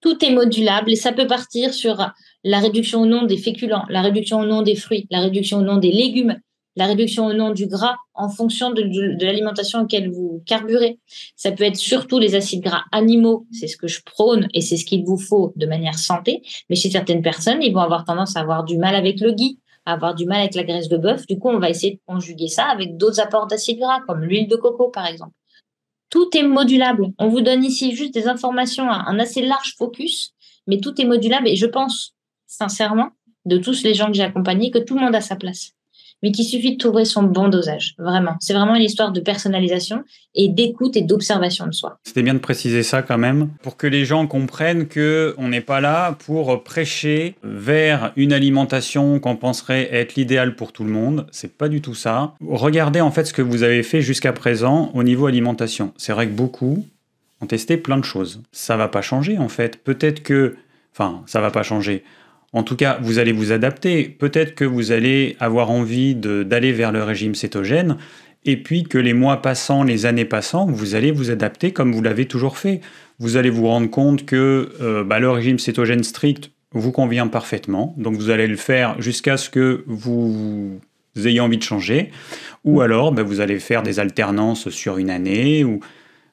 tout 0.00 0.24
est 0.24 0.30
modulable 0.30 0.92
et 0.92 0.96
ça 0.96 1.12
peut 1.12 1.26
partir 1.26 1.74
sur 1.74 2.12
la 2.44 2.60
réduction 2.60 3.02
au 3.02 3.06
nom 3.06 3.24
des 3.24 3.36
féculents, 3.36 3.84
la 3.88 4.02
réduction 4.02 4.40
au 4.40 4.46
nom 4.46 4.62
des 4.62 4.76
fruits, 4.76 5.06
la 5.10 5.20
réduction 5.20 5.58
au 5.58 5.62
nom 5.62 5.78
des 5.78 5.90
légumes, 5.90 6.38
la 6.76 6.86
réduction 6.86 7.26
au 7.26 7.32
nom 7.32 7.50
du 7.50 7.66
gras 7.66 7.96
en 8.14 8.28
fonction 8.28 8.70
de, 8.70 8.82
l'alimentation 9.24 9.80
auquel 9.80 10.10
vous 10.10 10.42
carburez. 10.46 10.98
Ça 11.34 11.50
peut 11.50 11.64
être 11.64 11.76
surtout 11.76 12.18
les 12.18 12.34
acides 12.34 12.62
gras 12.62 12.84
animaux, 12.92 13.46
c'est 13.50 13.66
ce 13.66 13.76
que 13.76 13.88
je 13.88 14.02
prône 14.04 14.48
et 14.52 14.60
c'est 14.60 14.76
ce 14.76 14.84
qu'il 14.84 15.04
vous 15.04 15.16
faut 15.16 15.52
de 15.56 15.66
manière 15.66 15.98
santé. 15.98 16.42
Mais 16.68 16.76
chez 16.76 16.90
certaines 16.90 17.22
personnes, 17.22 17.62
ils 17.62 17.72
vont 17.72 17.80
avoir 17.80 18.04
tendance 18.04 18.36
à 18.36 18.40
avoir 18.40 18.64
du 18.64 18.76
mal 18.76 18.94
avec 18.94 19.20
le 19.20 19.32
ghee, 19.32 19.58
à 19.86 19.94
avoir 19.94 20.14
du 20.14 20.26
mal 20.26 20.40
avec 20.40 20.54
la 20.54 20.64
graisse 20.64 20.88
de 20.88 20.98
bœuf. 20.98 21.26
Du 21.26 21.38
coup, 21.38 21.48
on 21.48 21.58
va 21.58 21.70
essayer 21.70 21.94
de 21.94 22.00
conjuguer 22.06 22.48
ça 22.48 22.66
avec 22.66 22.96
d'autres 22.96 23.20
apports 23.20 23.46
d'acides 23.46 23.78
gras, 23.78 24.00
comme 24.06 24.22
l'huile 24.22 24.48
de 24.48 24.56
coco, 24.56 24.88
par 24.88 25.06
exemple. 25.06 25.32
Tout 26.10 26.28
est 26.36 26.42
modulable. 26.42 27.06
On 27.18 27.28
vous 27.28 27.40
donne 27.40 27.64
ici 27.64 27.96
juste 27.96 28.14
des 28.14 28.28
informations 28.28 28.88
à 28.88 29.08
un 29.08 29.18
assez 29.18 29.42
large 29.42 29.74
focus, 29.76 30.34
mais 30.66 30.78
tout 30.78 31.00
est 31.00 31.04
modulable 31.04 31.48
et 31.48 31.56
je 31.56 31.66
pense 31.66 32.14
sincèrement, 32.46 33.10
de 33.44 33.58
tous 33.58 33.82
les 33.82 33.94
gens 33.94 34.06
que 34.06 34.14
j'ai 34.14 34.22
accompagnés, 34.22 34.70
que 34.70 34.78
tout 34.78 34.94
le 34.94 35.00
monde 35.00 35.14
a 35.14 35.20
sa 35.20 35.36
place 35.36 35.75
mais 36.26 36.32
qu'il 36.32 36.44
suffit 36.44 36.72
de 36.72 36.76
trouver 36.76 37.04
son 37.04 37.22
bon 37.22 37.46
dosage. 37.46 37.94
Vraiment. 37.98 38.32
C'est 38.40 38.52
vraiment 38.52 38.74
une 38.74 38.82
histoire 38.82 39.12
de 39.12 39.20
personnalisation 39.20 40.02
et 40.34 40.48
d'écoute 40.48 40.96
et 40.96 41.02
d'observation 41.02 41.68
de 41.68 41.72
soi. 41.72 42.00
C'était 42.02 42.24
bien 42.24 42.34
de 42.34 42.40
préciser 42.40 42.82
ça 42.82 43.02
quand 43.02 43.16
même, 43.16 43.50
pour 43.62 43.76
que 43.76 43.86
les 43.86 44.04
gens 44.04 44.26
comprennent 44.26 44.88
que 44.88 45.36
on 45.38 45.46
n'est 45.46 45.60
pas 45.60 45.80
là 45.80 46.16
pour 46.26 46.64
prêcher 46.64 47.36
vers 47.44 48.12
une 48.16 48.32
alimentation 48.32 49.20
qu'on 49.20 49.36
penserait 49.36 49.88
être 49.94 50.16
l'idéal 50.16 50.56
pour 50.56 50.72
tout 50.72 50.82
le 50.82 50.90
monde. 50.90 51.28
C'est 51.30 51.56
pas 51.56 51.68
du 51.68 51.80
tout 51.80 51.94
ça. 51.94 52.34
Regardez 52.44 53.00
en 53.00 53.12
fait 53.12 53.26
ce 53.26 53.32
que 53.32 53.42
vous 53.42 53.62
avez 53.62 53.84
fait 53.84 54.02
jusqu'à 54.02 54.32
présent 54.32 54.90
au 54.94 55.04
niveau 55.04 55.26
alimentation. 55.26 55.92
C'est 55.96 56.12
vrai 56.12 56.26
que 56.26 56.32
beaucoup 56.32 56.84
ont 57.40 57.46
testé 57.46 57.76
plein 57.76 57.98
de 57.98 58.04
choses. 58.04 58.42
Ça 58.50 58.76
va 58.76 58.88
pas 58.88 59.00
changer 59.00 59.38
en 59.38 59.48
fait. 59.48 59.76
Peut-être 59.76 60.24
que, 60.24 60.56
enfin, 60.92 61.22
ça 61.26 61.40
va 61.40 61.52
pas 61.52 61.62
changer. 61.62 62.02
En 62.56 62.62
tout 62.62 62.74
cas, 62.74 62.98
vous 63.02 63.18
allez 63.18 63.32
vous 63.32 63.52
adapter. 63.52 64.08
Peut-être 64.08 64.54
que 64.54 64.64
vous 64.64 64.90
allez 64.90 65.36
avoir 65.40 65.70
envie 65.70 66.14
d'aller 66.14 66.72
vers 66.72 66.90
le 66.90 67.02
régime 67.02 67.34
cétogène, 67.34 67.98
et 68.46 68.56
puis 68.56 68.84
que 68.84 68.96
les 68.96 69.12
mois 69.12 69.42
passant, 69.42 69.82
les 69.82 70.06
années 70.06 70.24
passant, 70.24 70.64
vous 70.64 70.94
allez 70.94 71.12
vous 71.12 71.30
adapter 71.30 71.72
comme 71.72 71.92
vous 71.92 72.00
l'avez 72.00 72.24
toujours 72.24 72.56
fait. 72.56 72.80
Vous 73.18 73.36
allez 73.36 73.50
vous 73.50 73.66
rendre 73.66 73.90
compte 73.90 74.24
que 74.24 74.72
euh, 74.80 75.04
bah, 75.04 75.18
le 75.18 75.28
régime 75.28 75.58
cétogène 75.58 76.02
strict 76.02 76.50
vous 76.72 76.92
convient 76.92 77.26
parfaitement, 77.26 77.94
donc 77.98 78.14
vous 78.14 78.30
allez 78.30 78.46
le 78.46 78.56
faire 78.56 79.02
jusqu'à 79.02 79.36
ce 79.36 79.50
que 79.50 79.84
vous, 79.86 80.80
ayez 81.14 81.40
envie 81.40 81.58
de 81.58 81.62
changer, 81.62 82.10
ou 82.64 82.80
alors 82.80 83.12
bah, 83.12 83.22
vous 83.22 83.40
allez 83.40 83.58
faire 83.58 83.82
des 83.82 84.00
alternances 84.00 84.70
sur 84.70 84.96
une 84.96 85.10
année, 85.10 85.62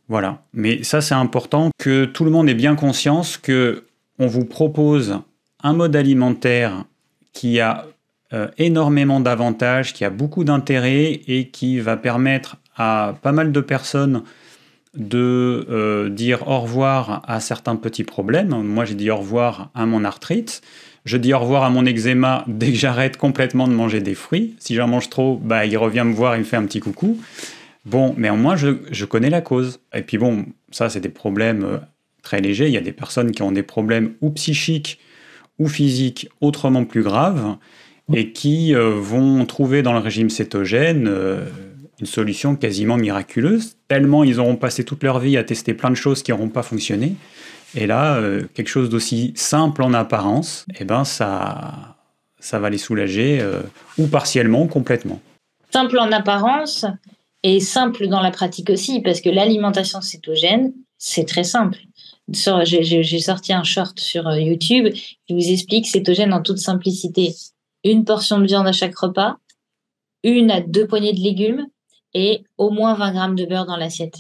voilà. 0.08 0.46
Mais 0.54 0.84
ça, 0.84 1.02
c'est 1.02 1.16
important 1.16 1.70
que 1.78 2.06
tout 2.06 2.24
le 2.24 2.32
monde 2.32 2.48
ait 2.48 2.54
bien 2.54 2.76
conscience 2.76 3.36
que 3.36 3.84
on 4.20 4.28
vous 4.28 4.46
propose 4.46 5.20
un 5.64 5.74
mode 5.74 5.96
alimentaire 5.96 6.86
qui 7.32 7.60
a 7.60 7.86
euh, 8.34 8.48
énormément 8.58 9.20
d'avantages, 9.20 9.94
qui 9.94 10.06
a 10.06 10.10
beaucoup 10.10 10.44
d'intérêt 10.44 11.22
et 11.28 11.50
qui 11.50 11.80
va 11.80 11.98
permettre 11.98 12.58
à 12.76 13.16
pas 13.22 13.32
mal 13.32 13.52
de 13.52 13.62
personnes 13.62 14.24
de 14.96 15.66
euh, 15.70 16.10
dire 16.10 16.48
au 16.48 16.60
revoir 16.60 17.24
à 17.28 17.40
certains 17.40 17.76
petits 17.76 18.04
problèmes. 18.04 18.50
Moi, 18.50 18.86
j'ai 18.86 18.96
dit 18.96 19.10
au 19.10 19.18
revoir 19.18 19.72
à 19.74 19.86
mon 19.86 20.04
arthrite. 20.04 20.62
Je 21.06 21.18
dis 21.18 21.34
au 21.34 21.40
revoir 21.40 21.64
à 21.64 21.70
mon 21.70 21.86
eczéma 21.86 22.44
dès 22.48 22.72
que 22.72 22.78
j'arrête 22.78 23.18
complètement 23.18 23.68
de 23.68 23.74
manger 23.74 24.02
des 24.02 24.16
fruits. 24.16 24.56
Si 24.60 24.76
j'en 24.76 24.88
mange 24.88 25.10
trop, 25.10 25.38
bah, 25.38 25.66
il 25.66 25.78
revient 25.78 26.04
me 26.06 26.14
voir, 26.14 26.36
il 26.36 26.40
me 26.40 26.44
fait 26.44 26.56
un 26.56 26.66
petit 26.66 26.80
coucou. 26.80 27.20
Bon, 27.86 28.14
mais 28.18 28.30
au 28.30 28.36
moins, 28.36 28.56
je, 28.56 28.78
je 28.92 29.06
connais 29.06 29.30
la 29.30 29.42
cause. 29.42 29.80
Et 29.94 30.02
puis 30.02 30.18
bon, 30.18 30.46
ça, 30.72 30.90
c'est 30.90 31.02
des 31.02 31.10
problèmes 31.10 31.64
euh, 31.66 31.78
très 32.22 32.40
légers. 32.40 32.68
Il 32.68 32.74
y 32.74 32.78
a 32.78 32.82
des 32.82 32.94
personnes 32.94 33.32
qui 33.32 33.42
ont 33.42 33.52
des 33.52 33.64
problèmes 33.64 34.14
ou 34.22 34.30
psychiques 34.30 35.00
ou 35.64 35.68
physiques 35.70 36.30
autrement 36.42 36.84
plus 36.84 37.04
graves 37.04 37.56
et 38.14 38.34
qui 38.34 38.76
euh, 38.76 39.00
vont 39.00 39.46
trouver 39.46 39.82
dans 39.82 39.94
le 39.94 40.00
régime 40.00 40.30
cétogène 40.30 41.08
euh, 41.08 41.46
une 42.00 42.06
solution 42.06 42.58
quasiment 42.58 42.98
miraculeuse, 42.98 43.78
tellement 43.88 44.26
ils 44.26 44.40
auront 44.40 44.58
passé 44.58 44.84
toute 44.84 45.04
leur 45.04 45.20
vie 45.20 45.38
à 45.38 45.44
tester 45.44 45.74
plein 45.74 45.90
de 45.90 45.96
choses 45.96 46.22
qui 46.22 46.32
n'auront 46.32 46.50
pas 46.50 46.64
fonctionné. 46.64 47.16
Et 47.76 47.88
là, 47.88 48.16
euh, 48.16 48.44
quelque 48.54 48.68
chose 48.68 48.90
d'aussi 48.90 49.32
simple 49.36 49.82
en 49.84 49.94
apparence, 49.94 50.66
eh 50.78 50.84
ben 50.84 51.06
ça, 51.06 51.96
ça 52.40 52.60
va 52.60 52.70
les 52.70 52.78
soulager 52.78 53.42
ou 53.98 54.08
partiellement 54.08 54.68
complètement. 54.68 55.22
Simple 55.72 55.98
en 55.98 56.12
apparence 56.12 56.86
et 57.42 57.62
simple 57.62 58.08
dans 58.08 58.22
la 58.22 58.32
pratique 58.32 58.70
aussi, 58.70 59.02
parce 59.02 59.22
que 59.22 59.30
l'alimentation 59.30 60.02
cétogène, 60.02 60.74
c'est 60.98 61.26
très 61.26 61.46
simple 61.46 61.78
j'ai 62.30 63.20
sorti 63.20 63.54
un 63.54 63.64
short 63.64 64.00
sur 64.00 64.28
euh, 64.28 64.40
YouTube 64.40 64.94
qui 64.94 65.34
vous 65.34 65.52
explique 65.52 65.88
cétogène 65.88 66.34
en 66.34 66.42
toute 66.42 66.60
simplicité. 66.60 67.34
Une 67.84 68.06
portion 68.06 68.40
de 68.40 68.46
viande 68.46 68.68
à 68.68 68.72
chaque 68.72 68.98
repas, 68.98 69.38
une 70.24 70.52
à 70.52 70.62
deux 70.62 70.88
poignées 70.88 71.14
de 71.14 71.20
légumes 71.20 71.68
et 72.14 72.44
au 72.58 72.70
moins 72.70 72.94
20 72.94 73.12
grammes 73.14 73.36
de 73.36 73.46
beurre 73.46 73.66
dans 73.66 73.76
l'assiette. 73.76 74.18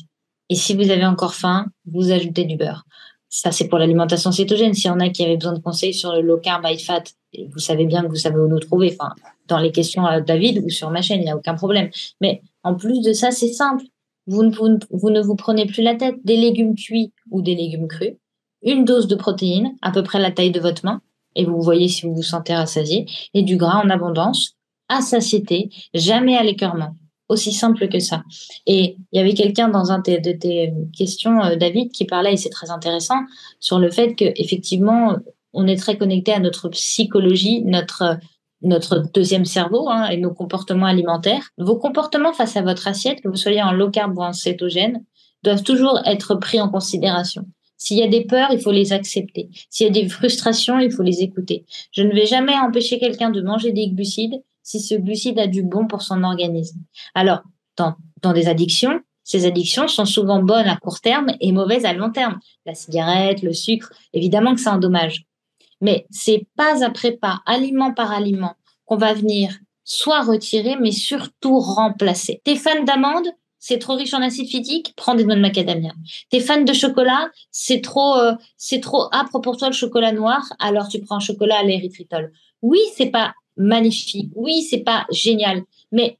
Et 0.49 0.55
si 0.55 0.75
vous 0.75 0.89
avez 0.89 1.05
encore 1.05 1.33
faim, 1.33 1.67
vous 1.85 2.11
ajoutez 2.11 2.43
du 2.43 2.57
beurre. 2.57 2.83
Ça, 3.29 3.51
c'est 3.51 3.67
pour 3.67 3.79
l'alimentation 3.79 4.31
cétogène. 4.31 4.73
S'il 4.73 4.85
y 4.85 4.89
en 4.89 4.99
a 4.99 5.09
qui 5.09 5.23
avaient 5.23 5.37
besoin 5.37 5.53
de 5.53 5.59
conseils 5.59 5.93
sur 5.93 6.13
le 6.13 6.21
low 6.21 6.37
carb, 6.37 6.63
high 6.65 6.79
fat, 6.79 7.03
vous 7.51 7.59
savez 7.59 7.85
bien 7.85 8.03
que 8.03 8.07
vous 8.07 8.15
savez 8.15 8.37
où 8.37 8.47
nous 8.47 8.59
trouver. 8.59 8.95
Enfin, 8.99 9.13
dans 9.47 9.57
les 9.57 9.71
questions 9.71 10.05
à 10.05 10.21
David 10.21 10.61
ou 10.63 10.69
sur 10.69 10.91
ma 10.91 11.01
chaîne, 11.01 11.21
il 11.21 11.23
n'y 11.23 11.31
a 11.31 11.35
aucun 11.35 11.55
problème. 11.55 11.89
Mais 12.21 12.41
en 12.63 12.75
plus 12.75 13.01
de 13.01 13.13
ça, 13.13 13.31
c'est 13.31 13.51
simple. 13.51 13.85
Vous 14.27 14.43
ne, 14.43 15.21
vous 15.21 15.35
prenez 15.35 15.65
plus 15.65 15.83
la 15.83 15.95
tête. 15.95 16.15
Des 16.23 16.37
légumes 16.37 16.75
cuits 16.75 17.11
ou 17.31 17.41
des 17.41 17.55
légumes 17.55 17.87
crus, 17.87 18.13
une 18.61 18.85
dose 18.85 19.07
de 19.07 19.15
protéines, 19.15 19.75
à 19.81 19.91
peu 19.91 20.03
près 20.03 20.19
la 20.19 20.31
taille 20.31 20.51
de 20.51 20.59
votre 20.59 20.85
main, 20.85 21.01
et 21.35 21.45
vous 21.45 21.61
voyez 21.61 21.87
si 21.87 22.05
vous 22.05 22.15
vous 22.15 22.23
sentez 22.23 22.53
rassasié, 22.53 23.05
et 23.33 23.41
du 23.41 23.57
gras 23.57 23.81
en 23.83 23.89
abondance, 23.89 24.55
à 24.89 25.01
satiété, 25.01 25.69
jamais 25.93 26.37
à 26.37 26.43
l'écœurement. 26.43 26.95
Aussi 27.29 27.53
simple 27.53 27.87
que 27.87 27.99
ça. 27.99 28.23
Et 28.67 28.97
il 29.11 29.17
y 29.17 29.19
avait 29.19 29.33
quelqu'un 29.33 29.69
dans 29.69 29.91
un 29.91 29.99
de 29.99 30.31
tes 30.33 30.73
questions, 30.95 31.41
euh, 31.41 31.55
David, 31.55 31.91
qui 31.91 32.05
parlait, 32.05 32.33
et 32.33 32.37
c'est 32.37 32.49
très 32.49 32.69
intéressant, 32.69 33.19
sur 33.59 33.79
le 33.79 33.89
fait 33.89 34.13
que 34.15 34.25
effectivement, 34.35 35.17
on 35.53 35.67
est 35.67 35.77
très 35.77 35.97
connecté 35.97 36.33
à 36.33 36.39
notre 36.39 36.69
psychologie, 36.69 37.63
notre 37.63 38.17
notre 38.63 39.03
deuxième 39.13 39.45
cerveau 39.45 39.89
hein, 39.89 40.07
et 40.07 40.17
nos 40.17 40.33
comportements 40.33 40.85
alimentaires. 40.85 41.49
Vos 41.57 41.77
comportements 41.77 42.33
face 42.33 42.57
à 42.57 42.61
votre 42.61 42.87
assiette, 42.87 43.21
que 43.21 43.27
vous 43.27 43.35
soyez 43.35 43.61
en 43.61 43.71
low 43.71 43.89
carb 43.89 44.17
ou 44.17 44.21
en 44.21 44.33
cétogène, 44.33 45.03
doivent 45.43 45.63
toujours 45.63 45.99
être 46.05 46.35
pris 46.35 46.59
en 46.59 46.69
considération. 46.69 47.45
S'il 47.77 47.97
y 47.97 48.03
a 48.03 48.07
des 48.07 48.23
peurs, 48.23 48.51
il 48.51 48.61
faut 48.61 48.71
les 48.71 48.93
accepter. 48.93 49.49
S'il 49.69 49.87
y 49.87 49.89
a 49.89 49.93
des 49.93 50.07
frustrations, 50.07 50.79
il 50.79 50.91
faut 50.91 51.03
les 51.03 51.21
écouter. 51.21 51.65
Je 51.91 52.01
ne 52.01 52.13
vais 52.13 52.25
jamais 52.25 52.55
empêcher 52.55 52.97
quelqu'un 52.97 53.29
de 53.29 53.41
manger 53.41 53.73
des 53.73 53.89
glucides 53.89 54.41
si 54.63 54.79
ce 54.79 54.95
glucide 54.95 55.37
a 55.37 55.47
du 55.47 55.63
bon 55.63 55.85
pour 55.85 56.01
son 56.01 56.23
organisme. 56.23 56.79
Alors, 57.13 57.41
dans, 57.75 57.95
dans 58.21 58.31
des 58.31 58.47
addictions, 58.47 59.01
ces 59.25 59.45
addictions 59.45 59.89
sont 59.89 60.05
souvent 60.05 60.41
bonnes 60.41 60.67
à 60.67 60.77
court 60.77 61.01
terme 61.01 61.27
et 61.41 61.51
mauvaises 61.51 61.85
à 61.85 61.93
long 61.93 62.11
terme. 62.11 62.39
La 62.65 62.73
cigarette, 62.73 63.41
le 63.41 63.53
sucre, 63.53 63.91
évidemment 64.13 64.53
que 64.53 64.61
c'est 64.61 64.69
un 64.69 64.77
dommage. 64.77 65.25
Mais 65.83 66.07
c'est 66.09 66.47
pas 66.55 66.83
après 66.83 67.11
pas, 67.11 67.41
aliment 67.45 67.93
par 67.93 68.11
aliment, 68.11 68.55
qu'on 68.85 68.95
va 68.95 69.13
venir 69.13 69.51
soit 69.83 70.21
retirer, 70.21 70.77
mais 70.79 70.91
surtout 70.91 71.59
remplacer. 71.59 72.41
T'es 72.45 72.55
fan 72.55 72.85
d'amandes? 72.85 73.27
C'est 73.59 73.79
trop 73.79 73.95
riche 73.95 74.13
en 74.13 74.21
acide 74.21 74.47
phytique, 74.47 74.93
prends 74.95 75.13
des 75.15 75.23
noix 75.23 75.35
de 75.35 75.41
macadamia. 75.41 75.91
T'es 76.29 76.39
fan 76.39 76.65
de 76.65 76.73
chocolat, 76.73 77.29
c'est 77.51 77.81
trop, 77.81 78.15
euh, 78.17 78.33
c'est 78.57 78.79
trop 78.79 79.07
âpre 79.13 79.39
pour 79.39 79.57
toi 79.57 79.67
le 79.67 79.73
chocolat 79.73 80.11
noir, 80.11 80.41
alors 80.59 80.87
tu 80.87 80.99
prends 80.99 81.17
un 81.17 81.21
chocolat 81.21 81.59
à 81.59 81.63
l'érythritol. 81.63 82.31
Oui, 82.61 82.79
c'est 82.95 83.09
pas 83.09 83.33
magnifique, 83.55 84.31
oui, 84.35 84.63
c'est 84.63 84.83
pas 84.83 85.05
génial, 85.11 85.63
mais 85.91 86.17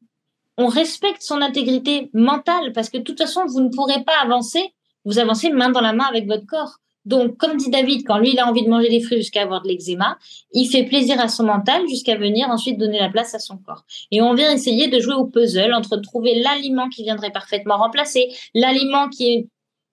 on 0.58 0.68
respecte 0.68 1.22
son 1.22 1.42
intégrité 1.42 2.10
mentale 2.14 2.72
parce 2.74 2.90
que 2.90 2.98
de 2.98 3.04
toute 3.04 3.18
façon, 3.18 3.46
vous 3.46 3.62
ne 3.62 3.70
pourrez 3.70 4.04
pas 4.04 4.22
avancer, 4.22 4.74
vous 5.04 5.20
avancez 5.20 5.50
main 5.50 5.70
dans 5.70 5.82
la 5.82 5.94
main 5.94 6.06
avec 6.06 6.28
votre 6.28 6.46
corps. 6.46 6.80
Donc, 7.06 7.38
comme 7.38 7.58
dit 7.58 7.70
David, 7.70 8.06
quand 8.08 8.18
lui, 8.18 8.32
il 8.32 8.40
a 8.40 8.48
envie 8.48 8.64
de 8.64 8.70
manger 8.70 8.90
des 8.90 9.02
fruits 9.02 9.18
jusqu'à 9.18 9.42
avoir 9.42 9.62
de 9.62 9.68
l'eczéma, 9.68 10.18
il 10.54 10.68
fait 10.68 10.84
plaisir 10.84 11.20
à 11.20 11.28
son 11.28 11.44
mental 11.44 11.88
jusqu'à 11.88 12.16
venir 12.16 12.50
ensuite 12.50 12.78
donner 12.78 13.00
la 13.00 13.10
place 13.10 13.36
à 13.36 13.40
son 13.40 13.58
corps. 13.58 13.84
Et 14.12 14.22
on 14.22 14.34
vient 14.34 14.52
essayer 14.52 14.88
de 14.88 15.00
jouer 15.00 15.16
au 15.16 15.26
puzzle 15.26 15.74
entre 15.74 15.98
trouver 15.98 16.42
l'aliment 16.42 16.90
qui 16.90 17.04
viendrait 17.04 17.32
parfaitement 17.32 17.78
remplacer, 17.78 18.30
l'aliment 18.54 19.10
qui 19.10 19.34
est, 19.34 19.48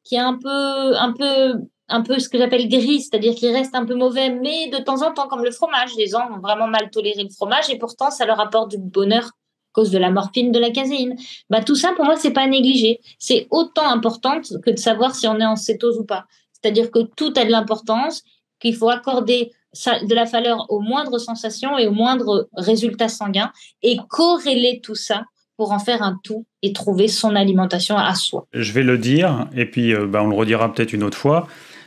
qui 0.04 0.14
est 0.14 0.20
un 0.20 0.38
peu, 0.38 0.96
un 0.96 1.12
peu, 1.12 1.54
un 1.88 2.02
peu 2.02 2.18
ce 2.18 2.28
que 2.28 2.38
j'appelle 2.38 2.68
gris, 2.68 3.00
c'est-à-dire 3.00 3.34
qu'il 3.34 3.50
reste 3.50 3.74
un 3.74 3.84
peu 3.84 3.94
mauvais, 3.94 4.30
mais 4.30 4.68
de 4.68 4.78
temps 4.78 5.02
en 5.02 5.12
temps, 5.12 5.26
comme 5.26 5.44
le 5.44 5.50
fromage, 5.50 5.94
les 5.96 6.06
gens 6.06 6.30
ont 6.32 6.38
vraiment 6.38 6.68
mal 6.68 6.90
toléré 6.90 7.24
le 7.24 7.30
fromage 7.30 7.68
et 7.70 7.78
pourtant, 7.78 8.10
ça 8.10 8.24
leur 8.24 8.40
apporte 8.40 8.70
du 8.70 8.78
bonheur 8.78 9.24
à 9.24 9.72
cause 9.72 9.90
de 9.90 9.98
la 9.98 10.10
morphine, 10.10 10.52
de 10.52 10.58
la 10.58 10.70
caséine. 10.70 11.16
Bah, 11.48 11.62
tout 11.62 11.76
ça, 11.76 11.92
pour 11.94 12.04
moi, 12.04 12.16
c'est 12.16 12.32
pas 12.32 12.46
négligé. 12.46 13.00
C'est 13.18 13.46
autant 13.50 13.88
important 13.88 14.40
que 14.40 14.70
de 14.70 14.78
savoir 14.78 15.14
si 15.14 15.28
on 15.28 15.38
est 15.38 15.46
en 15.46 15.56
cétose 15.56 15.98
ou 15.98 16.04
pas. 16.04 16.26
C'est-à-dire 16.62 16.90
que 16.90 17.00
tout 17.16 17.32
a 17.36 17.44
de 17.44 17.50
l'importance, 17.50 18.22
qu'il 18.60 18.74
faut 18.74 18.90
accorder 18.90 19.52
de 19.74 20.14
la 20.14 20.24
valeur 20.24 20.66
aux 20.68 20.80
moindres 20.80 21.20
sensations 21.20 21.78
et 21.78 21.86
aux 21.86 21.92
moindres 21.92 22.48
résultats 22.54 23.08
sanguins 23.08 23.52
et 23.82 23.96
corréler 24.08 24.80
tout 24.82 24.94
ça 24.94 25.24
pour 25.56 25.72
en 25.72 25.78
faire 25.78 26.02
un 26.02 26.18
tout 26.24 26.46
et 26.62 26.72
trouver 26.72 27.06
son 27.06 27.36
alimentation 27.36 27.96
à 27.96 28.14
soi. 28.14 28.46
Je 28.52 28.72
vais 28.72 28.82
le 28.82 28.98
dire, 28.98 29.46
et 29.54 29.66
puis 29.66 29.94
euh, 29.94 30.06
bah, 30.06 30.22
on 30.22 30.28
le 30.28 30.34
redira 30.34 30.72
peut-être 30.72 30.92
une 30.92 31.02
autre 31.02 31.18
fois, 31.18 31.46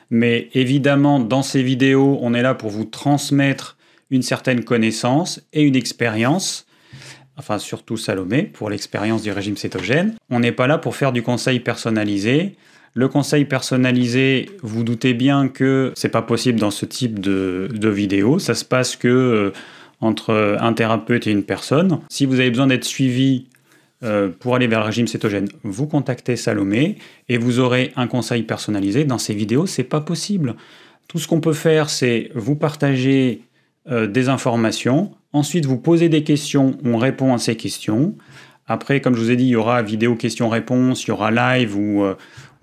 mais 0.10 0.50
évidemment, 0.54 1.20
dans 1.20 1.42
ces 1.42 1.64
vidéos, 1.64 2.20
on 2.22 2.34
est 2.36 2.44
là 2.44 2.54
pour 2.54 2.70
vous 2.70 2.86
transmettre 2.86 3.78
une 4.12 4.22
certaine 4.22 4.64
connaissance 4.64 5.42
et 5.54 5.64
une 5.64 5.76
expérience, 5.76 6.68
enfin 7.36 7.58
surtout 7.58 7.98
Salomé, 7.98 8.44
pour 8.44 8.70
l'expérience 8.70 9.24
du 9.24 9.32
régime 9.32 9.58
cétogène. 9.58 10.16
On 10.30 10.40
n'est 10.40 10.52
pas 10.52 10.68
là 10.68 10.78
pour 10.78 10.96
faire 10.96 11.12
du 11.12 11.24
conseil 11.24 11.60
personnalisé, 11.60 12.56
le 12.96 13.08
conseil 13.08 13.46
personnalisé, 13.46 14.50
vous 14.62 14.84
doutez 14.84 15.14
bien 15.14 15.48
que 15.48 15.92
c'est 15.96 16.10
pas 16.10 16.22
possible 16.22 16.60
dans 16.60 16.72
ce 16.72 16.86
type 16.86 17.20
de, 17.20 17.90
vidéo. 17.90 18.40
Ça 18.40 18.54
se 18.54 18.64
passe 18.64 18.96
que 18.96 19.08
euh, 19.08 19.52
entre 20.00 20.58
un 20.60 20.74
thérapeute 20.74 21.28
et 21.28 21.32
une 21.32 21.44
personne. 21.44 22.00
Si 22.10 22.26
vous 22.26 22.40
avez 22.40 22.50
besoin 22.50 22.68
d'être 22.68 22.84
suivi 22.84 23.48
euh, 24.04 24.30
pour 24.40 24.56
aller 24.56 24.68
vers 24.68 24.80
le 24.80 24.86
régime 24.86 25.08
cétogène, 25.08 25.48
vous 25.64 25.88
contactez 25.88 26.36
Salomé 26.36 26.98
et 27.30 27.38
vous 27.38 27.60
aurez 27.60 27.94
un 27.96 28.08
conseil 28.08 28.44
personnalisé. 28.44 29.06
Dans 29.06 29.18
ces 29.18 29.34
vidéos, 29.34 29.66
c'est 29.66 29.84
pas 29.84 30.02
possible. 30.02 30.56
Tout 31.08 31.18
ce 31.18 31.28
qu'on 31.28 31.40
peut 31.42 31.54
faire, 31.54 31.90
c'est 31.90 32.30
vous 32.36 32.56
partager 32.56 33.42
euh, 33.90 34.06
des 34.06 34.30
informations. 34.30 35.12
Ensuite, 35.32 35.66
vous 35.66 35.78
posez 35.78 36.10
des 36.10 36.24
questions, 36.24 36.78
on 36.86 36.98
répond 36.98 37.34
à 37.34 37.40
ces 37.40 37.56
questions. 37.56 38.16
Après, 38.68 39.02
comme 39.02 39.16
je 39.16 39.20
vous 39.20 39.32
ai 39.32 39.36
dit, 39.36 39.46
il 39.46 39.50
y 39.50 39.56
aura 39.56 39.82
vidéo 39.82 40.16
questions-réponses, 40.16 41.04
il 41.06 41.08
y 41.10 41.12
aura 41.12 41.32
live 41.32 41.76
où, 41.76 42.06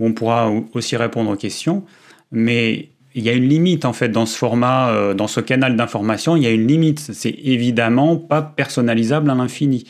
où 0.00 0.06
on 0.06 0.12
pourra 0.12 0.50
aussi 0.72 0.96
répondre 0.96 1.30
aux 1.30 1.36
questions. 1.36 1.84
Mais 2.32 2.88
il 3.14 3.24
y 3.24 3.28
a 3.28 3.32
une 3.32 3.48
limite 3.48 3.84
en 3.84 3.92
fait 3.92 4.08
dans 4.08 4.26
ce 4.26 4.36
format, 4.36 4.90
euh, 4.90 5.14
dans 5.14 5.28
ce 5.28 5.40
canal 5.40 5.76
d'information, 5.76 6.36
il 6.36 6.42
y 6.42 6.46
a 6.46 6.50
une 6.50 6.66
limite. 6.66 6.98
C'est 6.98 7.36
évidemment 7.42 8.16
pas 8.16 8.42
personnalisable 8.42 9.30
à 9.30 9.34
l'infini. 9.34 9.84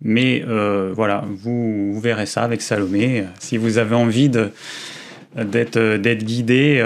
Mais 0.00 0.44
euh, 0.48 0.92
voilà, 0.94 1.24
vous, 1.28 1.98
verrez 2.00 2.26
ça 2.26 2.42
avec 2.42 2.60
Salomé 2.62 3.20
euh, 3.20 3.24
si 3.38 3.56
vous 3.56 3.78
avez 3.78 3.94
envie 3.94 4.28
d'être 4.28 6.24
guidé 6.24 6.84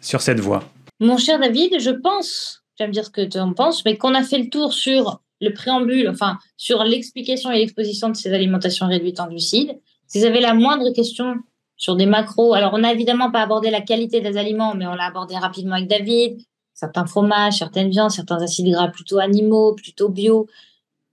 sur 0.00 0.20
cette 0.20 0.40
voie. 0.40 0.62
Mon 1.00 1.16
cher 1.16 1.38
David, 1.40 1.80
je 1.80 1.90
pense, 1.90 2.62
j'aime 2.78 2.90
dire 2.90 3.04
ce 3.04 3.10
que 3.10 3.24
tu 3.24 3.38
en 3.38 3.52
penses, 3.54 3.84
mais 3.84 3.96
qu'on 3.96 4.14
a 4.14 4.22
fait 4.22 4.38
le 4.38 4.50
tour 4.50 4.72
sur 4.72 5.20
le 5.40 5.52
préambule, 5.52 6.08
enfin 6.08 6.38
sur 6.56 6.82
l'explication 6.82 7.52
et 7.52 7.58
l'exposition 7.58 8.08
de 8.08 8.16
ces 8.16 8.32
alimentations 8.32 8.86
réduites 8.86 9.20
en 9.20 9.28
glucides. 9.28 9.78
Si 10.08 10.18
vous 10.18 10.24
avez 10.24 10.40
la 10.40 10.54
moindre 10.54 10.90
question 10.92 11.34
sur 11.78 11.96
des 11.96 12.06
macros. 12.06 12.52
Alors, 12.52 12.74
on 12.74 12.78
n'a 12.78 12.92
évidemment 12.92 13.30
pas 13.30 13.40
abordé 13.40 13.70
la 13.70 13.80
qualité 13.80 14.20
des 14.20 14.36
aliments, 14.36 14.74
mais 14.74 14.86
on 14.86 14.94
l'a 14.94 15.06
abordé 15.06 15.36
rapidement 15.36 15.76
avec 15.76 15.88
David. 15.88 16.40
Certains 16.74 17.06
fromages, 17.06 17.58
certaines 17.58 17.88
viandes, 17.88 18.10
certains 18.10 18.42
acides 18.42 18.70
gras 18.70 18.88
plutôt 18.88 19.18
animaux, 19.18 19.74
plutôt 19.74 20.08
bio. 20.08 20.46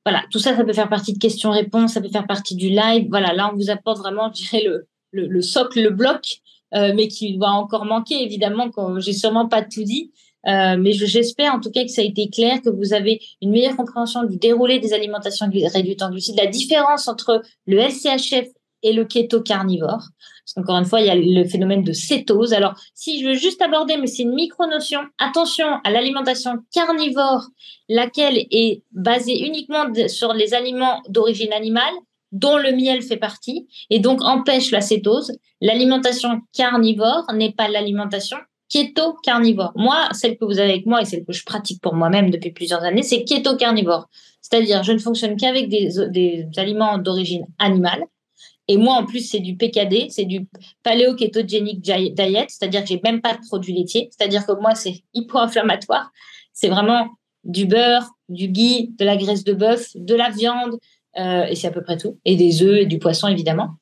Voilà, 0.05 0.23
tout 0.31 0.39
ça, 0.39 0.55
ça 0.55 0.63
peut 0.63 0.73
faire 0.73 0.89
partie 0.89 1.13
de 1.13 1.19
questions-réponses, 1.19 1.93
ça 1.93 2.01
peut 2.01 2.09
faire 2.09 2.27
partie 2.27 2.55
du 2.55 2.69
live. 2.69 3.07
Voilà, 3.09 3.33
là, 3.33 3.49
on 3.51 3.55
vous 3.55 3.69
apporte 3.69 3.99
vraiment, 3.99 4.31
je 4.33 4.41
dirais, 4.41 4.63
le, 4.63 5.27
le, 5.27 5.41
socle, 5.41 5.81
le 5.81 5.89
bloc, 5.89 6.41
euh, 6.73 6.93
mais 6.95 7.07
qui 7.07 7.37
va 7.37 7.51
encore 7.51 7.85
manquer, 7.85 8.21
évidemment, 8.21 8.69
quand 8.69 8.99
j'ai 8.99 9.13
sûrement 9.13 9.47
pas 9.47 9.61
tout 9.61 9.83
dit. 9.83 10.11
Euh, 10.47 10.77
mais 10.77 10.91
j'espère 10.91 11.55
en 11.55 11.59
tout 11.59 11.71
cas 11.71 11.83
que 11.83 11.89
ça 11.89 12.01
a 12.01 12.05
été 12.05 12.29
clair, 12.29 12.61
que 12.61 12.69
vous 12.69 12.93
avez 12.93 13.19
une 13.41 13.49
meilleure 13.49 13.75
compréhension 13.75 14.23
du 14.23 14.37
déroulé 14.37 14.77
des 14.77 14.93
alimentations 14.93 15.49
réduites 15.49 16.03
en 16.03 16.11
glucides, 16.11 16.37
la 16.37 16.45
différence 16.45 17.07
entre 17.07 17.41
le 17.65 17.77
LCHF 17.77 18.49
et 18.83 18.93
le 18.93 19.05
keto 19.05 19.41
carnivore. 19.41 20.03
Encore 20.55 20.77
une 20.77 20.85
fois, 20.85 21.01
il 21.01 21.07
y 21.07 21.09
a 21.09 21.15
le 21.15 21.47
phénomène 21.47 21.83
de 21.83 21.91
cétose. 21.91 22.53
Alors, 22.53 22.75
si 22.93 23.21
je 23.21 23.27
veux 23.27 23.33
juste 23.33 23.61
aborder, 23.61 23.97
mais 23.97 24.07
c'est 24.07 24.23
une 24.23 24.35
micro-notion, 24.35 24.99
attention 25.17 25.65
à 25.83 25.91
l'alimentation 25.91 26.59
carnivore, 26.73 27.47
laquelle 27.89 28.45
est 28.51 28.83
basée 28.91 29.45
uniquement 29.45 29.85
sur 30.07 30.33
les 30.33 30.53
aliments 30.53 31.01
d'origine 31.09 31.51
animale, 31.51 31.93
dont 32.31 32.57
le 32.57 32.71
miel 32.73 33.01
fait 33.01 33.17
partie, 33.17 33.67
et 33.89 33.99
donc 33.99 34.21
empêche 34.21 34.71
la 34.71 34.81
cétose. 34.81 35.31
L'alimentation 35.61 36.41
carnivore 36.53 37.25
n'est 37.33 37.53
pas 37.53 37.67
l'alimentation 37.67 38.37
keto-carnivore. 38.69 39.71
Moi, 39.75 39.95
celle 40.11 40.37
que 40.37 40.45
vous 40.45 40.59
avez 40.59 40.71
avec 40.71 40.85
moi 40.85 41.01
et 41.01 41.05
celle 41.05 41.23
que 41.23 41.33
je 41.33 41.45
pratique 41.45 41.81
pour 41.81 41.93
moi-même 41.93 42.29
depuis 42.29 42.51
plusieurs 42.51 42.83
années, 42.83 43.03
c'est 43.03 43.23
keto-carnivore. 43.23 44.09
C'est-à-dire, 44.41 44.83
je 44.83 44.91
ne 44.91 44.99
fonctionne 44.99 45.37
qu'avec 45.37 45.69
des 45.69 46.47
aliments 46.57 46.97
d'origine 46.97 47.45
animale 47.57 48.05
et 48.67 48.77
moi, 48.77 48.95
en 48.95 49.05
plus, 49.05 49.29
c'est 49.29 49.39
du 49.39 49.55
PKD, 49.55 50.07
c'est 50.09 50.25
du 50.25 50.47
paléo-kétogénique 50.83 51.81
diet, 51.81 52.45
c'est-à-dire 52.47 52.81
que 52.81 52.87
j'ai 52.87 53.01
même 53.03 53.21
pas 53.21 53.35
de 53.35 53.41
produits 53.45 53.73
laitiers. 53.73 54.09
C'est-à-dire 54.11 54.45
que 54.45 54.53
moi, 54.53 54.73
c'est 54.73 55.03
hypo-inflammatoire. 55.13 56.11
C'est 56.51 56.69
vraiment 56.69 57.09
du 57.43 57.67
beurre, 57.67 58.09
du 58.27 58.47
ghee, 58.47 58.91
de 58.97 59.05
la 59.05 59.17
graisse 59.17 59.43
de 59.43 59.53
bœuf, 59.53 59.91
de 59.93 60.15
la 60.15 60.31
viande, 60.31 60.79
euh, 61.17 61.45
et 61.45 61.55
c'est 61.55 61.67
à 61.67 61.71
peu 61.71 61.83
près 61.83 61.97
tout. 61.97 62.17
Et 62.25 62.35
des 62.35 62.63
œufs 62.63 62.79
et 62.79 62.85
du 62.85 62.97
poisson, 62.97 63.27
évidemment. 63.27 63.75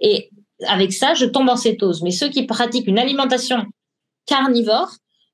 Et 0.00 0.30
avec 0.66 0.92
ça, 0.92 1.14
je 1.14 1.24
tombe 1.24 1.48
en 1.48 1.56
cétose. 1.56 2.02
Mais 2.02 2.10
ceux 2.10 2.28
qui 2.28 2.44
pratiquent 2.44 2.88
une 2.88 2.98
alimentation 2.98 3.64
carnivore, 4.26 4.90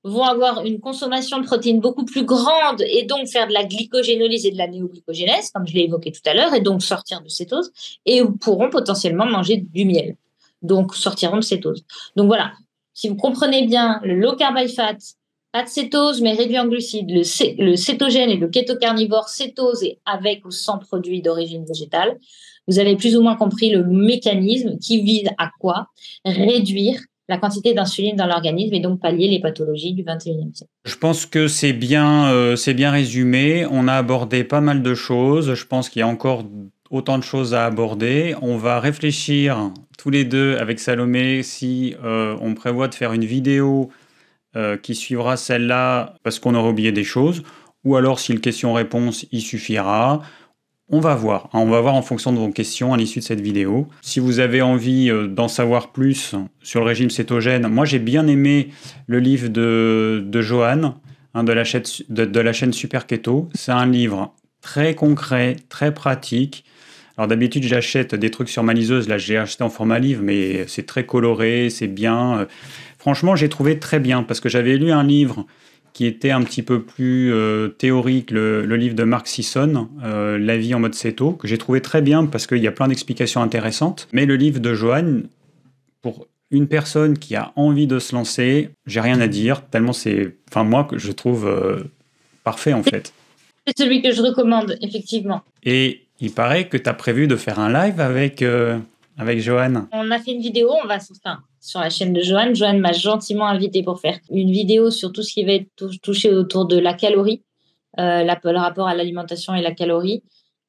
vont 0.07 0.23
avoir 0.23 0.65
une 0.65 0.79
consommation 0.79 1.41
de 1.41 1.45
protéines 1.45 1.81
beaucoup 1.81 2.05
plus 2.05 2.25
grande 2.25 2.81
et 2.81 3.05
donc 3.05 3.27
faire 3.27 3.49
de 3.49 3.53
la 3.53 3.65
glycogénolyse 3.65 4.47
et 4.47 4.53
de 4.53 4.59
la 4.59 4.69
néoglycogénèse, 4.69 5.51
comme 5.51 5.67
je 5.67 5.75
l'ai 5.75 5.83
évoqué 5.83 6.13
tout 6.13 6.21
à 6.27 6.35
l'heure, 6.35 6.55
et 6.55 6.61
donc 6.61 6.83
sortir 6.83 7.23
de 7.23 7.29
cétose, 7.29 7.73
et 8.07 8.23
pourront 8.41 8.71
potentiellement 8.71 9.27
manger 9.27 9.57
du 9.57 9.85
miel, 9.85 10.17
donc 10.63 10.95
sortiront 10.95 11.39
de 11.39 11.43
cétose. 11.43 11.85
Donc 12.15 12.27
voilà, 12.27 12.53
si 12.95 13.09
vous 13.09 13.17
comprenez 13.17 13.67
bien 13.67 14.01
le 14.05 14.15
low 14.15 14.37
carb 14.37 14.57
high 14.57 14.73
fat, 14.73 14.97
pas 15.51 15.65
de 15.65 15.69
cétose, 15.69 16.21
mais 16.21 16.35
réduit 16.35 16.59
en 16.59 16.67
glucides, 16.67 17.11
le, 17.11 17.77
cétogène 17.77 18.31
et 18.31 18.37
le 18.37 18.49
kétocarnivore 18.49 19.29
cétose 19.29 19.83
et 19.83 19.99
avec 20.07 20.45
ou 20.45 20.53
sans 20.53 20.79
produits 20.79 21.21
d'origine 21.21 21.65
végétale, 21.65 22.19
vous 22.69 22.79
avez 22.79 22.97
plus 22.97 23.17
ou 23.17 23.23
moins 23.23 23.37
compris 23.37 23.71
le 23.71 23.83
mécanisme 23.85 24.79
qui 24.79 25.01
vise 25.01 25.29
à 25.39 25.51
quoi? 25.59 25.89
Réduire 26.25 27.01
la 27.29 27.39
quantité 27.39 27.75
d'insuline 27.75 28.17
dans 28.17 28.27
l'organisme 28.27 28.75
et 28.75 28.81
donc 28.81 29.01
pallier 29.01 29.29
les 29.29 29.41
pathologies 29.41 29.95
du 29.95 30.03
21e 30.03 30.55
siècle. 30.55 30.71
Je 30.85 30.97
pense 30.97 31.27
que 31.27 31.49
c'est 31.49 31.73
bien, 31.73 32.29
euh, 32.33 32.57
bien 32.75 32.91
résumé. 32.91 33.67
On 33.71 33.89
a 33.89 33.95
abordé 33.95 34.45
pas 34.45 34.61
mal 34.61 34.83
de 34.83 34.95
choses. 34.95 35.55
Je 35.55 35.67
pense 35.67 35.89
qu'il 35.89 36.01
y 36.01 36.03
a 36.03 36.09
encore 36.09 36.45
autant 36.91 37.19
de 37.19 37.25
choses 37.25 37.55
à 37.55 37.67
aborder. 37.67 38.35
On 38.43 38.57
va 38.57 38.79
réfléchir 38.81 39.73
tous 39.99 40.11
les 40.11 40.25
deux 40.25 40.57
avec 40.59 40.79
Salomé 40.79 41.43
si 41.43 41.97
euh, 42.05 42.37
on 42.41 42.55
prévoit 42.55 42.89
de 42.89 42.95
faire 42.95 43.13
une 43.13 43.25
vidéo 43.25 43.91
euh, 44.55 44.77
qui 44.77 44.95
suivra 44.95 45.37
celle-là 45.37 46.15
parce 46.23 46.39
qu'on 46.39 46.55
aura 46.55 46.71
oublié 46.71 46.93
des 46.93 47.05
choses, 47.05 47.43
ou 47.85 47.97
alors 47.97 48.19
si 48.19 48.33
le 48.33 48.39
question-réponse 48.39 49.27
y 49.33 49.41
suffira. 49.41 50.23
On 50.89 51.01
va 51.01 51.17
voir. 51.17 51.47
Hein. 51.47 51.59
On 51.59 51.69
va 51.69 51.81
voir 51.81 51.95
en 51.95 52.03
fonction 52.03 52.33
de 52.33 52.39
vos 52.39 52.51
questions 52.51 52.95
à 52.95 52.97
l'issue 52.97 53.19
de 53.19 53.25
cette 53.25 53.41
vidéo. 53.41 53.89
Si 54.03 54.21
vous 54.21 54.39
avez 54.39 54.63
envie 54.63 55.11
euh, 55.11 55.27
d'en 55.27 55.49
savoir 55.49 55.91
plus 55.91 56.37
sur 56.63 56.81
le 56.81 56.87
régime 56.87 57.11
cétogène, 57.11 57.67
moi 57.67 57.85
j'ai 57.85 57.99
bien 57.99 58.29
aimé 58.29 58.69
le 59.09 59.19
livre 59.19 59.49
de, 59.49 60.23
de 60.25 60.43
Johan 60.43 60.95
hein, 61.35 61.45
de, 61.45 61.53
la 61.53 61.65
chaîne, 61.65 61.83
de, 62.09 62.41
la 62.41 62.53
chaîne 62.53 62.73
Super 62.73 63.07
Keto. 63.07 63.49
C'est 63.55 63.73
un 63.73 63.87
livre 63.87 64.33
très 64.61 64.95
concret, 64.95 65.57
très 65.69 65.93
pratique. 65.93 66.65
Alors 67.17 67.27
d'habitude 67.27 67.65
j'achète 67.65 68.15
des 68.15 68.31
trucs 68.31 68.49
sur 68.49 68.63
ma 68.63 68.73
liseuse, 68.73 69.09
là 69.09 69.19
j'ai 69.19 69.39
acheté 69.39 69.65
en 69.65 69.71
format 69.71 69.99
livre, 69.99 70.23
mais 70.23 70.67
c'est 70.69 70.87
très 70.87 71.05
coloré, 71.05 71.69
c'est 71.69 71.89
bien. 71.89 72.47
Franchement 72.99 73.35
j'ai 73.35 73.49
trouvé 73.49 73.81
très 73.81 73.99
bien 73.99 74.23
parce 74.23 74.39
que 74.39 74.49
j'avais 74.49 74.77
lu 74.77 74.93
un 74.93 75.03
livre 75.03 75.47
qui 75.97 76.05
était 76.05 76.31
un 76.31 76.43
petit 76.43 76.63
peu 76.63 76.83
plus 76.83 77.33
euh, 77.33 77.69
théorique, 77.69 78.31
le, 78.31 78.67
livre 78.77 78.95
de 78.95 79.05
Mark 79.05 79.27
Sisson, 79.27 79.89
euh, 80.05 80.37
La 80.37 80.59
vie 80.59 80.75
en 80.75 80.79
mode 80.79 80.95
céto, 80.95 81.33
que 81.33 81.49
j'ai 81.49 81.57
trouvé 81.57 81.81
très 81.81 82.03
bien 82.03 82.27
parce 82.27 82.47
qu'il 82.47 82.59
y 82.59 82.67
a 82.67 82.71
plein 82.71 82.89
d'explications 82.89 83.41
intéressantes. 83.41 84.07
Mais 84.13 84.27
le 84.27 84.37
livre 84.37 84.61
de 84.61 84.75
Johan, 84.75 85.23
pour 86.03 86.27
une 86.51 86.69
personne 86.69 87.17
qui 87.17 87.35
a 87.35 87.55
envie 87.57 87.87
de 87.87 87.99
se 87.99 88.15
lancer, 88.15 88.69
j'ai 88.85 89.01
rien 89.01 89.23
à 89.23 89.27
dire, 89.27 89.65
tellement 89.71 89.95
c'est, 89.95 90.37
enfin 90.51 90.65
moi, 90.65 90.85
que 90.85 90.99
je 90.99 91.13
trouve 91.13 91.47
euh, 91.47 91.85
parfait 92.45 92.75
en 92.75 92.83
fait. 92.83 93.15
C'est 93.67 93.79
celui 93.79 94.03
que 94.03 94.13
je 94.13 94.21
recommande, 94.21 94.77
effectivement. 94.83 95.45
Et 95.65 96.03
il 96.21 96.31
paraît 96.31 96.69
que 96.69 96.77
tu 96.77 96.91
as 96.91 96.95
prévu 96.95 97.27
de 97.27 97.37
faire 97.37 97.59
un 97.59 97.73
live 97.73 98.01
avec, 98.01 98.45
avec 99.19 99.41
Johan 99.41 99.87
On 99.93 100.11
a 100.11 100.19
fait 100.19 100.33
une 100.33 100.41
vidéo, 100.41 100.71
on 100.83 100.87
va 100.87 100.99
sur 101.01 101.81
la 101.81 101.91
chaîne 101.91 102.13
de 102.13 102.21
Johan. 102.21 102.55
Johan 102.55 102.79
m'a 102.79 102.93
gentiment 102.93 103.47
invité 103.47 103.83
pour 103.83 104.01
faire 104.01 104.19
une 104.31 104.51
vidéo 104.51 104.91
sur 104.91 105.13
tout 105.13 105.23
ce 105.23 105.33
qui 105.33 105.45
va 105.45 105.53
être 105.53 105.71
touché 106.03 106.33
autour 106.33 106.67
de 106.67 106.79
la 106.79 106.95
calorie, 106.95 107.43
euh, 107.99 108.23
le 108.23 108.59
rapport 108.59 108.89
à 108.89 108.95
l'alimentation 108.95 109.55
et 109.55 109.63
la 109.63 109.73
calorie. 109.73 110.23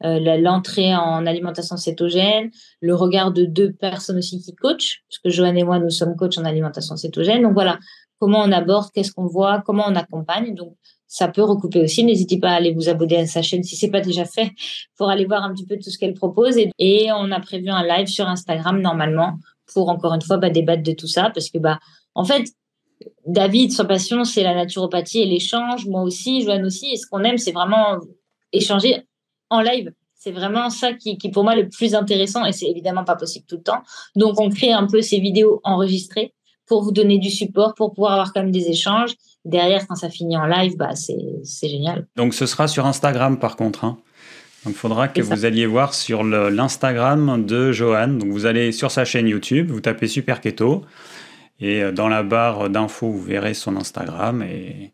Euh, 0.03 0.37
l'entrée 0.37 0.95
en 0.95 1.25
alimentation 1.25 1.75
cétogène, 1.75 2.51
le 2.81 2.93
regard 2.93 3.31
de 3.31 3.45
deux 3.45 3.71
personnes 3.73 4.19
aussi 4.19 4.39
qui 4.39 4.53
coachent, 4.53 5.01
puisque 5.09 5.35
Johan 5.35 5.55
et 5.55 5.63
moi, 5.63 5.79
nous 5.79 5.89
sommes 5.89 6.15
coachs 6.15 6.37
en 6.37 6.45
alimentation 6.45 6.95
cétogène. 6.95 7.41
Donc 7.41 7.53
voilà, 7.53 7.79
comment 8.19 8.41
on 8.41 8.51
aborde, 8.51 8.91
qu'est-ce 8.93 9.11
qu'on 9.11 9.25
voit, 9.25 9.63
comment 9.65 9.85
on 9.87 9.95
accompagne. 9.95 10.53
Donc 10.53 10.75
ça 11.07 11.27
peut 11.27 11.43
recouper 11.43 11.81
aussi. 11.81 12.03
N'hésitez 12.03 12.37
pas 12.39 12.49
à 12.49 12.55
aller 12.55 12.73
vous 12.73 12.89
abonner 12.89 13.17
à 13.17 13.25
sa 13.25 13.41
chaîne 13.41 13.63
si 13.63 13.75
c'est 13.75 13.89
pas 13.89 14.01
déjà 14.01 14.25
fait 14.25 14.51
pour 14.97 15.09
aller 15.09 15.25
voir 15.25 15.43
un 15.43 15.53
petit 15.53 15.65
peu 15.65 15.77
tout 15.77 15.89
ce 15.89 15.97
qu'elle 15.97 16.13
propose. 16.13 16.57
Et, 16.77 17.09
on 17.11 17.31
a 17.31 17.39
prévu 17.39 17.69
un 17.69 17.83
live 17.83 18.07
sur 18.07 18.27
Instagram 18.27 18.81
normalement 18.81 19.37
pour 19.73 19.89
encore 19.89 20.13
une 20.13 20.21
fois 20.21 20.37
bah, 20.37 20.49
débattre 20.49 20.83
de 20.83 20.91
tout 20.91 21.07
ça 21.07 21.29
parce 21.33 21.49
que 21.49 21.57
bah 21.57 21.79
en 22.15 22.23
fait 22.23 22.45
David, 23.25 23.71
sa 23.71 23.85
passion, 23.85 24.23
c'est 24.23 24.43
la 24.43 24.55
naturopathie 24.55 25.19
et 25.19 25.25
l'échange. 25.25 25.85
Moi 25.85 26.01
aussi, 26.01 26.41
Joanne 26.41 26.65
aussi. 26.65 26.91
Et 26.91 26.97
ce 26.97 27.05
qu'on 27.07 27.23
aime, 27.23 27.37
c'est 27.37 27.51
vraiment 27.51 27.99
échanger 28.51 29.03
en 29.49 29.61
live. 29.61 29.91
C'est 30.15 30.31
vraiment 30.31 30.69
ça 30.69 30.93
qui, 30.93 31.17
qui, 31.17 31.29
pour 31.29 31.43
moi, 31.43 31.55
le 31.55 31.69
plus 31.69 31.93
intéressant. 31.93 32.45
Et 32.45 32.51
c'est 32.51 32.67
évidemment 32.67 33.03
pas 33.03 33.15
possible 33.15 33.45
tout 33.47 33.57
le 33.57 33.63
temps. 33.63 33.81
Donc, 34.15 34.39
on 34.39 34.49
crée 34.49 34.71
un 34.71 34.87
peu 34.87 35.01
ces 35.01 35.19
vidéos 35.19 35.61
enregistrées 35.63 36.33
pour 36.65 36.83
vous 36.83 36.91
donner 36.91 37.17
du 37.17 37.29
support, 37.29 37.75
pour 37.75 37.93
pouvoir 37.93 38.13
avoir 38.13 38.33
quand 38.33 38.41
même 38.41 38.51
des 38.51 38.67
échanges. 38.69 39.15
Derrière, 39.47 39.87
quand 39.87 39.95
ça 39.95 40.09
finit 40.09 40.35
en 40.35 40.45
live, 40.45 40.75
bah, 40.75 40.93
c'est 40.95 41.69
génial. 41.69 42.05
Donc, 42.17 42.33
ce 42.33 42.45
sera 42.45 42.67
sur 42.67 42.85
Instagram, 42.85 43.39
par 43.39 43.55
contre. 43.55 43.85
Hein. 43.85 43.97
Donc, 44.65 44.73
il 44.73 44.77
faudra 44.77 45.07
que 45.07 45.21
vous 45.21 45.45
alliez 45.45 45.65
voir 45.65 45.93
sur 45.93 46.25
l'Instagram 46.25 47.45
de 47.45 47.71
Johan. 47.71 48.09
Donc, 48.09 48.29
vous 48.29 48.45
allez 48.45 48.73
sur 48.73 48.91
sa 48.91 49.05
chaîne 49.05 49.27
YouTube, 49.27 49.71
vous 49.71 49.79
tapez 49.79 50.07
Super 50.07 50.41
Keto. 50.41 50.83
Et 51.61 51.81
euh, 51.81 51.93
dans 51.93 52.09
la 52.09 52.23
barre 52.23 52.69
d'infos, 52.69 53.09
vous 53.09 53.21
verrez 53.21 53.53
son 53.53 53.77
Instagram. 53.77 54.43
Et, 54.43 54.91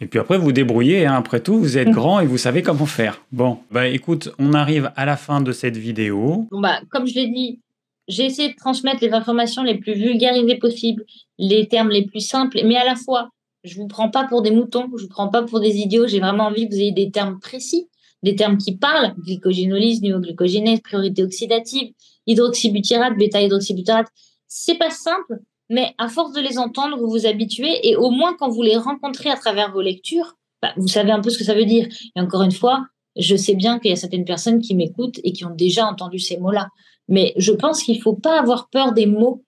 et 0.00 0.06
puis 0.06 0.18
après, 0.18 0.38
vous 0.38 0.50
débrouillez. 0.50 1.06
Hein. 1.06 1.14
Après 1.14 1.38
tout, 1.38 1.56
vous 1.56 1.78
êtes 1.78 1.90
grand 1.90 2.18
et 2.18 2.26
vous 2.26 2.36
savez 2.38 2.62
comment 2.62 2.86
faire. 2.86 3.22
Bon, 3.30 3.60
bah 3.70 3.86
écoute, 3.86 4.30
on 4.40 4.54
arrive 4.54 4.90
à 4.96 5.06
la 5.06 5.16
fin 5.16 5.40
de 5.40 5.52
cette 5.52 5.76
vidéo. 5.76 6.48
Bon, 6.50 6.60
bah, 6.60 6.80
comme 6.90 7.06
je 7.06 7.14
l'ai 7.14 7.28
dit, 7.28 7.60
j'ai 8.08 8.26
essayé 8.26 8.50
de 8.50 8.56
transmettre 8.56 8.98
les 9.02 9.12
informations 9.12 9.62
les 9.62 9.76
plus 9.76 9.94
vulgarisées 9.94 10.56
possibles, 10.56 11.04
les 11.38 11.68
termes 11.68 11.90
les 11.90 12.04
plus 12.04 12.20
simples, 12.20 12.60
mais 12.64 12.76
à 12.76 12.84
la 12.84 12.96
fois, 12.96 13.30
je 13.64 13.76
vous 13.76 13.88
prends 13.88 14.10
pas 14.10 14.24
pour 14.24 14.42
des 14.42 14.50
moutons, 14.50 14.88
je 14.96 15.02
vous 15.02 15.08
prends 15.08 15.28
pas 15.28 15.42
pour 15.42 15.60
des 15.60 15.76
idiots. 15.76 16.06
J'ai 16.06 16.20
vraiment 16.20 16.44
envie 16.44 16.68
que 16.68 16.74
vous 16.74 16.80
ayez 16.80 16.92
des 16.92 17.10
termes 17.10 17.40
précis, 17.40 17.88
des 18.22 18.36
termes 18.36 18.58
qui 18.58 18.76
parlent 18.76 19.14
glycogénolyse, 19.18 20.02
neoglycogénèse, 20.02 20.80
priorité 20.80 21.22
oxydative, 21.22 21.92
hydroxybutyrate, 22.26 23.16
bêta-hydroxybutyrate. 23.16 24.06
C'est 24.46 24.76
pas 24.76 24.90
simple, 24.90 25.40
mais 25.70 25.94
à 25.98 26.08
force 26.08 26.32
de 26.32 26.40
les 26.40 26.58
entendre, 26.58 26.98
vous 26.98 27.08
vous 27.08 27.26
habituez 27.26 27.88
et 27.88 27.96
au 27.96 28.10
moins 28.10 28.36
quand 28.38 28.50
vous 28.50 28.62
les 28.62 28.76
rencontrez 28.76 29.30
à 29.30 29.36
travers 29.36 29.72
vos 29.72 29.80
lectures, 29.80 30.36
bah, 30.60 30.72
vous 30.76 30.88
savez 30.88 31.10
un 31.10 31.20
peu 31.20 31.30
ce 31.30 31.38
que 31.38 31.44
ça 31.44 31.54
veut 31.54 31.64
dire. 31.64 31.88
Et 32.16 32.20
encore 32.20 32.42
une 32.42 32.52
fois, 32.52 32.86
je 33.16 33.34
sais 33.36 33.54
bien 33.54 33.78
qu'il 33.78 33.90
y 33.90 33.94
a 33.94 33.96
certaines 33.96 34.24
personnes 34.24 34.60
qui 34.60 34.74
m'écoutent 34.74 35.20
et 35.24 35.32
qui 35.32 35.44
ont 35.44 35.54
déjà 35.54 35.86
entendu 35.86 36.18
ces 36.18 36.36
mots-là. 36.36 36.68
Mais 37.08 37.32
je 37.36 37.52
pense 37.52 37.82
qu'il 37.82 37.96
ne 37.96 38.02
faut 38.02 38.14
pas 38.14 38.38
avoir 38.38 38.68
peur 38.68 38.92
des 38.92 39.06
mots. 39.06 39.44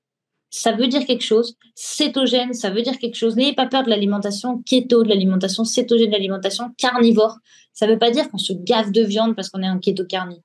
Ça 0.51 0.73
veut 0.73 0.87
dire 0.87 1.05
quelque 1.05 1.25
chose. 1.25 1.57
Cétogène, 1.75 2.55
ça 2.55 2.71
veut 2.71 2.83
dire 2.83 2.99
quelque 2.99 3.17
chose. 3.17 3.37
N'ayez 3.37 3.55
pas 3.55 3.67
peur 3.67 3.83
de 3.83 3.91
l'alimentation 3.91 4.63
keto, 4.63 5.03
de 5.03 5.09
l'alimentation 5.09 5.65
cétogène, 5.65 6.09
de 6.09 6.13
l'alimentation 6.13 6.73
carnivore. 6.79 7.37
Ça 7.73 7.87
ne 7.87 7.93
veut 7.93 7.99
pas 7.99 8.11
dire 8.11 8.31
qu'on 8.31 8.39
se 8.39 8.53
gave 8.53 8.93
de 8.93 9.03
viande 9.03 9.35
parce 9.35 9.51
qu'on 9.51 9.63
est 9.63 9.67
un 9.67 9.79
keto 9.79 10.05
carni. 10.05 10.41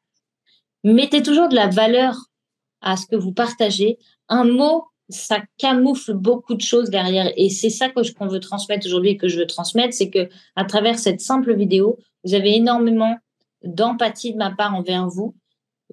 Mettez 0.84 1.22
toujours 1.22 1.48
de 1.48 1.56
la 1.56 1.68
valeur 1.68 2.16
à 2.82 2.98
ce 2.98 3.06
que 3.06 3.16
vous 3.16 3.32
partagez. 3.32 4.00
Un 4.28 4.44
mot, 4.46 4.86
ça 5.10 5.42
camoufle 5.58 6.14
beaucoup 6.14 6.56
de 6.56 6.62
choses 6.62 6.90
derrière. 6.90 7.32
Et 7.38 7.50
c'est 7.50 7.70
ça 7.70 7.90
que 7.90 8.14
qu'on 8.14 8.28
veut 8.28 8.40
transmettre 8.40 8.88
aujourd'hui 8.88 9.12
et 9.12 9.18
que 9.18 9.28
je 9.28 9.38
veux 9.38 9.48
transmettre, 9.48 9.94
c'est 9.94 10.10
que 10.10 10.30
à 10.56 10.66
travers 10.66 10.98
cette 10.98 11.22
simple 11.22 11.56
vidéo, 11.56 12.00
vous 12.24 12.34
avez 12.34 12.56
énormément 12.56 13.18
d'empathie 13.64 14.34
de 14.34 14.38
ma 14.38 14.52
part 14.52 14.74
envers 14.74 15.08
vous 15.08 15.36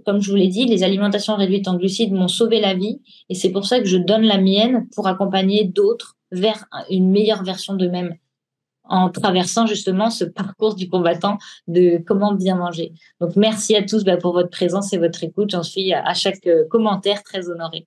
comme 0.05 0.20
je 0.20 0.31
vous 0.31 0.37
l'ai 0.37 0.49
dit, 0.49 0.66
les 0.66 0.83
alimentations 0.83 1.37
réduites 1.37 1.69
en 1.69 1.77
glucides 1.77 2.12
m'ont 2.12 2.29
sauvé 2.29 2.61
la 2.61 2.75
vie 2.75 3.01
et 3.29 3.35
c'est 3.35 3.51
pour 3.51 3.66
ça 3.66 3.81
que 3.81 3.87
je 3.87 3.97
donne 3.97 4.23
la 4.23 4.39
mienne 4.39 4.87
pour 4.95 5.07
accompagner 5.07 5.65
d'autres 5.65 6.16
vers 6.33 6.66
une 6.91 7.11
meilleure 7.11 7.43
version 7.43 7.75
d'eux-mêmes 7.75 8.15
en 8.89 9.11
traversant 9.11 9.66
justement 9.66 10.11
ce 10.11 10.25
parcours 10.25 10.75
du 10.75 10.89
combattant 10.89 11.39
de 11.66 12.03
comment 12.05 12.35
bien 12.35 12.57
manger. 12.57 12.93
Donc 13.20 13.37
merci 13.37 13.77
à 13.77 13.83
tous 13.83 14.05
bah, 14.05 14.16
pour 14.16 14.33
votre 14.33 14.51
présence 14.51 14.93
et 14.93 14.99
votre 14.99 15.23
écoute. 15.23 15.51
J'en 15.51 15.62
suis 15.62 15.93
à 15.93 16.15
chaque 16.15 16.47
euh, 16.47 16.65
commentaire 16.69 17.23
très 17.23 17.49
honorée. 17.49 17.87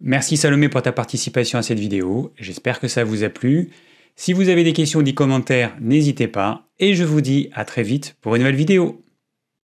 Merci 0.00 0.36
Salomé 0.36 0.68
pour 0.68 0.82
ta 0.82 0.92
participation 0.92 1.58
à 1.58 1.62
cette 1.62 1.78
vidéo. 1.78 2.32
J'espère 2.36 2.78
que 2.78 2.88
ça 2.88 3.04
vous 3.04 3.24
a 3.24 3.30
plu. 3.30 3.70
Si 4.16 4.32
vous 4.32 4.48
avez 4.48 4.62
des 4.62 4.72
questions 4.72 5.00
ou 5.00 5.02
des 5.02 5.14
commentaires, 5.14 5.74
n'hésitez 5.80 6.28
pas. 6.28 6.66
Et 6.78 6.94
je 6.94 7.04
vous 7.04 7.20
dis 7.20 7.48
à 7.54 7.64
très 7.64 7.82
vite 7.82 8.16
pour 8.20 8.34
une 8.34 8.42
nouvelle 8.42 8.54
vidéo. 8.54 9.03